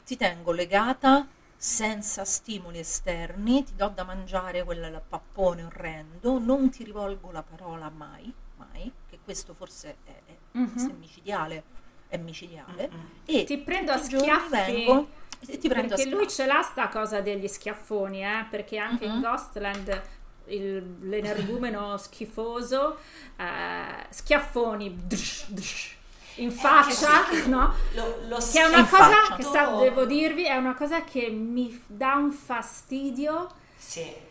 ti 0.05 0.17
tengo 0.17 0.51
legata 0.51 1.25
senza 1.63 2.25
stimoli 2.25 2.79
esterni, 2.79 3.63
ti 3.65 3.75
do 3.77 3.89
da 3.95 4.03
mangiare 4.03 4.65
quel 4.65 5.03
pappone 5.07 5.63
orrendo, 5.65 6.39
non 6.39 6.71
ti 6.71 6.85
rivolgo 6.85 7.31
la 7.31 7.43
parola 7.43 7.91
mai, 7.91 8.33
mai, 8.57 8.91
che 9.07 9.19
questo 9.23 9.53
forse 9.53 9.97
è, 10.05 10.11
è 10.25 10.37
Mhm. 10.53 10.77
se 10.79 10.93
micidiale, 10.99 11.63
è 12.09 12.17
micidiale, 12.17 12.89
Mm-mm. 12.91 13.09
e 13.27 13.45
Ti 13.45 13.59
prendo 13.59 13.93
a 13.93 13.99
schiaffi. 13.99 14.49
vengo 14.73 15.09
e 15.47 15.59
ti 15.59 15.69
prendo 15.69 15.95
perché 15.97 16.11
a 16.11 16.15
lui 16.17 16.29
ce 16.29 16.47
l'ha 16.47 16.63
sta 16.63 16.89
cosa 16.89 17.21
degli 17.21 17.47
schiaffoni, 17.47 18.25
eh? 18.25 18.47
perché 18.49 18.79
anche 18.79 19.05
in 19.05 19.13
Mhm. 19.17 19.21
Ghostland 19.21 20.03
il- 20.47 20.97
l'energumeno 21.09 21.99
schifoso, 21.99 22.97
eh, 23.37 24.07
schiaffoni 24.09 24.97
drush, 25.07 25.51
drush, 25.51 25.97
in 26.43 26.51
faccia, 26.51 26.91
Eh, 27.31 27.35
sì, 27.35 27.43
che- 27.43 27.49
no? 27.49 27.73
Lo, 27.95 28.17
lo 28.29 28.37
Che 28.39 28.61
è 28.61 28.65
una 28.65 28.87
cosa 28.87 29.05
faccia. 29.11 29.37
che 29.37 29.43
sa- 29.43 29.77
devo 29.79 30.05
dirvi, 30.05 30.45
è 30.47 30.57
una 30.57 30.75
cosa 30.75 31.05
che 31.05 31.29
mi 31.31 31.83
dà 31.87 32.15
un 32.15 32.31
fastidio. 32.33 33.49
Sì. 33.77 34.29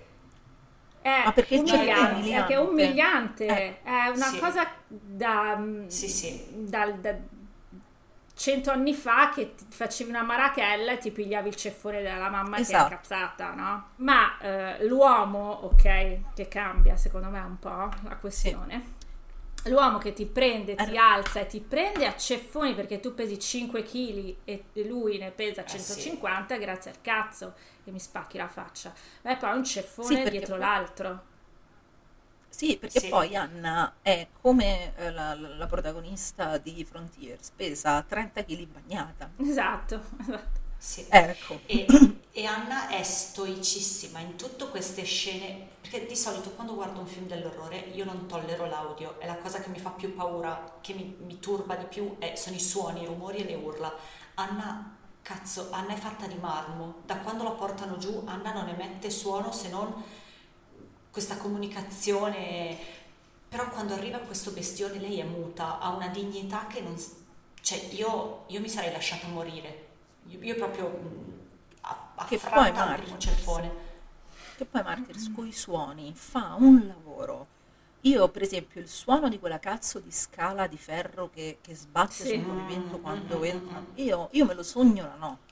È 1.02 1.22
Ma 1.26 1.32
perché 1.32 1.58
umiliante, 1.58 2.14
umiliante. 2.16 2.54
è 2.54 2.58
umiliante, 2.58 3.46
Eh, 3.48 3.82
è 3.84 4.08
una 4.14 4.26
sì. 4.28 4.40
cosa 4.40 4.68
da, 4.90 5.56
mm, 5.58 5.88
Sì, 5.88 6.10
sì. 6.10 6.46
dal- 6.52 7.00
da 7.00 7.16
cento 8.36 8.72
anni 8.72 8.94
fa 8.94 9.30
che 9.34 9.54
ti 9.56 9.66
facevi 9.70 10.10
una 10.10 10.22
marachella 10.24 10.94
e 10.94 10.98
ti 10.98 11.12
pigliavi 11.12 11.50
il 11.50 11.56
ceffone 11.56 12.02
della 12.02 12.30
mamma 12.30 12.56
che 12.56 12.62
è 12.62 12.66
Esatto. 12.66 12.84
incazzata, 12.94 13.54
no? 13.54 13.88
Ma 13.98 14.38
eh, 14.40 14.86
l'uomo, 14.88 15.52
ok, 15.64 16.34
che 16.36 16.48
cambia 16.48 16.96
secondo 16.96 17.30
me 17.30 17.40
un 17.42 17.60
po' 17.60 17.90
la 18.04 18.16
questione. 18.20 18.98
L'uomo 19.66 19.98
che 19.98 20.14
ti 20.14 20.26
prende, 20.26 20.76
ti 20.76 20.94
Eh. 20.94 20.98
alza 20.98 21.42
e 21.42 21.48
ti 21.48 21.60
prende 21.60 22.08
a 22.08 22.16
ceffoni 22.16 22.74
perché 22.74 23.00
tu 23.00 23.14
pesi 23.14 23.38
5 23.38 23.84
kg 23.84 24.36
e 24.46 24.64
lui 24.88 25.18
ne 25.18 25.32
pesa 25.32 25.64
Eh, 25.64 25.68
sì. 25.68 25.78
150, 25.78 26.58
grazie 26.58 26.92
al 26.92 27.02
cazzo 27.02 27.54
che 27.84 27.92
mi 27.92 28.00
spacchi 28.00 28.38
la 28.38 28.48
faccia. 28.48 28.94
Ma 29.24 29.32
è 29.32 29.38
poi 29.38 29.56
un 29.58 29.64
ceffone 29.66 30.24
Sì, 30.24 30.30
dietro 30.30 30.56
poi- 30.56 30.60
l'altro. 30.60 31.24
Sì, 32.48 32.78
perché 32.78 33.00
Sì. 33.00 33.10
poi 33.10 33.36
Anna 33.36 33.96
è 34.02 34.28
come 34.42 34.96
eh, 34.96 35.12
la, 35.12 35.36
la- 35.36 35.56
la 35.56 35.68
protagonista 35.68 36.58
di 36.58 36.84
Frontiers, 36.84 37.52
pesa 37.56 38.02
30 38.02 38.44
kg 38.44 38.66
bagnata. 38.66 39.30
Esatto, 39.38 40.02
esatto. 40.20 40.59
Sì. 40.80 41.06
Ecco. 41.10 41.60
E, 41.66 41.86
e 42.32 42.46
Anna 42.46 42.88
è 42.88 43.04
stoicissima 43.04 44.20
in 44.20 44.38
tutte 44.38 44.70
queste 44.70 45.04
scene, 45.04 45.68
perché 45.82 46.06
di 46.06 46.16
solito 46.16 46.52
quando 46.52 46.74
guardo 46.74 47.02
un 47.02 47.08
film 47.08 47.28
dell'orrore 47.28 47.90
io 47.94 48.06
non 48.06 48.28
tollero 48.28 48.66
l'audio, 48.66 49.20
è 49.20 49.26
la 49.26 49.38
cosa 49.38 49.60
che 49.60 49.70
mi 49.70 49.80
fa 49.80 49.90
più 49.90 50.16
paura, 50.16 50.78
che 50.82 50.94
mi, 50.94 51.16
mi 51.26 51.40
turba 51.40 51.76
di 51.76 51.86
più, 51.86 52.16
è- 52.18 52.36
sono 52.36 52.56
i 52.56 52.60
suoni, 52.60 53.02
i 53.04 53.06
rumori 53.06 53.40
e 53.40 53.44
le 53.44 53.56
urla. 53.56 53.94
Anna, 54.36 54.96
cazzo, 55.22 55.68
Anna 55.72 55.94
è 55.94 55.98
fatta 55.98 56.28
di 56.28 56.36
marmo, 56.36 57.02
da 57.06 57.18
quando 57.18 57.44
la 57.44 57.52
portano 57.52 57.98
giù 57.98 58.24
Anna 58.26 58.54
non 58.54 58.70
emette 58.70 59.10
suono 59.10 59.52
se 59.52 59.70
non 59.70 60.04
questa 61.12 61.38
comunicazione, 61.38 62.78
però 63.50 63.68
quando 63.70 63.96
arriva 63.96 64.20
questo 64.20 64.52
bestione 64.52 65.00
lei 65.00 65.20
è 65.20 65.24
muta, 65.24 65.80
ha 65.80 65.90
una 65.90 66.08
dignità 66.08 66.68
che 66.68 66.82
non... 66.82 66.96
cioè 67.62 67.78
io, 67.92 68.46
io 68.48 68.60
mi 68.62 68.70
sarei 68.70 68.92
lasciata 68.92 69.28
morire, 69.28 69.88
io, 70.30 70.40
io 70.42 70.56
proprio 70.56 70.90
mm, 70.90 71.30
affratta 72.16 72.72
Martyrs- 72.86 73.02
primo 73.04 73.18
ceffone. 73.18 73.88
Che 74.58 74.66
poi 74.66 74.84
Martyrs 74.84 75.32
coi 75.34 75.52
suoni 75.52 76.14
fa 76.14 76.56
un 76.58 76.86
lavoro. 76.88 77.58
Io, 78.02 78.30
per 78.30 78.42
esempio, 78.44 78.80
il 78.82 78.88
suono 78.88 79.28
di 79.30 79.40
quella 79.40 79.60
cazzo 79.60 80.00
di 80.00 80.12
scala 80.12 80.68
di 80.68 80.78
ferro 80.78 81.30
che, 81.30 81.58
che 81.62 81.76
sbatte 81.76 82.14
Sì. 82.14 82.28
sul 82.30 82.40
pavimento 82.46 83.00
quando 83.00 83.38
Mm, 83.38 83.42
mm, 83.42 83.44
entra, 83.46 83.80
mm. 83.80 83.86
io, 83.96 84.30
io 84.32 84.46
me 84.46 84.54
lo 84.54 84.64
sogno 84.64 85.06
la 85.06 85.16
notte. 85.16 85.48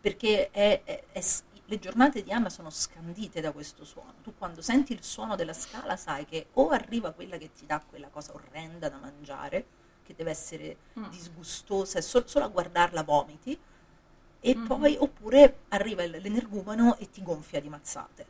Perché 0.00 0.50
è- 0.50 0.82
è- 0.84 1.04
è 1.12 1.24
le 1.66 1.78
giornate 1.78 2.22
di 2.22 2.32
Anna 2.32 2.50
sono 2.50 2.68
scandite 2.70 3.40
da 3.40 3.52
questo 3.52 3.84
suono. 3.84 4.14
Tu 4.22 4.34
quando 4.36 4.60
senti 4.60 4.92
il 4.92 5.02
suono 5.02 5.36
della 5.36 5.54
scala 5.54 5.96
sai 5.96 6.26
che 6.26 6.48
o 6.54 6.68
arriva 6.70 7.12
quella 7.12 7.38
che 7.38 7.50
ti 7.52 7.64
dà 7.66 7.80
quella 7.88 8.08
cosa 8.08 8.34
orrenda 8.34 8.88
da 8.88 8.98
mangiare, 8.98 9.64
che 10.04 10.14
deve 10.14 10.30
essere 10.30 10.76
Mm. 10.98 11.08
disgustosa 11.08 11.98
e 11.98 12.02
sol- 12.02 12.28
solo 12.28 12.44
a 12.44 12.48
guardarla 12.48 13.02
vomiti, 13.04 13.58
e 14.44 14.56
Mhm. 14.56 14.66
poi 14.66 14.96
oppure 14.98 15.60
arriva 15.70 16.04
l'energumeno 16.04 16.96
e 16.98 17.10
ti 17.10 17.22
gonfia 17.22 17.60
di 17.60 17.68
mazzate. 17.70 18.26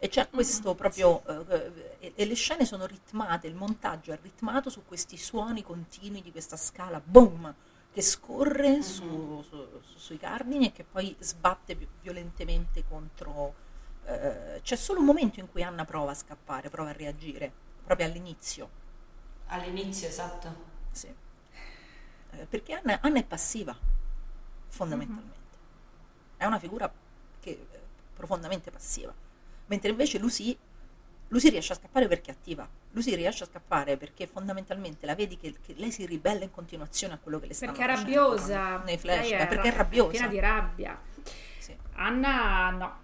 E 0.00 0.08
c'è 0.08 0.28
questo 0.30 0.74
proprio, 0.74 1.24
eh, 1.26 1.96
e, 1.98 2.12
e 2.14 2.24
le 2.26 2.34
scene 2.34 2.64
sono 2.64 2.86
ritmate, 2.86 3.48
il 3.48 3.54
montaggio 3.54 4.12
è 4.12 4.18
ritmato 4.22 4.70
su 4.70 4.84
questi 4.86 5.16
suoni 5.16 5.62
continui 5.64 6.22
di 6.22 6.30
questa 6.30 6.56
scala, 6.56 7.00
boom, 7.04 7.52
che 7.92 8.02
scorre 8.02 8.82
su- 8.82 9.42
su- 9.48 9.80
su- 9.82 9.98
sui 9.98 10.18
cardini 10.18 10.66
e 10.68 10.72
che 10.72 10.84
poi 10.84 11.16
sbatte 11.18 11.76
violentemente 12.02 12.84
contro... 12.88 13.54
eh, 14.04 14.60
c'è 14.62 14.76
solo 14.76 15.00
un 15.00 15.06
momento 15.06 15.40
in 15.40 15.50
cui 15.50 15.62
Anna 15.64 15.84
prova 15.84 16.12
a 16.12 16.14
scappare, 16.14 16.70
prova 16.70 16.90
a 16.90 16.92
reagire, 16.92 17.52
proprio 17.84 18.06
all'inizio. 18.06 18.68
All'inizio, 19.48 20.08
esatto. 20.08 20.54
Sì. 20.92 21.12
Eh, 22.30 22.46
perché 22.46 22.74
Anna, 22.74 22.98
Anna 23.02 23.18
è 23.18 23.24
passiva, 23.24 23.76
fondamentalmente. 24.68 25.36
È 26.36 26.44
una 26.44 26.58
figura 26.58 26.90
che 27.40 27.66
è 27.70 27.78
profondamente 28.14 28.70
passiva. 28.70 29.12
Mentre 29.66 29.90
invece 29.90 30.18
Lucy, 30.18 30.56
Lucy 31.28 31.50
riesce 31.50 31.72
a 31.72 31.76
scappare 31.76 32.08
perché 32.08 32.30
è 32.30 32.34
attiva. 32.34 32.66
Lucy 32.92 33.14
riesce 33.14 33.44
a 33.44 33.46
scappare 33.46 33.96
perché 33.96 34.26
fondamentalmente 34.26 35.04
la 35.06 35.14
vedi 35.14 35.36
che, 35.36 35.54
che 35.64 35.74
lei 35.76 35.90
si 35.90 36.06
ribella 36.06 36.44
in 36.44 36.50
continuazione 36.50 37.14
a 37.14 37.18
quello 37.18 37.38
che 37.38 37.46
le 37.46 37.54
sta 37.54 37.66
Perché 37.66 37.84
è 37.84 37.86
facendo 37.88 38.10
rabbiosa. 38.30 38.76
Nei 38.78 38.84
Lei 38.86 38.98
flashback, 38.98 39.48
perché 39.48 39.68
è 39.68 39.76
rabbiosa. 39.76 40.10
Piena 40.10 40.26
di 40.28 40.38
rabbia. 40.40 41.00
Sì. 41.58 41.76
Anna 41.94 42.70
no. 42.70 42.98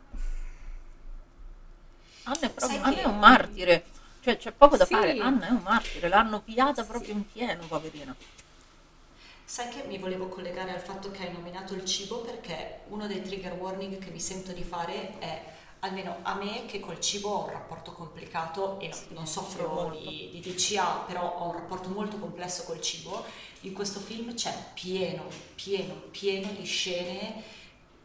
Anna 2.24 2.38
è, 2.40 2.50
proprio, 2.50 2.78
Anna 2.82 2.94
che- 2.94 3.02
è 3.02 3.04
un 3.04 3.18
martire, 3.18 3.84
cioè 4.20 4.38
c'è 4.38 4.52
poco 4.52 4.78
da 4.78 4.86
Sì. 4.86 4.94
fare. 4.94 5.18
Anna 5.18 5.48
è 5.48 5.50
un 5.50 5.60
martire, 5.62 6.08
l'hanno 6.08 6.40
pigliata 6.40 6.82
proprio 6.84 7.12
in 7.12 7.30
pieno, 7.30 7.66
poverina. 7.66 8.14
Sai 9.46 9.68
che 9.68 9.84
mi 9.86 9.98
volevo 9.98 10.28
collegare 10.28 10.72
al 10.72 10.80
fatto 10.80 11.10
che 11.10 11.26
hai 11.26 11.32
nominato 11.32 11.74
il 11.74 11.84
cibo 11.84 12.20
perché 12.22 12.80
uno 12.88 13.06
dei 13.06 13.22
trigger 13.22 13.52
warning 13.52 13.98
che 13.98 14.10
mi 14.10 14.18
sento 14.18 14.52
di 14.52 14.64
fare 14.64 15.18
è 15.18 15.52
almeno 15.80 16.16
a 16.22 16.34
me 16.34 16.64
che 16.64 16.80
col 16.80 16.98
cibo 16.98 17.28
ho 17.28 17.44
un 17.44 17.50
rapporto 17.50 17.92
complicato 17.92 18.80
e 18.80 18.88
no- 18.88 18.96
non 19.10 19.26
soffro 19.26 19.90
di, 20.00 20.30
di 20.32 20.40
DCA, 20.40 21.04
però 21.06 21.40
ho 21.40 21.48
un 21.48 21.52
rapporto 21.52 21.90
molto 21.90 22.18
complesso 22.18 22.64
col 22.64 22.80
cibo, 22.80 23.22
in 23.60 23.74
questo 23.74 24.00
film 24.00 24.34
c'è 24.34 24.52
pieno, 24.72 25.24
pieno, 25.54 25.94
pieno 26.10 26.50
di 26.52 26.64
scene 26.64 27.42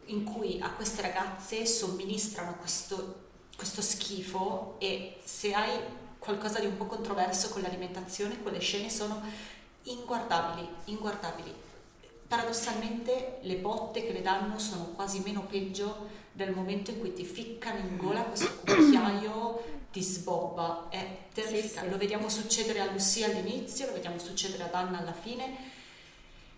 in 0.08 0.26
cui 0.26 0.60
a 0.62 0.72
queste 0.72 1.02
ragazze 1.02 1.66
somministrano 1.66 2.58
questo, 2.58 3.28
questo 3.56 3.82
schifo 3.82 4.76
e 4.80 5.18
se 5.24 5.54
hai 5.54 5.80
qualcosa 6.20 6.60
di 6.60 6.66
un 6.66 6.76
po' 6.76 6.86
controverso 6.86 7.48
con 7.48 7.62
l'alimentazione, 7.62 8.42
quelle 8.42 8.60
scene 8.60 8.90
sono 8.90 9.22
inguardabili, 9.92 10.68
inguardabili. 10.86 11.54
Paradossalmente 12.28 13.40
le 13.42 13.56
botte 13.56 14.06
che 14.06 14.14
le 14.14 14.22
danno 14.22 14.60
sono 14.60 14.86
quasi 14.96 15.20
meno 15.20 15.42
peggio 15.42 16.08
del 16.32 16.54
momento 16.54 16.92
in 16.92 17.00
cui 17.00 17.14
ti 17.14 17.26
ficcano 17.26 17.80
in 17.80 17.98
gola 17.98 18.22
questo 18.22 18.60
cucchiaio 18.66 19.78
di 19.92 20.02
sbobba. 20.02 20.88
È 20.90 21.18
terrificante. 21.34 21.86
sì. 21.86 21.90
Lo 21.90 21.98
vediamo 21.98 22.30
succedere 22.30 22.82
a 22.82 22.92
Lucia 22.92 23.26
all'inizio, 23.26 23.88
lo 23.88 23.94
vediamo 23.94 24.20
succedere 24.20 24.64
ad 24.64 24.74
Anna 24.74 25.00
alla 25.00 25.14
fine 25.14 25.78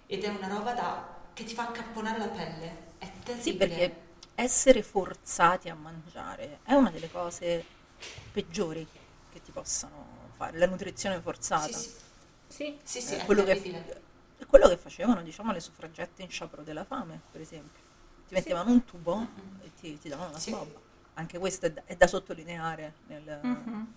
ed 0.06 0.24
è 0.24 0.28
una 0.28 0.48
roba 0.48 0.74
da, 0.74 1.08
che 1.34 1.46
ti 1.46 1.54
fa 1.54 1.70
accapponare 1.70 2.18
la 2.20 2.28
pelle. 2.28 2.90
È 2.98 3.10
terribile. 3.24 3.42
Sì, 3.42 3.56
perché 3.56 3.96
essere 4.36 4.84
forzati 4.84 5.70
a 5.70 5.76
mangiare 5.76 6.60
è 6.64 6.74
una 6.74 6.90
delle 6.90 7.10
cose 7.10 7.64
peggiori 8.32 8.86
che 9.32 9.42
ti 9.42 9.52
possano 9.52 10.30
fare, 10.36 10.58
la 10.58 10.66
nutrizione 10.66 11.22
forzata. 11.22 11.78
Sì, 11.78 11.90
sì, 12.52 12.78
Sì, 12.84 13.02
sì, 13.02 13.16
è 13.16 13.26
quello, 13.26 13.44
che, 13.44 14.02
quello 14.48 14.68
che 14.68 14.78
facevano 14.78 15.22
diciamo, 15.22 15.52
le 15.52 15.60
suffragette 15.60 16.22
in 16.24 16.30
sciopero 16.30 16.64
della 16.64 16.84
fame, 16.84 17.20
per 17.32 17.42
esempio. 17.42 17.82
Ti 18.28 18.34
mettevano 18.36 18.72
un 18.72 18.84
tubo 18.86 19.28
e 19.62 19.72
ti, 19.80 19.98
ti 19.98 20.10
davano 20.10 20.30
una 20.30 20.40
Sì. 20.40 20.52
sbobba. 20.52 20.80
Anche 21.16 21.38
questo 21.40 21.66
è 21.68 21.72
da, 21.72 21.82
è 21.86 21.96
da 21.96 22.08
sottolineare, 22.08 22.94
nel- 23.08 23.40
Mhm. 23.44 23.94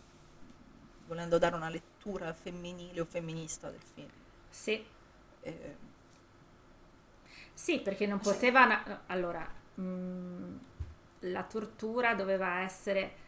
volendo 1.06 1.38
dare 1.38 1.54
una 1.56 1.68
lettura 1.68 2.32
femminile 2.34 3.00
o 3.00 3.04
femminista 3.04 3.70
del 3.70 3.82
film. 3.82 4.10
sì. 4.50 4.84
Eh, 5.42 5.76
Sì, 7.52 7.80
perché 7.80 8.06
non 8.06 8.18
poteva... 8.18 9.02
Allora, 9.06 9.46
mh, 9.74 10.58
la 11.20 11.42
tortura 11.44 12.14
doveva 12.14 12.60
essere 12.60 13.22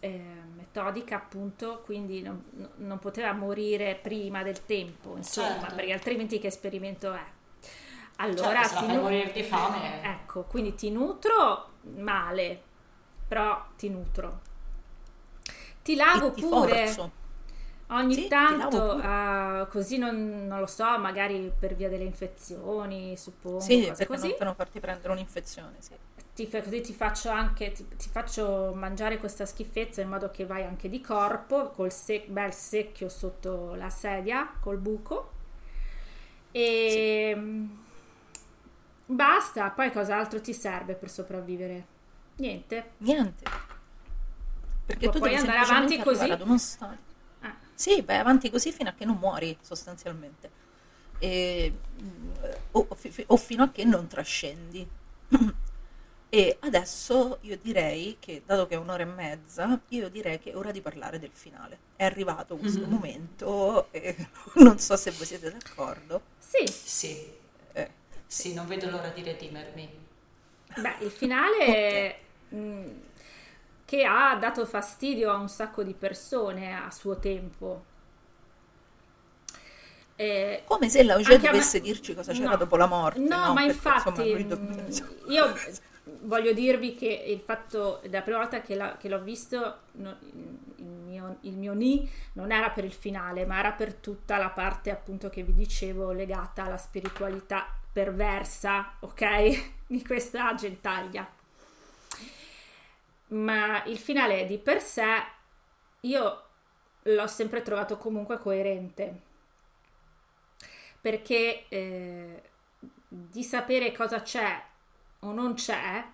eh, 0.00 0.20
metodica, 0.56 1.16
appunto, 1.16 1.82
quindi 1.84 2.22
non, 2.22 2.42
non 2.76 2.98
poteva 2.98 3.32
morire 3.32 3.98
prima 4.00 4.42
del 4.42 4.64
tempo, 4.64 5.16
insomma, 5.16 5.68
Certo. 5.68 5.74
perché 5.74 5.92
altrimenti 5.92 6.38
che 6.38 6.48
esperimento 6.48 7.12
è? 7.12 7.24
Cioè, 8.34 8.48
Allora, 8.48 8.62
se 8.62 8.74
la 8.74 8.80
ti 8.80 8.84
fai 8.84 8.96
nu- 8.96 9.02
morire 9.02 9.32
di 9.32 9.42
fame... 9.42 10.02
ecco, 10.02 10.42
quindi 10.44 10.74
ti 10.74 10.90
nutro 10.90 11.68
male, 11.96 12.60
però 13.28 13.66
ti 13.76 13.88
nutro. 13.88 14.40
Ti 15.82 15.94
lavo 15.94 16.32
ti 16.32 16.40
pure. 16.42 16.86
forzo. 16.86 17.10
Ogni 17.88 18.14
Sì, 18.14 18.28
tanto, 18.28 18.98
ah, 19.02 19.66
così 19.68 19.98
non, 19.98 20.46
non 20.46 20.60
lo 20.60 20.66
so, 20.66 20.96
magari 20.98 21.50
per 21.58 21.74
via 21.74 21.88
delle 21.88 22.04
infezioni, 22.04 23.16
suppongo, 23.16 23.64
Sì, 23.66 23.80
cose 23.80 24.06
perché 24.06 24.06
così. 24.06 24.34
non 24.44 24.54
farti 24.56 24.80
prendere 24.80 25.12
un'infezione, 25.12 25.76
sì. 25.80 25.94
Ti, 26.40 26.48
così 26.48 26.80
ti 26.80 26.94
faccio 26.94 27.28
anche, 27.28 27.72
ti, 27.72 27.86
ti 27.96 28.08
faccio 28.08 28.72
mangiare 28.74 29.18
questa 29.18 29.44
schifezza 29.44 30.00
in 30.00 30.08
modo 30.08 30.30
che 30.30 30.46
vai 30.46 30.62
anche 30.64 30.88
di 30.88 31.00
corpo, 31.02 31.68
col 31.70 31.92
se- 31.92 32.24
bel 32.28 32.54
secchio 32.54 33.08
sotto 33.10 33.74
la 33.74 33.90
sedia, 33.90 34.50
col 34.60 34.78
buco. 34.78 35.32
E 36.52 37.32
mm, 37.36 37.66
basta, 39.06 39.70
poi 39.70 39.90
cos'altro 39.92 40.40
ti 40.40 40.52
serve 40.54 40.94
per 40.94 41.10
sopravvivere? 41.10 41.86
Niente. 42.38 42.76
Niente. 43.00 43.44
Perché 44.84 45.08
Pu- 45.08 45.10
tu 45.10 45.18
puoi 45.18 45.34
andare 45.36 45.58
avanti 45.58 46.00
così? 46.00 46.00
arrivare 46.02 46.32
ad 46.32 46.40
uno 46.40 46.58
stadio. 46.58 46.98
Ah, 47.42 47.56
Sì, 47.74 48.02
vai 48.02 48.18
avanti 48.18 48.50
così 48.50 48.72
fino 48.72 48.90
a 48.90 48.94
che 48.94 49.04
non 49.04 49.16
muori, 49.18 49.56
sostanzialmente. 49.62 50.50
E, 51.18 51.72
mm, 52.02 52.30
o, 52.72 52.88
o 53.26 53.36
fino 53.36 53.62
a 53.64 53.70
che 53.70 53.84
non 53.84 54.06
trascendi. 54.08 54.88
E 56.32 56.56
adesso 56.60 57.38
io 57.42 57.58
direi 57.58 58.16
che, 58.20 58.42
dato 58.46 58.66
che 58.66 58.74
è 58.74 58.78
un'ora 58.78 59.02
e 59.02 59.06
mezza, 59.06 59.80
io 59.88 60.08
direi 60.08 60.38
che 60.38 60.52
è 60.52 60.56
ora 60.56 60.70
di 60.70 60.80
parlare 60.80 61.18
del 61.18 61.30
finale. 61.32 61.78
È 61.96 62.04
arrivato 62.04 62.56
questo 62.56 62.86
Mhm. 62.86 62.90
momento 62.90 63.90
e 63.92 64.14
non 64.56 64.78
so 64.78 64.96
se 64.96 65.10
voi 65.10 65.26
siete 65.26 65.50
d'accordo. 65.50 66.22
sì, 66.38 66.74
Sì, 66.82 67.38
Eh, 67.72 67.90
sì, 68.26 68.54
non 68.54 68.66
vedo 68.66 68.90
l'ora 68.90 69.08
di 69.10 69.22
redimermi. 69.22 69.88
Beh, 70.76 70.96
il 71.00 71.10
finale 71.10 72.16
mh, 72.48 72.84
che 73.84 74.04
ha 74.04 74.36
dato 74.36 74.64
fastidio 74.66 75.30
a 75.32 75.36
un 75.36 75.48
sacco 75.48 75.82
di 75.82 75.94
persone 75.94 76.74
a 76.76 76.90
suo 76.90 77.18
tempo. 77.18 77.84
Eh, 80.16 80.62
come 80.66 80.88
se 80.90 81.02
l'Auge 81.02 81.34
Anche 81.34 81.48
a 81.48 81.52
me- 81.52 81.58
dovesse 81.58 81.80
dirci 81.80 82.14
cosa 82.14 82.32
c'era 82.32 82.50
no. 82.50 82.56
dopo 82.56 82.76
la 82.76 82.86
morte. 82.86 83.20
No, 83.20 83.36
no? 83.38 83.54
ma 83.54 83.62
Perché, 83.64 83.72
infatti 83.72 84.10
insomma, 84.10 84.24
mh, 84.24 84.46
dobbiamo- 84.46 85.14
io 85.28 85.54
voglio 86.04 86.52
dirvi 86.52 86.94
che 86.94 87.06
il 87.06 87.40
fatto, 87.40 88.00
la 88.10 88.22
prima 88.22 88.38
volta 88.38 88.60
che, 88.60 88.74
la- 88.74 88.96
che 88.96 89.08
l'ho 89.08 89.20
visto, 89.22 89.80
no, 89.92 90.16
il, 90.76 90.84
mio, 90.84 91.36
il 91.42 91.56
mio 91.56 91.74
ni 91.74 92.08
non 92.34 92.52
era 92.52 92.70
per 92.70 92.84
il 92.84 92.92
finale, 92.92 93.44
ma 93.46 93.58
era 93.58 93.72
per 93.72 93.94
tutta 93.94 94.36
la 94.38 94.50
parte 94.50 94.90
appunto 94.90 95.28
che 95.28 95.42
vi 95.42 95.54
dicevo 95.54 96.12
legata 96.12 96.64
alla 96.64 96.76
spiritualità 96.78 97.66
perversa, 97.92 98.94
ok? 99.00 99.72
Di 99.86 100.04
questa 100.04 100.54
gentaglia. 100.54 101.28
Ma 103.28 103.82
il 103.84 103.98
finale 103.98 104.44
di 104.44 104.58
per 104.58 104.80
sé 104.82 105.04
io 106.00 106.42
l'ho 107.02 107.26
sempre 107.26 107.62
trovato 107.62 107.96
comunque 107.96 108.38
coerente 108.38 109.20
perché 111.00 111.64
eh, 111.68 112.42
di 113.08 113.42
sapere 113.42 113.92
cosa 113.92 114.22
c'è 114.22 114.62
o 115.20 115.32
non 115.32 115.54
c'è, 115.54 116.04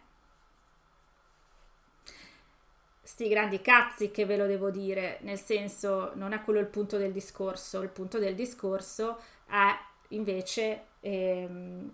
sti 3.02 3.28
grandi 3.28 3.60
cazzi 3.60 4.10
che 4.10 4.24
ve 4.26 4.36
lo 4.36 4.46
devo 4.46 4.70
dire, 4.70 5.18
nel 5.22 5.38
senso 5.38 6.10
non 6.14 6.32
è 6.32 6.42
quello 6.42 6.58
il 6.58 6.66
punto 6.66 6.96
del 6.98 7.12
discorso, 7.12 7.80
il 7.82 7.88
punto 7.88 8.18
del 8.18 8.34
discorso 8.34 9.18
è 9.48 9.68
invece 10.08 10.86
ehm, 11.00 11.90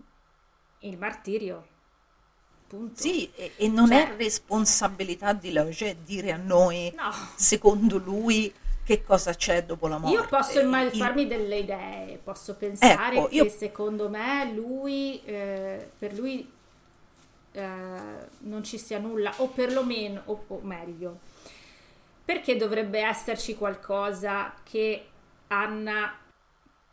il 0.80 0.98
martirio. 0.98 1.68
Punto. 2.66 2.98
Sì, 3.02 3.30
e, 3.34 3.52
e 3.56 3.68
non 3.68 3.88
Cioè- 3.88 4.12
è 4.14 4.16
responsabilità 4.16 5.34
di 5.34 5.52
Lauger 5.52 5.94
dire 5.96 6.32
a 6.32 6.38
noi, 6.38 6.90
No. 6.96 7.10
secondo 7.36 7.98
lui, 7.98 8.50
che 8.82 9.02
cosa 9.04 9.34
c'è 9.34 9.64
dopo 9.64 9.86
la 9.88 9.98
morte. 9.98 10.16
Io 10.16 10.26
posso 10.26 10.58
Il- 10.60 10.90
farmi 10.94 11.26
delle 11.26 11.58
idee, 11.58 12.16
posso 12.24 12.56
pensare 12.56 13.16
Ecco, 13.16 13.28
che 13.28 13.34
io- 13.34 13.48
secondo 13.50 14.08
me 14.08 14.50
lui, 14.54 15.22
eh, 15.24 15.90
per 15.98 16.14
lui 16.14 16.50
eh, 17.52 18.28
non 18.38 18.64
ci 18.64 18.78
sia 18.78 18.98
nulla, 18.98 19.32
o 19.38 19.48
perlomeno, 19.48 20.22
o, 20.26 20.44
o 20.48 20.60
meglio, 20.62 21.20
perché 22.24 22.56
dovrebbe 22.56 23.00
esserci 23.00 23.54
qualcosa 23.56 24.54
che 24.62 25.06
Anna 25.48 26.18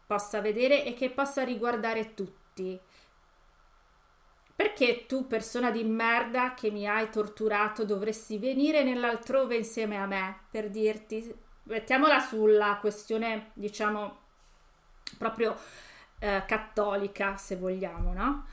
possa 0.05 0.41
vedere 0.41 0.83
e 0.85 0.93
che 0.93 1.09
possa 1.09 1.43
riguardare 1.43 2.13
tutti. 2.13 2.79
Perché 4.55 5.05
tu, 5.05 5.27
persona 5.27 5.71
di 5.71 5.83
merda 5.85 6.53
che 6.53 6.69
mi 6.69 6.85
hai 6.85 7.09
torturato, 7.09 7.85
dovresti 7.85 8.37
venire 8.37 8.83
nell'altrove 8.83 9.55
insieme 9.55 9.97
a 9.97 10.05
me 10.05 10.39
per 10.51 10.69
dirti, 10.69 11.33
mettiamola 11.63 12.19
sulla 12.19 12.77
questione, 12.81 13.51
diciamo, 13.53 14.17
proprio 15.17 15.55
eh, 16.19 16.43
cattolica, 16.45 17.37
se 17.37 17.55
vogliamo, 17.55 18.11
no? 18.11 18.45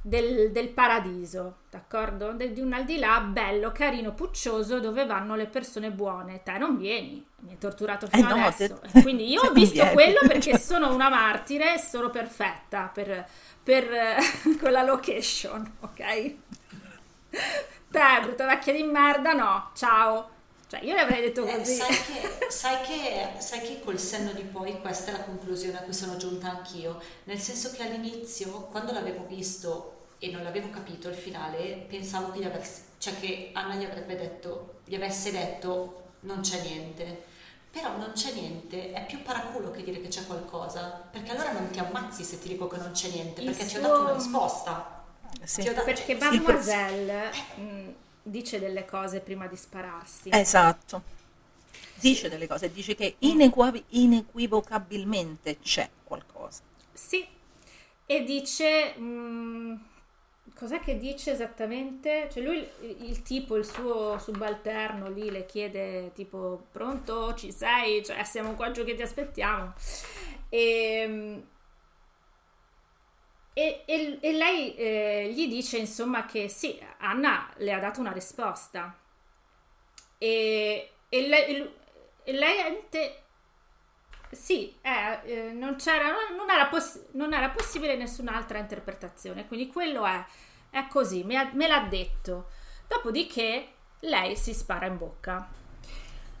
Del, 0.00 0.52
del 0.52 0.68
paradiso, 0.70 1.58
d'accordo? 1.70 2.32
Del- 2.32 2.52
di 2.52 2.60
un 2.60 2.72
al 2.72 2.84
di 2.84 2.98
là 2.98 3.20
bello, 3.20 3.72
carino, 3.72 4.14
puccioso 4.14 4.80
dove 4.80 5.04
vanno 5.04 5.34
le 5.36 5.46
persone 5.48 5.90
buone. 5.90 6.42
Te 6.42 6.56
non 6.56 6.78
vieni, 6.78 7.24
mi 7.40 7.50
hai 7.50 7.58
torturato 7.58 8.06
fino 8.06 8.26
Eh 8.26 8.34
no, 8.34 8.54
adesso. 8.54 8.78
te- 8.80 8.94
Quindi 9.00 9.28
io 9.28 9.42
ho 9.50 9.52
visto 9.52 9.88
vieni. 9.88 9.90
quello 9.90 10.24
perché 10.26 10.54
sono 10.54 10.94
una 10.94 11.10
martire 11.10 11.74
e 11.74 11.78
sono 11.78 12.10
perfetta 12.10 12.90
per, 12.92 13.26
per 13.62 14.16
quella 14.58 14.82
location, 14.82 15.70
ok? 15.80 16.34
Te, 17.90 18.20
brutta 18.22 18.46
vecchia 18.46 18.72
di 18.72 18.82
merda, 18.82 19.32
no, 19.32 19.70
ciao. 19.74 20.30
Cioè, 20.68 20.80
io 20.84 20.94
le 20.94 21.00
avrei 21.00 21.22
detto 21.22 21.46
Eh, 21.46 21.56
così. 21.58 21.76
sai, 21.76 21.88
che, 21.96 22.46
sai, 22.50 22.80
che, 22.82 23.28
sai 23.40 23.60
che 23.62 23.80
col 23.80 23.98
senno 23.98 24.32
di 24.32 24.42
poi 24.42 24.78
questa 24.80 25.10
è 25.10 25.12
la 25.12 25.22
conclusione 25.24 25.78
a 25.78 25.82
cui 25.82 25.94
sono 25.94 26.16
giunta 26.16 26.50
anch'io, 26.50 27.00
nel 27.24 27.38
senso 27.38 27.70
che 27.72 27.82
all'inizio, 27.82 28.50
quando 28.70 28.92
l'avevo 28.92 29.24
visto 29.26 29.94
e 30.18 30.30
non 30.30 30.42
l'avevo 30.42 30.68
capito 30.70 31.08
il 31.08 31.14
finale, 31.14 31.84
pensavo 31.88 32.32
che, 32.32 32.40
gli 32.40 32.44
avesse- 32.44 32.82
cioè 32.98 33.18
che 33.18 33.50
Anna 33.54 33.76
gli 33.76 33.84
avrebbe 33.84 34.16
detto, 34.16 34.80
gli 34.84 34.94
avesse 34.94 35.30
detto 35.30 36.02
non 36.20 36.40
c'è 36.40 36.60
niente. 36.60 37.24
Però 37.70 37.96
non 37.96 38.12
c'è 38.14 38.32
niente, 38.32 38.92
è 38.92 39.04
più 39.06 39.22
paraculo 39.22 39.70
che 39.70 39.82
dire 39.84 40.00
che 40.00 40.08
c'è 40.08 40.26
qualcosa, 40.26 41.06
perché 41.10 41.30
allora 41.32 41.52
non 41.52 41.70
ti 41.70 41.78
ammazzi 41.78 42.24
se 42.24 42.38
ti 42.40 42.48
dico 42.48 42.66
che 42.66 42.78
non 42.78 42.92
c'è 42.92 43.08
niente, 43.08 43.40
Il 43.42 43.50
perché 43.50 43.66
ti 43.66 43.76
ho 43.76 43.80
dato 43.80 44.00
una 44.00 44.12
risposta. 44.14 45.04
Sì. 45.44 45.62
Ti 45.62 45.68
ho 45.68 45.72
dato- 45.74 45.84
Perché 45.84 46.18
cioè, 46.18 46.30
Mademoiselle 46.30 47.30
mh, 47.56 47.88
dice 48.30 48.58
delle 48.58 48.84
cose 48.84 49.20
prima 49.20 49.46
di 49.46 49.56
spararsi. 49.56 50.30
Esatto. 50.32 51.16
Dice 51.94 52.28
delle 52.28 52.46
cose, 52.46 52.72
dice 52.72 52.94
che 52.94 53.16
inequa- 53.20 53.72
inequivocabilmente 53.88 55.58
c'è 55.58 55.88
qualcosa. 56.04 56.62
Sì, 56.92 57.26
e 58.06 58.24
dice... 58.24 58.94
mm, 58.98 59.74
cos'è 60.54 60.80
che 60.80 60.98
dice 60.98 61.32
esattamente? 61.32 62.28
Cioè 62.32 62.42
lui, 62.42 62.56
il, 62.80 62.96
il 63.08 63.22
tipo, 63.22 63.56
il 63.56 63.64
suo 63.64 64.18
subalterno 64.18 65.08
lì 65.10 65.30
le 65.30 65.46
chiede 65.46 66.12
tipo, 66.14 66.66
pronto, 66.72 67.34
ci 67.34 67.52
sei? 67.52 68.04
Cioè 68.04 68.24
siamo 68.24 68.54
qua 68.54 68.70
giù 68.70 68.84
che 68.84 68.94
ti 68.94 69.02
aspettiamo. 69.02 69.74
E, 70.48 71.42
e, 73.58 73.82
e- 73.86 74.18
e 74.20 74.32
lei 74.32 74.74
eh, 74.76 75.32
gli 75.34 75.48
dice 75.48 75.78
insomma 75.78 76.24
che 76.26 76.48
sì, 76.48 76.80
Anna 76.98 77.50
le 77.56 77.72
ha 77.72 77.78
dato 77.80 78.00
una 78.00 78.12
risposta. 78.12 78.94
E, 80.18 80.90
e 81.08 81.26
lei, 81.28 81.44
e 81.56 81.72
e 82.24 82.32
lei 82.32 82.58
ente- 82.58 83.22
sì, 84.30 84.76
eh, 84.82 85.20
eh, 85.24 85.52
non, 85.52 85.76
c'era, 85.76 86.08
non, 86.36 86.50
era 86.50 86.66
poss- 86.66 87.06
non 87.12 87.32
era 87.32 87.48
possibile 87.48 87.96
nessun'altra 87.96 88.58
interpretazione, 88.58 89.46
quindi 89.46 89.68
quello 89.68 90.04
è, 90.04 90.22
è 90.70 90.86
così, 90.88 91.24
me, 91.24 91.36
ha- 91.36 91.50
me 91.54 91.66
l'ha 91.66 91.80
detto. 91.88 92.50
Dopodiché 92.86 93.68
lei 94.00 94.36
si 94.36 94.52
spara 94.52 94.86
in 94.86 94.98
bocca. 94.98 95.48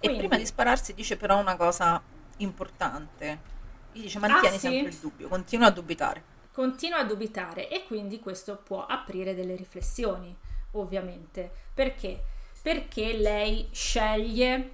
Quindi- 0.00 0.18
prima 0.18 0.36
di 0.36 0.46
spararsi 0.46 0.92
dice 0.94 1.16
però 1.16 1.38
una 1.38 1.56
cosa 1.56 2.00
importante. 2.38 3.56
Gli 3.92 4.02
dice 4.02 4.18
mantieni 4.18 4.46
Ah, 4.56 4.58
sì? 4.58 4.66
sempre 4.68 4.88
il 4.90 4.96
dubbio, 4.98 5.28
continua 5.28 5.68
a 5.68 5.70
dubitare. 5.70 6.22
Continua 6.58 6.98
a 6.98 7.04
dubitare 7.04 7.68
e 7.68 7.84
quindi 7.86 8.18
questo 8.18 8.56
può 8.56 8.84
aprire 8.84 9.32
delle 9.32 9.54
riflessioni, 9.54 10.36
ovviamente. 10.72 11.48
Perché? 11.72 12.20
Perché 12.60 13.12
lei 13.12 13.68
sceglie 13.70 14.70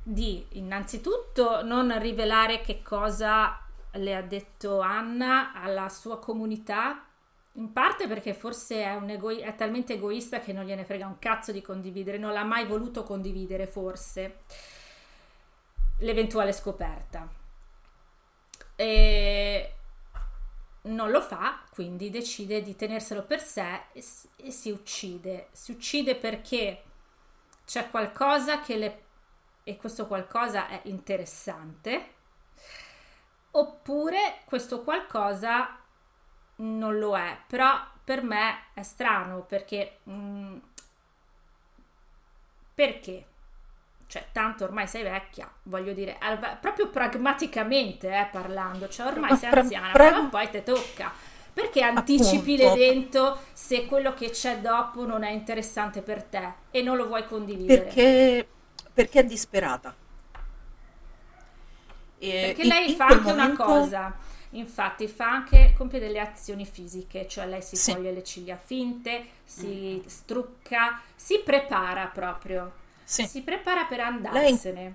di 0.00 0.46
innanzitutto 0.50 1.64
non 1.64 1.98
rivelare 1.98 2.60
che 2.60 2.82
cosa 2.82 3.60
le 3.94 4.14
ha 4.14 4.22
detto 4.22 4.78
Anna 4.78 5.60
alla 5.60 5.88
sua 5.88 6.20
comunità, 6.20 7.04
in 7.54 7.72
parte 7.72 8.06
perché 8.06 8.32
forse 8.32 8.84
è, 8.84 8.96
ego- 9.08 9.40
è 9.40 9.56
talmente 9.56 9.94
egoista 9.94 10.38
che 10.38 10.52
non 10.52 10.66
gliene 10.66 10.84
frega 10.84 11.08
un 11.08 11.18
cazzo 11.18 11.50
di 11.50 11.60
condividere, 11.60 12.18
non 12.18 12.32
l'ha 12.32 12.44
mai 12.44 12.64
voluto 12.64 13.02
condividere 13.02 13.66
forse 13.66 14.42
l'eventuale 15.98 16.52
scoperta. 16.52 17.28
E 18.76 19.72
non 20.82 21.10
lo 21.10 21.20
fa, 21.20 21.62
quindi 21.70 22.10
decide 22.10 22.62
di 22.62 22.76
tenerselo 22.76 23.24
per 23.24 23.40
sé 23.40 23.82
e, 23.92 24.04
e 24.36 24.50
si 24.50 24.70
uccide. 24.70 25.48
Si 25.52 25.72
uccide 25.72 26.14
perché 26.16 26.82
c'è 27.66 27.90
qualcosa 27.90 28.60
che 28.60 28.76
le... 28.76 29.02
e 29.64 29.76
questo 29.76 30.06
qualcosa 30.06 30.68
è 30.68 30.80
interessante, 30.84 32.14
oppure 33.52 34.40
questo 34.44 34.82
qualcosa 34.82 35.78
non 36.56 36.98
lo 36.98 37.16
è, 37.16 37.38
però 37.46 37.78
per 38.04 38.22
me 38.22 38.66
è 38.74 38.82
strano 38.82 39.42
perché... 39.42 40.00
mm, 40.08 40.58
perché? 42.74 43.26
Cioè, 44.08 44.28
tanto 44.32 44.64
ormai 44.64 44.86
sei 44.88 45.02
vecchia, 45.02 45.46
voglio 45.64 45.92
dire, 45.92 46.18
proprio 46.62 46.88
pragmaticamente 46.88 48.08
eh, 48.08 48.26
parlando, 48.32 48.88
cioè 48.88 49.06
ormai 49.06 49.30
Ma 49.32 49.36
sei 49.36 49.50
anziana, 49.50 49.90
pra- 49.92 50.18
o 50.18 50.28
poi 50.30 50.48
te 50.50 50.62
tocca. 50.62 51.12
Perché 51.52 51.82
anticipi 51.82 52.54
Appunto. 52.54 52.74
l'evento 52.74 53.38
se 53.52 53.84
quello 53.84 54.14
che 54.14 54.30
c'è 54.30 54.60
dopo 54.60 55.04
non 55.04 55.24
è 55.24 55.30
interessante 55.30 56.00
per 56.02 56.22
te 56.22 56.52
e 56.70 56.80
non 56.82 56.96
lo 56.96 57.06
vuoi 57.06 57.26
condividere? 57.26 57.82
Perché, 57.82 58.48
perché 58.94 59.20
è 59.20 59.24
disperata. 59.24 59.94
E 62.20 62.40
Perché 62.46 62.64
lei 62.64 62.94
fa 62.94 63.06
anche 63.06 63.32
momento- 63.32 63.62
una 63.64 63.72
cosa, 63.80 64.16
infatti 64.50 65.06
fa 65.06 65.30
anche, 65.30 65.72
compie 65.76 66.00
delle 66.00 66.18
azioni 66.18 66.64
fisiche, 66.66 67.28
cioè 67.28 67.46
lei 67.46 67.62
si 67.62 67.76
Sì. 67.76 67.92
toglie 67.92 68.12
le 68.12 68.24
ciglia 68.24 68.56
finte, 68.56 69.24
si 69.44 70.02
strucca, 70.06 71.00
si 71.14 71.40
prepara 71.44 72.06
proprio, 72.06 72.72
Sì. 73.08 73.26
si 73.26 73.40
prepara 73.42 73.86
per 73.86 74.00
andarsene. 74.00 74.94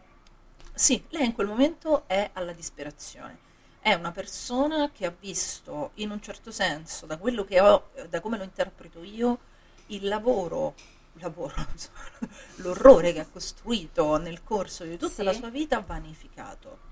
Sì, 0.72 1.04
lei 1.10 1.26
in 1.26 1.34
quel 1.34 1.48
momento 1.48 2.04
è 2.06 2.30
alla 2.34 2.54
disperazione. 2.54 3.40
È 3.80 3.94
una 3.94 4.12
persona 4.12 4.92
che 4.92 5.08
ha 5.08 5.14
visto, 5.20 5.92
in 5.96 6.12
un 6.12 6.22
certo 6.22 6.52
senso, 6.52 7.08
da 7.08 7.18
quello 7.18 7.44
che 7.44 7.60
ho, 7.60 7.90
da 8.10 8.20
come 8.22 8.38
lo 8.38 8.44
interpreto 8.44 9.02
io, 9.04 9.40
il 9.88 10.08
lavoro, 10.08 10.76
lavoro, 11.14 11.56
l'orrore 12.58 13.14
che 13.14 13.20
ha 13.22 13.28
costruito 13.28 14.18
nel 14.18 14.44
corso 14.44 14.84
di 14.84 14.96
tutta 14.98 15.14
Sì. 15.16 15.24
la 15.24 15.34
sua 15.34 15.50
vita 15.50 15.80
vanificato. 15.80 16.92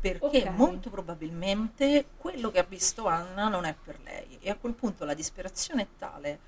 Perché 0.00 0.42
Ok. 0.48 0.50
molto 0.50 0.90
probabilmente 0.90 2.08
quello 2.18 2.50
che 2.50 2.58
ha 2.58 2.64
visto 2.64 3.06
Anna 3.06 3.48
non 3.48 3.64
è 3.64 3.74
per 3.74 4.00
lei. 4.00 4.36
E 4.42 4.50
a 4.50 4.56
quel 4.56 4.74
punto 4.74 5.06
la 5.06 5.14
disperazione 5.14 5.82
è 5.82 5.86
tale 5.98 6.38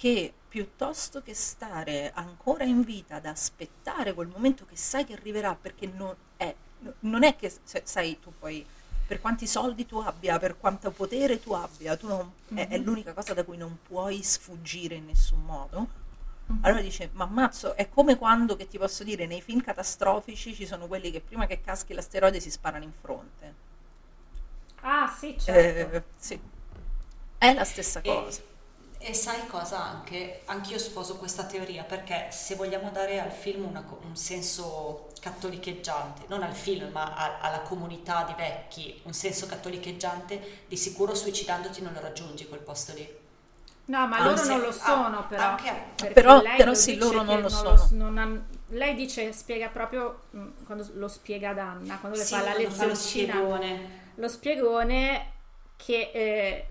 che 0.00 0.32
piuttosto 0.48 1.20
che 1.22 1.34
stare 1.34 2.10
ancora 2.14 2.64
in 2.64 2.82
vita 2.82 3.16
ad 3.16 3.26
aspettare 3.26 4.14
quel 4.14 4.28
momento 4.28 4.64
che 4.64 4.76
sai 4.76 5.04
che 5.04 5.12
arriverà, 5.12 5.54
perché 5.54 5.86
non 5.86 6.14
è, 6.38 6.54
non 7.00 7.22
è 7.22 7.36
che 7.36 7.52
sai 7.84 8.18
tu 8.18 8.32
poi 8.38 8.64
per 9.06 9.20
quanti 9.20 9.46
soldi 9.46 9.84
tu 9.86 9.98
abbia, 9.98 10.38
per 10.38 10.56
quanto 10.58 10.90
potere 10.90 11.38
tu 11.42 11.52
abbia, 11.52 11.96
tu 11.96 12.06
non- 12.08 12.32
è, 12.54 12.68
è 12.68 12.78
l'unica 12.78 13.12
cosa 13.12 13.34
da 13.34 13.44
cui 13.44 13.56
non 13.58 13.78
puoi 13.86 14.22
sfuggire 14.22 14.94
in 14.94 15.04
nessun 15.06 15.42
modo. 15.44 15.88
Allora 16.62 16.80
dice, 16.80 17.10
ma 17.12 17.24
ammazzo, 17.24 17.74
è 17.76 17.88
come 17.90 18.16
quando, 18.16 18.56
che 18.56 18.66
ti 18.68 18.78
posso 18.78 19.04
dire, 19.04 19.26
nei 19.26 19.42
film 19.42 19.60
catastrofici 19.60 20.54
ci 20.54 20.66
sono 20.66 20.86
quelli 20.86 21.10
che 21.10 21.20
prima 21.20 21.46
che 21.46 21.60
caschi 21.60 21.92
l'asteroide 21.92 22.40
si 22.40 22.50
sparano 22.50 22.84
in 22.84 22.92
fronte. 22.92 23.54
Ah 24.82 25.06
sì, 25.08 25.36
certo. 25.38 25.96
Eh, 25.96 26.02
sì. 26.16 26.40
È 27.38 27.52
la 27.54 27.64
stessa 27.64 28.02
cosa. 28.02 28.40
e 28.40 28.49
sai 29.14 29.46
cosa 29.46 29.82
anche? 29.82 30.42
Anch'io 30.46 30.78
sposo 30.78 31.16
questa 31.16 31.44
teoria 31.44 31.84
perché 31.84 32.28
se 32.30 32.54
vogliamo 32.54 32.90
dare 32.90 33.18
al 33.18 33.30
film 33.32 33.64
una 33.66 33.82
un 34.02 34.16
senso 34.16 35.08
cattolicheggiante, 35.20 36.24
non 36.28 36.42
al 36.42 36.52
film 36.54 36.90
ma 36.92 37.14
a- 37.14 37.38
alla 37.40 37.60
comunità 37.60 38.24
di 38.24 38.34
vecchi, 38.36 39.00
un 39.04 39.12
senso 39.14 39.46
cattolicheggiante, 39.46 40.64
di 40.68 40.76
sicuro 40.76 41.14
suicidandoti 41.14 41.80
non 41.82 41.92
lo 41.94 42.00
raggiungi 42.00 42.46
quel 42.46 42.60
posto 42.60 42.92
lì. 42.92 43.18
No, 43.86 44.06
ma 44.06 44.18
Ah, 44.18 44.24
loro 44.24 44.44
non 44.44 44.60
lo 44.60 44.68
Ah, 44.68 44.72
sono 44.72 45.26
però. 45.26 45.42
anche- 45.42 45.82
perché 45.96 46.12
Però- 46.12 46.40
lei 46.42 46.56
però 46.56 46.70
lo 46.70 46.76
sì, 46.76 46.96
loro 46.96 47.22
non 47.22 47.40
lo 47.40 47.48
sono. 47.48 47.88
non 47.92 48.18
han- 48.18 48.46
lei 48.68 48.94
dice, 48.94 49.32
spiega 49.32 49.68
proprio, 49.68 50.24
mh, 50.30 50.46
quando 50.64 50.86
lo 50.94 51.08
spiega 51.08 51.50
ad 51.50 51.58
Anna, 51.58 51.98
quando 51.98 52.16
le 52.18 52.24
Sì, 52.24 52.34
fa 52.34 52.42
la 52.42 52.70
fa 52.70 52.86
lo 52.86 52.94
spiegone. 52.94 54.12
lo 54.14 54.28
spiegone 54.28 55.32
che 55.76 56.10
eh, 56.12 56.68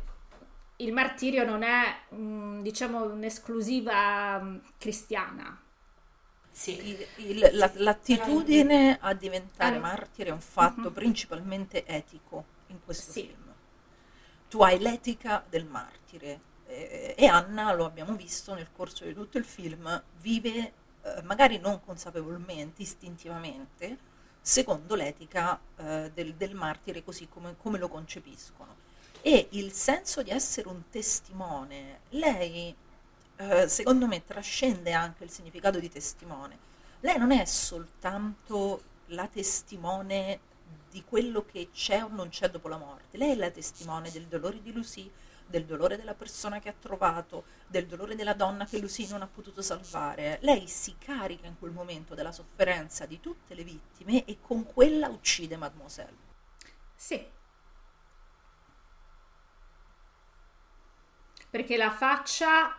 il 0.82 0.94
martirio 0.94 1.44
non 1.46 1.64
è, 1.64 2.14
mh, 2.16 2.62
diciamo, 2.62 3.04
un'esclusiva 3.04 4.40
mh, 4.40 4.62
cristiana. 4.78 5.60
Sì. 6.52 6.88
Il- 6.90 7.08
il- 7.18 7.50
la- 7.54 7.72
l'attitudine 7.76 8.98
a 9.00 9.14
diventare 9.14 9.78
Ah. 9.78 9.80
martire 9.80 10.30
è 10.30 10.34
un 10.34 10.42
fatto 10.42 10.92
principalmente 10.92 11.86
etico 11.86 12.46
in 12.68 12.80
questo 12.84 13.12
Sì. 13.12 13.22
film. 13.22 13.54
Tu 14.50 14.62
hai 14.64 14.80
l'etica 14.80 15.44
del 15.48 15.66
martire 15.66 16.42
eh, 16.68 17.16
e 17.18 17.26
Anna, 17.28 17.74
lo 17.74 17.86
abbiamo 17.86 18.14
visto 18.16 18.54
nel 18.54 18.72
corso 18.72 19.04
di 19.06 19.14
tutto 19.14 19.38
il 19.38 19.46
film, 19.46 20.02
vive 20.22 20.74
eh, 21.04 21.22
magari 21.24 21.58
non 21.60 21.80
consapevolmente, 21.84 22.82
istintivamente, 22.84 23.98
secondo 24.42 24.96
l'etica 24.96 25.60
eh, 25.78 26.12
del, 26.14 26.36
del 26.36 26.56
martire 26.56 27.04
così 27.04 27.28
come, 27.28 27.56
come 27.58 27.78
lo 27.80 27.88
concepiscono. 27.88 28.76
E 29.22 29.48
il 29.52 29.72
senso 29.72 30.24
di 30.24 30.30
essere 30.30 30.70
un 30.70 30.90
testimone, 30.90 32.02
lei 32.10 32.76
eh, 33.36 33.68
secondo 33.68 34.08
me 34.08 34.24
trascende 34.26 34.94
anche 34.94 35.24
il 35.24 35.30
significato 35.30 35.80
di 35.80 35.90
testimone. 35.90 36.58
Lei 37.02 37.18
non 37.18 37.32
è 37.32 37.46
soltanto 37.46 38.84
la 39.08 39.28
testimone 39.28 40.40
di 40.90 41.04
quello 41.04 41.46
che 41.46 41.70
c'è 41.72 42.04
o 42.04 42.08
non 42.08 42.30
c'è 42.30 42.50
dopo 42.50 42.68
la 42.68 42.78
morte, 42.78 43.18
lei 43.18 43.32
è 43.32 43.36
la 43.36 43.52
testimone 43.52 44.12
del 44.12 44.26
dolore 44.26 44.62
di 44.62 44.72
Lucy, 44.72 45.10
del 45.46 45.66
dolore 45.66 45.98
della 45.98 46.14
persona 46.14 46.60
che 46.60 46.70
ha 46.70 46.76
trovato, 46.80 47.46
del 47.68 47.88
dolore 47.88 48.16
della 48.16 48.34
donna 48.34 48.66
che 48.66 48.80
Lucy 48.80 49.08
non 49.08 49.22
ha 49.22 49.28
potuto 49.28 49.62
salvare. 49.62 50.38
Lei 50.42 50.68
si 50.68 50.96
carica 50.98 51.48
in 51.48 51.58
quel 51.58 51.72
momento 51.72 52.14
della 52.14 52.32
sofferenza 52.32 53.06
di 53.06 53.20
tutte 53.20 53.56
le 53.56 53.64
vittime 53.64 54.26
e 54.26 54.38
con 54.42 54.66
quella 54.66 55.08
uccide 55.08 55.58
Mademoiselle. 55.58 56.28
Sì. 56.96 57.38
Perché 61.50 61.78
la 61.78 61.92
faccia 61.92 62.76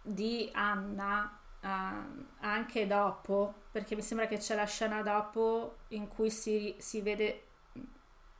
di 0.00 0.50
Anna 0.52 1.38
ehm, 1.60 2.26
anche 2.40 2.86
dopo, 2.86 3.54
perché 3.70 3.94
mi 3.96 4.02
sembra 4.02 4.26
che 4.26 4.38
c'è 4.38 4.54
la 4.54 4.66
scena 4.66 5.02
dopo 5.02 5.78
in 5.88 6.08
cui 6.08 6.30
si, 6.30 6.74
si 6.78 7.00
vede, 7.00 7.44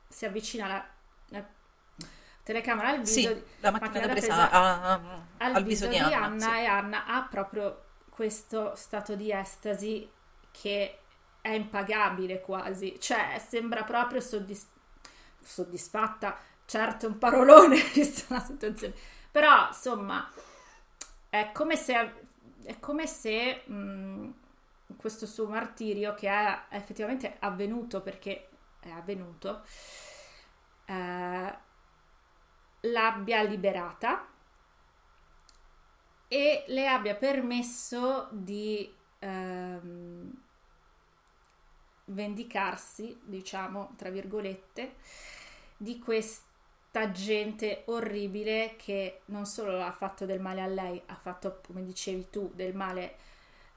si 0.07 0.25
avvicina 0.25 0.67
la, 0.67 0.85
la 1.29 1.45
telecamera 2.43 2.89
al 2.89 3.01
viso, 3.01 3.29
Sì, 3.29 3.33
di- 3.33 3.43
la 3.59 3.71
macchina 3.71 3.99
da 4.01 4.07
da 4.07 4.13
presa 4.13 4.49
a- 4.51 4.93
a- 4.93 5.27
al, 5.37 5.53
al 5.55 5.63
viso, 5.63 5.87
di 5.87 5.97
Anna, 6.13 6.39
sì. 6.39 6.49
e 6.59 6.65
Anna 6.65 7.05
ha 7.05 7.23
proprio 7.23 7.83
questo 8.09 8.75
stato 8.75 9.15
di 9.15 9.31
estasi 9.31 10.09
che 10.51 10.99
è 11.41 11.49
impagabile 11.49 12.41
quasi, 12.41 12.99
cioè 12.99 13.41
sembra 13.45 13.83
proprio 13.83 14.21
soddis- 14.21 14.69
soddisfatta, 15.41 16.37
certo 16.65 17.07
un 17.07 17.17
parolone 17.17 17.77
vista 17.93 18.35
la 18.35 18.39
situazione, 18.41 18.93
però 19.31 19.67
insomma 19.67 20.29
è 21.29 21.51
come 21.53 21.75
se, 21.75 22.13
è 22.63 22.79
come 22.79 23.07
se 23.07 23.63
mh, 23.65 24.33
questo 24.97 25.25
suo 25.25 25.47
martirio 25.47 26.13
che 26.13 26.29
è 26.29 26.61
effettivamente 26.69 27.35
avvenuto 27.39 28.01
perché 28.01 28.49
è 28.79 28.89
avvenuto, 28.89 29.63
eh, 30.87 31.53
l'abbia 32.81 33.41
liberata 33.43 34.25
e 36.27 36.63
le 36.67 36.87
abbia 36.87 37.15
permesso 37.15 38.27
di 38.31 38.91
ehm, 39.19 40.31
vendicarsi, 42.05 43.17
diciamo, 43.23 43.93
tra 43.95 44.09
virgolette, 44.09 44.95
di 45.77 45.99
questa 46.95 47.11
gente 47.11 47.81
orribile 47.87 48.75
che 48.77 49.19
non 49.25 49.45
solo 49.45 49.83
ha 49.83 49.91
fatto 49.91 50.25
del 50.25 50.39
male 50.39 50.61
a 50.61 50.65
lei, 50.65 51.01
ha 51.07 51.15
fatto, 51.15 51.59
come 51.67 51.83
dicevi 51.83 52.29
tu, 52.29 52.49
del 52.55 52.73
male 52.73 53.15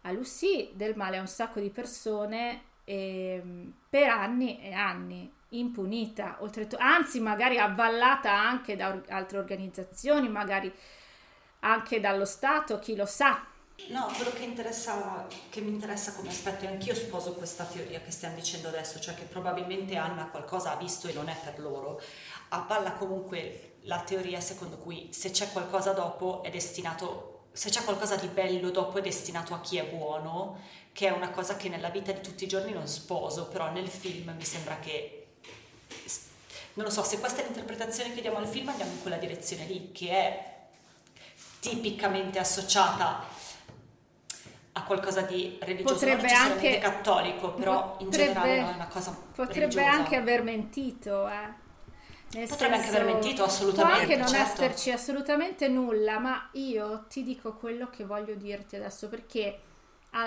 a 0.03 0.13
Lucy, 0.13 0.71
del 0.75 0.95
male 0.95 1.17
a 1.17 1.21
un 1.21 1.27
sacco 1.27 1.59
di 1.59 1.71
persone 1.71 2.63
e, 2.85 3.43
per 3.91 4.09
anni 4.09 4.63
e 4.63 4.73
anni 4.73 5.29
impunita, 5.49 6.37
oltretutto, 6.41 6.81
anzi 6.81 7.19
magari 7.19 7.59
avvallata 7.59 8.33
anche 8.33 8.77
da 8.77 8.91
or- 8.91 9.05
altre 9.09 9.39
organizzazioni, 9.39 10.29
magari 10.29 10.73
anche 11.61 11.99
dallo 11.99 12.25
Stato, 12.25 12.79
chi 12.79 12.95
lo 12.95 13.07
sa. 13.07 13.45
No, 13.89 14.13
quello 14.15 14.31
che, 14.33 14.41
che 15.51 15.61
mi 15.61 15.71
interessa 15.71 16.13
come 16.13 16.29
aspetto, 16.29 16.65
e 16.65 16.69
anch'io 16.69 16.95
sposo 16.95 17.33
questa 17.33 17.65
teoria 17.65 18.01
che 18.01 18.11
stiamo 18.11 18.35
dicendo 18.35 18.69
adesso, 18.69 19.01
cioè 19.01 19.15
che 19.15 19.25
probabilmente 19.25 19.97
Anna 19.97 20.27
qualcosa 20.27 20.73
ha 20.73 20.77
visto 20.77 21.09
e 21.09 21.13
non 21.15 21.29
è 21.29 21.37
per 21.43 21.59
loro. 21.59 22.01
Avvalla 22.51 22.93
comunque 22.93 23.75
la 23.83 24.01
teoria 24.01 24.41
secondo 24.41 24.77
cui 24.77 25.09
se 25.13 25.31
c'è 25.31 25.51
qualcosa 25.53 25.93
dopo 25.93 26.43
è 26.43 26.51
destinato, 26.51 27.47
se 27.53 27.71
c'è 27.71 27.83
qualcosa 27.85 28.17
di 28.17 28.29
bello 28.29 28.71
dopo 28.71 28.99
è 28.99 29.01
destinato 29.01 29.55
a 29.55 29.61
chi 29.61 29.79
è 29.79 29.85
buono, 29.85 30.61
che 30.93 31.09
è 31.09 31.11
una 31.11 31.31
cosa 31.31 31.57
che 31.57 31.69
nella 31.69 31.91
vita 31.91 32.13
di 32.13 32.21
tutti 32.21 32.45
i 32.45 32.49
giorni 32.49 32.73
non 32.73 32.87
sposo, 32.87 33.47
però 33.49 33.71
nel 33.71 33.89
film 33.89 34.35
mi 34.37 34.45
sembra 34.45 34.79
che 34.79 35.27
non 36.75 36.87
lo 36.87 36.93
so, 36.93 37.03
se 37.03 37.19
questa 37.19 37.41
è 37.41 37.45
l'interpretazione 37.45 38.15
che 38.15 38.21
diamo 38.21 38.39
al 38.39 38.47
film 38.47 38.69
andiamo 38.69 38.93
in 38.93 39.01
quella 39.01 39.17
direzione 39.17 39.65
lì, 39.65 39.91
che 39.91 40.11
è 40.11 40.57
tipicamente 41.61 42.39
associata 42.39 43.25
a 44.73 44.83
qualcosa 44.85 45.23
di 45.23 45.59
religioso, 45.61 45.95
potrebbe 45.95 46.23
non 46.33 46.37
anche 46.37 46.79
cattolico, 46.79 47.51
però 47.53 47.97
potrebbe, 47.97 48.05
in 48.05 48.11
generale 48.11 48.61
non 48.61 48.71
è 48.71 48.75
una 48.75 48.87
cosa 48.87 49.11
Potrebbe 49.11 49.75
religiosa. 49.75 49.91
anche 49.91 50.17
aver 50.17 50.43
mentito, 50.43 51.29
eh. 51.29 51.67
Nel 52.31 52.47
potrebbe 52.47 52.75
senso, 52.77 52.89
anche 52.89 52.89
aver 52.89 53.05
mentito, 53.05 53.45
assolutamente. 53.45 53.93
Può 53.93 54.03
anche 54.03 54.17
non 54.17 54.29
certo. 54.29 54.63
esserci 54.63 54.91
assolutamente 54.91 55.69
nulla, 55.69 56.19
ma 56.19 56.51
io 56.53 57.07
ti 57.09 57.23
dico 57.23 57.55
quello 57.55 57.89
che 57.89 58.05
voglio 58.05 58.35
dirti 58.35 58.77
adesso 58.77 59.09
perché 59.09 59.61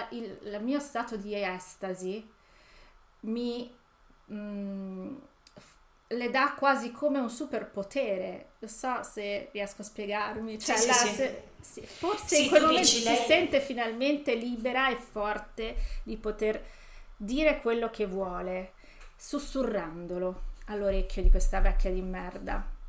il, 0.10 0.40
il 0.44 0.60
mio 0.62 0.80
stato 0.80 1.16
di 1.16 1.36
estasi 1.36 2.28
mi 3.22 3.72
mh, 4.26 4.36
mm, 4.36 5.16
le 6.08 6.30
dà 6.30 6.54
quasi 6.58 6.92
come 6.92 7.20
un 7.20 7.30
superpotere. 7.30 8.54
Non 8.60 8.70
so 8.70 9.04
se 9.04 9.50
riesco 9.52 9.82
a 9.82 9.86
spiegarmi. 9.86 10.60
Cioè, 10.60 10.78
sì, 10.78 10.88
la, 10.88 10.94
sì, 10.94 11.08
se, 11.08 11.44
sì. 11.60 11.82
forse 11.86 12.38
in 12.38 12.50
quel 12.50 12.64
momento 12.64 12.88
si 12.88 13.04
lei... 13.04 13.16
sente 13.16 13.62
finalmente 13.62 14.34
libera 14.34 14.90
e 14.90 14.96
forte 14.96 15.76
di 16.04 16.18
poter 16.18 16.64
dire 17.16 17.62
quello 17.62 17.90
che 17.92 18.08
vuole, 18.08 18.74
sussurrandolo 19.16 20.50
all'orecchio 20.66 21.22
di 21.22 21.30
questa 21.30 21.60
vecchia 21.60 21.92
di 21.92 22.02
merda. 22.02 22.80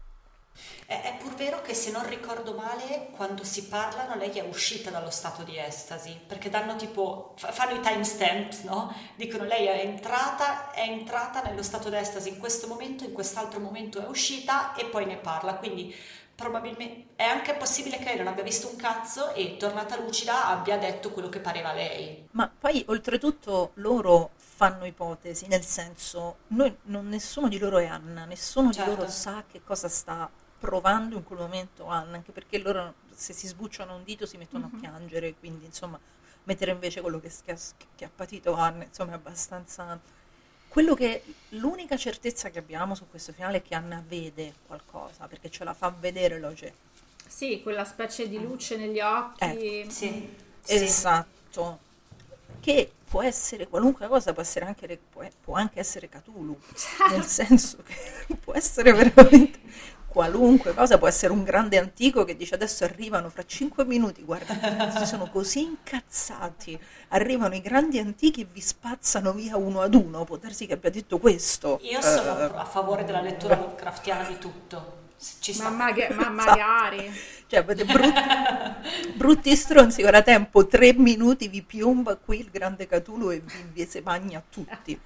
È, 0.84 1.00
è, 1.00 1.16
pur 1.18 1.34
vero 1.34 1.62
che 1.62 1.72
se 1.72 1.90
non 1.90 2.06
ricordo 2.06 2.54
male, 2.54 3.08
quando 3.16 3.42
si 3.44 3.66
parlano 3.68 4.16
lei 4.16 4.30
è 4.32 4.42
uscita 4.42 4.90
dallo 4.90 5.10
stato 5.10 5.42
di 5.42 5.58
estasi, 5.58 6.18
perché 6.26 6.50
danno 6.50 6.76
tipo, 6.76 7.34
fanno 7.36 7.74
i 7.74 7.80
timestamps, 7.80 8.62
no? 8.62 8.94
Dicono 9.16 9.44
lei 9.44 9.66
è 9.66 9.84
entrata, 9.84 10.70
è 10.72 10.82
entrata 10.82 11.40
nello 11.42 11.62
stato 11.62 11.88
di 11.88 11.96
estasi 11.96 12.28
in 12.28 12.38
questo 12.38 12.66
momento, 12.66 13.04
in 13.04 13.12
quest'altro 13.12 13.60
momento 13.60 14.00
è 14.04 14.06
uscita 14.06 14.74
e 14.74 14.84
poi 14.84 15.06
ne 15.06 15.16
parla, 15.16 15.54
quindi 15.54 15.94
probabilmente 16.34 17.14
è 17.16 17.24
anche 17.24 17.54
possibile 17.54 17.98
che 17.98 18.04
lei 18.04 18.16
non 18.16 18.26
abbia 18.26 18.42
visto 18.42 18.68
un 18.68 18.76
cazzo 18.76 19.32
e 19.34 19.56
tornata 19.56 19.98
lucida 19.98 20.46
abbia 20.48 20.76
detto 20.76 21.10
quello 21.10 21.28
che 21.28 21.40
pareva 21.40 21.70
a 21.70 21.74
lei. 21.74 22.28
Ma 22.32 22.50
poi 22.58 22.84
oltretutto 22.88 23.70
loro 23.74 24.30
fanno 24.62 24.84
ipotesi, 24.84 25.48
nel 25.48 25.64
senso, 25.64 26.36
noi, 26.48 26.72
non, 26.84 27.08
nessuno 27.08 27.48
di 27.48 27.58
loro 27.58 27.78
è 27.78 27.86
Anna, 27.86 28.26
nessuno 28.26 28.70
certo. 28.72 28.90
di 28.90 28.96
loro 28.96 29.10
sa 29.10 29.42
che 29.50 29.60
cosa 29.64 29.88
sta 29.88 30.30
provando 30.60 31.16
in 31.16 31.24
quel 31.24 31.40
momento 31.40 31.86
Anna, 31.86 32.14
anche 32.14 32.30
perché 32.30 32.58
loro 32.58 32.94
se 33.12 33.32
si 33.32 33.48
sbucciano 33.48 33.96
un 33.96 34.04
dito 34.04 34.24
si 34.24 34.36
mettono 34.36 34.68
uh-huh. 34.70 34.76
a 34.76 34.80
piangere, 34.80 35.34
quindi 35.34 35.64
insomma 35.64 35.98
mettere 36.44 36.70
invece 36.70 37.00
quello 37.00 37.18
che, 37.18 37.32
che, 37.44 37.58
che 37.96 38.04
ha 38.04 38.10
patito 38.14 38.54
Anna, 38.54 38.84
insomma 38.84 39.12
è 39.12 39.14
abbastanza... 39.14 39.98
Quello 40.68 40.94
che 40.94 41.24
l'unica 41.50 41.96
certezza 41.96 42.48
che 42.50 42.60
abbiamo 42.60 42.94
su 42.94 43.08
questo 43.10 43.32
finale 43.32 43.58
è 43.58 43.62
che 43.62 43.74
Anna 43.74 44.00
vede 44.06 44.54
qualcosa, 44.64 45.26
perché 45.26 45.50
ce 45.50 45.64
la 45.64 45.74
fa 45.74 45.90
vedere 45.90 46.38
Loge. 46.38 46.72
Sì, 47.26 47.60
quella 47.62 47.84
specie 47.84 48.28
di 48.28 48.40
luce 48.40 48.76
negli 48.76 49.00
occhi. 49.00 49.44
Eh, 49.44 49.86
sì. 49.88 50.36
Esatto. 50.64 51.90
Che 52.60 52.92
può 53.08 53.22
essere 53.22 53.68
qualunque 53.68 54.08
cosa, 54.08 54.32
può, 54.32 54.42
essere 54.42 54.64
anche, 54.64 54.98
può, 55.10 55.22
può 55.40 55.54
anche 55.54 55.80
essere 55.80 56.08
Cthulhu, 56.08 56.58
nel 57.10 57.24
senso 57.24 57.78
che 57.82 58.34
può 58.40 58.54
essere 58.54 58.92
veramente 58.92 59.60
qualunque 60.12 60.74
cosa, 60.74 60.98
può 60.98 61.08
essere 61.08 61.32
un 61.32 61.42
grande 61.42 61.78
antico 61.78 62.24
che 62.24 62.36
dice 62.36 62.54
adesso 62.54 62.84
arrivano 62.84 63.30
fra 63.30 63.44
cinque 63.44 63.84
minuti, 63.84 64.22
guarda, 64.22 64.90
si 64.96 65.06
sono 65.06 65.28
così 65.30 65.62
incazzati, 65.62 66.78
arrivano 67.08 67.54
i 67.54 67.62
grandi 67.62 67.98
antichi 67.98 68.42
e 68.42 68.46
vi 68.50 68.60
spazzano 68.60 69.32
via 69.32 69.56
uno 69.56 69.80
ad 69.80 69.94
uno, 69.94 70.24
può 70.24 70.36
darsi 70.36 70.66
che 70.66 70.74
abbia 70.74 70.90
detto 70.90 71.18
questo. 71.18 71.80
Io 71.82 72.00
sono 72.02 72.32
uh, 72.32 72.56
a 72.56 72.64
favore 72.64 73.04
della 73.04 73.22
lettura 73.22 73.56
Lovecraftiana 73.56 74.28
di 74.28 74.38
tutto. 74.38 75.00
Ci 75.38 75.56
ma, 75.62 75.70
maga- 75.70 76.12
ma 76.14 76.30
magari 76.30 77.12
cioè 77.52 77.60
avete 77.60 77.84
brutti, 77.84 79.12
brutti 79.14 79.54
stronzi 79.54 80.02
ora 80.02 80.22
tempo 80.22 80.66
tre 80.66 80.94
minuti 80.94 81.48
vi 81.48 81.60
piomba 81.60 82.16
qui 82.16 82.40
il 82.40 82.48
grande 82.50 82.86
Catulo 82.86 83.30
e 83.30 83.40
vi, 83.40 83.66
vi 83.72 83.86
se 83.86 84.00
magna 84.00 84.42
tutti. 84.48 84.98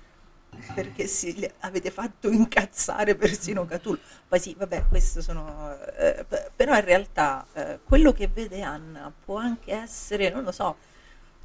Perché 0.74 1.06
si, 1.06 1.50
avete 1.60 1.90
fatto 1.90 2.30
incazzare 2.30 3.16
persino 3.16 3.66
Cthulhu. 3.66 3.98
Poi 4.28 4.38
sì, 4.38 4.54
vabbè, 4.56 4.84
questo 4.88 5.20
sono... 5.20 5.76
Eh, 5.98 6.24
però 6.54 6.74
in 6.76 6.84
realtà 6.84 7.44
eh, 7.52 7.80
quello 7.84 8.12
che 8.12 8.28
vede 8.28 8.62
Anna 8.62 9.12
può 9.24 9.36
anche 9.36 9.72
essere, 9.72 10.30
non 10.30 10.44
lo 10.44 10.52
so, 10.52 10.76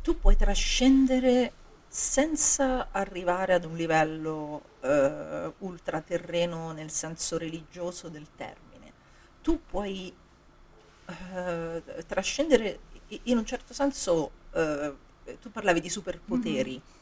tu 0.02 0.20
puoi 0.20 0.38
trascendere 0.38 1.52
senza 1.94 2.88
arrivare 2.92 3.54
ad 3.54 3.66
un 3.66 3.76
livello 3.76 4.62
eh, 4.80 5.52
ultraterreno 5.58 6.72
nel 6.72 6.90
senso 6.90 7.38
religioso 7.38 8.08
del 8.08 8.28
termine. 8.34 8.94
Tu 9.42 9.60
puoi 9.66 10.16
eh, 11.06 11.84
trascendere 12.08 12.80
in 13.24 13.38
un 13.38 13.46
certo 13.46 13.74
senso, 13.74 14.32
eh, 14.54 14.96
tu 15.42 15.52
parlavi 15.52 15.82
di 15.82 15.90
superpoteri. 15.90 16.72
Mm-hmm 16.72 17.00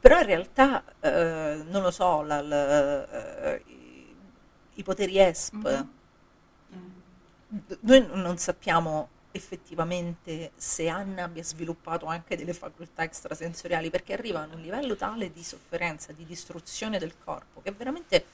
però 0.00 0.20
in 0.20 0.26
realtà, 0.26 0.84
eh, 1.00 1.64
non 1.66 1.82
lo 1.82 1.90
so, 1.90 2.22
la, 2.22 2.40
la, 2.40 3.02
uh, 3.02 3.60
i, 3.68 4.14
i, 4.74 4.82
poteri 4.84 5.18
ESP, 5.18 5.54
mm-hmm. 6.74 6.98
noi 7.80 8.08
non 8.12 8.38
sappiamo 8.38 9.08
effettivamente 9.30 10.52
se 10.56 10.88
Anna 10.88 11.24
abbia 11.24 11.42
sviluppato 11.42 12.06
anche 12.06 12.36
delle 12.36 12.54
facoltà 12.54 13.02
extrasensoriali, 13.02 13.90
perché 13.90 14.12
arriva 14.14 14.42
a 14.42 14.48
un 14.52 14.60
livello 14.60 14.96
tale 14.96 15.32
di 15.32 15.42
sofferenza, 15.42 16.12
di 16.12 16.24
distruzione 16.24 16.98
del 16.98 17.14
corpo, 17.22 17.60
che 17.62 17.72
veramente 17.72 18.24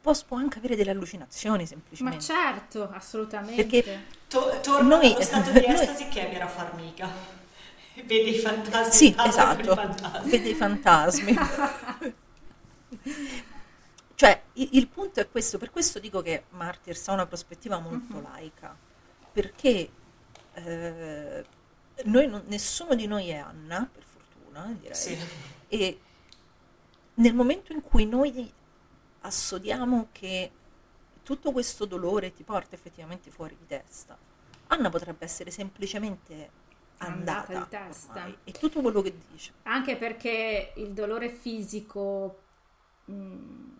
può, 0.00 0.14
può 0.26 0.36
anche 0.36 0.58
avere 0.58 0.76
delle 0.76 0.90
allucinazioni 0.90 1.66
semplicemente. 1.66 2.18
Ma 2.18 2.22
certo, 2.22 2.88
assolutamente. 2.90 3.64
Perché 3.64 4.04
to- 4.28 4.60
torna 4.62 4.96
noi, 4.96 5.12
allo 5.12 5.22
stato 5.22 5.50
di 5.50 5.64
estasi 5.66 6.04
noi, 6.04 6.12
che 6.12 6.30
era 6.30 6.46
farmica. 6.46 7.08
Vede 7.94 8.14
i 8.14 8.38
fantasmi. 8.38 8.92
Sì, 8.92 9.14
esatto, 9.18 9.74
fantasmi. 9.74 10.30
vede 10.30 10.48
i 10.50 10.54
fantasmi. 10.54 11.34
cioè, 14.14 14.42
il, 14.54 14.68
il, 14.72 14.86
punto 14.88 15.20
è 15.20 15.28
questo, 15.30 15.56
per 15.56 15.70
questo 15.70 15.98
dico 15.98 16.20
che 16.20 16.44
Martyrs 16.50 17.08
ha 17.08 17.12
una 17.14 17.26
prospettiva 17.26 17.78
molto 17.78 18.16
uh-huh. 18.16 18.22
laica, 18.22 18.76
perché 19.32 19.88
eh, 20.64 21.44
noi 22.04 22.26
non, 22.28 22.42
nessuno 22.46 22.94
di 22.94 23.06
noi 23.06 23.28
è 23.28 23.36
Anna, 23.36 23.88
per 23.92 24.02
fortuna, 24.02 24.74
direi, 24.80 24.94
sì. 24.94 25.16
e 25.68 26.00
nel 27.14 27.34
momento 27.34 27.72
in 27.72 27.80
cui 27.82 28.06
noi 28.06 28.52
assodiamo 29.20 30.08
che 30.12 30.50
tutto 31.22 31.52
questo 31.52 31.84
dolore 31.84 32.32
ti 32.32 32.42
porta 32.42 32.74
effettivamente 32.74 33.30
fuori 33.30 33.56
di 33.58 33.66
testa, 33.66 34.16
Anna 34.68 34.90
potrebbe 34.90 35.24
essere 35.24 35.50
semplicemente 35.50 36.50
andata, 36.98 37.52
Andata 37.52 37.58
di 37.58 37.68
testa. 37.88 38.12
ormai. 38.12 38.38
E 38.44 38.52
tutto 38.52 38.80
quello 38.80 39.02
che 39.02 39.14
dice. 39.30 39.52
Anche 39.64 39.96
perché 39.96 40.72
il 40.76 40.92
dolore 40.92 41.28
fisico 41.30 42.38
mh, 43.04 43.75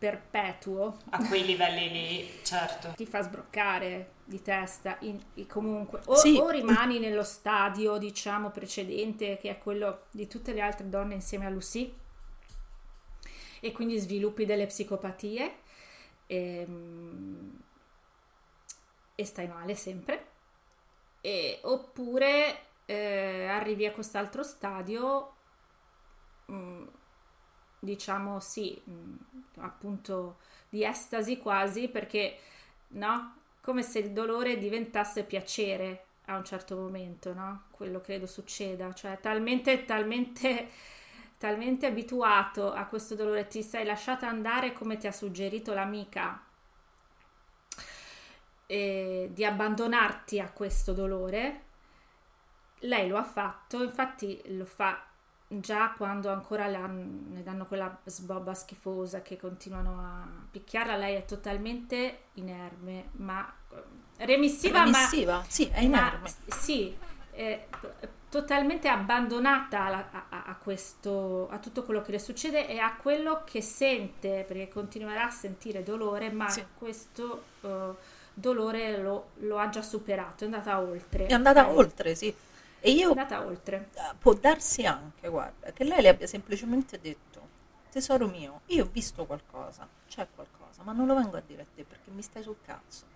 perpetuo 0.00 0.96
A 1.10 1.26
quei 1.28 1.44
livelli 1.44 1.90
lì, 1.90 2.30
certo. 2.42 2.94
ti 2.96 3.04
fa 3.04 3.20
sbroccare 3.20 4.12
di 4.24 4.40
testa 4.40 4.96
in- 5.00 5.22
e 5.34 5.46
comunque 5.46 6.00
o, 6.06 6.14
Sì. 6.16 6.38
o 6.38 6.48
rimani 6.48 6.98
nello 6.98 7.22
stadio 7.22 7.98
diciamo 7.98 8.48
precedente 8.50 9.36
che 9.36 9.50
è 9.50 9.58
quello 9.58 10.06
di 10.10 10.26
tutte 10.26 10.54
le 10.54 10.62
altre 10.62 10.88
donne 10.88 11.12
insieme 11.12 11.44
a 11.44 11.50
Lucy 11.50 11.94
e 13.60 13.72
quindi 13.72 13.98
sviluppi 13.98 14.46
delle 14.46 14.64
psicopatie 14.66 15.58
ehm, 16.26 17.60
e 19.14 19.24
stai 19.26 19.48
male 19.48 19.74
sempre 19.74 20.28
E- 21.20 21.58
oppure 21.64 22.68
eh, 22.86 23.46
arrivi 23.48 23.84
a 23.84 23.92
quest'altro 23.92 24.42
stadio 24.42 25.34
mm, 26.50 26.86
diciamo 27.80 28.38
sì 28.40 28.80
mm, 28.88 29.16
appunto 29.58 30.38
di 30.68 30.84
estasi 30.84 31.38
quasi 31.38 31.88
perché 31.88 32.38
no 32.88 33.34
come 33.60 33.82
se 33.82 33.98
il 33.98 34.12
dolore 34.12 34.58
diventasse 34.58 35.24
piacere 35.24 36.04
a 36.26 36.36
un 36.36 36.44
certo 36.44 36.76
momento, 36.76 37.34
no? 37.34 37.64
Quello 37.70 38.00
credo 38.00 38.26
succeda, 38.26 38.92
cioè 38.94 39.18
talmente, 39.20 39.84
talmente, 39.84 40.68
talmente 41.38 41.86
abituato 41.86 42.72
a 42.72 42.86
questo 42.86 43.14
dolore, 43.14 43.48
ti 43.48 43.62
sei 43.62 43.84
lasciata 43.84 44.28
andare 44.28 44.72
come 44.72 44.96
ti 44.96 45.06
ha 45.06 45.12
suggerito 45.12 45.74
l'amica 45.74 46.42
eh, 48.66 49.28
di 49.32 49.44
abbandonarti 49.44 50.40
a 50.40 50.50
questo 50.50 50.92
dolore. 50.92 51.64
Lei 52.80 53.08
lo 53.08 53.18
ha 53.18 53.24
fatto, 53.24 53.82
infatti 53.82 54.40
lo 54.56 54.64
fa 54.64 55.09
già 55.52 55.92
quando 55.96 56.30
ancora 56.30 56.66
la- 56.68 56.86
ne 56.86 57.42
danno 57.42 57.66
quella 57.66 57.98
sbobba 58.04 58.54
schifosa 58.54 59.22
che 59.22 59.36
continuano 59.36 59.98
a 60.00 60.28
picchiarla, 60.50 60.96
lei 60.96 61.16
è 61.16 61.24
totalmente 61.24 62.24
inerme, 62.34 63.08
ma 63.12 63.52
eh, 63.72 64.26
remissiva, 64.26 64.86
ma 64.86 64.98
Remissiva, 65.02 65.44
sì, 65.48 65.68
è 65.68 65.80
inerme. 65.80 66.20
ma, 66.22 66.32
sì, 66.46 66.96
è 67.30 67.66
totalmente 68.28 68.88
abbandonata 68.88 69.84
a, 69.86 70.26
a- 70.28 70.42
a 70.46 70.56
questo, 70.56 71.48
a 71.48 71.58
tutto 71.58 71.82
quello 71.84 72.02
che 72.02 72.12
le 72.12 72.18
succede 72.20 72.68
e 72.68 72.78
a 72.78 72.94
quello 72.96 73.42
che 73.44 73.60
sente, 73.60 74.44
perché 74.46 74.68
continuerà 74.68 75.24
a 75.26 75.30
sentire 75.30 75.82
dolore, 75.82 76.30
ma 76.30 76.48
Sì. 76.48 76.64
questo 76.74 77.48
eh, 77.62 77.90
dolore 78.34 78.98
lo, 78.98 79.30
lo 79.38 79.58
ha 79.58 79.68
già 79.68 79.82
superato, 79.82 80.44
è 80.44 80.46
andata 80.46 80.80
oltre. 80.80 81.26
È 81.26 81.32
andata 81.32 81.66
Eh, 81.66 81.70
oltre, 81.70 82.14
sì. 82.14 82.34
E 82.80 82.90
È 82.90 82.92
io 82.92 83.08
andata 83.08 83.44
oltre. 83.44 83.90
eh, 83.94 84.14
può 84.18 84.34
darsi 84.34 84.84
anche, 84.86 85.28
guarda, 85.28 85.72
che 85.72 85.84
lei 85.84 86.00
le 86.02 86.08
abbia 86.08 86.26
semplicemente 86.26 87.00
detto, 87.00 87.48
tesoro 87.90 88.26
mio, 88.28 88.62
io 88.66 88.84
ho 88.84 88.88
visto 88.90 89.26
qualcosa, 89.26 89.88
c'è 90.08 90.26
qualcosa, 90.34 90.82
ma 90.82 90.92
non 90.92 91.06
lo 91.06 91.14
vengo 91.14 91.36
a 91.36 91.42
dire 91.46 91.62
a 91.62 91.66
te 91.74 91.84
perché 91.84 92.10
mi 92.10 92.22
stai 92.22 92.42
sul 92.42 92.60
cazzo. 92.62 93.06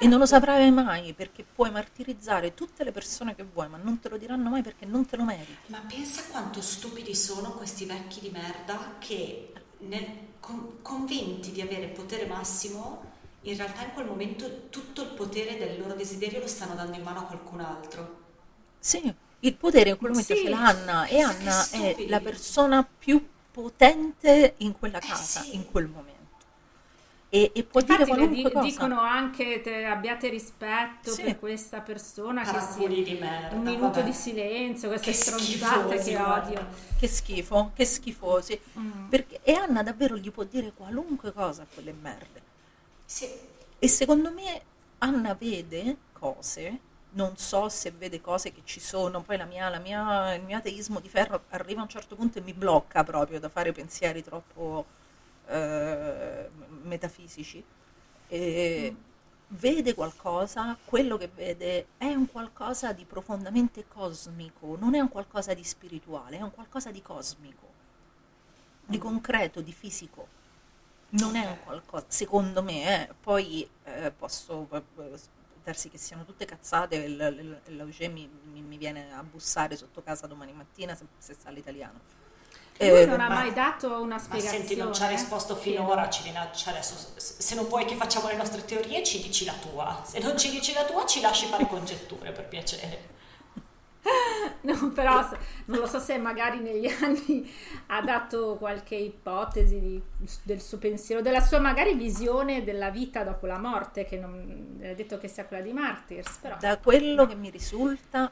E 0.00 0.06
non 0.06 0.18
lo 0.18 0.26
Certo. 0.26 0.26
saprai 0.26 0.70
mai 0.70 1.12
perché 1.14 1.44
puoi 1.44 1.70
martirizzare 1.70 2.54
tutte 2.54 2.84
le 2.84 2.92
persone 2.92 3.34
che 3.34 3.42
vuoi, 3.44 3.68
ma 3.68 3.76
non 3.76 3.98
te 4.00 4.08
lo 4.08 4.16
diranno 4.16 4.48
mai 4.50 4.62
perché 4.62 4.86
non 4.86 5.06
te 5.06 5.16
lo 5.16 5.24
meriti. 5.24 5.58
Ma 5.66 5.80
pensa 5.80 6.24
quanto 6.30 6.60
stupidi 6.62 7.14
sono 7.14 7.52
questi 7.52 7.84
vecchi 7.84 8.20
di 8.20 8.30
merda 8.30 8.96
che 8.98 9.52
nel- 9.78 10.36
con- 10.40 10.80
convinti 10.82 11.52
di 11.52 11.60
avere 11.60 11.88
potere 11.88 12.26
massimo, 12.26 13.07
in 13.42 13.56
realtà 13.56 13.82
in 13.84 13.92
quel 13.92 14.06
momento 14.06 14.68
tutto 14.68 15.02
il 15.02 15.08
potere 15.08 15.56
del 15.56 15.78
loro 15.80 15.94
desiderio 15.94 16.40
lo 16.40 16.46
stanno 16.48 16.74
dando 16.74 16.96
in 16.96 17.02
mano 17.02 17.20
a 17.20 17.22
qualcun 17.22 17.60
altro. 17.60 18.16
Sì, 18.78 19.12
il 19.40 19.54
potere 19.54 19.90
in 19.90 19.96
quel 19.96 20.10
momento 20.10 20.34
Sì. 20.34 20.42
ce 20.42 20.48
l'ha 20.48 20.64
Anna 20.66 21.06
e 21.06 21.20
Anna 21.20 21.68
è 21.70 21.96
la 22.08 22.20
persona 22.20 22.86
più 22.98 23.24
potente 23.50 24.54
in 24.58 24.76
quella 24.78 24.98
casa, 24.98 25.40
sì. 25.40 25.54
in 25.54 25.70
quel 25.70 25.86
momento. 25.86 26.16
E, 27.30 27.50
e 27.54 27.62
può 27.62 27.82
dire 27.82 27.92
Infatti 28.04 28.10
le 28.10 28.16
qualunque 28.16 28.50
di- 28.50 28.54
cosa. 28.54 28.66
dicono 28.66 29.00
anche 29.02 29.60
te- 29.60 29.84
abbiate 29.84 30.28
rispetto 30.30 31.10
Sì. 31.10 31.22
per 31.24 31.38
questa 31.38 31.80
persona 31.80 32.42
che 32.42 32.58
sia 32.72 32.88
di 32.88 33.18
merda. 33.20 33.54
un 33.54 33.62
minuto 33.62 33.88
vabbè. 34.00 34.04
di 34.04 34.12
silenzio, 34.14 34.88
queste 34.88 35.10
Che 35.10 35.16
stronzate 35.16 35.98
che 35.98 36.16
odio. 36.16 36.66
Che 36.98 37.06
schifo, 37.06 37.72
che 37.74 37.84
schifosi. 37.84 38.58
Mm. 38.78 39.08
Perché, 39.08 39.40
e 39.42 39.52
Anna 39.52 39.82
davvero 39.82 40.16
gli 40.16 40.30
può 40.30 40.44
dire 40.44 40.72
qualunque 40.74 41.32
cosa 41.34 41.62
a 41.62 41.66
quelle 41.72 41.92
merde. 41.92 42.46
Sì, 43.10 43.28
E 43.80 43.88
secondo 43.88 44.30
me 44.32 44.62
Anna 44.98 45.34
vede 45.34 45.96
cose, 46.12 46.80
non 47.10 47.36
so 47.36 47.68
se 47.68 47.90
vede 47.92 48.20
cose 48.20 48.52
che 48.52 48.62
ci 48.64 48.80
sono, 48.80 49.22
poi 49.22 49.36
la 49.36 49.44
mia- 49.44 49.68
la 49.68 49.78
mia- 49.78 50.34
il 50.34 50.42
mio 50.42 50.56
ateismo 50.58 50.98
di 51.00 51.08
ferro 51.08 51.44
arriva 51.50 51.78
a 51.80 51.84
un 51.84 51.88
certo 51.88 52.16
punto 52.16 52.38
e 52.38 52.42
mi 52.42 52.52
blocca 52.54 53.04
proprio 53.04 53.38
da 53.40 53.48
fare 53.48 53.72
pensieri 53.72 54.22
troppo 54.22 54.84
eh, 55.48 56.50
metafisici. 56.82 57.64
E 58.28 58.96
Vede 59.50 59.94
qualcosa, 59.94 60.76
quello 60.84 61.16
che 61.18 61.28
vede 61.34 61.88
è 61.98 62.06
un 62.14 62.26
qualcosa 62.30 62.92
di 62.92 63.04
profondamente 63.06 63.86
cosmico, 63.88 64.76
non 64.78 64.94
è 64.94 65.00
un 65.00 65.08
qualcosa 65.08 65.54
di 65.54 65.64
spirituale, 65.64 66.38
è 66.38 66.42
un 66.42 66.52
qualcosa 66.52 66.90
di 66.92 67.02
cosmico, 67.02 67.66
di 68.84 68.98
concreto, 68.98 69.60
di 69.60 69.72
fisico 69.72 70.28
non 71.10 71.36
è 71.36 71.46
un 71.46 71.56
qualcosa, 71.64 72.04
secondo 72.08 72.62
me, 72.62 73.08
eh, 73.08 73.14
poi 73.20 73.68
eh, 73.84 74.10
posso 74.10 74.68
eh, 74.72 74.82
darsi 75.64 75.88
che 75.90 75.98
siano 75.98 76.24
tutte 76.24 76.44
cazzate 76.44 77.04
e 77.04 77.08
l'Auge 77.72 78.08
mi, 78.08 78.28
mi- 78.44 78.62
mi 78.62 78.76
viene 78.76 79.12
a 79.12 79.22
bussare 79.22 79.76
sotto 79.76 80.02
casa 80.02 80.26
domani 80.26 80.52
mattina 80.52 80.94
se, 80.94 81.06
se 81.18 81.36
sa 81.40 81.50
l'italiano. 81.50 82.00
Lui 82.80 82.88
Eh, 83.00 83.06
non 83.06 83.20
ha 83.20 83.28
ma- 83.28 83.34
mai 83.34 83.52
dato 83.52 84.00
una 84.00 84.14
ma 84.14 84.20
spiegazione. 84.20 84.58
senti, 84.66 84.76
non 84.76 84.94
ci 84.94 85.02
ha 85.02 85.08
risposto 85.08 85.56
finora, 85.56 86.08
ci 86.08 86.22
viene 86.22 86.38
a- 86.38 86.52
ci 86.52 86.68
adesso, 86.68 86.94
se 87.16 87.42
se 87.42 87.54
non 87.56 87.66
vuoi 87.66 87.84
che 87.86 87.96
facciamo 87.96 88.28
le 88.28 88.36
nostre 88.36 88.64
teorie, 88.64 89.02
ci 89.02 89.20
dici 89.20 89.44
la 89.44 89.54
tua. 89.54 90.02
Se 90.06 90.18
non 90.20 90.38
ci 90.38 90.48
dici 90.50 90.72
la 90.72 90.84
tua, 90.84 91.04
ci 91.04 91.20
lasci 91.20 91.46
fare 91.46 91.66
congetture, 91.66 92.30
per 92.32 92.46
piacere. 92.46 93.16
No, 94.60 94.90
però 94.92 95.26
non 95.66 95.78
lo 95.78 95.86
so 95.86 95.98
se 95.98 96.18
magari 96.18 96.58
negli 96.60 96.88
anni 97.02 97.50
ha 97.86 98.02
dato 98.02 98.56
qualche 98.58 98.96
ipotesi 98.96 99.78
di- 99.80 100.02
del 100.42 100.60
suo 100.60 100.78
pensiero, 100.78 101.22
della 101.22 101.40
sua 101.40 101.58
magari 101.58 101.94
visione 101.94 102.64
della 102.64 102.90
vita 102.90 103.22
dopo 103.22 103.46
la 103.46 103.58
morte, 103.58 104.04
che 104.04 104.16
non 104.16 104.78
ha 104.82 104.92
detto 104.94 105.18
che 105.18 105.28
sia 105.28 105.44
quella 105.46 105.62
di 105.62 105.72
Martyrs, 105.72 106.38
però 106.40 106.56
da 106.58 106.76
quello 106.78 107.26
che 107.26 107.34
mi 107.34 107.50
risulta, 107.50 108.30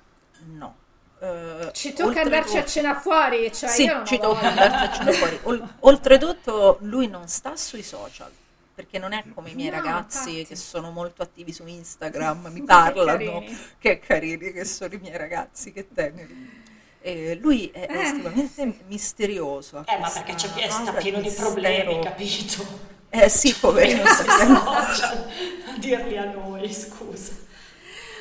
no. 0.52 0.76
Eh, 1.18 1.70
ci 1.72 1.93
tocca 1.94 2.20
andarci 2.20 2.59
a 2.59 2.64
cena 2.64 2.94
fuori, 2.98 3.51
cioè 3.52 3.70
sì, 3.70 3.84
io 3.84 3.93
non 3.94 4.02
ho 4.02 4.05
ci 4.05 4.18
tocca 4.18 4.48
andarci 4.48 4.84
a 4.84 4.93
cena 4.93 5.12
fuori. 5.12 5.38
Ol- 5.44 5.74
oltretutto 5.80 6.78
lui 6.82 7.09
non 7.09 7.26
sta 7.28 7.56
sui 7.56 7.82
social, 7.82 8.30
perché 8.76 8.98
non 8.98 9.12
è 9.14 9.24
come 9.34 9.50
i 9.50 9.54
miei 9.54 9.70
No, 9.70 9.76
ragazzi 9.76 10.28
infatti. 10.28 10.44
che 10.48 10.56
sono 10.56 10.90
molto 10.90 11.22
attivi 11.22 11.50
su 11.50 11.64
Instagram, 11.66 12.48
mi 12.52 12.62
parlano, 12.62 13.06
carini. 13.40 13.58
che 13.78 13.98
carini 14.00 14.52
che 14.52 14.66
sono 14.66 14.92
i 14.92 14.98
miei 14.98 15.16
ragazzi, 15.16 15.72
che 15.72 15.88
teneri. 15.92 16.64
E 17.00 17.36
lui 17.40 17.70
è 17.72 17.86
Eh. 17.90 17.98
estremamente 18.02 18.80
misterioso. 18.86 19.82
Eh, 19.88 19.98
ma 19.98 20.10
perché 20.10 20.34
c'è, 20.34 20.68
sta 20.68 20.92
pieno 20.92 21.20
di 21.22 21.30
problemi, 21.30 21.98
capito? 22.02 22.66
Eh 23.08 23.30
sì, 23.30 23.54
poverino. 23.58 24.04
Sta 24.12 24.36
pieno- 24.36 24.68
a 24.70 25.78
dirli 25.78 26.18
a 26.18 26.24
noi, 26.32 26.70
scusa. 26.74 27.32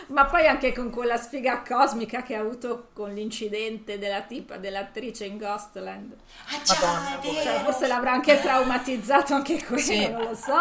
Ma 0.08 0.26
poi 0.26 0.46
anche 0.48 0.72
con 0.72 0.90
quella 0.92 1.18
sfiga 1.18 1.62
cosmica 1.68 2.22
che 2.22 2.36
ha 2.36 2.40
avuto 2.40 2.90
con 2.94 3.14
l'incidente 3.14 3.98
della 3.98 4.22
tipa, 4.22 4.58
dell'attrice 4.58 5.26
in 5.26 5.38
Ghostland. 5.38 6.14
Ah 6.50 6.62
Madonna. 6.68 7.42
Cioè, 7.42 7.60
forse 7.64 7.88
l'avrà 7.88 8.12
anche 8.12 8.40
traumatizzato 8.40 9.34
anche 9.34 9.64
quello, 9.64 9.82
Sì. 9.82 10.08
non 10.10 10.22
lo 10.22 10.36
so. 10.36 10.54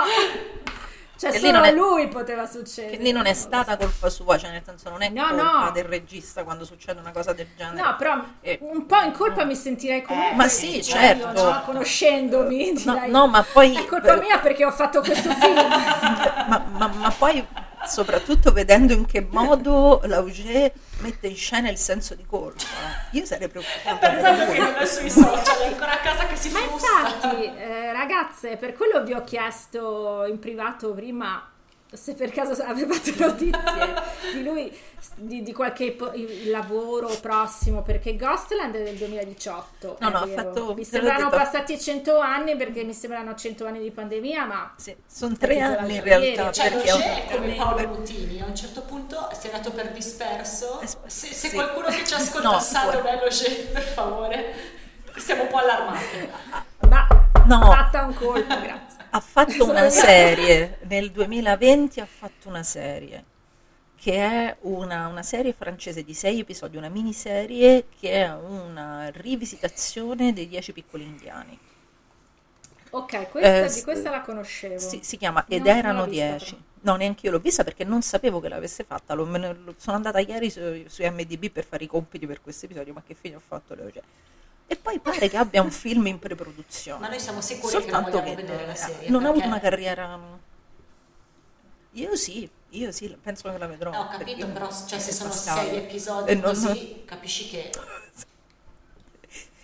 Cioè, 1.16 1.31
Che 1.31 1.39
solo 1.39 1.59
a 1.59 1.62
è- 1.66 1.73
lui 1.73 2.09
poteva 2.09 2.45
succedere. 2.47 2.97
Lì 3.03 3.12
non 3.12 3.27
è 3.27 3.35
stata 3.35 3.77
colpa 3.77 4.11
sua, 4.11 4.36
cioè 4.36 4.51
nel 4.51 4.62
senso 4.65 4.91
non 4.91 5.01
è 5.03 5.09
No, 5.11 5.28
colpa 5.28 5.65
no. 5.66 5.70
del 5.70 5.85
regista 5.85 6.43
quando 6.43 6.65
succede 6.65 6.99
una 7.01 7.12
cosa 7.12 7.32
del 7.32 7.47
genere. 7.57 7.81
No, 7.81 7.95
però 7.97 8.16
Eh, 8.41 8.59
un 8.62 8.85
po' 8.86 9.01
in 9.01 9.12
colpa 9.12 9.45
mi 9.45 9.55
sentirei 9.55 10.03
comunque. 10.03 10.32
Eh, 10.32 10.36
Ma 10.36 10.49
sì, 10.49 10.82
cioè, 10.82 11.16
certo. 11.16 11.41
io, 11.41 11.51
no, 11.51 11.62
conoscendomi, 11.65 12.73
No, 12.85 12.93
direi, 12.95 13.11
no, 13.11 13.27
ma 13.28 13.43
poi 13.45 13.77
è 13.77 13.85
colpa 13.86 14.16
mia 14.16 14.39
perché 14.41 14.65
ho 14.65 14.73
fatto 14.73 15.01
questo 15.01 15.31
film. 15.31 15.55
ma, 16.49 16.65
ma- 16.77 16.89
ma 16.95 17.11
poi 17.16 17.47
soprattutto 17.86 18.51
vedendo 18.53 18.93
in 18.93 19.07
che 19.07 19.27
modo 19.31 20.01
l'Auger 20.05 20.73
mette 20.98 21.26
in 21.26 21.36
scena 21.36 21.68
il 21.70 21.76
senso 21.76 22.14
di 22.14 22.24
colpa 22.26 22.64
io 23.12 23.24
sarei 23.24 23.46
È 23.46 23.50
preoccupata 23.50 23.96
per 23.96 24.20
per 24.20 24.36
quello 24.36 24.52
che 24.52 24.58
non 24.58 24.74
è 24.74 24.86
sui 24.86 25.10
social, 25.10 25.58
è 25.60 25.66
ancora 25.66 25.92
a 25.92 25.98
casa 25.98 26.26
che 26.26 26.36
si 26.36 26.50
Ma 26.50 26.60
frusta. 26.60 26.86
infatti, 27.06 27.44
eh, 27.56 27.92
ragazze, 27.92 28.56
per 28.56 28.74
quello 28.74 29.02
vi 29.02 29.12
ho 29.12 29.22
chiesto 29.24 30.24
in 30.26 30.38
privato 30.38 30.92
prima 30.92 31.48
se 31.96 32.14
per 32.14 32.30
caso 32.30 32.60
avevate 32.62 33.12
notizie 33.16 33.94
di 34.34 34.42
lui, 34.42 34.76
di, 35.16 35.42
di 35.42 35.52
qualche 35.52 35.92
po- 35.92 36.12
lavoro 36.46 37.08
prossimo, 37.20 37.82
perché 37.82 38.16
Ghostland 38.16 38.74
è 38.74 38.82
del 38.82 38.96
2018. 38.96 39.96
No, 40.00 40.08
no, 40.08 40.18
ha 40.18 40.26
vero. 40.26 40.42
fatto- 40.42 40.74
Mi 40.74 40.84
sembrano 40.84 41.24
detto. 41.30 41.36
passati 41.36 41.78
100 41.80 42.18
anni 42.18 42.56
perché 42.56 42.84
mi 42.84 42.92
sembrano 42.94 43.34
100 43.34 43.66
anni 43.66 43.80
di 43.80 43.90
pandemia, 43.90 44.44
ma 44.44 44.72
Sì, 44.76 44.94
sono 45.06 45.36
tre 45.36 45.60
anni 45.60 45.96
in 45.96 46.02
realtà. 46.02 46.24
ieri, 46.42 46.52
Cioè, 46.52 46.70
perché 46.72 46.92
ho- 46.92 46.96
c'è 46.98 47.24
come 47.32 47.54
Paolo 47.54 47.86
Nutini, 47.88 48.40
a 48.40 48.46
un 48.46 48.54
certo 48.56 48.82
punto 48.82 49.28
si 49.38 49.48
è 49.48 49.50
dato 49.50 49.70
per 49.72 49.90
disperso. 49.92 50.80
Eh, 50.80 50.86
sp- 50.86 51.06
Se, 51.06 51.26
se 51.28 51.48
sì. 51.48 51.54
qualcuno 51.54 51.86
che 51.88 52.04
ci 52.04 52.14
ascolta 52.14 52.50
No, 52.50 52.58
sa 52.60 52.90
dov'è 52.90 53.14
lo 53.14 53.30
per 53.72 53.82
favore, 53.82 54.54
siamo 55.16 55.42
un 55.42 55.48
po' 55.48 55.56
allarmate. 55.58 56.30
ma 56.88 57.14
No. 57.46 57.60
fatta 57.60 58.04
un 58.04 58.14
colpo, 58.14 58.60
grazie. 58.60 59.04
ha 59.10 59.20
fatto 59.20 59.68
una 59.68 59.90
serie 59.90 60.78
nel 60.88 61.10
2020 61.10 62.00
ha 62.00 62.06
fatto 62.06 62.48
una 62.48 62.62
serie 62.62 63.24
che 63.96 64.16
è 64.16 64.56
una, 64.62 65.06
una 65.08 65.22
serie 65.22 65.54
francese 65.54 66.04
di 66.04 66.12
sei 66.12 66.40
episodi, 66.40 66.76
una 66.76 66.90
miniserie 66.90 67.86
che 67.98 68.12
è 68.12 68.32
una 68.32 69.08
rivisitazione 69.10 70.32
dei 70.34 70.46
Dieci 70.46 70.72
piccoli 70.72 71.04
indiani. 71.04 71.58
Ok, 72.90 73.30
questa, 73.30 73.64
Eh, 73.64 73.72
di 73.72 73.82
questa 73.82 74.10
la 74.10 74.20
conoscevo. 74.20 74.78
Si, 74.78 75.00
si 75.02 75.16
chiama 75.16 75.44
Ed 75.48 75.64
No, 75.64 75.68
non 75.68 75.76
erano 75.78 76.04
l'ho 76.04 76.10
dieci. 76.10 76.62
No, 76.82 76.96
neanche 76.96 77.26
io 77.26 77.32
l'ho 77.32 77.38
vista 77.38 77.64
perché 77.64 77.82
non 77.84 78.02
sapevo 78.02 78.40
che 78.40 78.48
l'avesse 78.48 78.84
fatta. 78.84 79.14
Lo- 79.14 79.26
sono 79.78 79.96
andata 79.96 80.18
ieri 80.18 80.50
su, 80.50 80.60
su 80.86 81.02
MDB 81.02 81.48
per 81.48 81.64
fare 81.64 81.84
i 81.84 81.86
compiti 81.86 82.26
per 82.26 82.42
questo 82.42 82.66
episodio, 82.66 82.92
ma 82.92 83.02
che 83.04 83.14
fine 83.14 83.36
ho 83.36 83.42
fatto 83.44 83.74
Leo? 83.74 83.90
Cioè, 83.90 84.02
E 84.66 84.77
poi 84.77 84.99
pare 84.99 85.28
che 85.28 85.36
abbia 85.36 85.61
un 85.62 85.70
film 85.70 86.07
in 86.07 86.19
preproduzione. 86.19 87.01
Ma 87.01 87.09
noi 87.09 87.20
siamo 87.20 87.41
sicuri 87.41 87.73
che 87.73 87.78
non 87.78 87.82
Soltanto 88.03 88.11
vogliamo 88.19 88.35
che 88.35 88.43
vedere 88.43 88.59
non, 88.61 88.66
la 88.69 88.74
serie. 88.74 89.09
non 89.11 89.24
ha 89.24 89.28
avuto 89.28 89.41
perché- 89.49 89.49
una 89.49 89.61
carriera. 89.61 90.20
Io 91.93 92.16
sì, 92.16 92.49
io 92.70 92.91
sì, 92.93 93.16
penso 93.23 93.51
che 93.53 93.59
la 93.59 93.66
vedrò. 93.66 93.93
Eh, 93.93 93.97
ho 93.97 94.09
perché 94.09 94.24
capito, 94.32 94.47
però 94.49 94.69
cioè, 94.86 94.99
se 94.99 95.12
sono 95.12 95.28
passata. 95.31 95.61
sei 95.61 95.77
episodi 95.77 96.31
E 96.31 96.35
non- 96.35 96.43
così, 96.45 97.03
capisci 97.05 97.49
che 97.49 97.70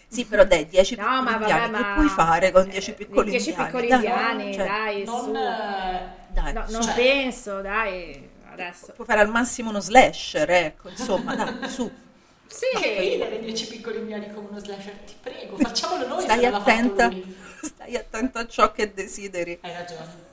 Sì, 0.06 0.24
però 0.26 0.44
dai, 0.44 0.66
10 0.66 0.96
No, 0.96 1.02
piccoli 1.04 1.22
ma 1.22 1.30
vabbè, 1.30 1.42
indiani, 1.42 1.70
ma... 1.70 1.78
che 1.78 1.94
puoi 1.94 2.08
fare 2.08 2.50
con 2.52 2.68
10 2.68 2.90
eh, 2.90 2.94
piccoli 2.94 3.30
10 3.30 3.48
indiani? 3.50 3.70
piccoli 3.70 3.88
Dai, 3.88 3.96
indiani, 3.98 4.54
cioè, 4.54 4.66
dai, 4.66 5.04
non... 5.04 5.24
su. 5.24 5.30
eh, 5.34 6.32
dai, 6.32 6.52
No, 6.52 6.64
non 6.68 6.82
cioè- 6.82 6.94
penso, 6.94 7.60
dai, 7.60 8.30
adesso. 8.50 8.92
puoi 8.94 9.06
fare 9.06 9.20
al 9.20 9.28
massimo 9.28 9.70
uno 9.70 9.80
slasher, 9.80 10.50
ecco, 10.50 10.88
insomma, 10.88 11.34
dai, 11.36 11.68
su. 11.68 11.90
Sì, 12.50 12.66
Che 12.76 12.98
ridere 12.98 13.38
10 13.38 13.66
piccoli 13.68 13.98
indiani 13.98 14.32
come 14.34 14.48
uno 14.48 14.58
slasher, 14.58 14.92
ti 15.06 15.14
prego, 15.20 15.56
facciamolo 15.56 16.08
noi 16.08 16.22
Stai 16.22 16.44
attenta, 16.44 17.08
stai 17.62 17.96
attenta 17.96 18.40
a 18.40 18.46
ciò 18.48 18.72
che 18.72 18.92
desideri. 18.92 19.56
Hai 19.60 19.72
ragione. 19.72 20.28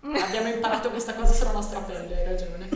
Abbiamo 0.00 0.48
imparato 0.48 0.90
questa 0.90 1.14
cosa 1.14 1.32
sulla 1.32 1.52
nostra 1.52 1.78
pelle, 1.78 2.16
hai 2.16 2.24
ragione. 2.24 2.68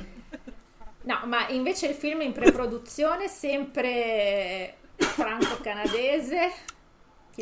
No, 1.02 1.20
ma 1.24 1.48
invece 1.48 1.88
il 1.88 1.94
film 1.94 2.20
in 2.20 2.32
preproduzione, 2.32 3.26
sempre 3.26 4.76
franco-canadese. 4.96 6.52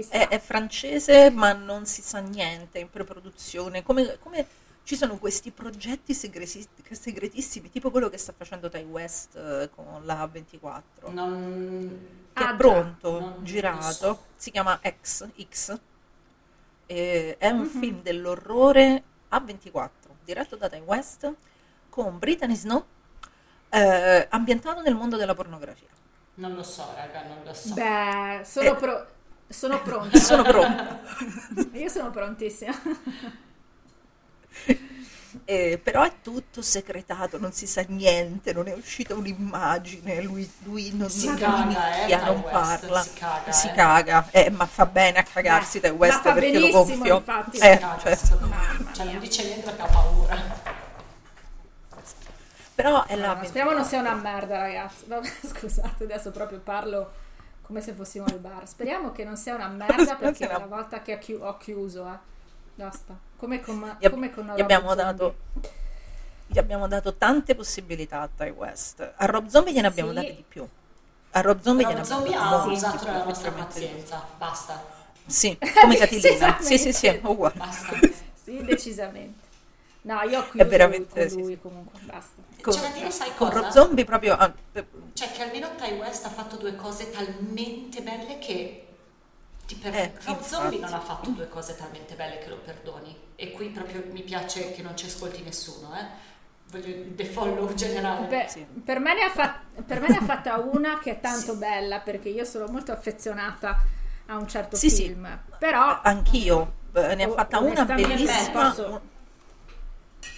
È, 0.09 0.29
è 0.29 0.39
francese, 0.39 1.31
ma 1.31 1.53
non 1.53 1.85
si 1.85 2.01
sa 2.01 2.21
niente 2.21 2.79
in 2.79 2.89
preproduzione. 2.89 3.83
Come, 3.83 4.19
come 4.19 4.47
ci 4.85 4.97
sono 4.97 5.17
questi 5.19 5.51
progetti 5.51 6.13
segreti- 6.15 6.67
segretissimi, 6.91 7.71
tipo 7.71 7.91
quello 7.91 8.09
che 8.11 8.19
sta 8.19 8.33
facendo 8.37 8.69
Tai 8.69 8.85
West 8.85 9.35
eh, 9.37 9.71
con 9.75 10.03
la 10.05 10.27
24. 10.31 11.11
Non... 11.11 12.07
che 12.33 12.43
Ah, 12.43 12.53
è 12.53 12.57
pronto, 12.57 13.19
Non- 13.19 13.31
non 13.37 13.45
girato, 13.45 13.93
so. 13.93 14.25
si 14.37 14.51
chiama 14.51 14.79
X, 15.01 15.27
X. 15.49 15.79
E 16.87 17.37
è 17.39 17.49
un 17.49 17.61
Mhm. 17.61 17.67
film 17.81 18.03
dell'orrore 18.03 19.03
a 19.29 19.41
24, 19.41 20.17
diretto 20.23 20.57
da 20.57 20.69
Ty 20.69 20.81
West, 20.81 21.33
con 21.89 22.19
Brittany 22.19 22.55
Snow, 22.55 22.85
eh, 23.71 24.27
ambientato 24.31 24.83
nel 24.83 24.95
mondo 24.95 25.17
della 25.17 25.35
pornografia. 25.35 25.89
Non 26.35 26.53
lo 26.55 26.63
so, 26.63 26.93
raga, 26.95 27.23
non 27.27 27.39
lo 27.43 27.55
so. 27.55 27.73
Beh, 27.73 28.43
sono, 28.45 28.69
Eh. 28.73 28.75
pro- 28.75 29.07
sono 29.49 29.81
pronta. 29.83 30.19
Sono 30.19 30.43
pronta. 30.43 31.01
Io 31.73 31.89
sono 31.89 32.11
prontissima. 32.11 32.75
Eh, 35.47 35.79
però 35.83 36.03
è 36.05 36.13
tutto 36.23 36.63
secretato, 36.63 37.39
non 37.39 37.53
si 37.53 37.67
sa 37.67 37.83
niente, 37.89 38.53
non 38.53 38.69
è 38.69 38.73
uscita 38.73 39.15
un'immagine, 39.15 40.23
lui, 40.23 40.49
lui 40.63 40.93
non, 40.95 41.11
Si 41.11 41.27
non 41.27 41.37
caga, 41.37 41.63
inizia, 41.63 42.21
eh, 42.21 42.25
non 42.25 42.41
West, 42.41 42.51
parla, 42.51 43.03
si 43.03 43.13
caga, 43.15 43.53
si 43.53 43.69
eh. 43.69 43.73
caga, 43.73 44.31
eh, 44.31 44.51
ma 44.51 44.67
fa 44.67 44.87
bene 44.87 45.19
a 45.19 45.23
cagarsi 45.25 45.81
Ty 45.81 45.91
West 45.91 46.23
ma 46.23 46.23
fa 46.23 46.33
perché 46.33 46.59
lo 46.59 46.71
benissimo, 46.71 46.71
gonfio. 46.71 47.17
infatti, 47.17 47.59
Eh, 47.59 47.73
si 47.73 47.79
Caga, 47.79 47.99
cioè, 47.99 48.17
Cioè, 48.93 49.07
non 49.07 49.19
dice 49.19 49.45
niente 49.45 49.65
perché 49.65 49.83
ha 49.83 49.87
paura. 49.87 50.63
però 52.75 53.05
è 53.07 53.17
la 53.17 53.35
Allora, 53.35 53.45
speriamo 53.45 53.73
non 53.73 53.85
sia 53.85 54.01
una 54.01 54.15
merda, 54.15 54.59
ragazzi. 54.59 55.05
Vabbè, 55.07 55.29
scusate, 55.47 56.05
adesso 56.05 56.31
proprio 56.31 56.59
parlo 56.61 57.13
come 57.63 57.81
se 57.81 57.93
fossimo 57.93 58.25
al 58.27 58.39
bar. 58.39 58.67
Speriamo 58.69 59.13
che 59.13 59.25
non 59.25 59.37
sia 59.37 59.55
una 59.55 59.69
merda 59.69 60.17
perché 60.19 60.47
una- 60.47 60.67
volta 60.67 61.01
che 61.03 61.19
ho 61.41 61.57
chiuso, 61.57 62.07
eh. 62.13 62.19
Basta. 62.75 63.17
Come 63.37 63.61
con, 63.61 63.97
Gli 63.99 64.05
ab- 64.07 64.13
come 64.13 64.31
con 64.33 64.53
gli 64.57 64.61
abbiamo 64.61 64.89
Zombie. 64.89 65.05
dato 65.05 65.35
gli 66.47 66.59
abbiamo 66.59 66.87
dato 66.89 67.15
tante 67.15 67.55
possibilità 67.55 68.21
a 68.21 68.29
Ty 68.35 68.51
West 68.51 69.13
a 69.17 69.25
Rob 69.27 69.47
Zombie 69.47 69.73
gliene 69.73 69.87
abbiamo 69.87 70.11
Sì. 70.11 70.15
date 70.17 70.35
di 70.37 70.45
più 70.47 70.67
a 71.31 71.41
Rob 71.41 71.61
Zombie 71.63 71.87
gliene 71.87 72.01
abbiamo 72.01 72.23
ha 72.25 72.29
date 72.29 72.57
molti 72.57 72.73
usato 72.73 73.05
la 73.07 73.25
nostra 73.25 73.51
pazienza, 73.53 74.27
basta, 74.39 74.85
sì 75.27 75.57
come 75.81 75.97
Catilina 75.97 76.57
Decisamente. 76.59 76.65
sì 76.65 76.79
sì 76.79 76.93
sì 76.93 77.21
uguale 77.25 77.55
basta. 77.57 77.99
Sì, 78.45 78.63
decisamente. 78.63 79.43
No, 80.03 80.21
io 80.21 80.41
ho 80.41 80.49
chiuso 80.51 80.69
veramente- 80.69 81.21
con 81.21 81.29
sì, 81.31 81.37
lui 81.41 81.53
sì. 81.55 81.59
comunque, 81.63 81.99
basta. 82.03 82.43
con, 82.61 82.81
da 82.81 82.89
dire, 82.89 83.11
sai 83.11 83.35
con 83.35 83.49
cosa? 83.49 83.61
Rob 83.61 83.71
Zombie 83.71 84.05
proprio 84.05 84.35
ah, 84.37 84.53
eh, 84.73 84.87
Cioè 85.15 85.31
che 85.33 85.43
almeno 85.43 85.71
Ty 85.77 85.97
West 85.99 86.27
ha 86.27 86.29
fatto 86.29 86.57
due 86.57 86.75
cose 86.77 87.11
talmente 87.11 88.03
belle 88.03 88.39
che 88.39 88.84
per... 89.81 89.95
Eh. 89.95 90.13
Zombie 90.43 90.79
non 90.79 90.93
ha 90.93 91.01
fatto 91.01 91.31
due 91.31 91.49
cose 91.49 91.77
talmente 91.77 92.15
belle 92.15 92.39
che 92.39 92.49
lo 92.49 92.57
perdoni. 92.59 93.17
E 93.37 93.51
qui 93.53 93.69
proprio 93.69 94.05
mi 94.11 94.23
piace 94.23 94.73
che 94.73 94.83
non 94.83 94.97
ci 94.97 95.07
ascolti 95.07 95.43
nessuno, 95.43 95.95
eh. 95.97 96.05
Voglio 96.71 96.87
il 96.95 97.05
defollow 97.13 97.73
generale. 97.75 98.27
Per, 98.27 98.49
Sì. 98.51 98.65
per 98.85 98.99
me 98.99 99.15
ne 99.15 99.23
ha 99.25 99.31
fat- 99.31 99.83
per 99.87 100.01
me 100.01 100.09
ne 100.09 100.17
ha 100.19 100.23
fatta 100.23 100.57
una 100.59 100.99
che 100.99 101.13
è 101.13 101.21
tanto 101.21 101.55
bella 101.57 102.01
perché 102.01 102.29
io 102.29 102.45
sono 102.45 102.67
molto 102.67 102.91
affezionata 102.93 103.79
a 104.27 104.37
un 104.37 104.49
certo 104.49 104.77
Sì, 104.77 104.91
sì. 104.91 105.05
film. 105.05 105.41
Però 105.59 106.01
anch'io 106.03 106.75
eh, 106.95 107.15
ne 107.15 107.25
ha 107.25 107.29
O- 107.29 107.35
fatta 107.35 107.59
una 107.61 107.85
bellissima 107.85 108.69
posso- 108.71 109.01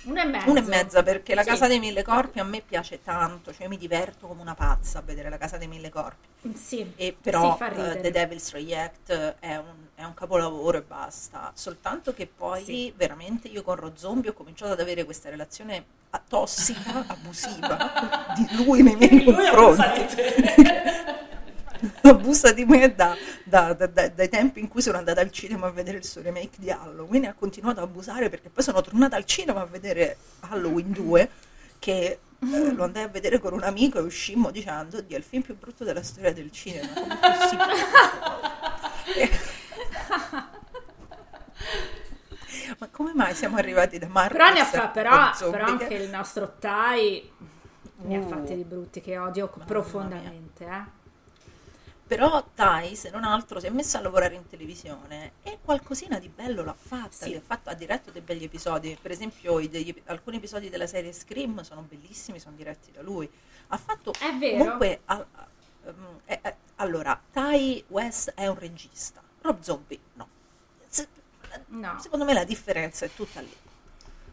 una 0.06 0.22
e 0.22 0.26
mezzo. 0.26 0.50
una 0.50 0.60
e 0.60 0.62
mezza 0.64 1.02
perché 1.02 1.34
la 1.34 1.42
Sì. 1.42 1.48
Casa 1.48 1.66
dei 1.66 1.78
Mille 1.78 2.02
Corpi 2.02 2.38
a 2.40 2.44
me 2.44 2.60
piace 2.60 3.02
tanto 3.02 3.52
cioè 3.52 3.68
mi 3.68 3.76
diverto 3.76 4.26
come 4.26 4.40
una 4.40 4.54
pazza 4.54 4.98
a 4.98 5.02
vedere 5.02 5.28
la 5.30 5.38
Casa 5.38 5.56
dei 5.56 5.68
Mille 5.68 5.88
Corpi 5.90 6.26
Sì, 6.54 6.92
E 6.96 7.16
però 7.20 7.56
ridere. 7.60 8.00
The 8.00 8.10
Devil's 8.10 8.52
Reject 8.52 9.36
è 9.40 9.56
un, 9.56 9.64
è 9.94 10.04
un 10.04 10.14
capolavoro 10.14 10.78
e 10.78 10.82
basta. 10.82 11.50
Soltanto 11.54 12.12
che 12.14 12.26
poi 12.26 12.64
Sì. 12.64 12.92
veramente 12.96 13.48
io 13.48 13.62
con 13.62 13.74
Ro 13.76 13.92
Zombie 13.96 14.30
ho 14.30 14.34
cominciato 14.34 14.72
ad 14.72 14.80
avere 14.80 15.04
questa 15.04 15.28
relazione 15.30 15.84
tossica, 16.28 17.04
abusiva 17.08 18.32
di 18.36 18.64
lui 18.64 18.82
nei 18.82 18.96
miei 18.96 19.22
confronti. 19.24 20.06
te. 21.76 22.08
Abusa 22.08 22.52
di 22.52 22.64
me 22.64 22.94
da, 22.94 23.14
da- 23.44 23.72
da- 23.74 23.86
da- 23.86 24.08
dai 24.08 24.28
tempi 24.28 24.60
in 24.60 24.68
cui 24.68 24.82
sono 24.82 24.98
andata 24.98 25.20
al 25.20 25.30
cinema 25.30 25.66
a 25.66 25.70
vedere 25.70 25.98
il 25.98 26.04
suo 26.04 26.22
remake 26.22 26.56
di 26.58 26.70
Halloween 26.70 27.24
e 27.24 27.28
ha 27.28 27.34
continuato 27.34 27.80
a 27.80 27.84
abusare 27.84 28.28
perché 28.28 28.48
poi 28.50 28.62
sono 28.62 28.80
tornata 28.80 29.16
al 29.16 29.24
cinema 29.24 29.60
a 29.62 29.66
vedere 29.66 30.16
Halloween 30.40 30.92
2 30.92 31.30
che 31.78 32.18
eh, 32.38 32.72
lo 32.72 32.84
andai 32.84 33.04
a 33.04 33.08
vedere 33.08 33.38
con 33.38 33.52
un 33.52 33.62
amico 33.62 33.98
e 33.98 34.02
uscimmo 34.02 34.50
dicendo 34.50 35.00
Dio, 35.00 35.16
è 35.16 35.18
il 35.18 35.24
film 35.24 35.42
più 35.42 35.56
brutto 35.56 35.84
della 35.84 36.02
storia 36.02 36.32
del 36.32 36.50
cinema 36.50 36.88
come 36.94 37.14
è 37.14 37.36
possibile?" 37.38 37.74
ma 42.78 42.88
come 42.90 43.12
mai 43.14 43.34
siamo 43.34 43.56
arrivati 43.56 43.98
da 43.98 44.06
Marcus 44.08 44.36
Però 44.36 44.52
ne 44.52 44.64
fa, 44.64 44.82
a 44.84 44.88
però, 44.88 45.30
però 45.50 45.64
che- 45.76 45.84
anche 45.84 45.94
il 45.94 46.10
nostro 46.10 46.54
Tai 46.58 47.30
ne 47.98 48.16
ha 48.16 48.20
Uh, 48.20 48.28
fatti 48.28 48.54
di 48.54 48.64
brutti 48.64 49.00
che 49.00 49.16
odio 49.16 49.50
profondamente, 49.64 50.64
eh. 50.66 50.84
Però 52.06 52.44
Tai, 52.54 52.94
se 52.94 53.10
non 53.10 53.24
altro, 53.24 53.58
si 53.58 53.66
è 53.66 53.70
messa 53.70 53.98
a 53.98 54.00
lavorare 54.02 54.34
in 54.36 54.46
televisione 54.48 55.32
e 55.42 55.58
qualcosina 55.64 56.20
di 56.20 56.28
bello 56.28 56.62
l'ha 56.62 56.76
fatta, 56.78 57.26
Sì. 57.26 57.34
ha, 57.34 57.40
fatto- 57.44 57.68
ha 57.70 57.74
diretto 57.74 58.12
dei 58.12 58.20
begli 58.22 58.44
episodi, 58.44 58.96
per 59.00 59.10
esempio 59.10 59.58
degli- 59.68 59.94
alcuni 60.06 60.36
episodi 60.36 60.68
della 60.70 60.86
serie 60.86 61.12
Scream 61.12 61.62
sono 61.62 61.80
bellissimi, 61.82 62.38
sono 62.38 62.54
diretti 62.54 62.92
da 62.92 63.02
lui. 63.02 63.28
Ha 63.68 63.76
fatto 63.76 64.12
È 64.12 64.32
vero. 64.38 64.58
comunque... 64.62 65.00
a- 65.06 65.26
a- 65.32 65.46
ehm, 65.86 66.20
eh, 66.26 66.38
eh, 66.42 66.54
allora, 66.76 67.20
Tai 67.32 67.84
West 67.88 68.32
è 68.36 68.46
un 68.46 68.58
regista, 68.58 69.20
Rob 69.42 69.60
Zombie 69.60 69.98
no. 70.14 70.28
Se- 70.86 71.08
No. 71.68 71.98
Secondo 72.00 72.24
me 72.24 72.34
la 72.34 72.44
differenza 72.44 73.04
è 73.04 73.10
tutta 73.14 73.40
lì. 73.40 73.52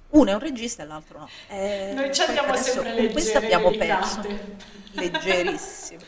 Uno 0.09 0.29
è 0.29 0.33
un 0.33 0.39
regista 0.39 0.83
e 0.83 0.85
l'altro 0.85 1.19
no. 1.19 1.29
Eh, 1.47 1.91
Noi 1.95 2.13
ci 2.13 2.21
andiamo 2.21 2.55
sempre 2.55 2.95
con 2.97 3.11
questo 3.13 3.37
abbiamo 3.39 3.69
delicate. 3.71 4.27
perso. 4.27 4.81
Leggerissimo. 4.91 6.01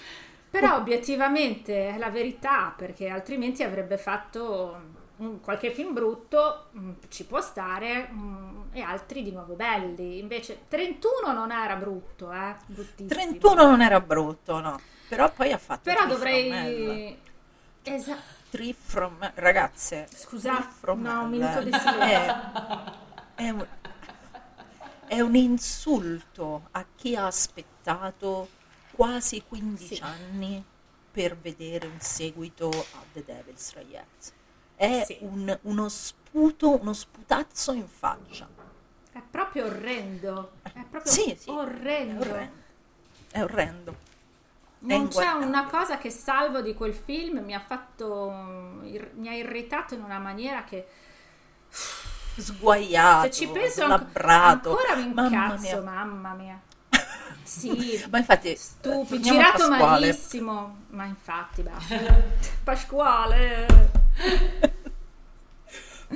Però 0.59 0.75
obiettivamente 0.77 1.89
è 1.89 1.97
la 1.97 2.09
verità, 2.09 2.73
perché 2.75 3.09
altrimenti 3.09 3.63
avrebbe 3.63 3.97
fatto 3.97 4.93
qualche 5.41 5.71
film 5.71 5.93
brutto, 5.93 6.67
mm, 6.77 6.91
ci 7.09 7.25
può 7.25 7.41
stare, 7.41 8.09
mm, 8.11 8.61
e 8.71 8.81
altri 8.81 9.23
di 9.23 9.31
nuovo 9.31 9.53
belli. 9.55 10.19
Invece 10.19 10.65
31 10.67 11.33
non 11.33 11.51
era 11.51 11.75
brutto, 11.75 12.31
eh? 12.31 12.55
Bruttissimo. 12.65 13.07
31 13.09 13.65
non 13.65 13.81
era 13.81 13.99
brutto, 13.99 14.59
no. 14.59 14.79
Però 15.07 15.31
poi 15.31 15.51
ha 15.51 15.57
fatto 15.57 15.81
Però 15.83 16.05
dovrei... 16.05 17.17
Esatto. 17.83 18.33
Tree 18.49 18.73
from 18.73 19.31
Ragazze, 19.35 20.07
Scusa, 20.15 20.61
from 20.61 21.01
no, 21.01 21.23
un 21.23 21.29
minuto 21.29 21.61
di 21.61 21.69
è- 21.71 21.77
silenzio. 21.77 22.33
È, 23.35 23.49
un, 23.49 23.67
è 25.07 25.19
un 25.19 25.35
insulto 25.35 26.69
a 26.71 26.85
chi 26.95 27.17
ha 27.17 27.25
aspettato 27.25 28.47
quasi 28.95 29.43
15 29.47 29.95
Sì. 29.95 30.01
anni 30.01 30.63
per 31.11 31.37
vedere 31.37 31.87
un 31.87 31.99
seguito 31.99 32.69
a 32.69 33.03
The 33.13 33.23
Devil's 33.25 33.73
Rejects. 33.73 34.33
È 34.75 35.03
Sì. 35.05 35.17
un- 35.21 35.57
uno 35.63 35.89
sputo, 35.89 36.79
uno 36.79 36.93
sputazzo 36.93 37.71
in 37.73 37.87
faccia. 37.87 38.47
È 39.11 39.21
proprio 39.31 39.65
orrendo. 39.65 40.51
È 40.63 40.83
proprio 40.89 41.11
Sì, 41.11 41.37
orrendo. 41.45 42.23
È 42.23 42.27
orrendo. 42.27 42.53
È 43.31 43.41
orrendo. 43.43 43.95
Non 44.79 45.07
c'è 45.07 45.31
una 45.31 45.65
cosa 45.67 45.97
che 45.97 46.09
salvo 46.11 46.61
di 46.61 46.73
quel 46.75 46.93
film, 46.93 47.39
mi 47.39 47.55
ha 47.55 47.59
fatto 47.59 48.29
mi 48.31 49.27
ha 49.29 49.33
irritato 49.33 49.93
in 49.95 50.03
una 50.03 50.19
maniera 50.19 50.63
che 50.63 50.85
Sguaiato, 52.37 53.23
se 53.23 53.31
ci 53.31 53.47
penso 53.47 53.85
slabbrato. 53.85 54.69
ancora 54.77 54.95
mi 54.95 55.13
Mamma 55.13 55.27
incazzo, 55.27 55.61
mia. 55.61 55.81
mamma 55.81 56.33
mia. 56.33 56.61
Sì, 57.45 58.03
Ma 58.09 58.17
infatti, 58.17 58.55
stupido, 58.55 59.19
girato 59.21 59.67
Pasquale. 59.67 59.77
malissimo, 59.83 60.75
ma 60.89 61.05
infatti 61.05 61.61
basta. 61.61 61.95
Pasquale. 62.63 63.65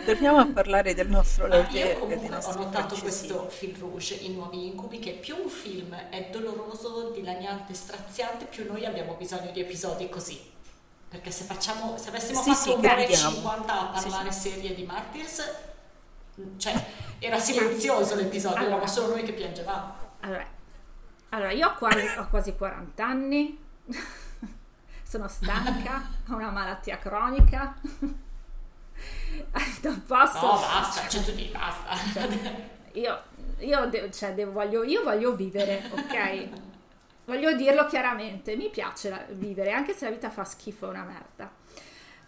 Torniamo 0.05 0.37
a 0.39 0.45
parlare 0.47 0.93
del 0.93 1.09
nostro 1.09 1.47
Ma 1.47 1.55
Lautier 1.57 1.87
io 1.97 1.99
comunque 1.99 2.35
ho 2.35 2.53
notato 2.55 2.95
questo 2.95 3.47
fil 3.49 3.75
rouge 3.77 4.13
in 4.15 4.33
Nuovi 4.35 4.67
Incubi 4.67 4.99
che 4.99 5.11
più 5.13 5.35
un 5.35 5.49
film 5.49 5.93
è 5.95 6.29
doloroso, 6.31 7.09
dilaniante, 7.09 7.73
straziante, 7.73 8.45
più 8.45 8.65
noi 8.67 8.85
abbiamo 8.85 9.13
bisogno 9.15 9.51
di 9.51 9.59
episodi 9.59 10.07
così. 10.09 10.39
Perché 11.09 11.31
se 11.31 11.43
facciamo, 11.43 11.97
se 11.97 12.09
avessimo 12.09 12.41
Sì, 12.41 12.49
fatto 12.51 12.61
sì, 12.61 12.69
un'ora 12.69 12.97
e 12.97 13.05
crediamo. 13.05 13.31
50 13.35 13.91
a 13.93 13.97
Sì, 13.97 14.07
parlare 14.09 14.31
sì. 14.31 14.49
serie 14.49 14.75
di 14.75 14.83
Martyrs, 14.83 15.51
cioè 16.57 16.85
era 17.17 17.39
silenzioso 17.39 18.13
l'episodio, 18.15 18.57
Allora. 18.57 18.71
eravamo 18.75 18.91
solo 18.91 19.07
noi 19.15 19.23
che 19.23 19.33
piangevamo. 19.33 19.93
Allora, 20.21 20.45
allora, 21.29 21.51
io 21.51 21.67
ho 21.67 21.73
quasi, 21.75 22.05
ho 22.17 22.27
quasi 22.29 22.55
40 22.55 23.05
anni, 23.05 23.57
sono 25.03 25.27
stanca, 25.27 26.09
ho 26.29 26.35
una 26.35 26.49
malattia 26.51 26.97
cronica, 26.97 27.75
non 29.83 30.03
posso... 30.05 30.45
No, 30.45 30.51
basta, 30.59 31.07
cioè 31.07 31.23
tu 31.23 31.31
dici 31.31 31.51
basta. 31.51 32.27
Io, 32.93 33.21
io, 33.59 33.85
de- 33.87 34.11
cioè, 34.11 34.33
devo- 34.33 34.51
voglio, 34.51 34.83
io 34.83 35.03
voglio 35.03 35.35
vivere, 35.35 35.89
ok? 35.91 36.49
Voglio 37.25 37.53
dirlo 37.55 37.85
chiaramente, 37.85 38.55
mi 38.55 38.69
piace 38.69 39.09
la- 39.09 39.23
vivere, 39.29 39.71
anche 39.71 39.93
se 39.93 40.05
la 40.05 40.11
vita 40.11 40.29
fa 40.29 40.43
schifo, 40.43 40.87
è 40.87 40.89
una 40.89 41.03
merda. 41.03 41.49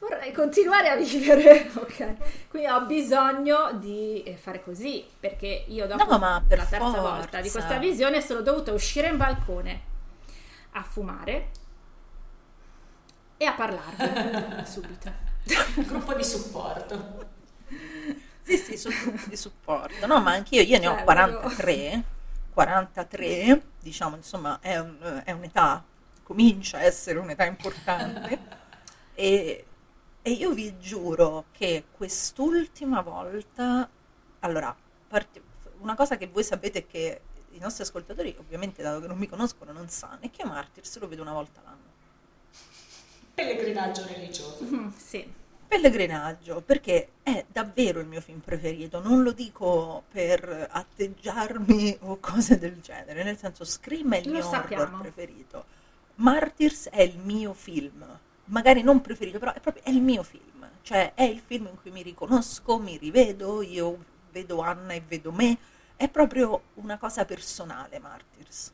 Vorrei 0.01 0.31
continuare 0.31 0.89
a 0.89 0.95
vivere, 0.95 1.69
ok? 1.77 2.47
Quindi 2.49 2.67
ho 2.67 2.81
bisogno 2.87 3.73
di 3.73 4.23
eh, 4.23 4.35
fare 4.35 4.63
così, 4.63 5.05
perché 5.19 5.65
io 5.67 5.85
dopo 5.85 6.03
No, 6.05 6.17
ma 6.17 6.43
per 6.45 6.57
la 6.57 6.65
terza 6.65 6.85
forza. 6.85 7.01
volta 7.01 7.39
di 7.39 7.49
questa 7.51 7.77
visione 7.77 8.19
sono 8.19 8.41
dovuta 8.41 8.71
uscire 8.73 9.09
in 9.09 9.17
balcone 9.17 9.81
a 10.71 10.81
fumare 10.81 11.49
e 13.37 13.45
a 13.45 13.53
parlarvi 13.53 14.65
subito. 14.65 15.11
Gruppo 15.75 16.13
di 16.13 16.23
supporto. 16.23 17.29
Sì, 18.43 18.57
sì, 18.57 18.75
sul 18.75 18.91
gruppo 18.99 19.29
di 19.29 19.37
supporto. 19.37 20.07
No, 20.07 20.19
ma 20.19 20.31
anch'io, 20.31 20.61
io 20.63 20.77
ne 20.79 20.85
Cioè, 20.85 20.99
ho 20.99 21.03
43, 21.03 22.03
43, 22.51 23.61
diciamo, 23.79 24.15
insomma, 24.15 24.57
è, 24.59 24.77
un- 24.79 25.21
è 25.23 25.31
un'età, 25.31 25.81
comincia 26.23 26.77
a 26.79 26.81
essere 26.83 27.19
un'età 27.19 27.45
importante. 27.45 28.39
e, 29.13 29.65
e 30.21 30.31
io 30.31 30.51
vi 30.51 30.77
giuro 30.79 31.45
che 31.51 31.85
quest'ultima 31.91 33.01
volta, 33.01 33.89
allora, 34.39 34.75
parti- 35.07 35.41
una 35.79 35.95
cosa 35.95 36.17
che 36.17 36.27
voi 36.27 36.43
sapete 36.43 36.85
che 36.85 37.21
i 37.51 37.59
nostri 37.59 37.83
ascoltatori, 37.83 38.35
ovviamente, 38.39 38.81
dato 38.83 39.01
che 39.01 39.07
non 39.07 39.17
mi 39.17 39.27
conoscono, 39.27 39.71
non 39.71 39.89
sanno, 39.89 40.19
è 40.21 40.29
che 40.29 40.45
Martyrs 40.45 40.99
lo 40.99 41.07
vedo 41.07 41.21
una 41.21 41.33
volta 41.33 41.61
l'anno. 41.63 41.89
Pellegrinaggio 43.33 44.05
religioso. 44.05 44.63
Mm, 44.63 44.89
sì. 44.95 45.33
Pellegrinaggio, 45.67 46.61
perché 46.61 47.11
è 47.23 47.45
davvero 47.47 47.99
il 48.01 48.05
mio 48.07 48.19
film 48.21 48.39
preferito, 48.39 48.99
non 49.01 49.23
lo 49.23 49.31
dico 49.31 50.03
per 50.11 50.67
atteggiarmi 50.69 51.97
o 52.01 52.17
cose 52.19 52.59
del 52.59 52.81
genere, 52.81 53.23
nel 53.23 53.37
senso 53.37 53.63
Scream 53.63 54.13
è 54.15 54.17
il 54.17 54.25
Lo 54.27 54.31
mio 54.33 54.41
sappiamo. 54.43 54.83
horror 54.83 54.99
preferito, 54.99 55.65
Martyrs 56.15 56.89
è 56.89 57.01
il 57.01 57.17
mio 57.19 57.53
film, 57.53 58.05
magari 58.45 58.81
non 58.81 59.01
preferito, 59.01 59.39
però 59.39 59.53
è 59.53 59.59
proprio 59.59 59.83
è 59.83 59.89
il 59.89 60.01
mio 60.01 60.23
film, 60.23 60.67
cioè 60.81 61.13
è 61.13 61.23
il 61.23 61.41
film 61.45 61.67
in 61.67 61.79
cui 61.81 61.91
mi 61.91 62.01
riconosco, 62.01 62.77
mi 62.79 62.97
rivedo, 62.97 63.61
io 63.61 63.97
vedo 64.31 64.61
Anna 64.61 64.93
e 64.93 65.01
vedo 65.07 65.31
me, 65.31 65.57
è 65.95 66.07
proprio 66.09 66.61
una 66.75 66.97
cosa 66.97 67.25
personale 67.25 67.99
Martyrs. 67.99 68.71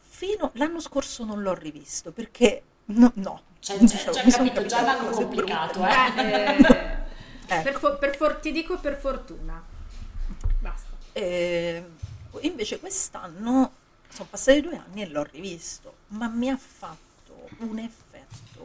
Fino 0.00 0.50
l'anno 0.54 0.80
scorso 0.80 1.24
non 1.24 1.42
l'ho 1.42 1.54
rivisto 1.54 2.12
perché 2.12 2.62
no, 2.86 3.10
no. 3.16 3.42
Cioè, 3.58 3.78
già 3.78 4.22
mi 4.24 4.30
son 4.30 4.46
capito, 4.46 4.66
già 4.66 4.82
l'hanno 4.82 5.10
complicato, 5.10 5.80
brutte. 5.80 6.66
eh. 6.66 7.02
Eh, 7.46 7.54
Ecco. 7.56 7.62
per, 7.62 7.74
fo- 7.78 7.98
per 7.98 8.16
for- 8.16 8.36
ti 8.36 8.52
dico 8.52 8.78
per 8.78 8.96
fortuna. 8.98 9.62
Basta. 10.60 10.90
Eh, 11.12 11.84
invece 12.40 12.78
quest'anno 12.78 13.72
sono 14.08 14.28
passati 14.30 14.60
due 14.60 14.76
anni 14.76 15.02
e 15.02 15.08
l'ho 15.08 15.24
rivisto, 15.24 15.94
ma 16.08 16.28
mi 16.28 16.48
ha 16.48 16.56
fatto 16.56 17.48
un 17.58 17.78
effetto 17.78 18.03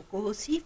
così 0.07 0.63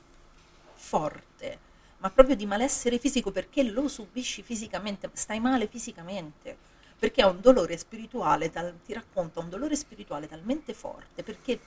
forte, 0.74 1.60
ma 2.00 2.10
proprio 2.10 2.36
di 2.36 2.46
malessere 2.46 3.00
fisico 3.00 3.32
perché 3.32 3.64
lo 3.64 3.88
subisci 3.88 4.44
fisicamente, 4.44 5.10
stai 5.14 5.40
male 5.40 5.68
fisicamente, 5.68 6.58
perché 7.00 7.22
è 7.22 7.26
un 7.26 7.40
dolore 7.42 7.78
spirituale, 7.78 8.50
tal- 8.50 8.80
ti 8.86 8.94
racconta 8.94 9.40
un 9.40 9.50
dolore 9.50 9.76
spirituale 9.76 10.28
talmente 10.28 10.74
forte, 10.74 11.24
perché 11.24 11.60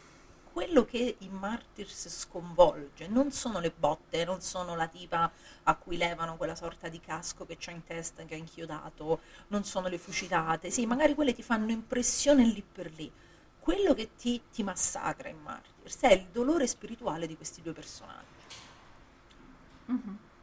quello 0.57 0.87
che 0.87 1.17
i 1.19 1.29
Martyrs 1.29 2.09
sconvolge 2.09 3.09
non 3.09 3.31
sono 3.31 3.61
le 3.61 3.71
botte, 3.71 4.25
non 4.25 4.41
sono 4.41 4.75
la 4.75 4.87
tipa 4.87 5.31
a 5.65 5.75
cui 5.75 5.99
levano 5.99 6.39
quella 6.39 6.55
sorta 6.55 6.89
di 6.89 6.99
casco 6.99 7.45
che 7.45 7.57
c'ha 7.59 7.73
in 7.73 7.85
testa, 7.85 8.25
che 8.25 8.35
ha 8.35 8.39
inchiodato, 8.39 9.21
non 9.49 9.65
sono 9.65 9.89
le 9.89 9.99
fucilate, 9.99 10.71
sì, 10.71 10.87
magari 10.87 11.15
quelle 11.15 11.35
ti 11.35 11.43
fanno 11.43 11.71
impressione 11.71 12.43
lì 12.43 12.63
per 12.63 12.91
lì. 12.97 13.13
Quello 13.67 13.95
che 13.95 14.11
ti, 14.17 14.41
ti 14.53 14.63
massacra 14.63 15.29
in 15.29 15.39
Martyrs 15.43 15.99
è 16.03 16.13
il 16.13 16.29
dolore 16.31 16.69
spirituale 16.69 17.27
di 17.27 17.35
questi 17.35 17.63
due 17.63 17.73
personaggi. 17.73 18.23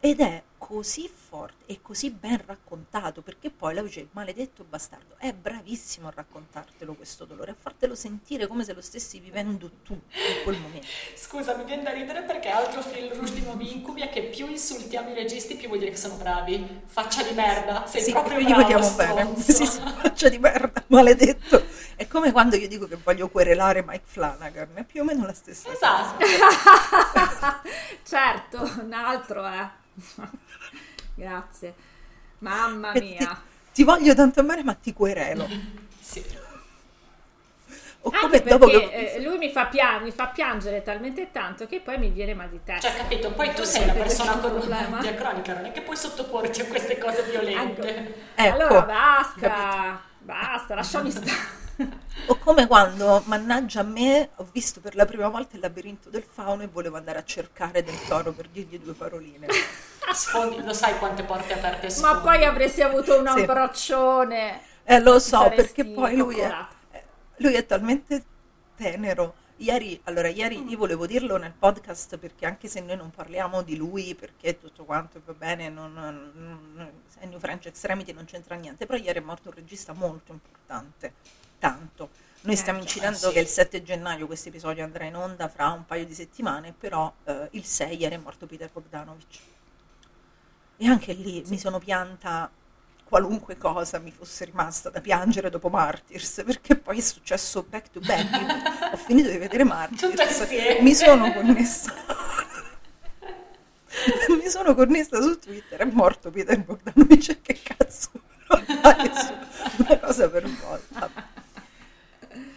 Ed 0.02 0.20
è 0.20 0.44
così 0.58 1.08
forte 1.08 1.64
e 1.68 1.80
così 1.82 2.12
ben 2.12 2.44
raccontato, 2.46 3.22
perché 3.22 3.50
poi 3.50 3.76
Lauge, 3.76 4.10
maledetto 4.12 4.66
bastardo, 4.66 5.16
è 5.18 5.32
bravissimo 5.32 6.10
a 6.10 6.14
raccontartelo 6.14 6.96
questo 6.96 7.24
dolore, 7.24 7.52
a 7.52 7.56
fartelo 7.58 7.96
sentire 7.96 8.46
come 8.46 8.66
se 8.66 8.74
lo 8.74 8.82
stessi 8.82 9.20
vivendo 9.20 9.72
tu 9.84 9.94
in 9.94 10.44
quel 10.44 10.60
momento. 10.60 10.88
Scusa, 11.16 11.56
mi 11.56 11.64
viene 11.64 11.84
da 11.84 11.92
ridere 11.92 12.24
perché 12.24 12.50
altro 12.50 12.82
film 12.82 13.14
rouge 13.14 13.36
di 13.36 13.72
incubi 13.72 14.02
è 14.02 14.10
che 14.10 14.24
più 14.24 14.50
insultiamo 14.50 15.12
i 15.12 15.14
registi 15.14 15.56
più 15.56 15.68
vuol 15.68 15.80
dire 15.80 15.92
che 15.92 15.98
sono 15.98 16.16
bravi. 16.16 16.82
Faccia 16.88 17.24
di 17.24 17.34
merda, 17.34 17.88
sei 17.88 18.02
sì, 18.02 18.12
proprio 18.12 18.40
gli 18.40 18.48
bravo, 18.48 18.64
vogliamo 18.64 18.90
bene. 18.96 19.40
Sì, 19.40 19.66
sì, 19.66 19.80
faccia 19.80 20.28
di 20.28 20.40
merda, 20.40 20.84
maledetto. 20.88 21.73
È 21.96 22.08
come 22.08 22.32
quando 22.32 22.56
io 22.56 22.68
dico 22.68 22.88
che 22.88 22.98
voglio 23.02 23.30
querelare 23.30 23.84
Mike 23.86 24.04
Flanagan, 24.06 24.70
è 24.76 24.84
più 24.84 25.02
o 25.02 25.04
meno 25.04 25.26
la 25.26 25.34
stessa 25.34 25.72
Esatto. 25.72 26.26
certo, 28.04 28.62
un 28.82 28.94
altro 28.94 29.46
è. 29.46 29.70
Grazie. 31.16 31.74
Mamma 32.40 32.92
cosa. 32.92 33.00
Ti, 33.00 33.06
mia. 33.18 33.42
ti 33.74 33.84
voglio 33.84 34.14
tanto 34.16 34.44
bene, 34.44 34.64
ma 34.64 34.74
ti 34.74 34.94
querelo. 34.94 35.48
Sì. 36.04 36.22
O 38.06 38.10
Anche 38.10 38.42
come 38.42 38.52
dopo 38.52 38.66
perché 38.70 38.90
che... 38.90 39.14
eh, 39.14 39.22
lui 39.22 39.38
mi 39.38 39.50
fa, 39.50 39.68
pia- 39.68 40.00
mi 40.00 40.12
fa 40.12 40.28
piangere 40.28 40.82
talmente 40.84 41.32
tanto 41.32 41.66
che 41.68 41.80
poi 41.80 41.98
mi 41.98 42.10
viene 42.10 42.34
mal 42.34 42.50
di 42.50 42.60
testa. 42.62 42.90
Cioè, 42.90 42.98
capito? 42.98 43.32
Poi 43.32 43.54
tu 43.54 43.64
sei 43.64 43.84
una 43.84 43.94
persona 43.94 44.34
con 44.34 44.52
una 44.52 44.60
problema. 44.60 44.90
malattia 44.90 45.14
cronica, 45.16 45.54
non 45.54 45.66
è 45.68 45.72
che 45.72 45.82
puoi 45.82 45.96
sottoporti 45.96 46.60
a 46.60 46.66
queste 46.66 46.98
cose 46.98 47.24
violente. 47.24 48.26
Ecco, 48.36 48.54
allora 48.54 48.82
basta, 48.82 49.40
capito? 49.40 50.12
Basta, 50.24 50.76
lasciami 50.76 51.12
stare. 51.12 51.62
O 52.28 52.38
come 52.38 52.68
quando, 52.68 53.24
mannaggia 53.26 53.80
a 53.80 53.84
me, 53.84 54.30
ho 54.36 54.48
visto 54.52 54.80
per 54.80 54.96
la 54.96 55.06
prima 55.06 55.28
volta 55.28 55.56
il 55.56 55.62
labirinto 55.62 56.10
del 56.12 56.24
fauno 56.24 56.62
e 56.62 56.68
volevo 56.68 56.98
andare 56.98 57.18
a 57.18 57.24
cercare 57.24 57.84
del 57.84 57.98
toro 58.08 58.32
per 58.32 58.48
dirgli 58.50 58.80
due 58.80 58.94
paroline. 58.94 59.48
Sfondi, 60.14 60.64
lo 60.64 60.74
sai 60.74 60.98
quante 61.00 61.24
porte 61.24 61.54
aperte 61.54 61.88
Ma 61.88 61.92
sfondi. 61.92 62.22
poi 62.22 62.46
avresti 62.46 62.82
avuto 62.84 63.20
un 63.20 63.28
Sì. 63.28 63.42
abbraccione. 63.42 64.62
Eh, 64.84 65.00
lo 65.00 65.18
so, 65.18 65.50
perché 65.56 65.86
poi 65.86 66.16
lui 66.16 66.38
è, 66.40 66.56
eh, 66.92 67.04
lui 67.38 67.54
è 67.56 67.66
talmente 67.66 68.24
tenero. 68.76 69.34
Ieri, 69.64 69.98
allora, 70.04 70.28
ieri 70.28 70.62
io 70.68 70.78
volevo 70.78 71.08
dirlo 71.08 71.38
nel 71.38 71.54
podcast 71.58 72.18
perché 72.18 72.46
anche 72.46 72.68
se 72.68 72.82
noi 72.82 72.98
non 72.98 73.12
parliamo 73.12 73.62
di 73.62 73.78
lui, 73.78 74.14
perché 74.14 74.60
tutto 74.60 74.84
quanto 74.84 75.22
va 75.24 75.32
bene, 75.32 75.70
non, 75.70 75.94
non, 75.94 76.92
è 77.18 77.26
New 77.26 77.40
French 77.40 77.68
Extremity 77.68 78.12
non 78.12 78.26
c'entra 78.26 78.56
niente, 78.56 78.86
però 78.86 79.02
ieri 79.02 79.20
è 79.20 79.22
morto 79.22 79.48
un 79.48 79.56
regista 79.56 79.94
molto 79.94 80.34
importante, 80.34 81.14
tanto. 81.60 82.10
Noi 82.42 82.56
Eh, 82.56 82.58
stiamo 82.58 82.80
già, 82.80 82.84
incidendo 82.84 83.28
sì. 83.30 83.32
che 83.32 83.40
il 83.40 83.48
7 83.48 83.84
gennaio 83.84 84.26
questo 84.26 84.50
episodio 84.50 84.84
andrà 84.84 85.06
in 85.06 85.16
onda 85.16 85.48
fra 85.48 85.70
un 85.70 85.86
paio 85.86 86.06
di 86.06 86.14
settimane, 86.14 86.74
però 86.78 87.14
eh, 87.24 87.48
il 87.52 87.64
6 87.64 87.98
ieri 87.98 88.16
è 88.16 88.18
morto 88.18 88.46
Peter 88.46 88.70
Bogdanovich. 88.70 89.40
E 90.76 90.88
anche 90.88 91.14
lì 91.14 91.42
mi 91.48 91.58
sono 91.58 91.80
pianta 91.80 92.52
qualunque 93.04 93.58
cosa 93.58 94.00
mi 94.00 94.12
fosse 94.12 94.46
rimasta 94.46 94.90
da 94.90 95.02
piangere 95.02 95.50
dopo 95.50 95.70
Martyrs, 95.70 96.44
perché 96.46 96.76
poi 96.76 96.98
è 96.98 97.02
successo 97.02 97.64
back 97.64 97.92
to 97.92 98.00
back. 98.00 98.94
Ho 98.94 98.98
finito 98.98 99.30
di 99.30 99.38
vedere 99.38 99.64
Martyrs, 99.64 100.50
mi 100.82 100.94
sono 100.94 101.32
connessa. 101.32 101.94
mi 104.30 104.50
sono 104.50 104.74
connessa 104.74 105.22
su 105.22 105.38
Twitter, 105.38 105.80
è 105.80 105.86
morto 105.86 106.32
Peter 106.32 106.60
Bogdanovich, 106.60 107.42
che 107.42 107.60
cazzo 107.62 108.10
una 109.78 110.00
cosa 110.00 110.30
per 110.30 110.50
volta. 110.50 111.12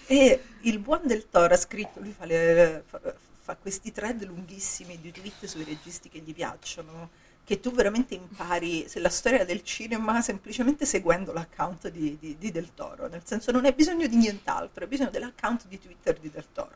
E 0.06 0.42
il 0.60 0.78
buon 0.78 1.00
del 1.04 1.28
Toro 1.28 1.52
ha 1.52 1.56
scritto, 1.56 2.00
lui 2.00 2.14
fa, 2.16 2.24
le- 2.24 2.84
fa- 2.86 3.00
fa 3.40 3.56
questi 3.56 3.92
thread 3.92 4.24
lunghissimi 4.24 4.98
di 5.00 5.10
tweet 5.10 5.44
sui 5.46 5.64
registi 5.64 6.08
che 6.08 6.20
gli 6.20 6.34
piacciono, 6.34 7.10
che 7.46 7.60
tu 7.60 7.70
veramente 7.70 8.16
impari 8.16 8.84
la 8.94 9.08
storia 9.08 9.44
del 9.44 9.62
cinema 9.62 10.20
semplicemente 10.20 10.84
seguendo 10.84 11.32
l'account 11.32 11.88
di, 11.90 12.18
di- 12.18 12.36
di 12.36 12.50
Del 12.50 12.74
Toro, 12.74 13.06
nel 13.06 13.22
senso 13.22 13.52
non 13.52 13.64
hai 13.64 13.72
bisogno 13.72 14.08
di 14.08 14.16
nient'altro, 14.16 14.82
hai 14.82 14.90
bisogno 14.90 15.10
dell'account 15.10 15.68
di 15.68 15.78
Twitter 15.78 16.18
di 16.18 16.28
Del 16.28 16.46
Toro. 16.52 16.74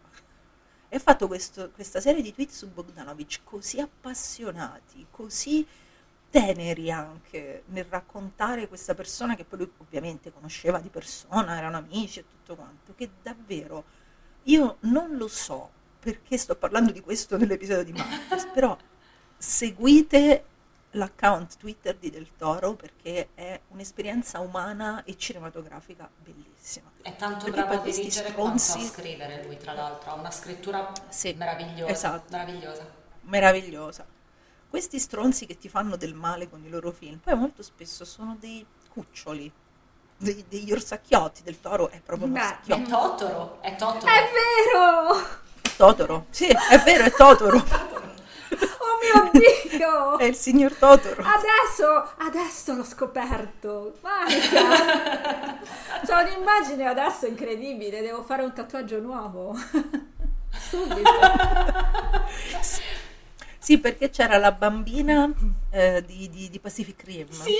E 0.88 0.94
ha 0.94 1.00
fatto 1.00 1.26
questo- 1.26 1.70
questa 1.72 2.00
serie 2.00 2.22
di 2.22 2.32
tweet 2.32 2.50
su 2.52 2.68
Bogdanovich 2.68 3.40
così 3.42 3.80
appassionati, 3.80 5.06
così 5.10 5.66
teneri 6.30 6.92
anche 6.92 7.64
nel 7.66 7.86
raccontare 7.86 8.68
questa 8.68 8.94
persona 8.94 9.34
che 9.34 9.44
poi 9.44 9.58
lui 9.58 9.72
ovviamente 9.78 10.32
conosceva 10.32 10.78
di 10.78 10.88
persona, 10.88 11.56
erano 11.58 11.78
amici 11.78 12.20
e 12.20 12.24
tutto 12.28 12.54
quanto, 12.54 12.94
che 12.94 13.10
davvero 13.20 13.82
io 14.44 14.76
non 14.82 15.16
lo 15.16 15.26
so 15.26 15.68
perché 15.98 16.36
sto 16.36 16.54
parlando 16.54 16.92
di 16.92 17.00
questo 17.00 17.36
nell'episodio 17.36 17.82
di 17.82 17.92
Marcus, 17.92 18.46
però 18.54 18.78
seguite 19.36 20.44
l'account 20.92 21.56
Twitter 21.56 21.96
di 21.96 22.10
Del 22.10 22.28
Toro 22.36 22.74
perché 22.74 23.28
è 23.34 23.60
un'esperienza 23.68 24.40
umana 24.40 25.04
e 25.04 25.16
cinematografica 25.16 26.08
bellissima. 26.16 26.90
È 27.02 27.14
tanto 27.16 27.44
Perché 27.44 27.60
bravo 27.62 27.74
a 27.74 27.84
dirigere 27.84 28.32
quanto 28.32 28.54
a 28.54 28.58
stronzi- 28.58 28.88
scrivere 28.88 29.44
lui, 29.44 29.56
tra 29.56 29.72
l'altro. 29.72 30.10
Ha 30.10 30.14
una 30.14 30.30
scrittura 30.30 30.92
Sì, 31.08 31.32
meravigliosa. 31.34 31.92
esatto. 31.92 32.24
Meravigliosa. 32.36 32.86
meravigliosa. 33.22 34.06
Questi 34.68 34.98
stronzi 34.98 35.46
che 35.46 35.58
ti 35.58 35.68
fanno 35.68 35.96
del 35.96 36.14
male 36.14 36.48
con 36.48 36.64
i 36.64 36.68
loro 36.68 36.90
film, 36.92 37.18
poi 37.18 37.34
molto 37.36 37.62
spesso 37.62 38.04
sono 38.04 38.36
dei 38.38 38.64
cuccioli, 38.88 39.50
dei- 40.16 40.44
degli 40.48 40.72
orsacchiotti. 40.72 41.42
Del 41.42 41.60
toro 41.60 41.88
è 41.90 42.00
proprio 42.00 42.26
un 42.26 42.32
Beh, 42.34 42.40
È 42.40 42.42
orsacchiotto. 42.44 42.88
Totoro, 42.90 43.62
è 43.62 43.76
Totoro. 43.76 44.06
È 44.06 44.30
vero! 44.32 45.38
Totoro, 45.76 46.26
sì, 46.30 46.46
è 46.46 46.78
vero, 46.84 47.04
è 47.04 47.10
Totoro. 47.12 47.58
Mio 49.12 49.30
Dio! 49.70 50.18
È 50.18 50.24
il 50.24 50.34
signor 50.34 50.74
Totoro. 50.74 51.22
Adesso, 51.22 52.12
adesso 52.18 52.74
l'ho 52.74 52.84
scoperto. 52.84 53.94
Guarda! 54.00 55.58
C'ho 56.06 56.18
un'immagine 56.18 56.86
adesso 56.86 57.26
incredibile, 57.26 58.00
devo 58.02 58.22
fare 58.22 58.42
un 58.42 58.52
tatuaggio 58.52 58.98
nuovo. 59.00 59.54
Subito. 60.68 61.10
Sì, 63.58 63.78
perché 63.78 64.10
c'era 64.10 64.36
la 64.38 64.52
bambina 64.52 65.30
eh, 65.70 66.02
di, 66.04 66.28
di- 66.30 66.48
di 66.50 66.58
Pacific 66.58 67.02
Rim 67.04 67.28
Sì, 67.30 67.52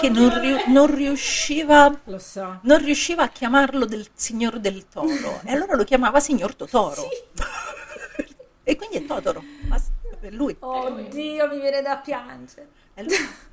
che 0.00 0.08
non, 0.08 0.40
riu- 0.40 0.64
non 0.66 0.92
riusciva 0.92 1.94
Lo 2.04 2.18
so. 2.18 2.58
non 2.62 2.78
riusciva 2.78 3.24
a 3.24 3.28
chiamarlo 3.28 3.84
del 3.84 4.08
signor 4.14 4.58
del 4.58 4.88
toro 4.88 5.40
e 5.44 5.52
allora 5.52 5.76
lo 5.76 5.84
chiamava 5.84 6.18
signor 6.18 6.54
Totoro 6.54 7.02
e 8.64 8.76
quindi 8.76 8.96
è 8.96 9.04
Totoro 9.06 9.42
Basta, 9.64 9.92
è 10.20 10.30
lui, 10.30 10.56
Oddio, 10.58 11.48
mi 11.48 11.60
viene 11.60 11.82
da 11.82 11.96
piangere. 11.96 12.68
è 12.94 13.02
lui. 13.02 13.14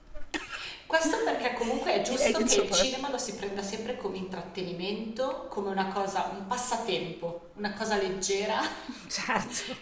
Questo 0.87 1.17
perché 1.25 1.53
comunque 1.53 1.95
è 1.95 2.01
giusto 2.01 2.23
Eh, 2.23 2.31
che 2.31 2.43
il 2.61 2.71
cinema 2.71 3.09
lo 3.09 3.17
si 3.17 3.33
prenda 3.33 3.61
sempre 3.61 3.97
come 3.97 4.15
intrattenimento, 4.15 5.47
come 5.49 5.69
una 5.69 5.87
cosa, 5.89 6.31
un 6.31 6.47
passatempo, 6.47 7.49
una 7.55 7.73
cosa 7.73 7.97
leggera, 7.97 8.61
Certo. 9.09 9.75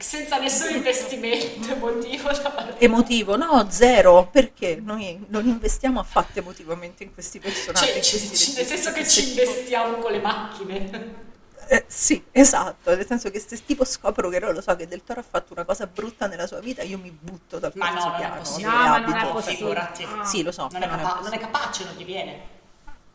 senza 0.00 0.38
nessun 0.38 0.74
investimento 0.74 1.70
emotivo 1.72 2.32
da 2.32 2.50
parte 2.50 2.84
emotivo 2.84 3.36
no 3.36 3.68
zero 3.70 4.28
perché 4.32 4.80
noi 4.82 5.24
non 5.28 5.46
investiamo 5.46 6.00
affatto 6.00 6.40
emotivamente 6.40 7.04
in 7.04 7.12
questi 7.14 7.38
personaggi 7.38 7.86
Cioè, 7.86 8.00
ci- 8.00 8.54
nel 8.56 8.66
senso 8.66 8.90
che 8.92 9.06
ci 9.06 9.28
investiamo 9.28 9.98
con 9.98 10.10
le 10.10 10.20
macchine. 10.20 11.26
Eh, 11.70 11.84
sì 11.86 12.24
esatto 12.32 12.94
nel 12.96 13.04
senso 13.06 13.30
che 13.30 13.38
se 13.40 13.62
tipo 13.62 13.84
scopro 13.84 14.30
che 14.30 14.38
non 14.40 14.54
lo 14.54 14.62
so 14.62 14.74
che 14.74 14.88
Del 14.88 15.04
Toro 15.04 15.20
ha 15.20 15.24
fatto 15.28 15.52
una 15.52 15.64
cosa 15.64 15.86
brutta 15.86 16.26
nella 16.26 16.46
sua 16.46 16.60
vita 16.60 16.82
io 16.82 16.96
mi 16.98 17.10
butto 17.10 17.58
dal 17.58 17.72
Ma 17.74 17.90
no, 17.90 18.04
non 18.04 18.14
è 18.14 18.16
piano 18.16 18.36
possibile. 18.38 18.68
No, 18.70 18.76
ma 18.78 18.98
non 18.98 19.14
è 19.14 19.30
possibile. 19.30 19.78
Ah. 19.78 20.24
sì 20.24 20.42
lo 20.42 20.50
so 20.52 20.68
Non 20.72 20.82
è, 20.82 20.88
che 20.88 20.96
capa- 20.96 21.20
non 21.22 21.32
è 21.34 21.38
capace, 21.38 21.84
non 21.84 21.94
gli 21.94 22.04
viene. 22.06 22.40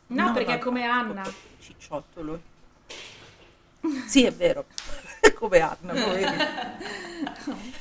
No, 0.07 0.31
perché 0.33 0.53
è 0.53 0.57
ma- 0.57 0.63
come 0.63 0.83
Anna. 0.85 1.33
Cicciotto 1.59 2.21
lui. 2.21 2.39
Sì, 4.07 4.23
è 4.25 4.31
vero. 4.31 4.65
È 5.23 5.31
come 5.33 5.59
Anna. 5.61 5.93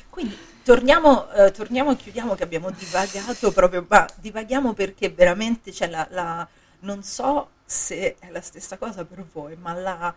Quindi 0.09 0.37
torniamo, 0.63 1.31
eh, 1.33 1.51
torniamo 1.51 1.91
e 1.93 1.97
chiudiamo 1.97 2.35
che 2.35 2.43
abbiamo 2.45 2.71
divagato 2.71 3.51
proprio, 3.53 3.85
ma 3.89 4.07
divaghiamo 4.17 4.73
perché 4.75 5.11
veramente 5.11 5.71
c'è 5.73 5.89
la, 5.89 6.07
la- 6.11 6.47
non 6.81 7.03
so 7.03 7.51
se 7.65 8.17
è 8.19 8.31
la 8.31 8.41
stessa 8.41 8.77
cosa 8.79 9.05
per 9.05 9.25
voi, 9.33 9.57
ma 9.57 9.73
la, 9.75 10.15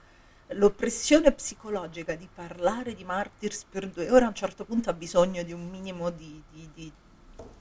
l'oppressione 0.50 1.32
psicologica 1.32 2.16
di 2.16 2.28
parlare 2.34 2.94
di 2.94 3.04
Martyrs 3.04 3.66
per 3.66 3.90
due 3.90 4.10
ore 4.12 4.26
a 4.26 4.28
un 4.28 4.36
certo 4.36 4.64
punto 4.66 4.90
ha 4.90 4.94
bisogno 4.94 5.44
di 5.44 5.52
un 5.52 5.68
minimo 5.70 6.10
di, 6.12 6.42
di- 6.52 6.70
di- 6.74 6.92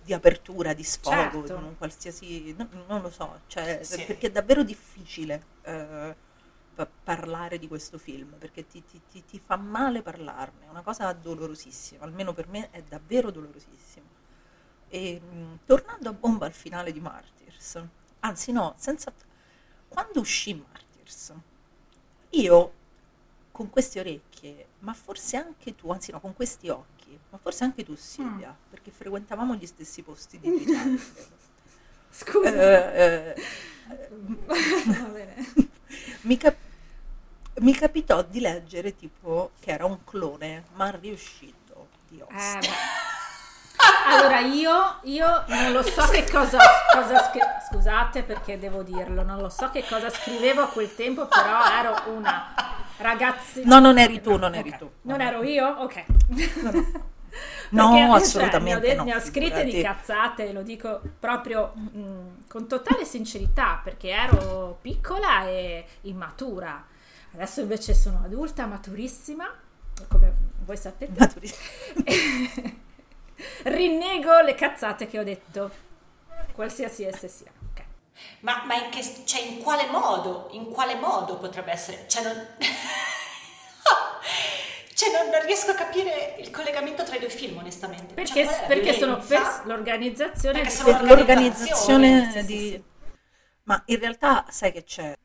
di 0.02 0.12
apertura, 0.12 0.74
di 0.74 0.84
sfogo, 0.84 1.16
Certo. 1.46 1.56
di 1.56 1.62
un 1.64 1.76
qualsiasi, 1.78 2.54
no- 2.56 2.68
non 2.86 3.00
lo 3.00 3.10
so, 3.10 3.40
cioè, 3.46 3.80
Sì. 3.82 4.04
perché 4.04 4.26
è 4.26 4.30
davvero 4.30 4.62
difficile 4.62 5.42
eh, 5.62 6.14
pa- 6.74 6.88
parlare 7.02 7.58
di 7.58 7.66
questo 7.68 7.96
film, 7.96 8.34
perché 8.38 8.66
ti, 8.66 8.84
ti- 8.84 9.00
ti- 9.10 9.24
ti 9.24 9.40
fa 9.44 9.56
male 9.56 10.02
parlarne, 10.02 10.66
è 10.66 10.68
una 10.68 10.82
cosa 10.82 11.10
dolorosissima, 11.14 12.04
almeno 12.04 12.34
per 12.34 12.48
me 12.48 12.70
è 12.70 12.82
davvero 12.82 13.30
dolorosissima. 13.30 14.06
E, 14.88 15.20
mh, 15.20 15.60
tornando 15.64 16.08
a 16.10 16.12
bomba 16.12 16.44
al 16.46 16.52
finale 16.52 16.92
di 16.92 17.00
Martyrs, 17.00 17.82
anzi 18.20 18.52
no, 18.52 18.74
senza... 18.76 19.12
Quando 19.88 20.20
uscì 20.20 20.54
Martyrs, 20.54 21.32
io 22.40 22.72
con 23.50 23.70
queste 23.70 24.00
orecchie, 24.00 24.66
ma 24.80 24.94
forse 24.94 25.36
anche 25.36 25.74
tu, 25.74 25.90
anzi 25.90 26.10
no, 26.10 26.20
con 26.20 26.34
questi 26.34 26.68
occhi, 26.68 27.18
ma 27.30 27.38
forse 27.38 27.64
anche 27.64 27.84
tu 27.84 27.94
Silvia, 27.94 28.54
perché 28.70 28.90
frequentavamo 28.90 29.54
gli 29.54 29.66
stessi 29.66 30.02
posti 30.02 30.38
di 30.40 30.48
Italia. 30.62 31.00
Scusa. 32.10 32.92
Eh, 32.94 33.34
eh, 33.34 33.42
Va 34.46 35.08
bene. 35.08 35.34
mi, 36.22 36.36
cap- 36.36 36.56
mi 37.60 37.72
capitò 37.74 38.22
di 38.22 38.40
leggere 38.40 38.96
tipo 38.96 39.52
che 39.60 39.70
era 39.70 39.84
un 39.84 40.02
clone 40.04 40.64
mal 40.74 40.92
riuscito 40.92 41.88
di 42.08 42.20
Oz. 42.20 42.32
Eh. 42.54 42.60
Allora 44.06 44.40
io, 44.40 44.96
io 45.02 45.44
non 45.48 45.72
lo 45.72 45.82
so 45.82 46.06
che 46.08 46.24
cosa, 46.30 46.58
cosa 46.92 47.22
scri- 47.24 47.40
scusate 47.70 48.22
perché 48.22 48.58
devo 48.58 48.82
dirlo, 48.82 49.22
non 49.22 49.38
lo 49.40 49.48
so 49.48 49.70
che 49.70 49.84
cosa 49.88 50.10
scrivevo 50.10 50.62
a 50.62 50.68
quel 50.68 50.94
tempo, 50.94 51.26
però 51.26 51.64
ero 51.78 52.12
una 52.14 52.54
ragazzina. 52.98 53.66
No, 53.66 53.80
non 53.80 53.98
eri 53.98 54.20
tu, 54.20 54.36
non 54.36 54.54
eri 54.54 54.70
Ok. 54.70 54.78
tu. 54.78 54.90
Non 55.02 55.20
ero 55.20 55.42
io? 55.42 55.66
Ok. 55.66 56.04
No, 57.70 57.90
Perché, 57.90 58.06
cioè, 58.06 58.16
assolutamente 58.20 58.70
ne 58.70 58.74
ho, 58.76 58.80
de- 58.80 58.94
no, 58.94 59.04
ne 59.04 59.16
ho 59.16 59.20
scritte 59.20 59.64
di 59.64 59.72
figurati. 59.72 59.98
cazzate, 59.98 60.52
lo 60.52 60.62
dico 60.62 61.00
proprio 61.18 61.72
mh, 61.74 62.44
con 62.48 62.68
totale 62.68 63.04
sincerità, 63.04 63.80
perché 63.82 64.10
ero 64.10 64.78
piccola 64.80 65.44
e 65.46 65.84
immatura. 66.02 66.84
Adesso 67.34 67.62
invece 67.62 67.94
sono 67.94 68.20
adulta, 68.24 68.66
maturissima, 68.66 69.52
come 70.08 70.32
voi 70.64 70.76
sapete. 70.76 71.12
Maturissima. 71.18 71.62
Rinnego 73.64 74.40
le 74.40 74.54
cazzate 74.54 75.06
che 75.06 75.18
ho 75.18 75.24
detto, 75.24 75.70
qualsiasi 76.52 77.04
esse 77.04 77.28
siano. 77.28 77.56
ok. 77.72 77.82
Ma, 78.40 78.64
ma 78.64 78.74
in, 78.74 78.90
che, 78.90 79.02
cioè, 79.24 79.42
in 79.42 79.62
quale 79.62 79.86
modo? 79.86 80.48
In 80.52 80.70
quale 80.70 80.94
modo 80.96 81.36
potrebbe 81.36 81.72
essere? 81.72 82.04
Cioè, 82.08 82.22
non... 82.22 82.46
cioè, 84.94 85.10
non, 85.12 85.30
non 85.30 85.44
riesco 85.44 85.70
a 85.72 85.74
capire 85.74 86.36
il 86.38 86.50
collegamento 86.50 87.04
tra 87.04 87.16
i 87.16 87.18
due 87.18 87.30
film, 87.30 87.58
onestamente. 87.58 88.14
Perché, 88.14 88.46
Cioè, 88.46 88.66
perché 88.66 88.92
sono 88.92 89.18
per 89.18 89.62
l'organizzazione 89.64 90.60
Perché 90.60 90.74
di- 90.74 90.76
sono 90.76 90.96
Per 90.96 91.06
l'organizzazione 91.06 92.08
l'organizzazione, 92.08 92.30
sì, 92.32 92.38
sì, 92.40 92.46
di... 92.46 92.68
sì. 92.70 92.84
Ma 93.64 93.82
in 93.86 93.98
realtà 93.98 94.44
sai 94.50 94.72
che 94.72 94.84
c'è? 94.84 95.16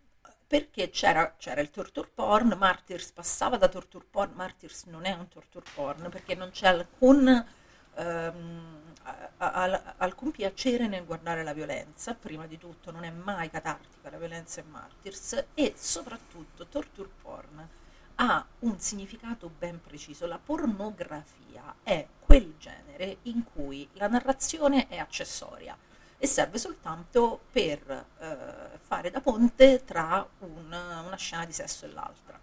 perché 0.49 0.89
c'era, 0.89 1.35
c'era 1.37 1.61
il 1.61 1.69
torture 1.69 2.09
porn, 2.11 2.55
Martyrs 2.57 3.11
passava 3.11 3.55
da 3.57 3.67
torture 3.67 4.03
porn, 4.09 4.31
Martyrs 4.33 4.85
non 4.85 5.05
è 5.05 5.11
un 5.11 5.27
torture 5.27 5.63
porn 5.75 6.09
perché 6.09 6.33
non 6.33 6.49
c'è 6.49 6.69
alcun, 6.69 7.45
ehm, 7.95 8.77
alcun 9.97 10.31
piacere 10.31 10.87
nel 10.87 11.05
guardare 11.05 11.43
la 11.43 11.53
violenza, 11.53 12.13
prima 12.13 12.45
di 12.45 12.57
tutto 12.57 12.91
non 12.91 13.03
è 13.03 13.09
mai 13.09 13.49
catartica 13.49 14.09
la 14.09 14.17
violenza 14.17 14.59
in 14.59 14.69
Martyrs 14.69 15.45
e 15.53 15.73
soprattutto 15.75 16.67
torture 16.67 17.09
porn 17.21 17.67
ha 18.21 18.45
un 18.59 18.79
significato 18.79 19.49
ben 19.49 19.79
preciso, 19.81 20.27
la 20.27 20.39
pornografia 20.43 21.75
è 21.83 22.05
quel 22.19 22.53
genere 22.57 23.19
in 23.23 23.43
cui 23.43 23.87
la 23.93 24.07
narrazione 24.07 24.87
è 24.87 24.97
accessoria 24.97 25.77
e 26.17 26.27
serve 26.27 26.57
soltanto 26.57 27.39
per 27.49 28.05
eh, 28.19 28.77
fare 28.77 29.09
da 29.09 29.21
ponte 29.21 29.85
tra 29.85 30.27
un- 30.39 30.65
una 31.05 31.15
scena 31.15 31.45
di 31.45 31.53
sesso 31.53 31.85
e 31.85 31.89
l'altra. 31.89 32.37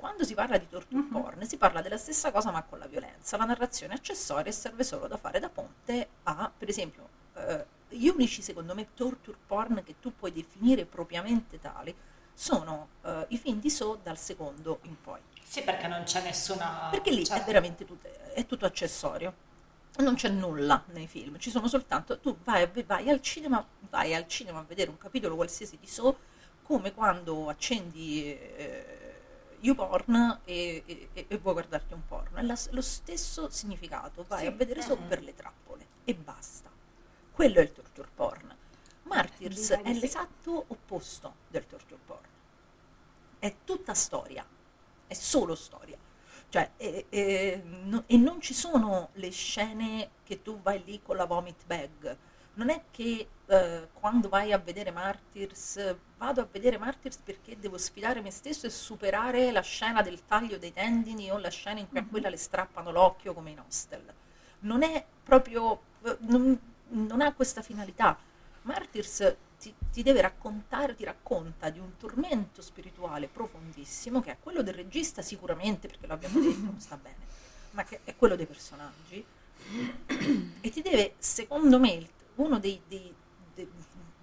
Quando 0.00 0.24
si 0.24 0.32
parla 0.32 0.56
di 0.56 0.66
torture 0.66 1.02
porn 1.12 1.46
si 1.46 1.58
parla 1.58 1.82
della 1.82 1.98
stessa 1.98 2.32
cosa 2.32 2.50
ma 2.50 2.62
con 2.62 2.78
la 2.78 2.86
violenza, 2.86 3.36
la 3.36 3.44
narrazione 3.44 3.92
accessoria 3.92 4.50
serve 4.50 4.82
solo 4.82 5.06
da 5.06 5.18
fare 5.18 5.38
da 5.40 5.50
ponte 5.50 6.08
a, 6.22 6.50
per 6.56 6.70
esempio, 6.70 7.06
eh, 7.34 7.66
gli 7.90 8.08
unici 8.08 8.40
secondo 8.40 8.74
me 8.74 8.94
torture 8.94 9.36
porn 9.46 9.82
che 9.84 9.96
tu 10.00 10.16
puoi 10.16 10.32
definire 10.32 10.86
propriamente 10.86 11.60
tali 11.60 11.94
sono 12.32 12.88
eh, 13.02 13.26
i 13.28 13.36
film 13.36 13.60
di 13.60 13.68
So 13.68 14.00
dal 14.02 14.16
secondo 14.16 14.78
in 14.84 14.98
poi. 14.98 15.20
Sì, 15.44 15.62
perché 15.64 15.86
non 15.86 16.04
c'è 16.04 16.22
nessuna... 16.22 16.88
Perché 16.90 17.10
lì 17.10 17.26
cioè, 17.26 17.42
è 17.42 17.44
veramente 17.44 17.84
tutto, 17.84 18.08
è 18.32 18.46
tutto 18.46 18.64
accessorio. 18.64 19.34
Non 19.98 20.14
c'è 20.14 20.30
nulla 20.30 20.82
nei 20.92 21.08
film, 21.08 21.36
ci 21.38 21.50
sono 21.50 21.68
soltanto 21.68 22.18
tu 22.20 22.38
vai, 22.42 22.66
vai 22.86 23.10
al 23.10 23.20
cinema, 23.20 23.62
vai 23.90 24.14
al 24.14 24.26
cinema 24.26 24.60
a 24.60 24.64
vedere 24.66 24.88
un 24.88 24.96
capitolo 24.96 25.34
qualsiasi 25.34 25.76
di 25.78 25.86
So, 25.86 26.16
come 26.62 26.94
quando 26.94 27.50
accendi 27.50 28.24
eh, 28.24 28.99
YouPorn 29.60 30.40
e, 30.44 30.82
e- 30.86 31.24
e 31.28 31.38
vuoi 31.38 31.54
guardarti 31.54 31.92
un 31.94 32.04
porno. 32.06 32.38
È 32.38 32.42
la- 32.42 32.58
lo 32.70 32.80
stesso 32.80 33.48
significato, 33.50 34.24
vai 34.28 34.40
Sì. 34.40 34.46
a 34.46 34.50
vedere 34.52 34.82
So 34.82 34.96
Mhm. 34.96 35.08
per 35.08 35.22
le 35.22 35.34
trappole 35.34 35.86
e 36.04 36.14
basta. 36.14 36.70
Quello 37.32 37.58
è 37.58 37.62
il 37.62 37.72
torture 37.72 38.08
porn. 38.14 38.56
Martyrs 39.04 39.70
è 39.70 39.92
l'esatto 39.92 40.64
opposto 40.68 41.34
del 41.48 41.66
torture 41.66 42.00
porn. 42.04 42.28
È 43.38 43.54
tutta 43.64 43.94
storia, 43.94 44.46
è 45.06 45.14
solo 45.14 45.54
storia. 45.54 45.96
Cioè, 46.48 46.72
e, 46.76 47.06
e- 47.08 47.62
no- 47.64 48.04
e 48.06 48.16
non 48.16 48.40
ci 48.40 48.54
sono 48.54 49.10
le 49.14 49.30
scene 49.30 50.10
che 50.24 50.42
tu 50.42 50.60
vai 50.60 50.82
lì 50.84 51.00
con 51.02 51.16
la 51.16 51.24
vomit 51.24 51.64
bag. 51.64 52.16
Non 52.54 52.68
è 52.70 52.82
che 52.90 53.28
eh, 53.46 53.88
quando 53.92 54.28
vai 54.28 54.52
a 54.52 54.58
vedere 54.58 54.90
Martyrs, 54.90 55.96
vado 56.18 56.40
a 56.40 56.48
vedere 56.50 56.78
Martyrs 56.78 57.16
perché 57.18 57.58
devo 57.58 57.78
sfidare 57.78 58.20
me 58.20 58.30
stesso 58.30 58.66
e 58.66 58.70
superare 58.70 59.50
la 59.50 59.60
scena 59.62 60.02
del 60.02 60.24
taglio 60.26 60.58
dei 60.58 60.72
tendini 60.72 61.30
o 61.30 61.38
la 61.38 61.48
scena 61.48 61.80
in 61.80 61.88
cui 61.88 61.98
a 61.98 62.04
quella 62.04 62.28
le 62.28 62.36
strappano 62.36 62.90
l'occhio 62.90 63.32
come 63.34 63.50
in 63.50 63.60
hostel. 63.60 64.04
Non 64.60 64.82
è 64.82 65.04
proprio, 65.22 65.80
eh, 66.04 66.16
non, 66.20 66.58
non 66.88 67.20
ha 67.20 67.32
questa 67.32 67.62
finalità. 67.62 68.18
Martyrs 68.62 69.36
ti, 69.58 69.74
ti 69.92 70.02
deve 70.02 70.20
raccontare, 70.20 70.94
ti 70.94 71.04
racconta 71.04 71.70
di 71.70 71.78
un 71.78 71.96
tormento 71.96 72.62
spirituale 72.62 73.28
profondissimo, 73.28 74.20
che 74.20 74.32
è 74.32 74.36
quello 74.40 74.62
del 74.62 74.74
regista 74.74 75.22
sicuramente, 75.22 75.88
perché 75.88 76.06
lo 76.06 76.12
abbiamo 76.14 76.38
detto, 76.40 76.60
non 76.60 76.80
sta 76.80 76.96
bene, 76.96 77.16
ma 77.72 77.84
che 77.84 78.00
è 78.04 78.16
quello 78.16 78.36
dei 78.36 78.46
personaggi. 78.46 79.24
E 80.60 80.70
ti 80.70 80.82
deve, 80.82 81.14
secondo 81.18 81.78
me, 81.78 81.92
il- 81.92 82.08
uno 82.42 82.58
dei, 82.58 82.80
dei- 82.88 83.14
dei- 83.54 83.68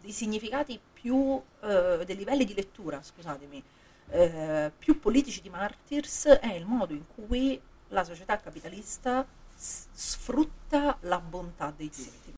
dei 0.01 0.11
significati 0.11 0.79
più, 0.93 1.41
eh, 1.61 2.03
dei 2.05 2.15
livelli 2.15 2.45
di 2.45 2.53
lettura, 2.53 3.01
scusatemi, 3.01 3.63
eh, 4.09 4.71
più 4.77 4.99
politici 4.99 5.41
di 5.41 5.49
Martyrs 5.49 6.25
è 6.27 6.53
il 6.53 6.65
modo 6.65 6.93
in 6.93 7.05
cui 7.07 7.59
la 7.89 8.03
società 8.03 8.39
capitalista 8.39 9.25
s- 9.55 9.87
sfrutta 9.91 10.97
la 11.01 11.19
bontà 11.19 11.73
dei 11.75 11.89
tutti. 11.89 12.33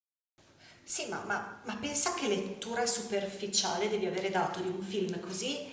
Sì, 0.84 1.08
ma, 1.08 1.24
ma- 1.26 1.62
ma 1.66 1.76
pensa 1.76 2.14
che 2.16 2.28
lettura 2.28 2.86
superficiale 2.86 3.90
devi 3.90 4.08
avere 4.08 4.30
dato 4.32 4.60
di 4.60 4.68
un 4.70 4.82
film 4.82 5.20
così 5.20 5.68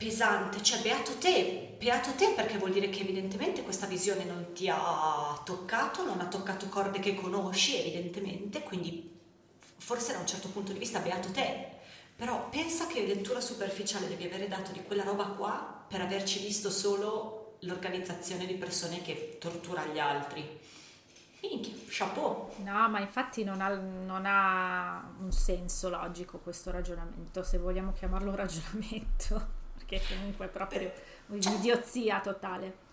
pesante, 0.00 0.62
cioè 0.62 0.80
beato 0.80 1.18
te, 1.18 1.76
beato 1.78 2.14
te 2.14 2.32
perché 2.34 2.56
vuol 2.56 2.72
dire 2.72 2.88
che 2.88 3.00
evidentemente 3.00 3.62
questa 3.62 3.84
visione 3.84 4.24
non 4.24 4.54
ti 4.54 4.66
ha 4.66 5.38
toccato, 5.44 6.06
non 6.06 6.20
ha 6.20 6.26
toccato 6.26 6.70
corde 6.70 7.00
che 7.00 7.14
conosci 7.14 7.78
evidentemente, 7.78 8.62
quindi 8.62 9.14
forse 9.76 10.14
da 10.14 10.20
un 10.20 10.26
certo 10.26 10.48
punto 10.48 10.72
di 10.72 10.78
vista 10.78 11.00
beato 11.00 11.30
te, 11.32 11.68
però 12.16 12.48
pensa 12.48 12.86
che 12.86 13.04
lettura 13.04 13.42
superficiale 13.42 14.08
devi 14.08 14.24
avere 14.24 14.48
dato 14.48 14.72
di 14.72 14.82
quella 14.82 15.04
roba 15.04 15.24
qua 15.24 15.84
per 15.86 16.00
averci 16.00 16.38
visto 16.38 16.70
solo 16.70 17.56
l'organizzazione 17.60 18.46
di 18.46 18.54
persone 18.54 19.02
che 19.02 19.36
tortura 19.38 19.84
gli 19.84 19.98
altri. 19.98 20.58
Minchia, 21.42 21.74
chapeau. 21.88 22.52
No, 22.64 22.88
ma 22.88 23.00
infatti 23.00 23.44
non 23.44 23.60
ha, 23.60 23.68
non 23.74 24.24
ha 24.24 25.12
un 25.18 25.30
senso 25.30 25.90
logico 25.90 26.38
questo 26.38 26.70
ragionamento, 26.70 27.42
se 27.42 27.58
vogliamo 27.58 27.92
chiamarlo 27.92 28.34
ragionamento, 28.34 29.58
perché 29.90 30.14
comunque 30.14 30.46
è 30.46 30.48
proprio 30.48 30.92
un'idiozia 31.26 32.20
totale. 32.20 32.88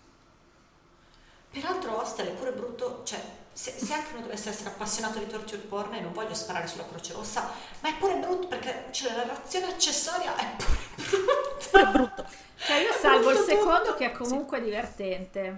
Peraltro 1.52 2.02
Hostel 2.02 2.28
è 2.28 2.32
pure 2.32 2.52
brutto, 2.52 3.04
cioè 3.06 3.22
se, 3.54 3.72
se 3.78 3.94
anche 3.94 4.14
uno 4.14 4.22
dovesse 4.24 4.50
essere 4.50 4.70
appassionato 4.70 5.20
di 5.20 5.28
torture 5.28 5.62
porn 5.62 5.94
e 5.94 6.02
non 6.02 6.12
voglio 6.12 6.34
sparare 6.34 6.68
sulla 6.68 6.86
Croce 6.88 7.14
Rossa, 7.14 7.50
ma 7.80 7.90
è 7.90 7.96
pure 7.98 8.18
brutto 8.18 8.48
perché 8.48 8.88
cioè, 8.92 9.12
la 9.16 9.26
narrazione 9.26 9.68
accessoria 9.68 10.36
è 10.36 10.56
pure 10.58 10.78
brutta. 10.96 11.70
Pure 11.70 11.86
brutto. 11.92 12.26
Cioè 12.58 12.78
io 12.78 12.94
salvo 12.94 13.30
il 13.32 13.38
Brutto 13.38 13.44
secondo 13.44 13.82
tutto. 13.82 13.96
che 13.96 14.06
è 14.06 14.12
comunque 14.12 14.62
divertente, 14.62 15.58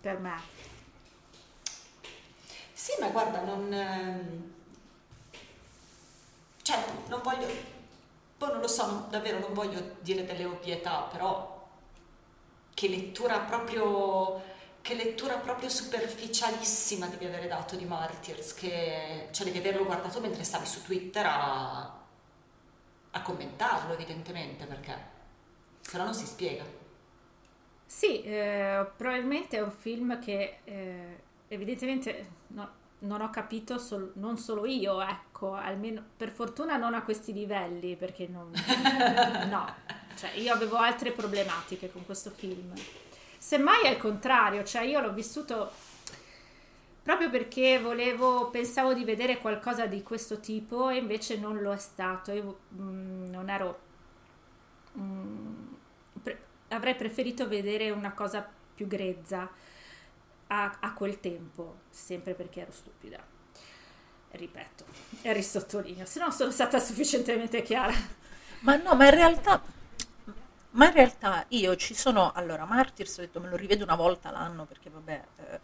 per 0.00 0.18
me. 0.18 0.58
Sì, 2.72 2.92
ma 3.00 3.08
guarda, 3.08 3.40
non... 3.42 3.72
ehm, 3.72 4.52
Cioè, 6.62 6.84
non 7.08 7.20
voglio... 7.22 7.46
Poi 8.40 8.52
non 8.52 8.60
lo 8.62 8.68
so, 8.68 9.06
davvero 9.10 9.38
non 9.38 9.52
voglio 9.52 9.96
dire 10.00 10.24
delle 10.24 10.46
ovvietà, 10.46 11.02
però 11.12 11.68
che 12.72 12.88
lettura 12.88 13.40
proprio... 13.40 14.40
Che 14.80 14.94
lettura 14.94 15.36
proprio 15.36 15.68
superficialissima 15.68 17.06
devi 17.08 17.26
avere 17.26 17.48
dato 17.48 17.76
di 17.76 17.84
Martyrs, 17.84 18.54
che... 18.54 19.28
Cioè, 19.30 19.44
devi 19.44 19.58
averlo 19.58 19.84
guardato 19.84 20.20
mentre 20.20 20.42
stavi 20.42 20.64
su 20.64 20.82
Twitter 20.82 21.26
a... 21.26 21.82
a 23.10 23.22
commentarlo, 23.22 23.92
evidentemente, 23.92 24.64
perché 24.64 24.96
se 25.82 25.98
no 25.98 26.04
non 26.04 26.14
si 26.14 26.24
spiega. 26.24 26.64
Sì, 27.84 28.22
eh, 28.22 28.86
probabilmente 28.96 29.58
è 29.58 29.60
un 29.60 29.70
film 29.70 30.18
che 30.18 30.60
eh, 30.64 31.22
evidentemente 31.48 32.30
no- 32.46 32.72
non 33.00 33.20
ho 33.20 33.28
capito 33.28 33.76
sol- 33.76 34.12
non 34.14 34.38
solo 34.38 34.64
io, 34.64 34.98
ecco, 35.40 35.54
almeno 35.54 36.02
per 36.16 36.30
fortuna 36.30 36.76
non 36.76 36.92
a 36.94 37.02
questi 37.02 37.32
livelli, 37.32 37.96
perché 37.96 38.28
non, 38.28 38.52
no, 39.48 39.74
cioè 40.16 40.32
io 40.34 40.52
avevo 40.52 40.76
altre 40.76 41.12
problematiche 41.12 41.90
con 41.90 42.04
questo 42.04 42.30
film. 42.30 42.72
Semmai 43.38 43.84
è 43.84 43.88
il 43.88 43.96
contrario, 43.96 44.62
cioè 44.64 44.82
io 44.82 45.00
l'ho 45.00 45.12
vissuto 45.12 45.70
proprio 47.02 47.30
perché 47.30 47.80
volevo, 47.80 48.50
pensavo 48.50 48.92
di 48.92 49.04
vedere 49.04 49.38
qualcosa 49.38 49.86
di 49.86 50.02
questo 50.02 50.40
tipo 50.40 50.90
e 50.90 50.96
invece 50.98 51.38
non 51.38 51.60
lo 51.60 51.72
è 51.72 51.78
stato. 51.78 52.32
Io 52.32 52.58
mm, 52.74 53.30
non 53.30 53.48
ero 53.48 53.78
mm, 54.98 55.66
pre- 56.22 56.40
avrei 56.68 56.94
preferito 56.94 57.48
vedere 57.48 57.90
una 57.90 58.12
cosa 58.12 58.46
più 58.74 58.86
grezza 58.86 59.48
a, 60.48 60.76
a 60.80 60.92
quel 60.92 61.18
tempo, 61.20 61.76
sempre 61.88 62.34
perché 62.34 62.60
ero 62.60 62.72
stupida. 62.72 63.38
Ripeto 64.32 64.84
e 65.22 65.32
risottolineo, 65.32 66.06
se 66.06 66.20
no 66.20 66.30
sono 66.30 66.50
stata 66.50 66.78
sufficientemente 66.78 67.62
chiara. 67.62 67.92
Ma 68.60 68.76
no, 68.76 68.94
ma 68.94 69.04
in 69.06 69.10
realtà, 69.10 69.60
ma 70.72 70.86
in 70.86 70.92
realtà 70.92 71.44
io 71.48 71.74
ci 71.76 71.94
sono, 71.94 72.32
allora, 72.32 72.64
Martyrs, 72.64 73.18
ho 73.18 73.20
detto 73.22 73.40
me 73.40 73.48
lo 73.48 73.56
rivedo 73.56 73.84
una 73.84 73.96
volta 73.96 74.30
l'anno 74.30 74.64
perché 74.66 74.88
vabbè, 74.90 75.22
eh, 75.36 75.60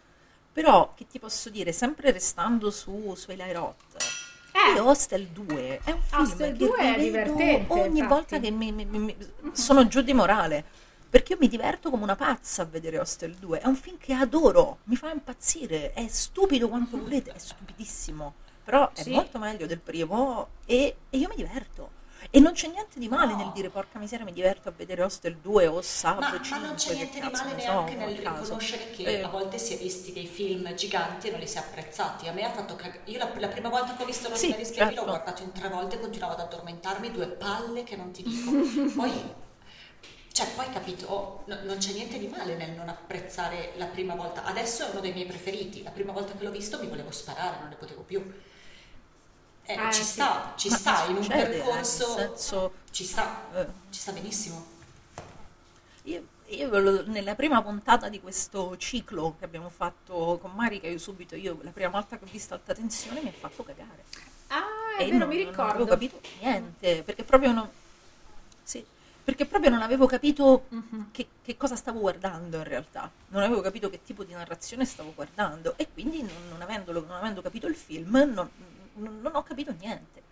però 0.51 0.93
che 0.95 1.07
ti 1.07 1.17
posso 1.19 1.49
dire, 1.49 1.71
sempre 1.71 2.11
restando 2.11 2.69
su, 2.71 3.13
su 3.15 3.31
Eli 3.31 3.51
Roth, 3.53 3.95
Eh. 4.51 4.73
io 4.75 4.85
Hostel 4.87 5.27
2 5.27 5.79
è 5.83 5.91
un 5.91 6.01
film 6.01 6.21
Hostel 6.23 6.51
che 6.57 6.57
2 6.65 6.77
è 6.95 6.99
divertente, 6.99 7.73
ogni 7.73 7.99
infatti. 7.99 8.07
volta 8.07 8.39
che 8.39 8.51
mi, 8.51 8.71
mi- 8.71 8.85
mi- 8.85 8.99
mi- 8.99 9.17
sono 9.53 9.87
giù 9.87 10.01
di 10.01 10.13
morale, 10.13 10.63
perché 11.09 11.33
io 11.33 11.39
mi 11.39 11.47
diverto 11.47 11.89
come 11.89 12.03
una 12.03 12.15
pazza 12.15 12.63
a 12.63 12.65
vedere 12.65 12.99
Hostel 12.99 13.33
2, 13.35 13.59
è 13.61 13.67
un 13.67 13.75
film 13.75 13.97
che 13.97 14.13
adoro, 14.13 14.79
mi 14.85 14.95
fa 14.97 15.09
impazzire, 15.11 15.93
è 15.93 16.05
stupido 16.09 16.67
quanto 16.67 16.97
volete, 16.97 17.31
è 17.31 17.37
stupidissimo, 17.37 18.33
però 18.67 18.91
è 18.93 19.01
Sì. 19.03 19.11
molto 19.11 19.37
meglio 19.39 19.65
del 19.65 19.79
primo 19.79 20.49
e, 20.65 20.93
e 21.09 21.17
io 21.17 21.29
mi 21.29 21.35
diverto. 21.37 21.95
E 22.31 22.41
non 22.41 22.51
c'è 22.51 22.67
niente 22.67 22.99
di 22.99 23.07
male 23.07 23.31
No. 23.31 23.37
nel 23.37 23.51
dire 23.53 23.69
porca 23.69 23.97
miseria 23.97 24.25
mi 24.25 24.33
diverto 24.33 24.67
a 24.67 24.73
vedere 24.75 25.03
Hostel 25.03 25.37
2 25.37 25.67
o 25.67 25.81
Sub 25.81 26.17
Ma, 26.19 26.31
5, 26.31 26.49
ma 26.49 26.65
non 26.65 26.75
c'è 26.75 26.93
niente 26.95 27.21
di 27.21 27.29
male 27.29 27.49
ne 27.53 27.55
neanche 27.63 27.91
so, 27.93 27.97
nel 27.97 28.17
a 28.17 28.21
caso. 28.21 28.41
riconoscere 28.43 28.89
che 28.89 29.03
Eh, 29.03 29.21
a 29.21 29.27
volte 29.29 29.57
si 29.57 29.73
è 29.75 29.77
visti 29.77 30.11
dei 30.11 30.25
film 30.27 30.73
giganti 30.75 31.27
e 31.27 31.31
non 31.31 31.39
li 31.39 31.47
si 31.47 31.55
è 31.55 31.59
apprezzati. 31.61 32.27
A 32.27 32.33
me 32.33 32.43
ha 32.43 32.51
fatto 32.51 32.75
cagare. 32.75 33.01
Io 33.05 33.17
la, 33.19 33.31
la 33.37 33.47
prima 33.47 33.69
volta 33.69 33.95
che 33.95 34.03
ho 34.03 34.05
visto 34.05 34.25
Sì, 34.35 34.47
Rosemary 34.51 34.63
Baby 34.63 34.75
certo. 34.75 34.95
l'ho 34.95 35.05
guardato 35.05 35.43
in 35.43 35.51
tre 35.53 35.69
volte 35.69 35.95
e 35.95 35.99
continuavo 36.01 36.33
ad 36.33 36.39
addormentarmi, 36.41 37.11
due 37.11 37.27
palle 37.27 37.83
che 37.83 37.95
non 37.95 38.11
ti 38.11 38.23
dico. 38.23 38.51
Poi, 38.99 39.11
cioè, 40.33 40.47
poi 40.55 40.69
capito, 40.71 41.05
oh, 41.07 41.43
no- 41.45 41.59
non 41.63 41.77
c'è 41.77 41.93
niente 41.93 42.19
di 42.19 42.27
male 42.27 42.55
nel 42.55 42.71
non 42.71 42.89
apprezzare 42.89 43.71
la 43.77 43.85
prima 43.85 44.13
volta. 44.15 44.43
Adesso 44.43 44.85
è 44.85 44.89
uno 44.91 44.99
dei 44.99 45.13
miei 45.13 45.25
preferiti. 45.25 45.81
La 45.81 45.89
prima 45.91 46.11
volta 46.11 46.33
che 46.33 46.43
l'ho 46.43 46.51
visto 46.51 46.77
mi 46.79 46.87
volevo 46.87 47.09
sparare, 47.11 47.57
non 47.59 47.69
ne 47.69 47.75
potevo 47.75 48.01
più. 48.01 48.21
Eh, 49.69 49.73
Eh, 49.73 49.91
ci 49.91 50.01
sì. 50.03 50.11
sta, 50.11 50.53
ci 50.55 50.69
ma 50.69 50.75
sta 50.77 51.05
in 51.07 51.17
un 51.17 51.27
percorso. 51.27 52.15
senso, 52.15 52.73
Ci 52.89 53.03
sta, 53.03 53.41
eh, 53.53 53.67
ci 53.89 53.99
sta 53.99 54.11
benissimo. 54.13 54.65
Io, 56.03 56.23
io 56.47 56.69
ve 56.69 56.79
lo- 56.79 57.03
nella 57.07 57.35
prima 57.35 57.61
puntata 57.61 58.07
di 58.07 58.21
questo 58.21 58.77
ciclo 58.77 59.35
che 59.37 59.43
abbiamo 59.43 59.69
fatto 59.69 60.39
con 60.41 60.51
Marica, 60.51 60.87
io 60.87 60.97
subito, 60.97 61.35
io 61.35 61.57
la 61.61 61.71
prima 61.71 61.89
volta 61.89 62.17
che 62.17 62.23
ho 62.23 62.27
visto 62.31 62.53
Alta 62.53 62.73
Tensione 62.73 63.21
mi 63.21 63.27
ha 63.27 63.33
fatto 63.33 63.63
cagare. 63.63 64.05
Ah, 64.47 64.63
è 64.97 65.01
e 65.03 65.05
vero, 65.07 65.17
non, 65.17 65.27
mi 65.27 65.43
non 65.43 65.53
avevo 65.53 65.67
ricordo. 65.67 65.85
capito 65.85 66.21
niente, 66.39 67.03
perché 67.03 67.23
proprio 67.25 67.51
non... 67.51 67.69
Sì, 68.63 68.83
perché 69.21 69.45
proprio 69.45 69.69
non 69.69 69.81
avevo 69.81 70.05
capito 70.05 70.63
Mhm. 70.69 71.09
che, 71.11 71.27
che 71.43 71.57
cosa 71.57 71.75
stavo 71.75 71.99
guardando 71.99 72.55
in 72.57 72.63
realtà. 72.63 73.11
Non 73.27 73.43
avevo 73.43 73.59
capito 73.59 73.89
che 73.89 74.01
tipo 74.03 74.23
di 74.23 74.31
narrazione 74.33 74.85
stavo 74.85 75.11
guardando 75.13 75.73
e 75.77 75.89
quindi 75.91 76.21
non, 76.21 76.31
non 76.51 76.61
avendolo- 76.61 77.05
non 77.05 77.17
avendo 77.17 77.41
capito 77.41 77.67
il 77.67 77.75
film 77.75 78.15
non, 78.33 78.49
non- 78.97 79.19
non 79.21 79.35
ho 79.35 79.43
capito 79.43 79.73
niente. 79.79 80.23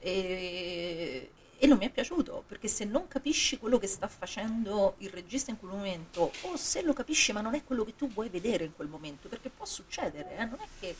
E, 0.00 1.30
e 1.62 1.66
non 1.66 1.76
mi 1.76 1.84
è 1.86 1.90
piaciuto, 1.90 2.44
perché 2.48 2.68
se 2.68 2.84
non 2.86 3.06
capisci 3.06 3.58
quello 3.58 3.78
che 3.78 3.86
sta 3.86 4.08
facendo 4.08 4.94
il 4.98 5.10
regista 5.10 5.50
in 5.50 5.58
quel 5.58 5.72
momento, 5.72 6.32
o 6.42 6.56
se 6.56 6.80
lo 6.82 6.94
capisci 6.94 7.32
ma 7.32 7.42
non 7.42 7.54
è 7.54 7.62
quello 7.64 7.84
che 7.84 7.94
tu 7.96 8.08
vuoi 8.08 8.30
vedere 8.30 8.64
in 8.64 8.74
quel 8.74 8.88
momento, 8.88 9.28
perché 9.28 9.50
può 9.50 9.66
succedere, 9.66 10.36
eh, 10.38 10.44
non 10.46 10.58
è 10.58 10.66
che 10.80 10.96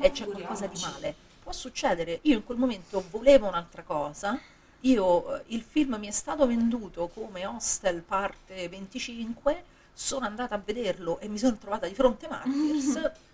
eh, 0.00 0.10
c'è 0.10 0.26
qualcosa 0.26 0.66
di 0.66 0.80
male, 0.80 1.14
può 1.42 1.52
succedere. 1.52 2.18
Io 2.22 2.36
in 2.36 2.44
quel 2.44 2.58
momento 2.58 3.04
volevo 3.08 3.46
un'altra 3.46 3.82
cosa, 3.82 4.38
io, 4.80 5.36
eh, 5.36 5.42
il 5.48 5.62
film 5.62 5.94
mi 5.96 6.08
è 6.08 6.10
stato 6.10 6.44
venduto 6.46 7.08
come 7.08 7.46
Hostel 7.46 8.02
parte 8.02 8.68
25, 8.68 9.64
sono 9.92 10.24
andata 10.26 10.54
a 10.56 10.58
vederlo 10.64 11.20
e 11.20 11.28
mi 11.28 11.38
sono 11.38 11.56
trovata 11.56 11.86
di 11.86 11.94
fronte 11.94 12.26
a 12.26 12.30
Martyrs, 12.30 13.12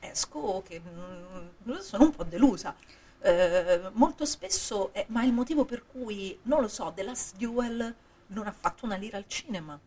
esco 0.00 0.62
che 0.66 0.80
mm, 0.80 1.74
sono 1.78 2.04
un 2.04 2.10
po' 2.14 2.24
delusa. 2.24 2.74
Eh, 3.20 3.90
molto 3.92 4.24
spesso, 4.24 4.92
eh, 4.92 5.06
ma 5.08 5.24
il 5.24 5.32
motivo 5.32 5.64
per 5.64 5.84
cui, 5.86 6.38
non 6.42 6.60
lo 6.60 6.68
so, 6.68 6.92
The 6.94 7.02
Last 7.02 7.36
Duel 7.36 7.94
non 8.28 8.46
ha 8.46 8.52
fatto 8.52 8.84
una 8.84 8.96
lira 8.96 9.16
al 9.16 9.26
cinema. 9.26 9.78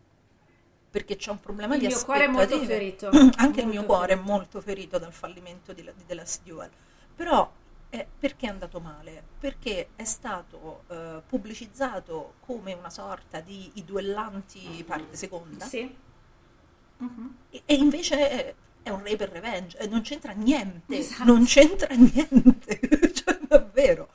Perché 0.92 1.18
c'è 1.18 1.30
un 1.30 1.40
problema 1.40 1.76
Il 1.76 1.82
di 1.82 1.88
mio 1.88 2.04
cuore 2.04 2.24
è 2.26 2.28
molto 2.28 2.56
aspettative. 2.56 2.74
ferito. 2.74 3.10
Anche 3.38 3.60
il 3.62 3.66
Molto 3.66 3.66
mio 3.68 3.86
cuore 3.86 4.08
ferito. 4.08 4.26
è 4.28 4.32
molto 4.32 4.62
ferito 4.62 4.98
dal 4.98 5.14
fallimento 5.14 5.72
di, 5.74 5.84
di 5.84 6.06
The 6.06 6.14
Last 6.16 6.42
Duel. 6.44 6.70
Però 7.16 7.52
eh, 7.92 8.08
perché 8.20 8.48
è 8.48 8.50
andato 8.50 8.80
male? 8.80 9.24
Perché 9.40 9.90
è 9.96 10.04
stato 10.04 10.84
eh, 10.88 11.22
pubblicizzato 11.28 12.36
come 12.40 12.74
una 12.74 12.90
sorta 12.90 13.40
di 13.40 13.70
I 13.76 13.86
duellanti 13.86 14.84
parte 14.86 15.16
seconda 15.16 15.66
Sì. 15.66 15.96
Mhm. 16.98 17.36
e, 17.52 17.62
e 17.66 17.76
invece 17.76 18.56
è, 18.84 18.90
un 18.90 19.04
rape 19.04 19.26
revenge, 19.28 19.78
e 19.78 19.88
non 19.88 20.02
c'entra 20.02 20.32
niente, 20.34 20.98
Esatto. 20.98 21.24
non 21.26 21.46
c'entra 21.46 21.94
niente, 21.96 22.80
cioè 23.14 23.38
davvero. 23.48 24.10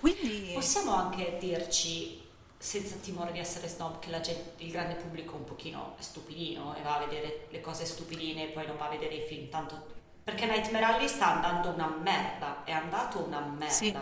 Quindi 0.00 0.52
Possiamo 0.54 0.94
anche 0.94 1.36
dirci, 1.40 2.22
senza 2.58 2.96
timore 2.96 3.32
di 3.32 3.38
essere 3.38 3.68
snob, 3.68 3.98
che 3.98 4.10
la 4.10 4.20
gente- 4.20 4.62
il 4.64 4.70
grande 4.70 4.94
pubblico 4.94 5.34
un 5.36 5.44
pochino 5.44 5.94
è 5.98 6.02
stupidino 6.02 6.74
e 6.76 6.82
va 6.82 6.96
a 6.96 7.06
vedere 7.06 7.46
le 7.50 7.60
cose 7.60 7.84
stupidine 7.84 8.44
e 8.48 8.52
poi 8.52 8.66
non 8.66 8.76
va 8.76 8.86
a 8.86 8.90
vedere 8.90 9.14
i 9.14 9.22
film 9.26 9.48
tanto... 9.48 9.94
Perché 10.24 10.46
Nightmare 10.46 10.84
Alley 10.84 11.08
sta 11.08 11.34
andando 11.34 11.70
una 11.70 11.86
merda, 12.02 12.64
è 12.64 12.72
andato 12.72 13.24
una 13.24 13.40
merda. 13.40 13.72
Sì. 13.72 13.92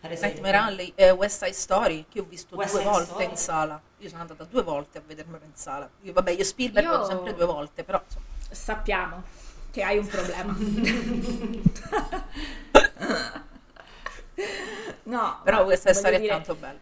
Per 0.00 0.10
esempio. 0.12 0.40
Nightmare 0.42 0.56
Alley, 0.68 0.92
eh, 0.94 1.10
West 1.12 1.42
Side 1.44 1.52
Story, 1.54 2.06
che 2.08 2.20
ho 2.20 2.24
visto 2.24 2.56
West 2.56 2.72
due 2.72 2.80
Side 2.82 2.90
volte 2.90 3.10
Story. 3.10 3.24
in 3.30 3.36
sala. 3.36 3.82
Io 3.98 4.08
sono 4.08 4.20
andata 4.22 4.44
due 4.44 4.62
volte 4.62 4.98
a 4.98 5.02
vedermelo 5.06 5.44
in 5.44 5.54
sala. 5.54 5.88
Io, 6.02 6.12
vabbè, 6.12 6.30
io 6.32 6.44
Spielberg 6.44 6.86
Io- 6.86 6.92
vado 6.92 7.04
sempre 7.06 7.34
due 7.34 7.44
volte, 7.46 7.84
però 7.84 8.02
insomma, 8.04 8.24
Sappiamo 8.54 9.22
che 9.70 9.82
hai 9.82 9.98
un 9.98 10.06
problema. 10.06 10.54
no, 15.04 15.40
però 15.42 15.64
questa 15.64 15.92
storia 15.92 16.18
dire, 16.18 16.32
è 16.32 16.36
tanto 16.36 16.54
bella. 16.54 16.78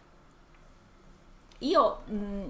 Io 1.59 2.01
mh, 2.05 2.49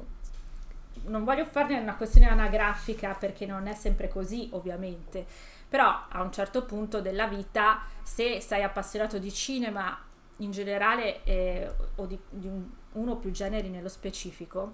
non 1.06 1.24
voglio 1.24 1.46
farne 1.46 1.80
una 1.80 1.96
questione 1.96 2.28
anagrafica 2.30 3.14
perché 3.14 3.46
non 3.46 3.68
è 3.68 3.74
sempre 3.74 4.08
così, 4.08 4.50
ovviamente. 4.54 5.26
Però 5.68 6.06
a 6.10 6.22
un 6.22 6.32
certo 6.32 6.64
punto 6.66 7.02
della 7.02 7.28
vita, 7.28 7.84
se 8.02 8.42
sei 8.42 8.64
appassionato 8.64 9.18
di 9.20 9.32
cinema 9.32 9.98
in 10.38 10.52
generale 10.52 11.24
eh, 11.24 11.72
o 11.96 12.06
di, 12.06 12.20
di 12.30 12.48
un- 12.48 12.70
uno 12.94 13.12
o 13.14 13.16
più 13.18 13.32
generi 13.32 13.70
nello 13.70 13.90
specifico, 13.90 14.72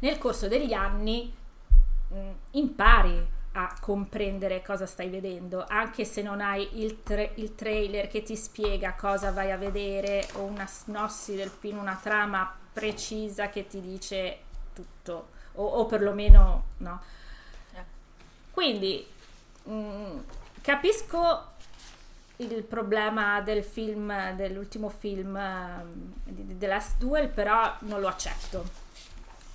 nel 0.00 0.18
corso 0.18 0.48
degli 0.48 0.72
anni 0.72 1.32
mh, 2.08 2.30
impari 2.52 3.26
a 3.56 3.72
comprendere 3.80 4.62
cosa 4.62 4.84
stai 4.84 5.08
vedendo, 5.08 5.64
anche 5.68 6.04
se 6.04 6.22
non 6.22 6.40
hai 6.40 6.82
il, 6.82 7.02
tra- 7.04 7.30
il 7.34 7.54
trailer 7.54 8.08
che 8.08 8.22
ti 8.22 8.36
spiega 8.36 8.94
cosa 8.94 9.30
vai 9.30 9.52
a 9.52 9.56
vedere 9.56 10.26
o 10.34 10.42
una 10.42 10.66
sinossi 10.66 11.36
del 11.36 11.50
film, 11.50 11.78
una 11.78 11.98
trama 12.02 12.52
precisa 12.72 13.48
che 13.50 13.66
ti 13.68 13.80
dice 13.80 14.38
tutto, 14.74 15.28
o, 15.52 15.64
o 15.64 15.86
perlomeno 15.86 16.64
no. 16.78 17.00
Eh. 17.74 17.82
Quindi 18.50 19.06
mh, 19.62 20.16
capisco 20.60 21.52
il 22.38 22.64
problema 22.64 23.40
del 23.40 23.62
film, 23.62 24.34
dell'ultimo 24.34 24.88
film 24.88 25.40
di, 26.24 26.44
di 26.44 26.58
The 26.58 26.66
Last 26.66 26.98
Duel, 26.98 27.28
però 27.28 27.76
non 27.80 28.00
lo 28.00 28.08
accetto. 28.08 28.82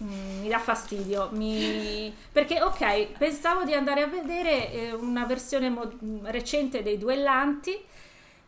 Mm, 0.02 0.42
mi 0.42 0.48
dà 0.48 0.60
fastidio 0.60 1.28
mi- 1.34 2.16
perché 2.32 2.62
ok 2.62 3.18
pensavo 3.18 3.66
di 3.66 3.74
andare 3.74 4.02
a 4.04 4.08
vedere 4.08 4.72
eh, 4.72 4.94
una 4.94 5.26
versione 5.26 5.70
mo- 5.70 5.92
recente 6.24 6.82
dei 6.82 6.98
duellanti 6.98 7.78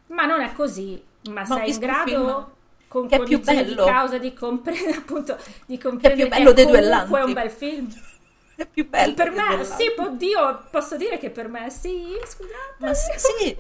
ma 0.07 0.26
non 0.26 0.40
è 0.40 0.53
così 0.53 1.02
ma, 1.30 1.41
ho 1.41 1.45
sei 1.45 1.72
in 1.72 1.80
grado 1.80 2.56
con 2.88 3.06
che 3.07 3.18
è 3.18 3.23
più 3.23 3.41
bello. 3.41 3.84
di 3.84 3.90
causa 3.90 4.18
di 4.18 4.34
comprendere 4.34 4.95
appunto 4.99 5.38
di 5.65 5.78
comprendere 5.78 6.30
bello 6.30 6.49
che 6.49 6.53
dei 6.53 6.65
duellanti. 6.68 7.14
è 7.15 7.23
un 7.23 7.34
bel 7.34 7.49
film 7.52 7.88
È 8.56 8.65
più 8.65 8.88
bello. 8.88 9.14
per 9.14 9.32
me 9.32 9.36
Duellanti. 9.48 9.65
sì 9.84 9.94
oddio 9.98 10.64
posso 10.72 10.95
dire 10.95 11.18
che 11.18 11.32
per 11.32 11.49
me 11.49 11.69
sì 11.69 12.14
scusate 12.23 12.76
Ma 12.78 12.94
sì, 12.94 13.11
sì, 13.18 13.57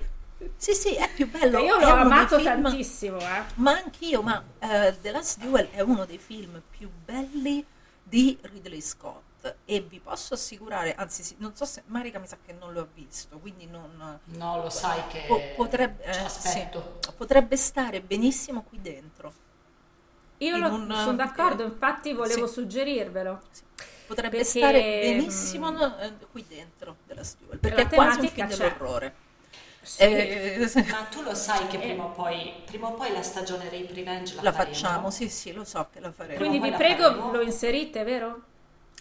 sì, 0.55 0.73
sì, 0.73 0.95
è 0.95 1.09
più 1.13 1.29
bello. 1.29 1.59
io 1.59 1.77
è 1.77 1.81
l'ho 1.81 1.87
amato 1.93 2.37
film- 2.37 2.61
tantissimo 2.63 3.17
eh. 3.19 3.43
Ma 3.55 3.71
anch'io, 3.83 4.21
ma 4.21 4.41
eh, 4.59 4.95
The 5.01 5.11
Last 5.11 5.39
Duel 5.39 5.69
è 5.71 5.81
uno 5.81 6.05
dei 6.05 6.17
film 6.17 6.61
più 6.77 6.89
belli 7.05 7.65
di 8.11 8.37
Ridley 8.41 8.81
Scott 8.81 9.55
e 9.63 9.79
vi 9.79 9.99
posso 9.99 10.33
assicurare, 10.33 10.93
anzi 10.95 11.23
sì, 11.23 11.35
non 11.39 11.55
so 11.55 11.63
se 11.63 11.83
Marica 11.85 12.19
mi 12.19 12.27
sa 12.27 12.37
che 12.45 12.51
non 12.51 12.73
lo 12.73 12.81
ha 12.81 12.87
visto, 12.93 13.39
quindi 13.39 13.67
non... 13.67 14.19
No, 14.25 14.61
lo 14.61 14.69
sai 14.69 15.01
che 15.07 15.23
po- 15.25 15.39
potrebbe, 15.55 16.03
eh, 16.03 16.27
sì, 16.27 16.67
potrebbe 17.15 17.55
stare 17.55 18.01
benissimo 18.01 18.63
qui 18.63 18.81
dentro. 18.81 19.33
io 20.39 20.57
lo- 20.57 20.73
un- 20.73 20.93
sono 20.93 21.15
d'accordo 21.15 21.63
eh, 21.63 21.67
infatti 21.67 22.11
volevo 22.11 22.47
sì. 22.47 22.53
suggerirvelo 22.53 23.41
Potrebbe 24.07 24.37
Perché, 24.39 24.57
stare 24.59 24.81
benissimo 24.99 25.71
mm, 25.71 25.77
eh, 25.77 26.13
qui 26.33 26.45
dentro 26.45 26.97
della 27.05 27.21
Duel, 27.39 27.59
perché 27.59 27.83
è 27.83 27.87
quasi 27.87 28.19
un 28.19 28.27
film 28.27 28.47
c'è. 28.49 28.57
dell'orrore. 28.57 29.15
Sì. 29.83 30.01
Eh, 30.03 30.71
Ma 30.89 31.03
tu 31.09 31.21
lo 31.21 31.33
sai 31.33 31.67
che 31.67 31.77
Eh. 31.77 31.79
prima 31.79 32.03
o 32.03 32.11
poi, 32.11 32.53
prima 32.65 32.87
o 32.87 32.93
poi 32.93 33.11
la 33.11 33.23
stagione 33.23 33.63
Rape 33.65 33.91
Revenge 33.93 34.35
la, 34.35 34.43
la 34.43 34.51
faremo? 34.51 34.73
facciamo, 34.73 35.09
sì, 35.09 35.27
sì, 35.29 35.51
lo 35.53 35.63
so 35.63 35.87
che 35.91 35.99
la 35.99 36.11
faremo. 36.11 36.37
quindi 36.37 36.59
vi 36.59 36.71
prego 36.71 37.03
faremo. 37.05 37.31
lo 37.31 37.41
inserite 37.41 38.03
vero? 38.03 38.41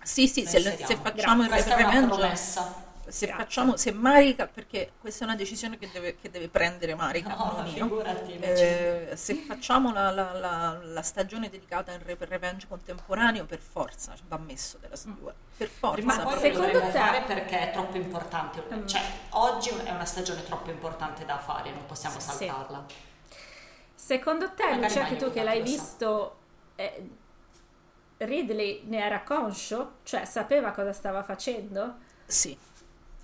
Sì, 0.03 0.27
sì, 0.29 0.47
se, 0.47 0.61
se 0.83 0.97
facciamo 0.97 1.43
il 1.43 1.49
Questa 1.49 1.77
è 1.77 1.83
una 1.83 1.91
Revenge, 1.91 2.17
promessa. 2.17 2.90
Se 3.11 3.27
Grazie. 3.27 3.45
facciamo, 3.45 3.77
se 3.77 3.93
Marica, 3.93 4.47
perché 4.47 4.93
questa 5.01 5.25
è 5.25 5.27
una 5.29 5.37
decisione 5.37 5.79
che 5.79 5.91
deve, 5.93 6.17
che 6.21 6.31
deve 6.31 6.49
prendere 6.49 6.95
Marica, 6.95 7.35
No, 7.35 7.53
non 7.57 7.67
io. 7.67 7.73
figurati. 7.73 8.33
Eh, 8.39 9.13
se 9.17 9.35
facciamo 9.35 9.93
la, 9.93 10.11
la- 10.11 10.33
la- 10.33 10.79
la 10.83 11.03
stagione 11.03 11.49
dedicata 11.51 11.93
al 11.93 11.99
Re- 12.01 12.17
Revenge 12.19 12.67
contemporaneo, 12.67 13.45
per 13.45 13.59
forza 13.61 14.15
va 14.29 14.39
messo 14.39 14.79
della 14.79 14.97
Stewart. 14.97 15.37
Per 15.57 15.69
forza. 15.69 16.21
O 16.27 16.31
poi 16.31 16.39
Secondo 16.41 16.81
te- 16.81 16.91
fare 16.91 17.23
perché 17.23 17.71
è 17.71 17.73
troppo 17.73 17.97
importante. 17.97 18.63
Mm. 18.73 18.87
Cioè, 18.87 19.03
oggi 19.31 19.71
è 19.71 19.91
una 19.91 20.05
stagione 20.05 20.43
troppo 20.45 20.71
importante 20.71 21.25
da 21.25 21.39
fare, 21.39 21.71
non 21.71 21.87
possiamo 21.87 22.19
Sì. 22.19 22.47
saltarla. 22.47 22.85
Secondo 23.95 24.53
te, 24.55 24.65
Magari 24.65 24.83
Lucia, 24.83 25.05
che 25.05 25.17
tu 25.17 25.31
che 25.31 25.43
l'hai 25.43 25.63
visto, 25.63 26.39
eh, 26.77 27.09
Ridley 28.19 28.83
ne 28.87 29.05
era 29.05 29.23
conscio? 29.23 29.99
Cioè, 30.03 30.25
sapeva 30.25 30.73
cosa 30.73 30.93
stava 30.93 31.23
facendo? 31.23 31.97
Sì. 32.27 32.57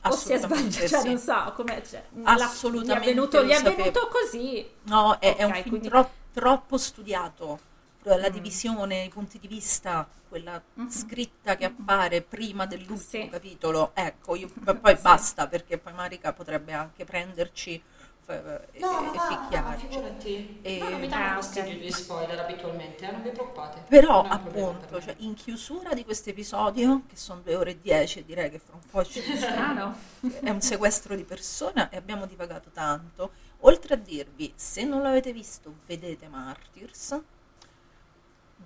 O 0.09 0.17
si 0.17 0.33
è 0.33 0.37
assolutamente 0.37 0.87
sbagliato? 0.87 0.89
Cioè, 0.89 1.01
sì. 1.01 1.09
non 1.09 1.19
so, 1.19 1.53
come... 1.55 1.83
Cioè, 1.89 2.03
Assolutamente 2.25 3.07
Gli 3.07 3.11
è 3.11 3.15
venuto, 3.15 3.45
gli 3.45 3.51
è 3.51 3.63
venuto 3.63 4.09
così. 4.09 4.69
No, 4.85 5.19
è, 5.19 5.37
è 5.37 5.45
un 5.45 5.53
film 5.55 5.69
quindi- 5.69 5.89
troppo 5.89 6.15
troppo 6.33 6.77
studiato 6.77 7.59
la 8.03 8.29
Mm. 8.29 8.33
divisione, 8.33 9.05
i 9.05 9.09
punti 9.09 9.39
di 9.41 9.49
vista, 9.49 10.07
quella 10.29 10.63
Mhm. 10.75 10.91
scritta 10.91 11.57
che 11.57 11.65
appare 11.65 12.21
prima 12.23 12.65
dell'ultimo 12.67 13.25
Sì. 13.25 13.29
capitolo. 13.31 13.91
Ecco, 13.95 14.37
io, 14.37 14.49
poi 14.81 14.95
basta 14.97 15.49
perché 15.49 15.79
poi 15.79 15.93
Marica 15.95 16.33
potrebbe 16.33 16.73
anche 16.73 17.05
prenderci 17.05 17.83
e, 18.29 18.41
No, 18.43 18.61
e 18.73 18.79
no, 18.81 19.01
no, 19.13 19.27
picchiarci. 19.29 19.87
figurati. 19.87 20.59
E- 20.63 20.79
No, 20.79 20.89
non 20.91 21.01
mi 21.01 21.07
Ah, 21.07 21.09
danno 21.11 21.27
ok. 21.29 21.35
fastidio 21.43 21.73
gli 21.75 21.91
spoiler 21.93 22.39
abitualmente, 22.41 23.07
eh, 23.09 23.13
non 23.13 23.23
vi 23.23 23.31
preoccupate. 23.31 23.83
Però 23.89 24.23
per 24.23 24.31
appunto, 24.33 24.97
me. 24.97 25.01
cioè, 25.03 25.15
in 25.19 25.35
chiusura 25.35 25.95
di 25.95 26.05
questo 26.05 26.31
episodio, 26.31 27.03
che 27.09 27.17
sono 27.17 27.41
due 27.41 27.55
ore 27.55 27.71
e 27.73 27.81
dieci, 27.81 28.25
direi 28.25 28.51
che 28.51 28.59
fra 28.59 28.75
un 28.75 28.81
po' 28.91 29.05
ci 29.05 29.21
Strano. 29.37 29.97
è 30.41 30.51
un 30.51 30.61
sequestro 30.61 31.15
di 31.15 31.25
persona 31.25 31.89
e 31.89 31.97
abbiamo 31.97 32.27
divagato 32.27 32.71
tanto. 32.71 33.31
Oltre 33.61 33.95
a 33.95 33.97
dirvi, 33.97 34.53
se 34.57 34.85
non 34.85 35.03
l'avete 35.03 35.33
visto, 35.33 35.73
vedete 35.87 36.29
Martyrs, 36.29 37.21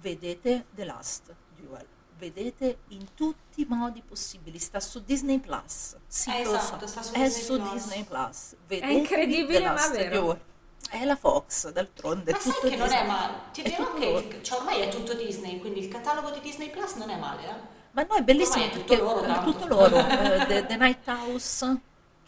vedete 0.00 0.66
The 0.74 0.84
Last 0.84 1.34
Duel, 1.56 1.86
vedete 2.20 2.82
in 2.88 3.14
tutti 3.14 3.62
i 3.62 3.66
modi 3.68 4.02
possibili, 4.02 4.58
sta 4.60 4.78
su 4.80 5.02
Disney 5.04 5.40
Plus, 5.40 5.96
sì, 6.06 6.30
Eh, 6.30 6.40
esatto, 6.42 6.86
so, 6.86 6.86
sta 6.86 7.02
su 7.02 7.12
è 7.12 7.20
Disney 7.22 7.42
su 7.42 7.56
Plus. 7.56 7.72
Disney 7.72 8.04
Plus, 8.04 8.56
vedete 8.68 8.92
incredibile, 8.92 9.58
The 9.58 9.70
ma 9.70 9.88
vero. 9.88 10.40
È 10.88 11.04
la 11.04 11.16
Fox, 11.16 11.70
d'altronde. 11.70 12.32
Ma 12.32 12.38
è 12.38 12.40
sai 12.40 12.52
tutto 12.52 12.68
che 12.68 12.76
non 12.76 12.92
è 12.92 13.02
Disney. 13.02 13.06
male? 13.06 13.34
Ti 13.52 13.62
È 13.62 13.70
dirò 13.70 13.84
tutto 13.84 14.28
che 14.28 14.42
cioè, 14.42 14.58
ormai 14.58 14.80
è 14.82 14.88
tutto 14.88 15.14
Disney, 15.14 15.58
quindi 15.60 15.80
il 15.80 15.88
catalogo 15.88 16.30
di 16.30 16.40
Disney 16.40 16.70
Plus 16.70 16.94
non 16.94 17.10
è 17.10 17.16
male, 17.16 17.42
eh? 17.48 17.54
Ma 17.92 18.02
no, 18.04 18.14
è 18.14 18.22
bellissimo 18.22 18.64
Ormai 18.64 18.68
è 18.68 18.70
tutto 18.70 18.94
loro, 18.96 19.22
è 19.22 19.42
tutto 19.44 19.66
loro. 19.66 19.96
Eh, 20.06 20.46
The, 20.46 20.66
The 20.66 20.76
Night 20.76 21.06
House, 21.08 21.80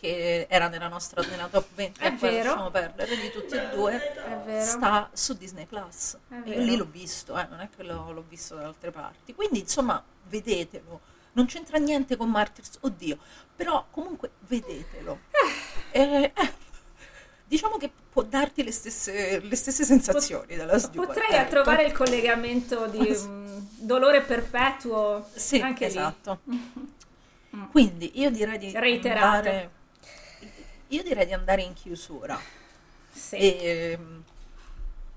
che 0.02 0.48
era 0.50 0.66
nella 0.66 0.88
nostra 0.88 1.22
nella 1.22 1.46
top 1.46 1.66
20, 1.76 2.00
È 2.00 2.06
e 2.06 2.12
poi 2.14 2.42
lasciamo 2.42 2.70
perdere 2.70 3.16
di 3.16 3.30
tutti 3.30 3.54
e 3.54 3.68
due, 3.68 4.00
sta 4.60 5.08
su 5.12 5.34
Disney 5.34 5.64
Plus. 5.64 6.18
E 6.44 6.58
lì 6.58 6.74
l'ho 6.74 6.88
visto, 6.90 7.38
eh, 7.38 7.46
non 7.48 7.60
è 7.60 7.68
che 7.74 7.84
l'ho, 7.84 8.10
l'ho 8.10 8.24
visto 8.28 8.56
da 8.56 8.66
altre 8.66 8.90
parti. 8.90 9.32
Quindi, 9.32 9.60
insomma, 9.60 10.02
vedetelo. 10.28 11.10
Non 11.34 11.46
c'entra 11.46 11.78
niente 11.78 12.16
con 12.16 12.28
Martyrs, 12.30 12.78
oddio, 12.80 13.16
però 13.54 13.86
comunque 13.90 14.32
vedetelo. 14.40 15.20
Eh, 15.92 16.32
eh, 16.34 16.52
diciamo 17.44 17.76
che 17.76 17.88
può 18.10 18.22
darti 18.22 18.64
le 18.64 18.72
stesse, 18.72 19.38
le 19.40 19.56
stesse 19.56 19.84
sensazioni 19.84 20.56
della 20.56 20.76
Duel. 20.78 21.06
Potrei 21.06 21.30
ecco. 21.30 21.50
trovare 21.50 21.84
il 21.84 21.92
collegamento 21.92 22.86
di 22.86 22.98
mm, 23.24 23.58
dolore 23.76 24.22
perpetuo 24.22 25.28
Sì, 25.32 25.60
anche 25.60 25.86
esatto. 25.86 26.40
Quindi 27.70 28.18
io 28.18 28.30
direi 28.30 28.58
di 28.58 28.72
Reiterato. 28.74 29.80
Io 30.92 31.02
direi 31.02 31.26
di 31.26 31.32
andare 31.32 31.62
in 31.62 31.72
chiusura. 31.72 32.38
Sì. 33.10 33.36
e 33.36 33.90
ehm, 33.92 34.22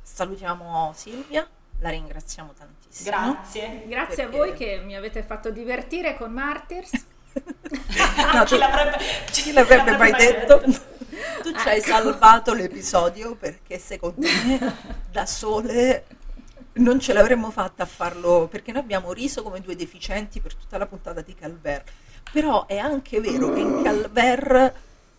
salutiamo 0.01 0.91
Silvia, 0.95 1.47
la 1.79 1.89
ringraziamo 1.89 2.53
tantissimo. 2.57 3.09
Grazie. 3.09 3.83
Grazie 3.87 4.23
a 4.23 4.29
voi 4.29 4.53
che 4.53 4.81
mi 4.83 4.95
avete 4.95 5.23
fatto 5.23 5.49
divertire 5.49 6.17
con 6.17 6.31
Martyrs. 6.31 6.91
No, 8.33 8.43
chi 8.45 8.53
tu- 8.53 8.57
l'avrebbe, 8.57 8.97
Chi 9.29 9.51
l'avrebbe 9.51 9.97
mai 9.97 10.13
detto? 10.13 10.61
Tu 11.41 11.53
ci 11.53 11.67
hai 11.67 11.81
salvato 11.81 12.53
l'episodio 12.53 13.35
perché 13.35 13.77
secondo 13.77 14.25
me 14.45 14.75
da 15.11 15.25
sole 15.25 16.05
non 16.73 16.99
ce 16.99 17.13
l'avremmo 17.13 17.51
fatta 17.51 17.83
a 17.83 17.85
farlo 17.85 18.47
perché 18.49 18.71
noi 18.71 18.81
abbiamo 18.81 19.13
riso 19.13 19.43
come 19.43 19.61
due 19.61 19.75
deficienti 19.75 20.39
per 20.39 20.55
tutta 20.55 20.77
la 20.77 20.85
puntata 20.85 21.21
di 21.21 21.33
Calvert. 21.35 21.91
Però 22.31 22.65
è 22.67 22.77
anche 22.77 23.19
vero 23.19 23.53
che 23.53 23.59
in 23.59 23.81
Calvert 23.83 24.73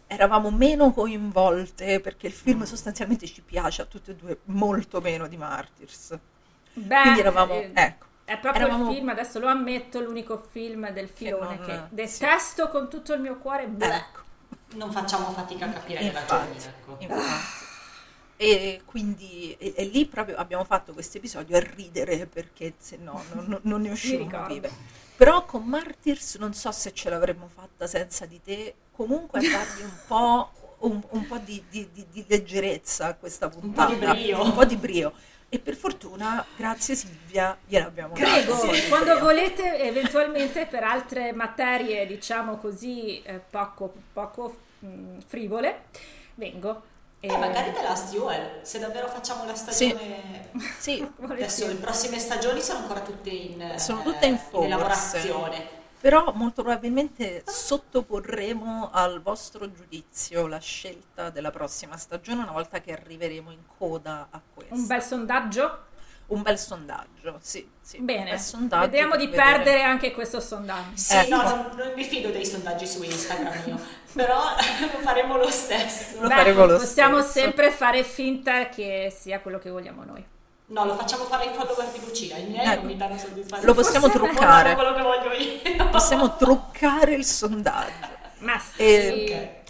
eravamo 0.06 0.50
meno 0.50 0.92
coinvolte 0.92 2.00
perché 2.00 2.26
il 2.28 2.32
film 2.32 2.62
sostanzialmente 2.64 3.26
ci 3.26 3.42
piace 3.42 3.82
a 3.82 3.84
tutte 3.86 4.12
e 4.12 4.14
due 4.16 4.38
molto 4.44 5.00
meno 5.00 5.26
di 5.26 5.36
Martyrs. 5.36 6.18
Beh, 6.74 7.00
Quindi 7.02 7.20
eravamo, 7.20 7.54
eh, 7.54 7.70
ecco, 7.74 8.04
È 8.24 8.38
proprio 8.38 8.66
eravamo- 8.66 8.90
il 8.90 8.96
film, 8.96 9.08
adesso 9.08 9.38
lo 9.38 9.46
ammetto, 9.48 10.00
l'unico 10.00 10.36
film 10.50 10.90
del 10.90 11.08
filone 11.08 11.58
che, 11.60 11.72
non- 11.72 11.88
detesto 11.90 12.68
con 12.68 12.88
tutto 12.90 13.14
il 13.14 13.20
mio 13.20 13.36
cuore. 13.38 13.66
Beh, 13.66 13.94
ecco. 13.96 14.24
Non 14.74 14.90
facciamo 14.92 15.30
fatica 15.30 15.66
a 15.66 15.70
capire 15.70 16.00
che 16.00 16.12
ragioni, 16.12 16.52
Infatti, 16.54 16.66
ecco. 16.66 16.96
infatti. 17.00 17.64
E 18.38 18.82
quindi 18.84 19.56
e, 19.58 19.72
e 19.76 19.84
lì 19.84 20.04
proprio 20.04 20.36
abbiamo 20.36 20.64
fatto 20.64 20.92
questo 20.92 21.16
episodio 21.16 21.56
a 21.56 21.60
ridere 21.60 22.26
perché 22.26 22.74
se 22.76 22.98
no 22.98 23.22
non, 23.32 23.46
non- 23.46 23.60
non 23.62 23.80
ne 23.80 23.94
ricordo. 23.94 24.52
vive. 24.52 24.70
Però 25.16 25.46
con 25.46 25.64
Martyrs 25.64 26.34
non 26.34 26.52
so 26.52 26.70
se 26.72 26.92
ce 26.92 27.08
l'avremmo 27.08 27.48
fatta 27.48 27.86
senza 27.86 28.26
di 28.26 28.42
te, 28.42 28.74
comunque 28.96 29.38
a 29.38 29.42
dargli 29.42 29.82
un 29.82 29.96
po', 30.06 30.50
un, 30.78 31.00
un 31.10 31.26
po' 31.26 31.38
di, 31.38 31.62
di- 31.70 31.88
di- 31.92 32.06
di 32.10 32.24
leggerezza 32.28 33.06
a 33.06 33.14
questa 33.14 33.48
po' 33.48 33.58
puntata. 33.60 33.92
brio. 33.94 34.42
Un 34.42 34.54
po' 34.54 34.64
di 34.64 34.76
brio. 34.76 35.12
E 35.48 35.60
per 35.60 35.76
fortuna, 35.76 36.44
grazie 36.56 36.96
Silvia, 36.96 37.56
gliel'abbiamo 37.66 38.14
Prego, 38.14 38.52
dato. 38.54 38.68
quando 38.88 39.18
volete, 39.20 39.78
eventualmente 39.80 40.66
per 40.66 40.82
altre 40.82 41.32
materie, 41.32 42.04
diciamo 42.06 42.56
così, 42.56 43.22
eh, 43.22 43.34
poco, 43.48 43.92
poco 44.12 44.56
mm, 44.84 45.18
frivole, 45.26 45.84
vengo. 46.34 46.82
E 47.20 47.28
Eh, 47.28 47.36
magari 47.38 47.72
The 47.72 47.82
Last 47.82 48.12
Duel, 48.12 48.58
se 48.62 48.78
davvero 48.80 49.06
facciamo 49.08 49.44
la 49.46 49.54
stagione... 49.54 50.50
Sì, 50.78 50.98
Adesso 51.00 51.14
volentieri. 51.26 51.72
le 51.74 51.78
prossime 51.80 52.18
stagioni 52.18 52.60
sono 52.60 52.80
ancora 52.80 53.00
tutte 53.00 53.30
in, 53.30 53.60
eh, 53.62 53.78
Sono 53.78 54.02
tutte 54.02 54.26
in 54.26 54.36
forse. 54.38 54.66
elaborazione. 54.66 55.68
Però 56.00 56.30
molto 56.34 56.62
probabilmente 56.62 57.42
sottoporremo 57.46 58.90
al 58.92 59.20
vostro 59.22 59.70
giudizio 59.72 60.46
la 60.46 60.58
scelta 60.60 61.30
della 61.30 61.50
prossima 61.50 61.96
stagione 61.96 62.42
una 62.42 62.52
volta 62.52 62.80
che 62.80 62.92
arriveremo 62.92 63.50
in 63.50 63.62
coda 63.78 64.28
a 64.30 64.40
questo. 64.54 64.74
Un 64.74 64.86
bel 64.86 65.02
sondaggio? 65.02 65.84
Un 66.26 66.42
bel 66.42 66.58
sondaggio, 66.58 67.38
sì. 67.40 67.68
sì, 67.80 68.00
Bene, 68.00 68.36
sondaggio 68.36 68.82
vediamo 68.90 69.16
di 69.16 69.26
vedere. 69.26 69.42
perdere 69.52 69.82
anche 69.82 70.10
questo 70.10 70.40
sondaggio. 70.40 70.96
Sì, 70.96 71.14
Ecco. 71.14 71.36
no, 71.36 71.42
non, 71.42 71.70
non 71.76 71.92
mi 71.94 72.02
fido 72.04 72.30
dei 72.30 72.44
sondaggi 72.44 72.84
su 72.86 73.02
Instagram 73.02 73.62
io, 73.68 73.78
però 74.12 74.42
lo 74.92 74.98
faremo 75.02 75.36
lo 75.36 75.48
stesso. 75.50 76.20
Lo 76.20 76.26
Beh, 76.28 76.34
faremo 76.34 76.66
lo 76.66 76.78
possiamo 76.78 77.22
stesso. 77.22 77.32
sempre 77.32 77.70
fare 77.70 78.02
finta 78.02 78.68
che 78.68 79.12
sia 79.16 79.38
quello 79.40 79.58
che 79.60 79.70
vogliamo 79.70 80.02
noi. 80.04 80.24
No, 80.68 80.84
lo 80.84 80.94
facciamo 80.96 81.24
fare 81.24 81.48
ai 81.48 81.54
follower 81.54 81.88
di 81.92 82.04
Lucina, 82.04 82.36
i 82.36 82.44
miei 82.46 82.64
Ecco. 82.66 82.76
non 82.82 82.86
mi 82.86 82.96
danno 82.96 83.16
soddisfazione. 83.16 83.64
Lo 83.64 83.74
possiamo 83.74 84.08
Forse- 84.08 84.18
truccare. 84.26 84.74
quello 84.74 84.94
che 84.94 85.02
voglio 85.02 85.32
io. 85.32 85.88
Possiamo 85.90 86.36
truccare 86.36 87.14
il 87.14 87.24
sondaggio. 87.24 88.08
Ma 88.38 88.58
sì, 88.58 88.82
E- 88.82 89.62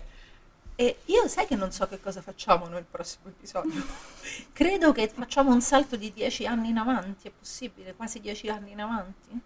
E 0.79 0.99
io 1.07 1.27
sai 1.29 1.47
che 1.47 1.55
non 1.55 1.71
so 1.73 1.87
che 1.89 2.01
cosa 2.01 2.21
facciamo 2.21 2.67
noi 2.69 2.81
il 2.81 2.85
prossimo 2.91 3.29
episodio. 3.29 3.83
Credo 4.53 4.93
che 4.93 5.09
facciamo 5.09 5.51
un 5.53 5.61
salto 5.63 5.97
di 5.97 6.13
dieci 6.13 6.47
anni 6.47 6.69
in 6.71 6.77
avanti, 6.79 7.29
è 7.29 7.31
possibile? 7.31 7.95
Quasi 7.95 8.21
dieci 8.21 8.49
anni 8.49 8.73
in 8.73 8.81
avanti? 8.81 9.41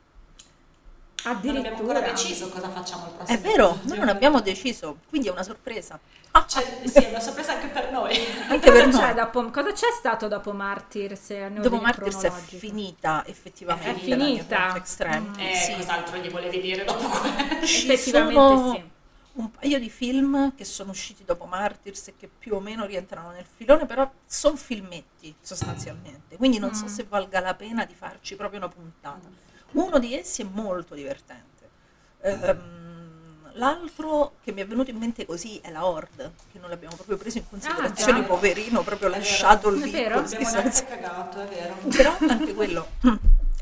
Non 1.24 1.36
abbiamo 1.36 1.58
ancora 1.58 1.98
addirittura. 1.98 2.10
deciso 2.12 2.48
cosa 2.48 2.68
facciamo 2.70 3.06
il 3.06 3.12
prossimo 3.12 3.38
È 3.38 3.40
vero, 3.40 3.66
episodio. 3.70 3.88
noi 3.88 3.98
non 3.98 4.08
abbiamo 4.08 4.40
deciso, 4.40 4.98
quindi 5.08 5.28
è 5.28 5.30
una 5.30 5.42
sorpresa. 5.42 5.98
Ah, 6.32 6.46
Cioè, 6.46 6.80
sì, 6.84 6.98
è 6.98 7.08
una 7.10 7.20
sorpresa 7.20 7.52
anche 7.54 7.66
per 7.68 7.90
noi. 7.90 8.16
anche 8.48 8.70
per 8.70 8.84
Cosa 8.86 8.98
c'è, 8.98 9.04
noi. 9.06 9.14
dopo, 9.14 9.50
cosa 9.50 9.72
c'è 9.72 9.88
stato 9.98 10.28
dopo 10.28 10.52
Martyrs? 10.52 11.48
Dopo 11.48 11.76
Martyrs 11.80 12.22
è 12.22 12.30
finita 12.30 13.24
effettivamente 13.26 13.90
È 13.90 14.02
finita? 14.02 14.74
Extreme. 14.76 15.30
Eh, 15.50 15.54
Sì. 15.56 15.74
cos'altro 15.74 16.16
gli 16.18 16.30
volevi 16.30 16.60
dire 16.60 16.84
dopo 16.84 17.06
questo? 17.08 17.66
Ci 17.66 17.90
Effettivamente 17.90 18.40
sono 18.40 18.72
sì. 18.74 18.84
un 19.32 19.50
paio 19.50 19.78
di 19.80 19.90
film 19.90 20.54
che 20.54 20.64
sono 20.64 20.90
usciti 20.92 21.24
dopo 21.24 21.44
Martyrs 21.46 22.08
e 22.08 22.14
che 22.16 22.28
più 22.38 22.54
o 22.54 22.60
meno 22.60 22.86
rientrano 22.86 23.30
nel 23.32 23.44
filone, 23.56 23.84
però 23.86 24.08
sono 24.24 24.54
filmetti 24.56 25.34
sostanzialmente, 25.40 26.36
quindi 26.36 26.58
non 26.58 26.70
Mm. 26.70 26.74
so 26.74 26.86
se 26.88 27.04
valga 27.08 27.40
la 27.40 27.54
pena 27.54 27.84
di 27.84 27.94
farci 27.94 28.36
proprio 28.36 28.60
una 28.60 28.68
puntata. 28.68 29.48
Uno 29.72 29.98
di 29.98 30.16
essi 30.16 30.42
è 30.42 30.44
molto 30.44 30.94
divertente. 30.94 31.68
Ehm, 32.22 33.50
l'altro 33.54 34.34
che 34.42 34.52
mi 34.52 34.60
è 34.62 34.66
venuto 34.66 34.90
in 34.90 34.96
mente 34.98 35.24
così 35.26 35.58
è 35.62 35.70
la 35.70 35.84
Horde, 35.86 36.32
che 36.52 36.58
non 36.58 36.70
l'abbiamo 36.70 36.94
proprio 36.96 37.16
preso 37.16 37.38
in 37.38 37.48
considerazione, 37.48 38.20
Ah, 38.20 38.24
poverino, 38.24 38.82
proprio 38.82 39.08
È 39.08 39.10
vero. 39.12 39.22
lasciato 39.22 39.68
È 39.72 39.76
lì. 39.76 39.90
vero. 39.90 40.20
così 40.20 40.34
Abbiamo 40.36 40.54
senza- 40.60 40.84
cagato, 40.84 41.40
è 41.40 41.46
vero. 41.48 41.74
però 41.88 42.16
anche 42.28 42.54
quello 42.54 42.88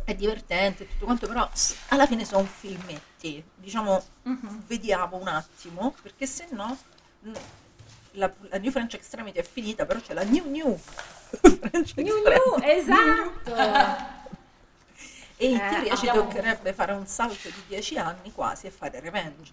è 0.04 0.14
divertente 0.14 0.88
tutto 0.88 1.04
quanto, 1.04 1.26
però 1.26 1.48
alla 1.88 2.06
fine 2.06 2.24
sono 2.24 2.44
filmetti, 2.44 3.44
diciamo, 3.54 4.02
Mhm. 4.22 4.62
vediamo 4.66 5.16
un 5.16 5.28
attimo, 5.28 5.94
perché 6.02 6.26
se 6.26 6.46
no 6.50 6.76
la, 8.12 8.32
la 8.48 8.58
New 8.58 8.70
French 8.70 8.94
Extremity 8.94 9.38
è 9.38 9.42
finita, 9.42 9.84
però 9.86 10.00
c'è 10.00 10.14
la 10.14 10.22
New 10.24 10.48
New 10.48 10.78
New. 11.96 12.22
New, 12.24 12.58
esatto! 12.62 14.16
E 15.40 15.48
in 15.50 15.56
Eh, 15.56 15.68
teoria 15.70 15.96
ci 15.96 16.06
toccherebbe 16.06 16.72
fare 16.72 16.92
un 16.92 17.06
salto 17.06 17.48
di 17.48 17.62
dieci 17.68 17.96
anni 17.96 18.32
quasi 18.32 18.66
e 18.66 18.70
fare 18.70 19.00
Revenge. 19.00 19.52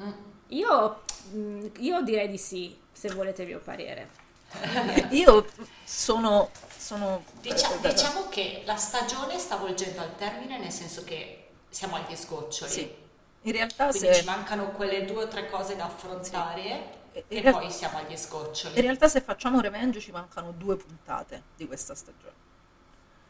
Mm. 0.00 0.12
Io, 0.48 1.00
mm, 1.34 1.66
io 1.78 2.02
direi 2.02 2.28
di 2.28 2.38
sì, 2.38 2.76
se 2.92 3.08
volete 3.10 3.42
il 3.42 3.48
mio 3.48 3.58
parere. 3.60 4.24
Io 5.10 5.44
sono... 5.84 6.50
sono 6.76 7.24
eh, 7.42 7.54
diciamo 7.80 8.28
che 8.28 8.62
la 8.64 8.76
stagione 8.76 9.38
sta 9.38 9.56
volgendo 9.56 10.00
al 10.00 10.14
termine, 10.16 10.58
nel 10.58 10.70
senso 10.70 11.02
che 11.04 11.48
siamo 11.68 11.96
agli 11.96 12.14
sgoccioli. 12.14 12.70
Sì, 12.70 12.94
in 13.42 13.52
realtà 13.52 13.88
Quindi 13.88 14.08
se... 14.08 14.14
ci 14.14 14.24
mancano 14.24 14.70
quelle 14.70 15.04
due 15.04 15.24
o 15.24 15.28
tre 15.28 15.48
cose 15.48 15.74
da 15.76 15.86
affrontare. 15.86 16.94
in 17.12 17.22
E 17.28 17.40
real- 17.40 17.54
poi 17.54 17.70
siamo 17.70 17.98
agli 17.98 18.16
scoccioli. 18.16 18.76
in 18.76 18.82
realtà 18.82 19.08
se 19.08 19.20
facciamo 19.20 19.60
Revenge 19.60 20.00
ci 20.00 20.10
mancano 20.12 20.52
due 20.52 20.76
puntate 20.76 21.42
di 21.56 21.66
questa 21.66 21.94
stagione. 21.94 22.34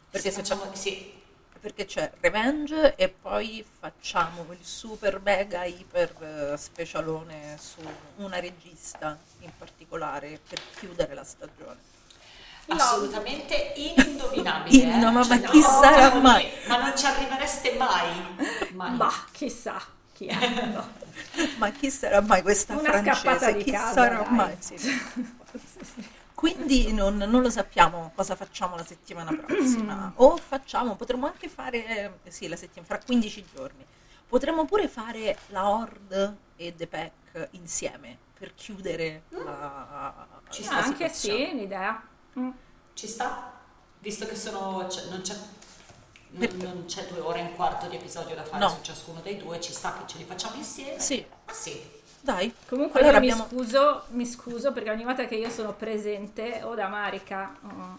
Perché, 0.09 0.29
Se 0.29 0.35
se 0.35 0.41
facciamo- 0.41 0.61
facciamo- 0.61 0.77
sì, 0.77 1.13
perché 1.57 1.85
c'è 1.85 2.11
Revenge 2.19 2.95
e 2.95 3.09
poi 3.09 3.63
facciamo 3.79 4.45
il 4.51 4.63
super 4.63 5.19
mega 5.23 5.63
iper 5.65 6.51
eh, 6.53 6.57
specialone 6.57 7.57
su 7.59 7.79
una 8.17 8.39
regista 8.39 9.17
in 9.39 9.51
particolare 9.57 10.39
per 10.47 10.59
chiudere 10.77 11.13
la 11.13 11.23
stagione. 11.23 11.77
assolutamente 12.67 13.73
indovinabile. 13.75 14.83
In- 14.83 14.89
eh. 14.91 14.97
no, 14.97 15.11
ma 15.11 15.23
Cioè, 15.23 15.41
chi 15.41 15.59
no, 15.61 15.67
sarà 15.67 16.13
no, 16.13 16.19
mai? 16.21 16.49
Ma 16.67 16.77
non 16.77 16.97
ci 16.97 17.05
arrivereste 17.05 17.73
mai. 17.77 18.35
mai. 18.73 18.95
Ma 18.95 19.11
chissà 19.31 19.81
chi 20.13 20.27
è. 20.27 20.65
No. 20.71 21.05
Ma 21.57 21.71
chi 21.71 21.89
sarà 21.89 22.21
mai 22.21 22.41
questa 22.43 22.75
Una 22.77 22.91
scappata 22.93 23.37
francese? 23.39 23.53
di 23.53 23.63
Chi 23.63 23.71
casa, 23.71 23.93
sarà 23.93 24.21
dai. 24.21 24.29
mai? 24.29 24.55
Sì. 24.59 24.75
Quindi 26.37 26.93
non, 26.93 27.17
non 27.17 27.41
lo 27.41 27.49
sappiamo 27.49 28.11
cosa 28.13 28.35
facciamo 28.35 28.75
la 28.75 28.85
settimana 28.85 29.35
prossima. 29.35 30.13
o 30.17 30.37
facciamo, 30.37 30.95
potremmo 30.95 31.25
anche 31.25 31.49
fare, 31.49 32.21
eh, 32.23 32.29
sì, 32.31 32.47
la 32.47 32.55
settimana, 32.55 32.85
fra 32.85 33.03
15 33.03 33.45
giorni. 33.55 33.83
Potremmo 34.27 34.65
pure 34.65 34.87
fare 34.87 35.35
la 35.47 35.67
Horde 35.67 36.37
e 36.55 36.75
The 36.75 36.85
Pack 36.85 37.47
insieme 37.53 38.19
per 38.37 38.53
chiudere 38.53 39.23
la, 39.29 40.27
Ci 40.51 40.61
sta 40.61 40.77
anche 40.83 41.09
sì, 41.09 41.49
un'idea. 41.53 42.07
Mm. 42.37 42.49
Ci 42.93 43.07
sta? 43.07 43.53
Visto 43.97 44.27
che 44.27 44.35
sono, 44.35 44.87
cioè, 44.87 45.09
non, 45.09 45.21
c'è, 45.21 45.35
non, 46.33 46.49
non 46.57 46.85
c'è 46.85 47.07
due 47.07 47.19
ore 47.19 47.39
e 47.39 47.41
un 47.45 47.55
quarto 47.55 47.87
di 47.87 47.95
episodio 47.95 48.35
da 48.35 48.43
fare 48.43 48.59
No. 48.63 48.69
su 48.69 48.81
ciascuno 48.83 49.21
dei 49.21 49.37
due, 49.37 49.59
ci 49.59 49.73
sta 49.73 49.97
che 49.97 50.03
ce 50.05 50.19
li 50.19 50.23
facciamo 50.23 50.53
insieme? 50.57 50.99
Sì, 50.99 51.25
Ah 51.45 51.53
sì. 51.53 51.96
Dai. 52.27 52.53
Comunque 52.67 52.99
allora 52.99 53.19
io 53.19 53.31
abbiamo... 53.33 53.47
mi 53.49 53.57
scuso, 53.57 54.03
mi 54.09 54.25
scuso 54.25 54.71
perché 54.73 54.89
ogni 54.91 55.05
volta 55.05 55.25
che 55.25 55.35
io 55.35 55.49
sono 55.49 55.73
presente 55.73 56.59
o 56.63 56.75
da 56.75 56.87
Marica 56.87 57.55
oh, 57.63 57.97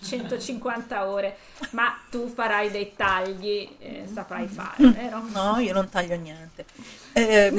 150 0.00 1.06
ore, 1.08 1.36
ma 1.70 1.94
tu 2.10 2.26
farai 2.26 2.70
dei 2.70 2.94
tagli, 2.96 3.68
eh, 3.78 4.08
saprai 4.10 4.46
fare, 4.46 4.88
vero? 4.90 5.22
No, 5.32 5.58
io 5.58 5.72
non 5.74 5.88
taglio 5.88 6.16
niente. 6.16 6.64
Ehm, 7.18 7.58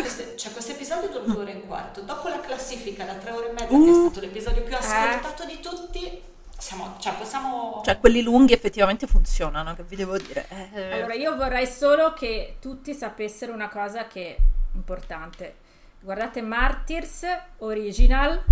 Questo- 0.00 0.34
Cioè, 0.34 0.50
questo 0.50 0.72
episodio 0.72 1.08
dura 1.08 1.24
due 1.24 1.42
ore 1.42 1.52
e 1.52 1.54
un 1.56 1.66
quarto. 1.68 2.00
Dopo 2.00 2.26
la 2.28 2.40
classifica 2.40 3.04
da 3.04 3.14
tre 3.14 3.30
ore 3.30 3.50
e 3.50 3.52
mezza, 3.52 3.66
che 3.66 3.74
è 3.74 3.76
Uh. 3.78 4.04
stato 4.08 4.20
l'episodio 4.20 4.62
più 4.64 4.74
ascoltato 4.74 5.44
di 5.44 5.60
tutti, 5.60 6.20
siamo, 6.58 6.96
cioè, 6.98 7.14
possiamo... 7.14 7.80
cioè, 7.84 8.00
quelli 8.00 8.22
lunghi 8.22 8.54
effettivamente 8.54 9.06
funzionano, 9.06 9.76
che 9.76 9.84
vi 9.84 9.94
devo 9.94 10.18
dire. 10.18 10.48
Eh, 10.74 10.92
Allora 10.94 11.14
io 11.14 11.36
vorrei 11.36 11.66
solo 11.66 12.12
che 12.12 12.56
tutti 12.60 12.92
sapessero 12.92 13.52
una 13.52 13.68
cosa 13.68 14.08
che 14.08 14.36
importante. 14.76 15.56
Guardate 16.00 16.40
Martyrs 16.42 17.22
Original, 17.58 18.42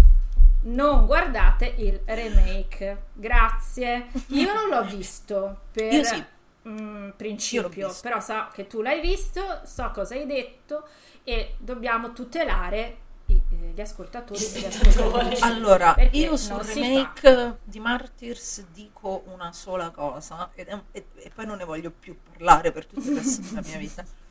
non 0.62 1.06
guardate 1.06 1.66
il 1.76 2.01
remake. 2.05 3.05
Grazie. 3.12 4.06
Io 4.28 4.52
non 4.52 4.68
l'ho 4.68 4.84
visto 4.84 5.60
per 5.70 5.92
Io 5.92 6.05
sì. 6.05 6.24
mm, 6.68 7.05
Io 7.06 7.12
principio, 7.16 7.94
però 8.02 8.20
so 8.20 8.48
che 8.52 8.66
tu 8.66 8.80
l'hai 8.82 9.01
visto, 9.01 9.60
so 9.64 9.90
cosa 9.92 10.14
hai 10.14 10.26
detto 10.26 10.88
e 11.22 11.55
dobbiamo 11.59 12.12
tutelare 12.12 12.96
i- 13.26 13.40
eh, 13.51 13.56
gli 13.74 13.80
ascoltatori. 13.80 14.38
Gli 14.40 14.64
e 14.64 14.66
ascoltatrici. 14.66 15.42
Allora, 15.42 15.94
Perché 15.94 16.16
io 16.16 16.36
sul 16.36 16.56
remake 16.60 17.59
di 17.62 17.78
Martyrs 17.80 18.64
dico 18.72 19.22
una 19.26 19.52
sola 19.52 19.90
cosa 19.90 20.51
ed 20.55 20.68
è 20.68 20.72
un- 20.72 20.82
e, 20.92 21.06
e 21.16 21.30
poi 21.34 21.46
non 21.46 21.59
ne 21.59 21.64
voglio 21.64 21.90
più 21.90 22.16
parlare 22.30 22.72
per 22.72 22.86
resto 23.16 23.40
della 23.42 23.60
mia 23.66 23.78
vita. 23.78 24.05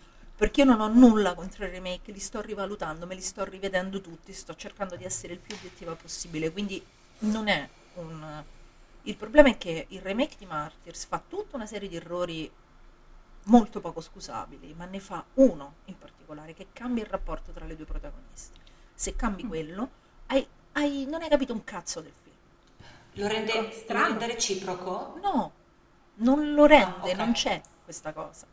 Perché 0.44 0.60
io 0.60 0.68
non 0.76 0.82
ho 0.82 0.90
nulla 0.90 1.36
contro 1.36 1.64
i 1.64 1.70
remake, 1.70 2.12
li 2.12 2.20
sto 2.20 2.42
rivalutando, 2.42 3.06
me 3.06 3.16
li 3.16 3.22
sto 3.22 3.46
rivedendo 3.46 4.02
tutti, 4.02 4.34
sto 4.34 4.54
cercando 4.56 4.98
di 4.98 5.06
essere 5.06 5.32
il 5.32 5.40
più 5.40 5.56
obiettiva 5.56 5.96
possibile, 5.96 6.52
quindi 6.52 6.86
non 7.20 7.48
è 7.48 7.70
un... 7.94 8.44
Il 9.04 9.16
problema 9.16 9.48
è 9.48 9.58
che 9.58 9.86
il 9.88 10.02
remake 10.02 10.36
di 10.38 10.46
Martyrs 10.46 11.06
fa 11.06 11.24
tutta 11.26 11.56
una 11.56 11.66
serie 11.66 11.88
di 11.88 11.96
errori 11.96 12.52
molto 13.44 13.80
poco 13.80 14.02
scusabili, 14.02 14.74
ma 14.74 14.84
ne 14.84 15.00
fa 15.00 15.24
uno 15.36 15.76
in 15.86 15.98
particolare 15.98 16.54
che 16.54 16.68
cambia 16.74 17.04
il 17.06 17.10
rapporto 17.10 17.54
tra 17.54 17.64
le 17.64 17.78
due 17.78 17.86
protagoniste. 17.86 18.60
Se 18.94 19.16
cambi 19.16 19.46
quello, 19.46 19.90
hai- 20.26 20.46
hai- 20.74 21.06
non 21.06 21.22
hai 21.22 21.30
capito 21.30 21.54
un 21.54 21.64
cazzo 21.64 22.02
del 22.02 22.12
film. 22.22 22.36
Lo 23.14 23.28
rende, 23.30 23.62
lo 23.62 23.72
Strano. 23.72 24.08
rende 24.08 24.28
reciproco? 24.28 25.20
No, 25.24 25.54
non 26.16 26.54
lo 26.54 26.66
rende, 26.66 27.12
Ah, 27.12 27.14
ok. 27.14 27.18
non 27.18 27.32
c'è 27.32 27.62
questa 27.86 28.12
cosa. 28.12 28.46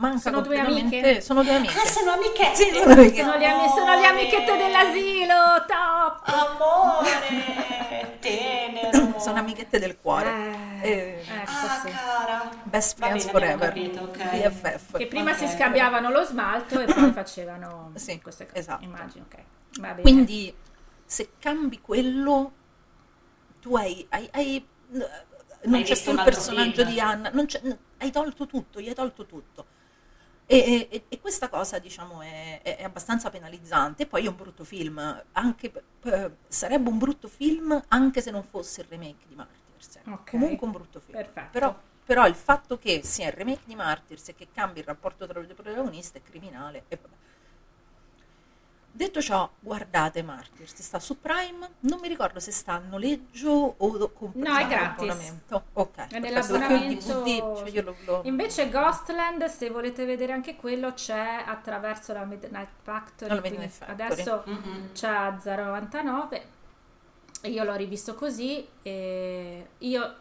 Manca 0.00 0.18
Sono 0.18 0.40
due 0.40 0.58
amiche? 0.58 1.20
Sono 1.20 1.42
due 1.42 1.54
amiche. 1.56 1.74
Ah, 1.78 1.84
sono 1.84 2.12
amichette! 2.12 2.56
Sì, 2.56 2.70
sono 2.72 2.92
amiche. 2.92 3.22
Sono 3.22 3.36
le, 3.36 3.46
ami- 3.46 3.68
sono 3.68 3.94
le 4.00 4.06
amichette 4.06 4.56
dell'asilo, 4.56 5.34
top! 5.66 6.22
Amore, 6.24 8.16
tenero. 8.20 9.08
Sono 9.20 9.38
amichette 9.40 9.78
del 9.78 9.98
cuore. 10.00 10.28
Eh, 10.80 10.88
Eh, 10.88 11.24
ecco, 11.28 11.50
Ah, 11.50 11.80
sì. 11.84 11.90
cara. 11.92 12.48
Best 12.62 12.96
friends 12.96 13.26
bene, 13.26 13.38
forever. 13.38 13.68
capito, 13.68 14.00
ok. 14.04 14.30
BFF. 14.30 14.96
Che 14.96 15.06
prima 15.06 15.34
si 15.34 15.44
Ok. 15.44 15.50
scambiavano 15.50 16.08
lo 16.10 16.24
smalto 16.24 16.80
e 16.80 16.86
poi 16.86 17.12
facevano 17.12 17.92
Sì, 17.96 18.18
queste 18.22 18.46
cose. 18.46 18.58
esatto. 18.58 18.82
Immagino, 18.84 19.26
ok. 19.30 19.36
Va 19.80 19.88
bene. 19.88 20.00
Quindi 20.00 20.54
se 21.04 21.32
cambi 21.38 21.78
quello, 21.82 22.52
tu 23.60 23.76
hai... 23.76 24.06
hai, 24.08 24.26
hai- 24.32 24.66
non 24.92 25.74
Hai 25.74 25.82
c'è 25.82 25.92
visto 25.92 26.10
più 26.12 26.18
il 26.18 26.24
personaggio 26.24 26.76
film. 26.84 26.88
di 26.88 27.00
Anna, 27.00 27.28
non 27.34 27.44
c'è- 27.44 27.60
hai 27.98 28.10
tolto 28.10 28.46
tutto, 28.46 28.80
gli 28.80 28.88
hai 28.88 28.94
tolto 28.94 29.26
tutto. 29.26 29.66
E, 30.52 30.88
e- 30.90 31.04
e 31.08 31.20
questa 31.20 31.48
cosa, 31.48 31.78
diciamo, 31.78 32.22
è, 32.22 32.60
è- 32.62 32.82
abbastanza 32.82 33.30
penalizzante. 33.30 34.06
Poi 34.06 34.24
è 34.24 34.28
un 34.28 34.34
brutto 34.36 34.64
film. 34.64 34.98
Anche, 35.32 35.70
p- 35.70 36.30
sarebbe 36.48 36.88
un 36.88 36.98
brutto 36.98 37.28
film 37.28 37.80
anche 37.88 38.20
se 38.20 38.30
non 38.32 38.42
fosse 38.42 38.80
il 38.80 38.88
remake 38.88 39.26
di 39.28 39.34
Martyrs. 39.36 39.96
ecco. 39.96 40.10
Ok. 40.10 40.30
Comunque 40.30 40.66
un 40.66 40.72
brutto 40.72 40.98
film. 41.00 41.16
Perfetto. 41.16 41.48
Però, 41.52 41.80
però 42.04 42.26
il 42.26 42.34
fatto 42.34 42.78
che 42.78 43.02
sia 43.04 43.26
il 43.28 43.32
remake 43.32 43.62
di 43.64 43.76
Martyrs 43.76 44.28
e 44.30 44.34
che 44.34 44.48
cambi 44.52 44.80
il 44.80 44.86
rapporto 44.86 45.26
tra 45.26 45.38
le 45.38 45.46
due 45.46 45.54
protagoniste 45.54 46.18
è 46.18 46.22
criminale. 46.22 46.84
E 46.88 46.98
vabbè. 47.00 47.14
Detto 48.92 49.22
ciò, 49.22 49.48
guardate 49.60 50.22
Martyrs, 50.22 50.74
sta 50.82 50.98
su 50.98 51.20
Prime, 51.20 51.70
non 51.80 52.00
mi 52.00 52.08
ricordo 52.08 52.40
se 52.40 52.50
sta 52.50 52.74
a 52.74 52.78
noleggio 52.78 53.74
o 53.78 53.96
do- 53.96 54.10
comprato 54.10 54.48
No, 54.52 54.58
è 54.58 54.66
gratis. 54.66 54.92
abbonamento. 55.08 55.64
Ok, 55.74 55.96
È 56.08 56.18
nell'abbonamento- 56.18 57.22
DVD, 57.22 57.56
cioè 57.56 57.68
io 57.70 57.82
lo- 57.82 57.96
lo- 58.04 58.20
Invece 58.24 58.68
Ghostland, 58.68 59.44
se 59.46 59.70
volete 59.70 60.04
vedere 60.04 60.32
anche 60.32 60.56
quello, 60.56 60.92
c'è 60.92 61.42
attraverso 61.46 62.12
la 62.12 62.24
Midnight 62.24 62.68
Factory. 62.82 63.32
La 63.34 63.40
quindi 63.40 63.58
Midnight 63.58 63.78
Factory. 63.84 64.02
Adesso 64.12 64.44
Mm-mm. 64.48 64.92
c'è 64.92 65.08
a 65.08 65.38
0,99. 65.38 66.42
Io 67.44 67.64
l'ho 67.64 67.74
rivisto 67.76 68.14
così 68.14 68.66
e 68.82 69.68
io 69.78 70.14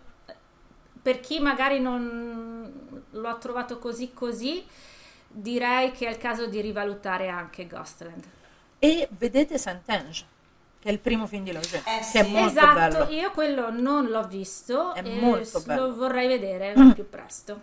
per 1.02 1.20
chi 1.20 1.40
magari 1.40 1.80
non 1.82 3.02
lo 3.10 3.28
ha 3.28 3.36
trovato 3.36 3.78
così 3.80 4.14
così, 4.14 4.64
direi 5.28 5.92
che 5.92 6.06
è 6.08 6.10
il 6.12 6.18
caso 6.18 6.46
di 6.46 6.62
rivalutare 6.62 7.28
anche 7.30 7.68
Ghostland. 7.68 8.24
E 8.80 9.08
vedete 9.18 9.58
Saint-Ange, 9.58 10.26
che 10.80 10.90
è 10.90 10.92
il 10.92 11.00
primo 11.00 11.28
film 11.28 11.44
di 11.44 11.52
Lauger, 11.52 11.82
Eh 11.86 11.98
che 12.00 12.04
sì. 12.04 12.18
è 12.18 12.28
molto 12.28 12.50
esatto, 12.50 13.06
bello. 13.06 13.12
io 13.12 13.32
quello 13.32 13.70
non 13.72 14.08
l'ho 14.08 14.26
visto 14.28 14.94
È 14.94 15.00
e 15.06 15.20
molto 15.20 15.60
bello. 15.62 15.88
lo 15.88 15.96
vorrei 15.96 16.28
vedere 16.28 16.74
più 16.94 17.08
presto. 17.10 17.60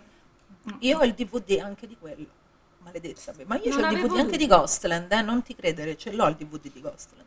Io 0.79 0.99
ho 0.99 1.03
il 1.03 1.13
DVD 1.13 1.59
anche 1.63 1.87
di 1.87 1.95
quello, 1.99 2.25
maledetta. 2.79 3.33
Ma 3.45 3.57
io 3.57 3.73
Non 3.75 3.83
ho 3.85 3.91
il 3.91 4.01
DVD 4.01 4.17
anche 4.19 4.37
di. 4.37 4.47
Ghostland, 4.47 5.11
eh, 5.11 5.21
non 5.21 5.41
ti 5.41 5.55
credere, 5.55 5.97
ce 5.97 6.11
l'ho 6.11 6.27
il 6.27 6.35
DVD 6.35 6.71
di 6.71 6.81
Ghostland. 6.81 7.25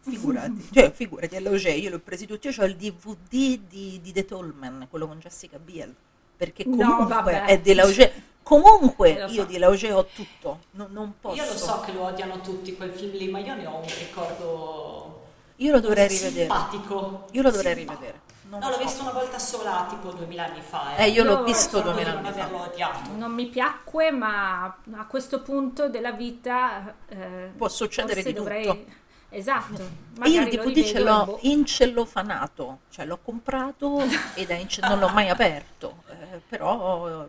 Figurati, 0.00 0.68
cioè 0.72 0.90
figurati, 0.90 1.36
è 1.36 1.40
Lauger, 1.40 1.76
io 1.76 1.90
li 1.90 1.94
ho 1.94 2.00
presi 2.00 2.26
tutti, 2.26 2.48
io 2.48 2.54
ho 2.60 2.64
il 2.64 2.74
DVD 2.76 3.58
di, 3.68 4.00
di 4.02 4.12
The 4.12 4.24
Tallman, 4.24 4.88
quello 4.90 5.06
con 5.06 5.20
Jessica 5.20 5.58
Biel, 5.60 5.94
perché 6.36 6.64
No, 6.66 6.76
comunque 6.76 7.14
vabbè. 7.14 7.44
è 7.44 7.60
di 7.60 7.72
Lauger. 7.74 8.12
Comunque 8.42 9.16
Eh, 9.16 9.20
lo 9.22 9.28
so. 9.28 9.34
io 9.34 9.44
di 9.44 9.58
Lauger 9.58 9.94
ho 9.94 10.06
tutto, 10.06 10.58
non, 10.72 10.88
non 10.90 11.14
posso. 11.20 11.36
Io 11.36 11.44
lo 11.46 11.56
so 11.56 11.80
che 11.80 11.92
lo 11.92 12.04
odiano 12.06 12.40
tutti 12.40 12.74
quel 12.76 12.90
film 12.90 13.12
lì, 13.12 13.28
ma 13.28 13.38
io 13.38 13.54
ne 13.54 13.66
ho 13.66 13.76
un 13.76 13.86
ricordo 13.86 15.20
Io 15.56 15.72
lo 15.72 15.80
dovrei 15.80 16.08
rivedere. 16.08 16.40
simpatico. 16.40 17.26
Io 17.32 17.42
lo 17.42 17.50
dovrei 17.50 17.74
Simpatico. 17.76 18.00
rivedere. 18.00 18.20
Non 18.48 18.60
No, 18.60 18.68
l'ho 18.68 18.74
so. 18.74 18.82
visto 18.82 19.02
una 19.02 19.12
volta 19.12 19.38
sola, 19.38 19.86
tipo 19.88 20.10
duemila 20.10 20.44
anni 20.44 20.60
fa. 20.60 20.96
Eh, 20.96 21.08
io 21.08 21.24
l'ho 21.24 21.38
Io 21.38 21.42
visto 21.44 21.76
Ricordo 21.78 21.92
due 21.92 22.04
di 22.04 22.10
non 22.10 22.18
anni 22.24 22.26
fa. 22.34 22.42
averlo 22.42 22.62
odiato. 22.64 23.10
Non 23.16 23.32
mi 23.32 23.46
piacque, 23.46 24.10
ma 24.10 24.64
a 24.64 25.06
questo 25.08 25.40
punto 25.40 25.88
della 25.88 26.12
vita 26.12 26.94
eh, 27.08 27.50
Può 27.56 27.68
succedere 27.68 28.22
di 28.22 28.32
dovrei... 28.34 28.66
tutto. 28.66 29.00
Esatto. 29.30 29.82
Io 30.24 30.42
il 30.42 30.50
DVD 30.50 30.84
ce 30.84 30.98
l'ho 31.00 31.24
boh. 31.24 31.38
incellofanato, 31.40 32.80
cioè 32.90 33.06
l'ho 33.06 33.18
comprato 33.22 34.02
ed 34.34 34.50
è 34.50 34.54
ince- 34.56 34.82
non 34.86 34.98
l'ho 34.98 35.08
mai 35.08 35.30
aperto, 35.30 36.02
eh, 36.10 36.40
però 36.46 37.26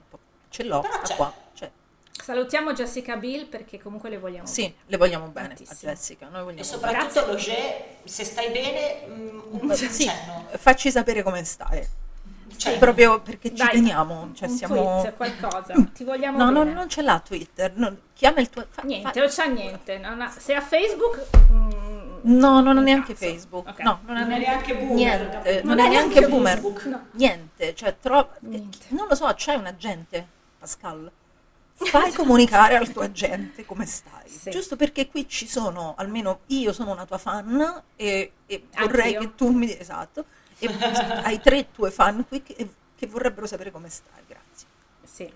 ce 0.54 0.64
l'ho 0.64 0.82
Però 0.82 1.02
c'è. 1.02 1.16
qua. 1.16 1.34
cioè, 1.56 1.72
Salutiamo 2.12 2.74
Jessica 2.74 3.16
Bill 3.16 3.48
perché 3.48 3.82
comunque 3.82 4.10
le 4.10 4.20
vogliamo 4.20 4.46
sì, 4.46 4.72
le 4.86 4.98
vogliamo 4.98 5.28
bene 5.28 5.48
a 5.54 5.56
Tantissimo. 5.56 5.92
Jessica. 5.92 6.28
Noi 6.30 6.44
vogliamo 6.44 6.52
E 6.52 6.54
bene. 6.54 6.64
soprattutto 6.64 7.26
Roger, 7.26 7.86
se 8.04 8.24
stai 8.24 8.52
bene, 8.52 9.02
mm, 9.08 9.40
un 9.62 9.74
Sì, 9.76 9.90
cenno. 10.06 10.46
facci 10.58 10.92
sapere 10.92 11.24
come 11.24 11.44
stai. 11.44 11.86
Cioè, 12.56 12.74
Cioè, 12.74 12.78
proprio 12.78 13.20
perché 13.20 13.50
ci 13.50 13.56
Dai, 13.56 13.72
teniamo, 13.72 14.30
cioè 14.36 14.48
un 14.48 14.56
siamo... 14.56 15.00
tweet, 15.02 15.16
qualcosa. 15.16 15.74
Ti 15.92 16.04
vogliamo 16.04 16.38
No, 16.38 16.52
no, 16.52 16.60
bene. 16.64 16.74
non 16.76 16.88
ce 16.88 17.02
l'ha 17.02 17.20
Twitter, 17.20 17.72
no, 17.76 17.96
chiama 18.14 18.42
il 18.42 18.50
tuo... 18.52 18.64
fa- 18.70 18.84
Niente, 18.84 19.12
fa- 19.12 19.20
non 19.20 19.30
c'ha 19.30 19.46
niente. 19.46 19.98
non 19.98 20.22
ha- 20.22 20.30
se 20.30 20.54
ha 20.54 20.62
Facebook... 20.62 21.26
mm, 21.52 21.72
No, 22.26 22.62
non 22.62 22.78
ha 22.78 22.82
neanche 22.82 23.14
cazzo. 23.14 23.26
Facebook. 23.26 23.68
Ok. 23.70 23.80
No, 23.80 24.00
non, 24.06 24.16
Non 24.18 24.32
è 24.32 24.38
neanche 24.38 24.76
boomer, 24.76 24.94
Niente, 24.94 25.62
non, 25.64 25.76
Non 25.76 25.86
è 25.86 25.90
neanche 25.90 26.20
neanche 26.20 26.28
boomer. 26.30 26.62
No. 26.86 27.06
Niente, 27.14 27.76
cioè 27.76 27.96
tro- 28.00 28.30
Niente. 28.42 28.86
non 28.90 29.08
lo 29.10 29.16
so, 29.16 29.34
c'è 29.34 29.56
un 29.56 29.66
agente, 29.66 30.28
Pascal. 30.64 31.12
Fai 31.76 32.14
comunicare 32.14 32.78
al 32.78 32.90
tuo 32.92 33.02
agente 33.02 33.66
come 33.66 33.86
stai. 33.86 34.30
Sì. 34.30 34.50
Giusto 34.50 34.78
perché 34.78 35.10
qui 35.10 35.28
ci 35.28 35.46
sono, 35.48 35.94
almeno 35.98 36.42
io 36.48 36.72
sono 36.72 36.92
una 36.92 37.06
tua 37.06 37.18
fan 37.18 37.82
e, 37.98 38.32
e 38.46 38.68
vorrei 38.80 39.18
che 39.18 39.36
tu 39.36 39.50
mi 39.50 39.78
esatto. 39.78 40.24
E 40.60 40.68
hai 41.24 41.42
tre 41.42 41.70
tue 41.72 41.92
fan 41.92 42.26
qui 42.26 42.42
che, 42.42 42.56
che 42.96 43.08
vorrebbero 43.08 43.46
sapere 43.46 43.72
come 43.72 43.90
stai. 43.90 44.22
Grazie. 44.26 44.68
Sì. 45.04 45.32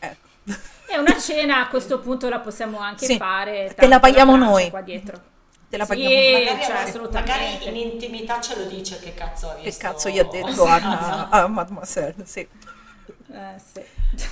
Ecco. 0.00 0.32
E 0.86 0.98
una 0.98 1.18
cena 1.18 1.62
a 1.62 1.68
questo 1.68 1.98
punto 1.98 2.28
la 2.28 2.38
possiamo 2.40 2.78
anche 2.78 3.06
Sì, 3.06 3.16
fare. 3.16 3.72
te 3.74 3.86
la 3.88 3.98
paghiamo 3.98 4.32
pranzo 4.32 4.50
noi. 4.50 4.70
Qua 4.70 4.80
dietro. 4.82 5.20
Te 5.68 5.76
la 5.78 5.84
Sì. 5.84 5.88
paghiamo 5.90 6.14
noi. 6.14 6.44
Magari, 6.44 6.62
cioè, 6.62 6.76
a- 6.76 6.82
assolutamente. 6.82 7.32
magari 7.32 7.68
in 7.68 7.76
intimità 7.90 8.40
ce 8.40 8.56
lo 8.56 8.64
dice 8.66 8.98
che 9.00 9.14
cazzo 9.14 9.50
ha 9.50 9.54
Che 9.54 9.62
visto. 9.62 9.80
cazzo 9.86 10.08
gli 10.10 10.18
ha 10.18 10.24
detto 10.24 10.64
a, 10.66 11.28
a 11.30 11.46
Mademoiselle? 11.48 12.24
Sì. 12.26 12.40
Eh, 12.40 13.60
sì. 13.72 13.82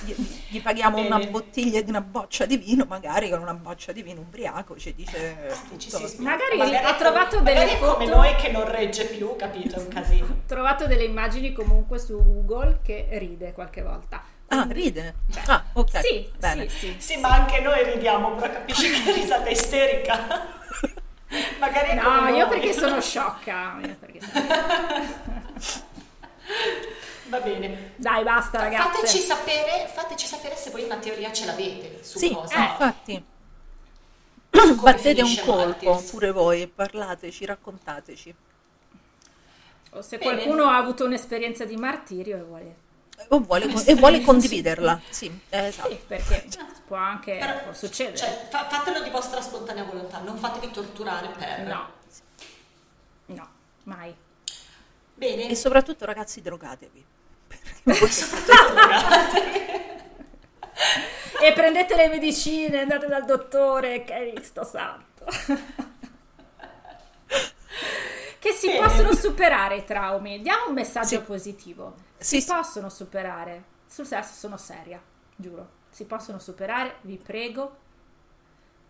Gli, 0.05 0.13
gli 0.49 0.61
paghiamo 0.61 0.97
una 0.97 1.19
bottiglia 1.19 1.81
di 1.81 1.89
una 1.89 2.01
boccia 2.01 2.45
di 2.45 2.57
vino, 2.57 2.85
magari 2.87 3.29
con 3.29 3.41
una 3.41 3.53
boccia 3.53 3.91
di 3.91 4.01
vino 4.01 4.21
ubriaco 4.21 4.77
ci 4.77 4.93
dice 4.95 5.55
Ci 5.77 5.89
tutto. 5.89 6.07
si- 6.07 6.21
Magari 6.21 6.59
ha 6.75 6.93
trovato 6.95 7.37
magari 7.41 7.65
delle 7.67 7.79
come 7.79 8.05
foto- 8.05 8.15
noi 8.17 8.35
che 8.35 8.49
non 8.49 8.69
regge 8.69 9.05
più, 9.05 9.35
capito? 9.35 9.75
È 9.75 9.79
un 9.79 9.87
casino. 9.89 10.25
Ho 10.31 10.43
trovato 10.47 10.87
delle 10.87 11.03
immagini 11.03 11.51
comunque 11.53 11.99
su 11.99 12.15
Google 12.17 12.79
che 12.83 13.07
ride 13.13 13.51
qualche 13.53 13.81
volta. 13.81 14.23
Ah, 14.47 14.65
ride? 14.69 15.15
Ah, 15.47 15.63
ok. 15.73 15.99
Sì, 16.01 16.29
Bene. 16.37 16.67
sì, 16.69 16.77
sì. 16.77 16.95
Sì, 16.99 17.19
ma 17.19 17.29
anche 17.29 17.59
noi 17.59 17.83
ridiamo, 17.83 18.35
però 18.35 18.53
capisci 18.53 18.89
che 18.91 19.11
risata 19.13 19.49
isterica. 19.49 20.61
magari 21.59 21.95
No, 21.95 22.01
come 22.03 22.31
io 22.37 22.47
perché 22.47 22.71
sono 22.73 23.01
sciocca. 23.01 23.77
Io 23.83 23.95
perché 23.99 24.19
sono- 24.21 24.45
Va 27.33 27.39
bene. 27.39 27.93
Dai, 27.95 28.23
basta 28.23 28.59
ragazzi. 28.59 28.89
Fateci 28.89 29.17
sapere, 29.19 29.89
fateci 29.91 30.27
sapere 30.27 30.55
se 30.55 30.69
voi 30.69 30.83
una 30.83 30.97
teoria 30.97 31.31
ce 31.31 31.45
l'avete 31.45 32.03
su 32.03 32.19
Sì, 32.19 32.31
cosa. 32.31 32.55
eh, 32.55 32.69
infatti. 32.69 33.25
Battete 34.79 35.21
un 35.23 35.35
colpo 35.43 35.89
Martyrs. 35.89 36.11
pure 36.11 36.31
voi, 36.31 36.67
parlateci, 36.67 37.45
raccontateci. 37.45 38.35
O 39.93 40.01
se 40.03 40.17
Bene. 40.19 40.31
qualcuno 40.35 40.65
ha 40.65 40.77
avuto 40.77 41.05
un'esperienza 41.05 41.65
di 41.65 41.75
martirio 41.75 42.37
e 42.37 42.41
vuole... 42.43 42.75
O 43.29 43.39
vuole, 43.39 43.65
e 43.85 43.95
vuole 43.95 44.21
condividerla. 44.21 44.99
Sì, 45.09 45.25
eh, 45.49 45.67
esatto. 45.67 45.89
Sì, 45.89 45.99
perché 46.05 46.47
può 46.85 46.97
anche 46.97 47.37
Però- 47.37 47.63
può 47.63 47.73
succedere. 47.73 48.15
Cioè, 48.17 48.47
fa- 48.49 48.67
fatelo 48.69 49.01
di 49.01 49.09
vostra 49.09 49.41
spontanea 49.41 49.83
volontà, 49.85 50.19
non 50.19 50.37
fatevi 50.37 50.69
torturare 50.71 51.29
per... 51.29 51.59
no. 51.61 51.89
No, 53.25 53.49
mai. 53.85 54.13
Bene. 55.15 55.49
E 55.49 55.55
soprattutto 55.55 56.05
ragazzi 56.05 56.41
drogatevi. 56.41 57.05
E 61.43 61.51
prendete 61.51 61.95
le 61.95 62.07
medicine, 62.07 62.79
andate 62.81 63.05
dal 63.07 63.25
dottore, 63.25 64.03
Cristo 64.05 64.63
santo. 64.63 65.25
che 68.39 68.51
si 68.51 68.67
Bene. 68.67 68.79
possono 68.87 69.13
superare 69.13 69.75
i 69.77 69.83
traumi. 69.83 70.41
Diamo 70.41 70.67
un 70.69 70.73
messaggio 70.73 71.07
Sì. 71.19 71.21
positivo. 71.21 71.95
Sì, 72.17 72.39
si 72.39 72.47
sì. 72.47 72.53
possono 72.53 72.87
superare. 72.89 73.63
Sul 73.85 74.05
sesso 74.05 74.33
sono 74.33 74.55
seria, 74.57 75.01
giuro. 75.35 75.69
Si 75.89 76.05
possono 76.05 76.39
superare, 76.39 76.95
vi 77.01 77.17
prego. 77.17 77.77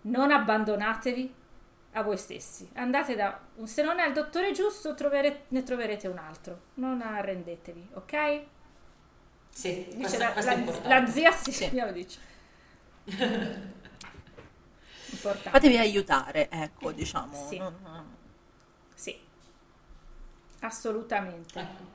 Non 0.02 0.30
abbandonatevi 0.32 1.34
a 1.94 2.04
voi 2.04 2.18
stessi. 2.18 2.70
Andate 2.76 3.16
da 3.16 3.40
se 3.64 3.82
non 3.82 3.98
è 4.00 4.06
il 4.06 4.14
dottore 4.14 4.52
giusto, 4.52 4.94
trovere- 4.94 5.46
ne 5.50 5.64
troverete 5.64 6.08
un 6.08 6.20
altro. 6.20 6.60
Non 6.76 7.02
arrendetevi, 7.02 7.90
ok? 7.94 8.42
Sì, 9.54 9.86
questo, 9.96 10.18
la, 10.18 10.32
questo 10.34 10.52
la- 10.84 11.00
la 11.02 11.08
zia 11.08 11.32
sì, 11.32 11.52
Sì. 11.52 11.70
me 11.72 11.86
lo 11.86 11.92
dice. 11.92 12.20
Importante. 15.12 15.50
Fatevi 15.52 15.78
aiutare, 15.78 16.50
ecco, 16.50 16.92
diciamo. 16.92 17.48
Sì. 17.48 17.62
Sì. 18.96 19.20
Assolutamente. 20.60 21.60
Ecco. 21.60 21.92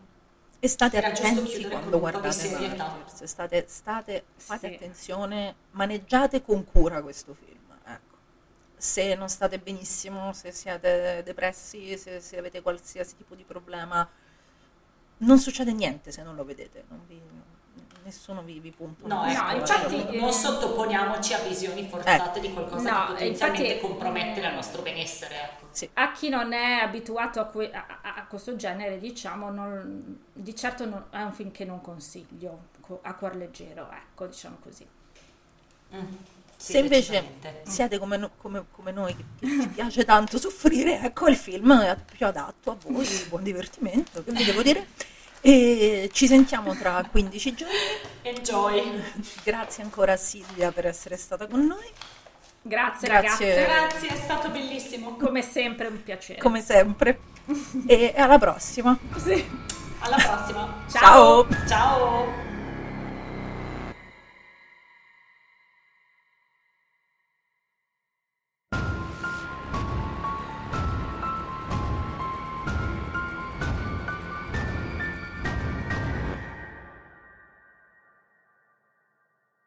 E 0.61 0.69
state 0.69 0.97
Era 0.97 1.09
attenti 1.09 1.65
quando 1.69 1.99
guardate. 1.99 2.49
Martyrs. 2.77 3.25
State, 3.25 3.65
state, 3.69 4.25
fate 4.37 4.69
Sì. 4.69 4.75
attenzione, 4.75 5.55
maneggiate 5.73 6.43
con 6.43 6.65
cura 6.65 7.01
questo 7.03 7.35
film. 7.35 7.77
Ecco. 7.85 8.17
Se 8.77 9.15
non 9.15 9.28
state 9.28 9.59
benissimo, 9.59 10.33
se 10.33 10.51
siete 10.53 11.23
depressi, 11.25 11.97
se, 11.97 12.20
se 12.20 12.39
avete 12.39 12.61
qualsiasi 12.61 13.17
tipo 13.17 13.35
di 13.35 13.45
problema, 13.45 14.09
non 15.19 15.39
succede 15.39 15.73
niente 15.73 16.11
se 16.13 16.23
non 16.23 16.35
lo 16.37 16.45
vedete. 16.45 16.85
non 16.89 17.01
vi- 17.07 17.21
nessuno 18.05 18.43
vi, 18.43 18.59
vi 18.59 18.71
punta. 18.71 19.07
No, 19.07 19.21
una 19.21 19.31
ecco, 19.33 19.43
No, 19.55 19.59
pistola. 19.61 19.83
infatti- 19.83 20.05
non, 20.17 20.25
non 20.25 20.33
sottoponiamoci 20.33 21.35
a 21.35 21.39
visioni 21.41 21.87
forzate 21.89 22.41
di 22.41 22.53
qualcosa 22.55 22.91
No, 22.91 23.07
che 23.07 23.13
potenzialmente 23.13 23.67
infatti- 23.75 23.87
compromette 23.87 24.41
il 24.41 24.55
nostro 24.55 24.81
benessere. 24.83 25.35
Ecco. 25.43 25.67
Sì. 25.73 25.91
A 25.93 26.13
chi 26.13 26.31
non 26.31 26.53
è 26.55 26.79
abituato 26.81 27.39
a, 27.41 27.47
que- 27.49 27.71
a- 27.71 27.87
a- 28.01 28.25
questo 28.27 28.57
genere, 28.57 28.99
diciamo, 28.99 29.51
non- 29.51 30.21
di 30.33 30.55
certo 30.57 30.87
non- 30.87 31.05
è 31.11 31.21
un 31.21 31.33
film 31.35 31.51
che 31.51 31.67
non 31.67 31.83
consiglio 31.83 32.69
co- 32.81 33.01
a 33.03 33.13
cuor 33.15 33.37
leggero, 33.37 33.91
ecco, 33.91 34.27
diciamo 34.27 34.57
così. 34.63 34.87
Mm, 35.95 35.99
Se 36.61 36.78
invece 36.78 37.37
siete 37.62 37.99
come, 37.99 38.17
no- 38.17 38.31
come- 38.37 38.65
come 38.73 38.91
noi, 38.91 39.15
che, 39.15 39.25
che 39.39 39.47
ci 39.62 39.69
piace 39.69 40.05
tanto 40.05 40.39
soffrire, 40.41 41.01
ecco 41.01 41.28
il 41.28 41.37
film 41.37 41.73
è 41.81 41.97
più 42.17 42.27
adatto 42.27 42.73
a 42.73 42.77
voi, 42.89 43.07
buon 43.28 43.45
divertimento, 43.45 44.25
che 44.25 44.33
vi 44.33 44.45
devo 44.45 44.62
dire. 44.62 44.89
E 45.41 46.11
ci 46.12 46.27
sentiamo 46.27 46.75
tra 46.75 47.07
15 47.09 47.55
giorni. 47.55 47.75
Enjoy. 48.23 49.03
Grazie 49.45 49.85
ancora 49.85 50.15
a 50.15 50.17
Silvia 50.17 50.73
per 50.73 50.87
essere 50.87 51.17
stata 51.17 51.47
con 51.47 51.65
noi. 51.65 51.87
Grazie, 52.61 53.07
Grazie. 53.09 53.55
ragazze, 53.55 53.65
Grazie, 53.65 54.09
è 54.09 54.17
stato 54.20 54.51
bellissimo. 54.51 55.15
come 55.17 55.43
sempre 55.43 55.87
un 55.87 56.03
piacere. 56.03 56.41
come 56.41 56.61
sempre. 56.61 57.20
E 57.87 58.15
alla 58.17 58.39
prossima. 58.39 58.99
Sì. 59.17 59.49
Alla 60.01 60.17
prossima. 60.17 60.85
Ciao. 60.91 61.47
Ciao. 61.49 61.67
Ciao. 61.69 62.58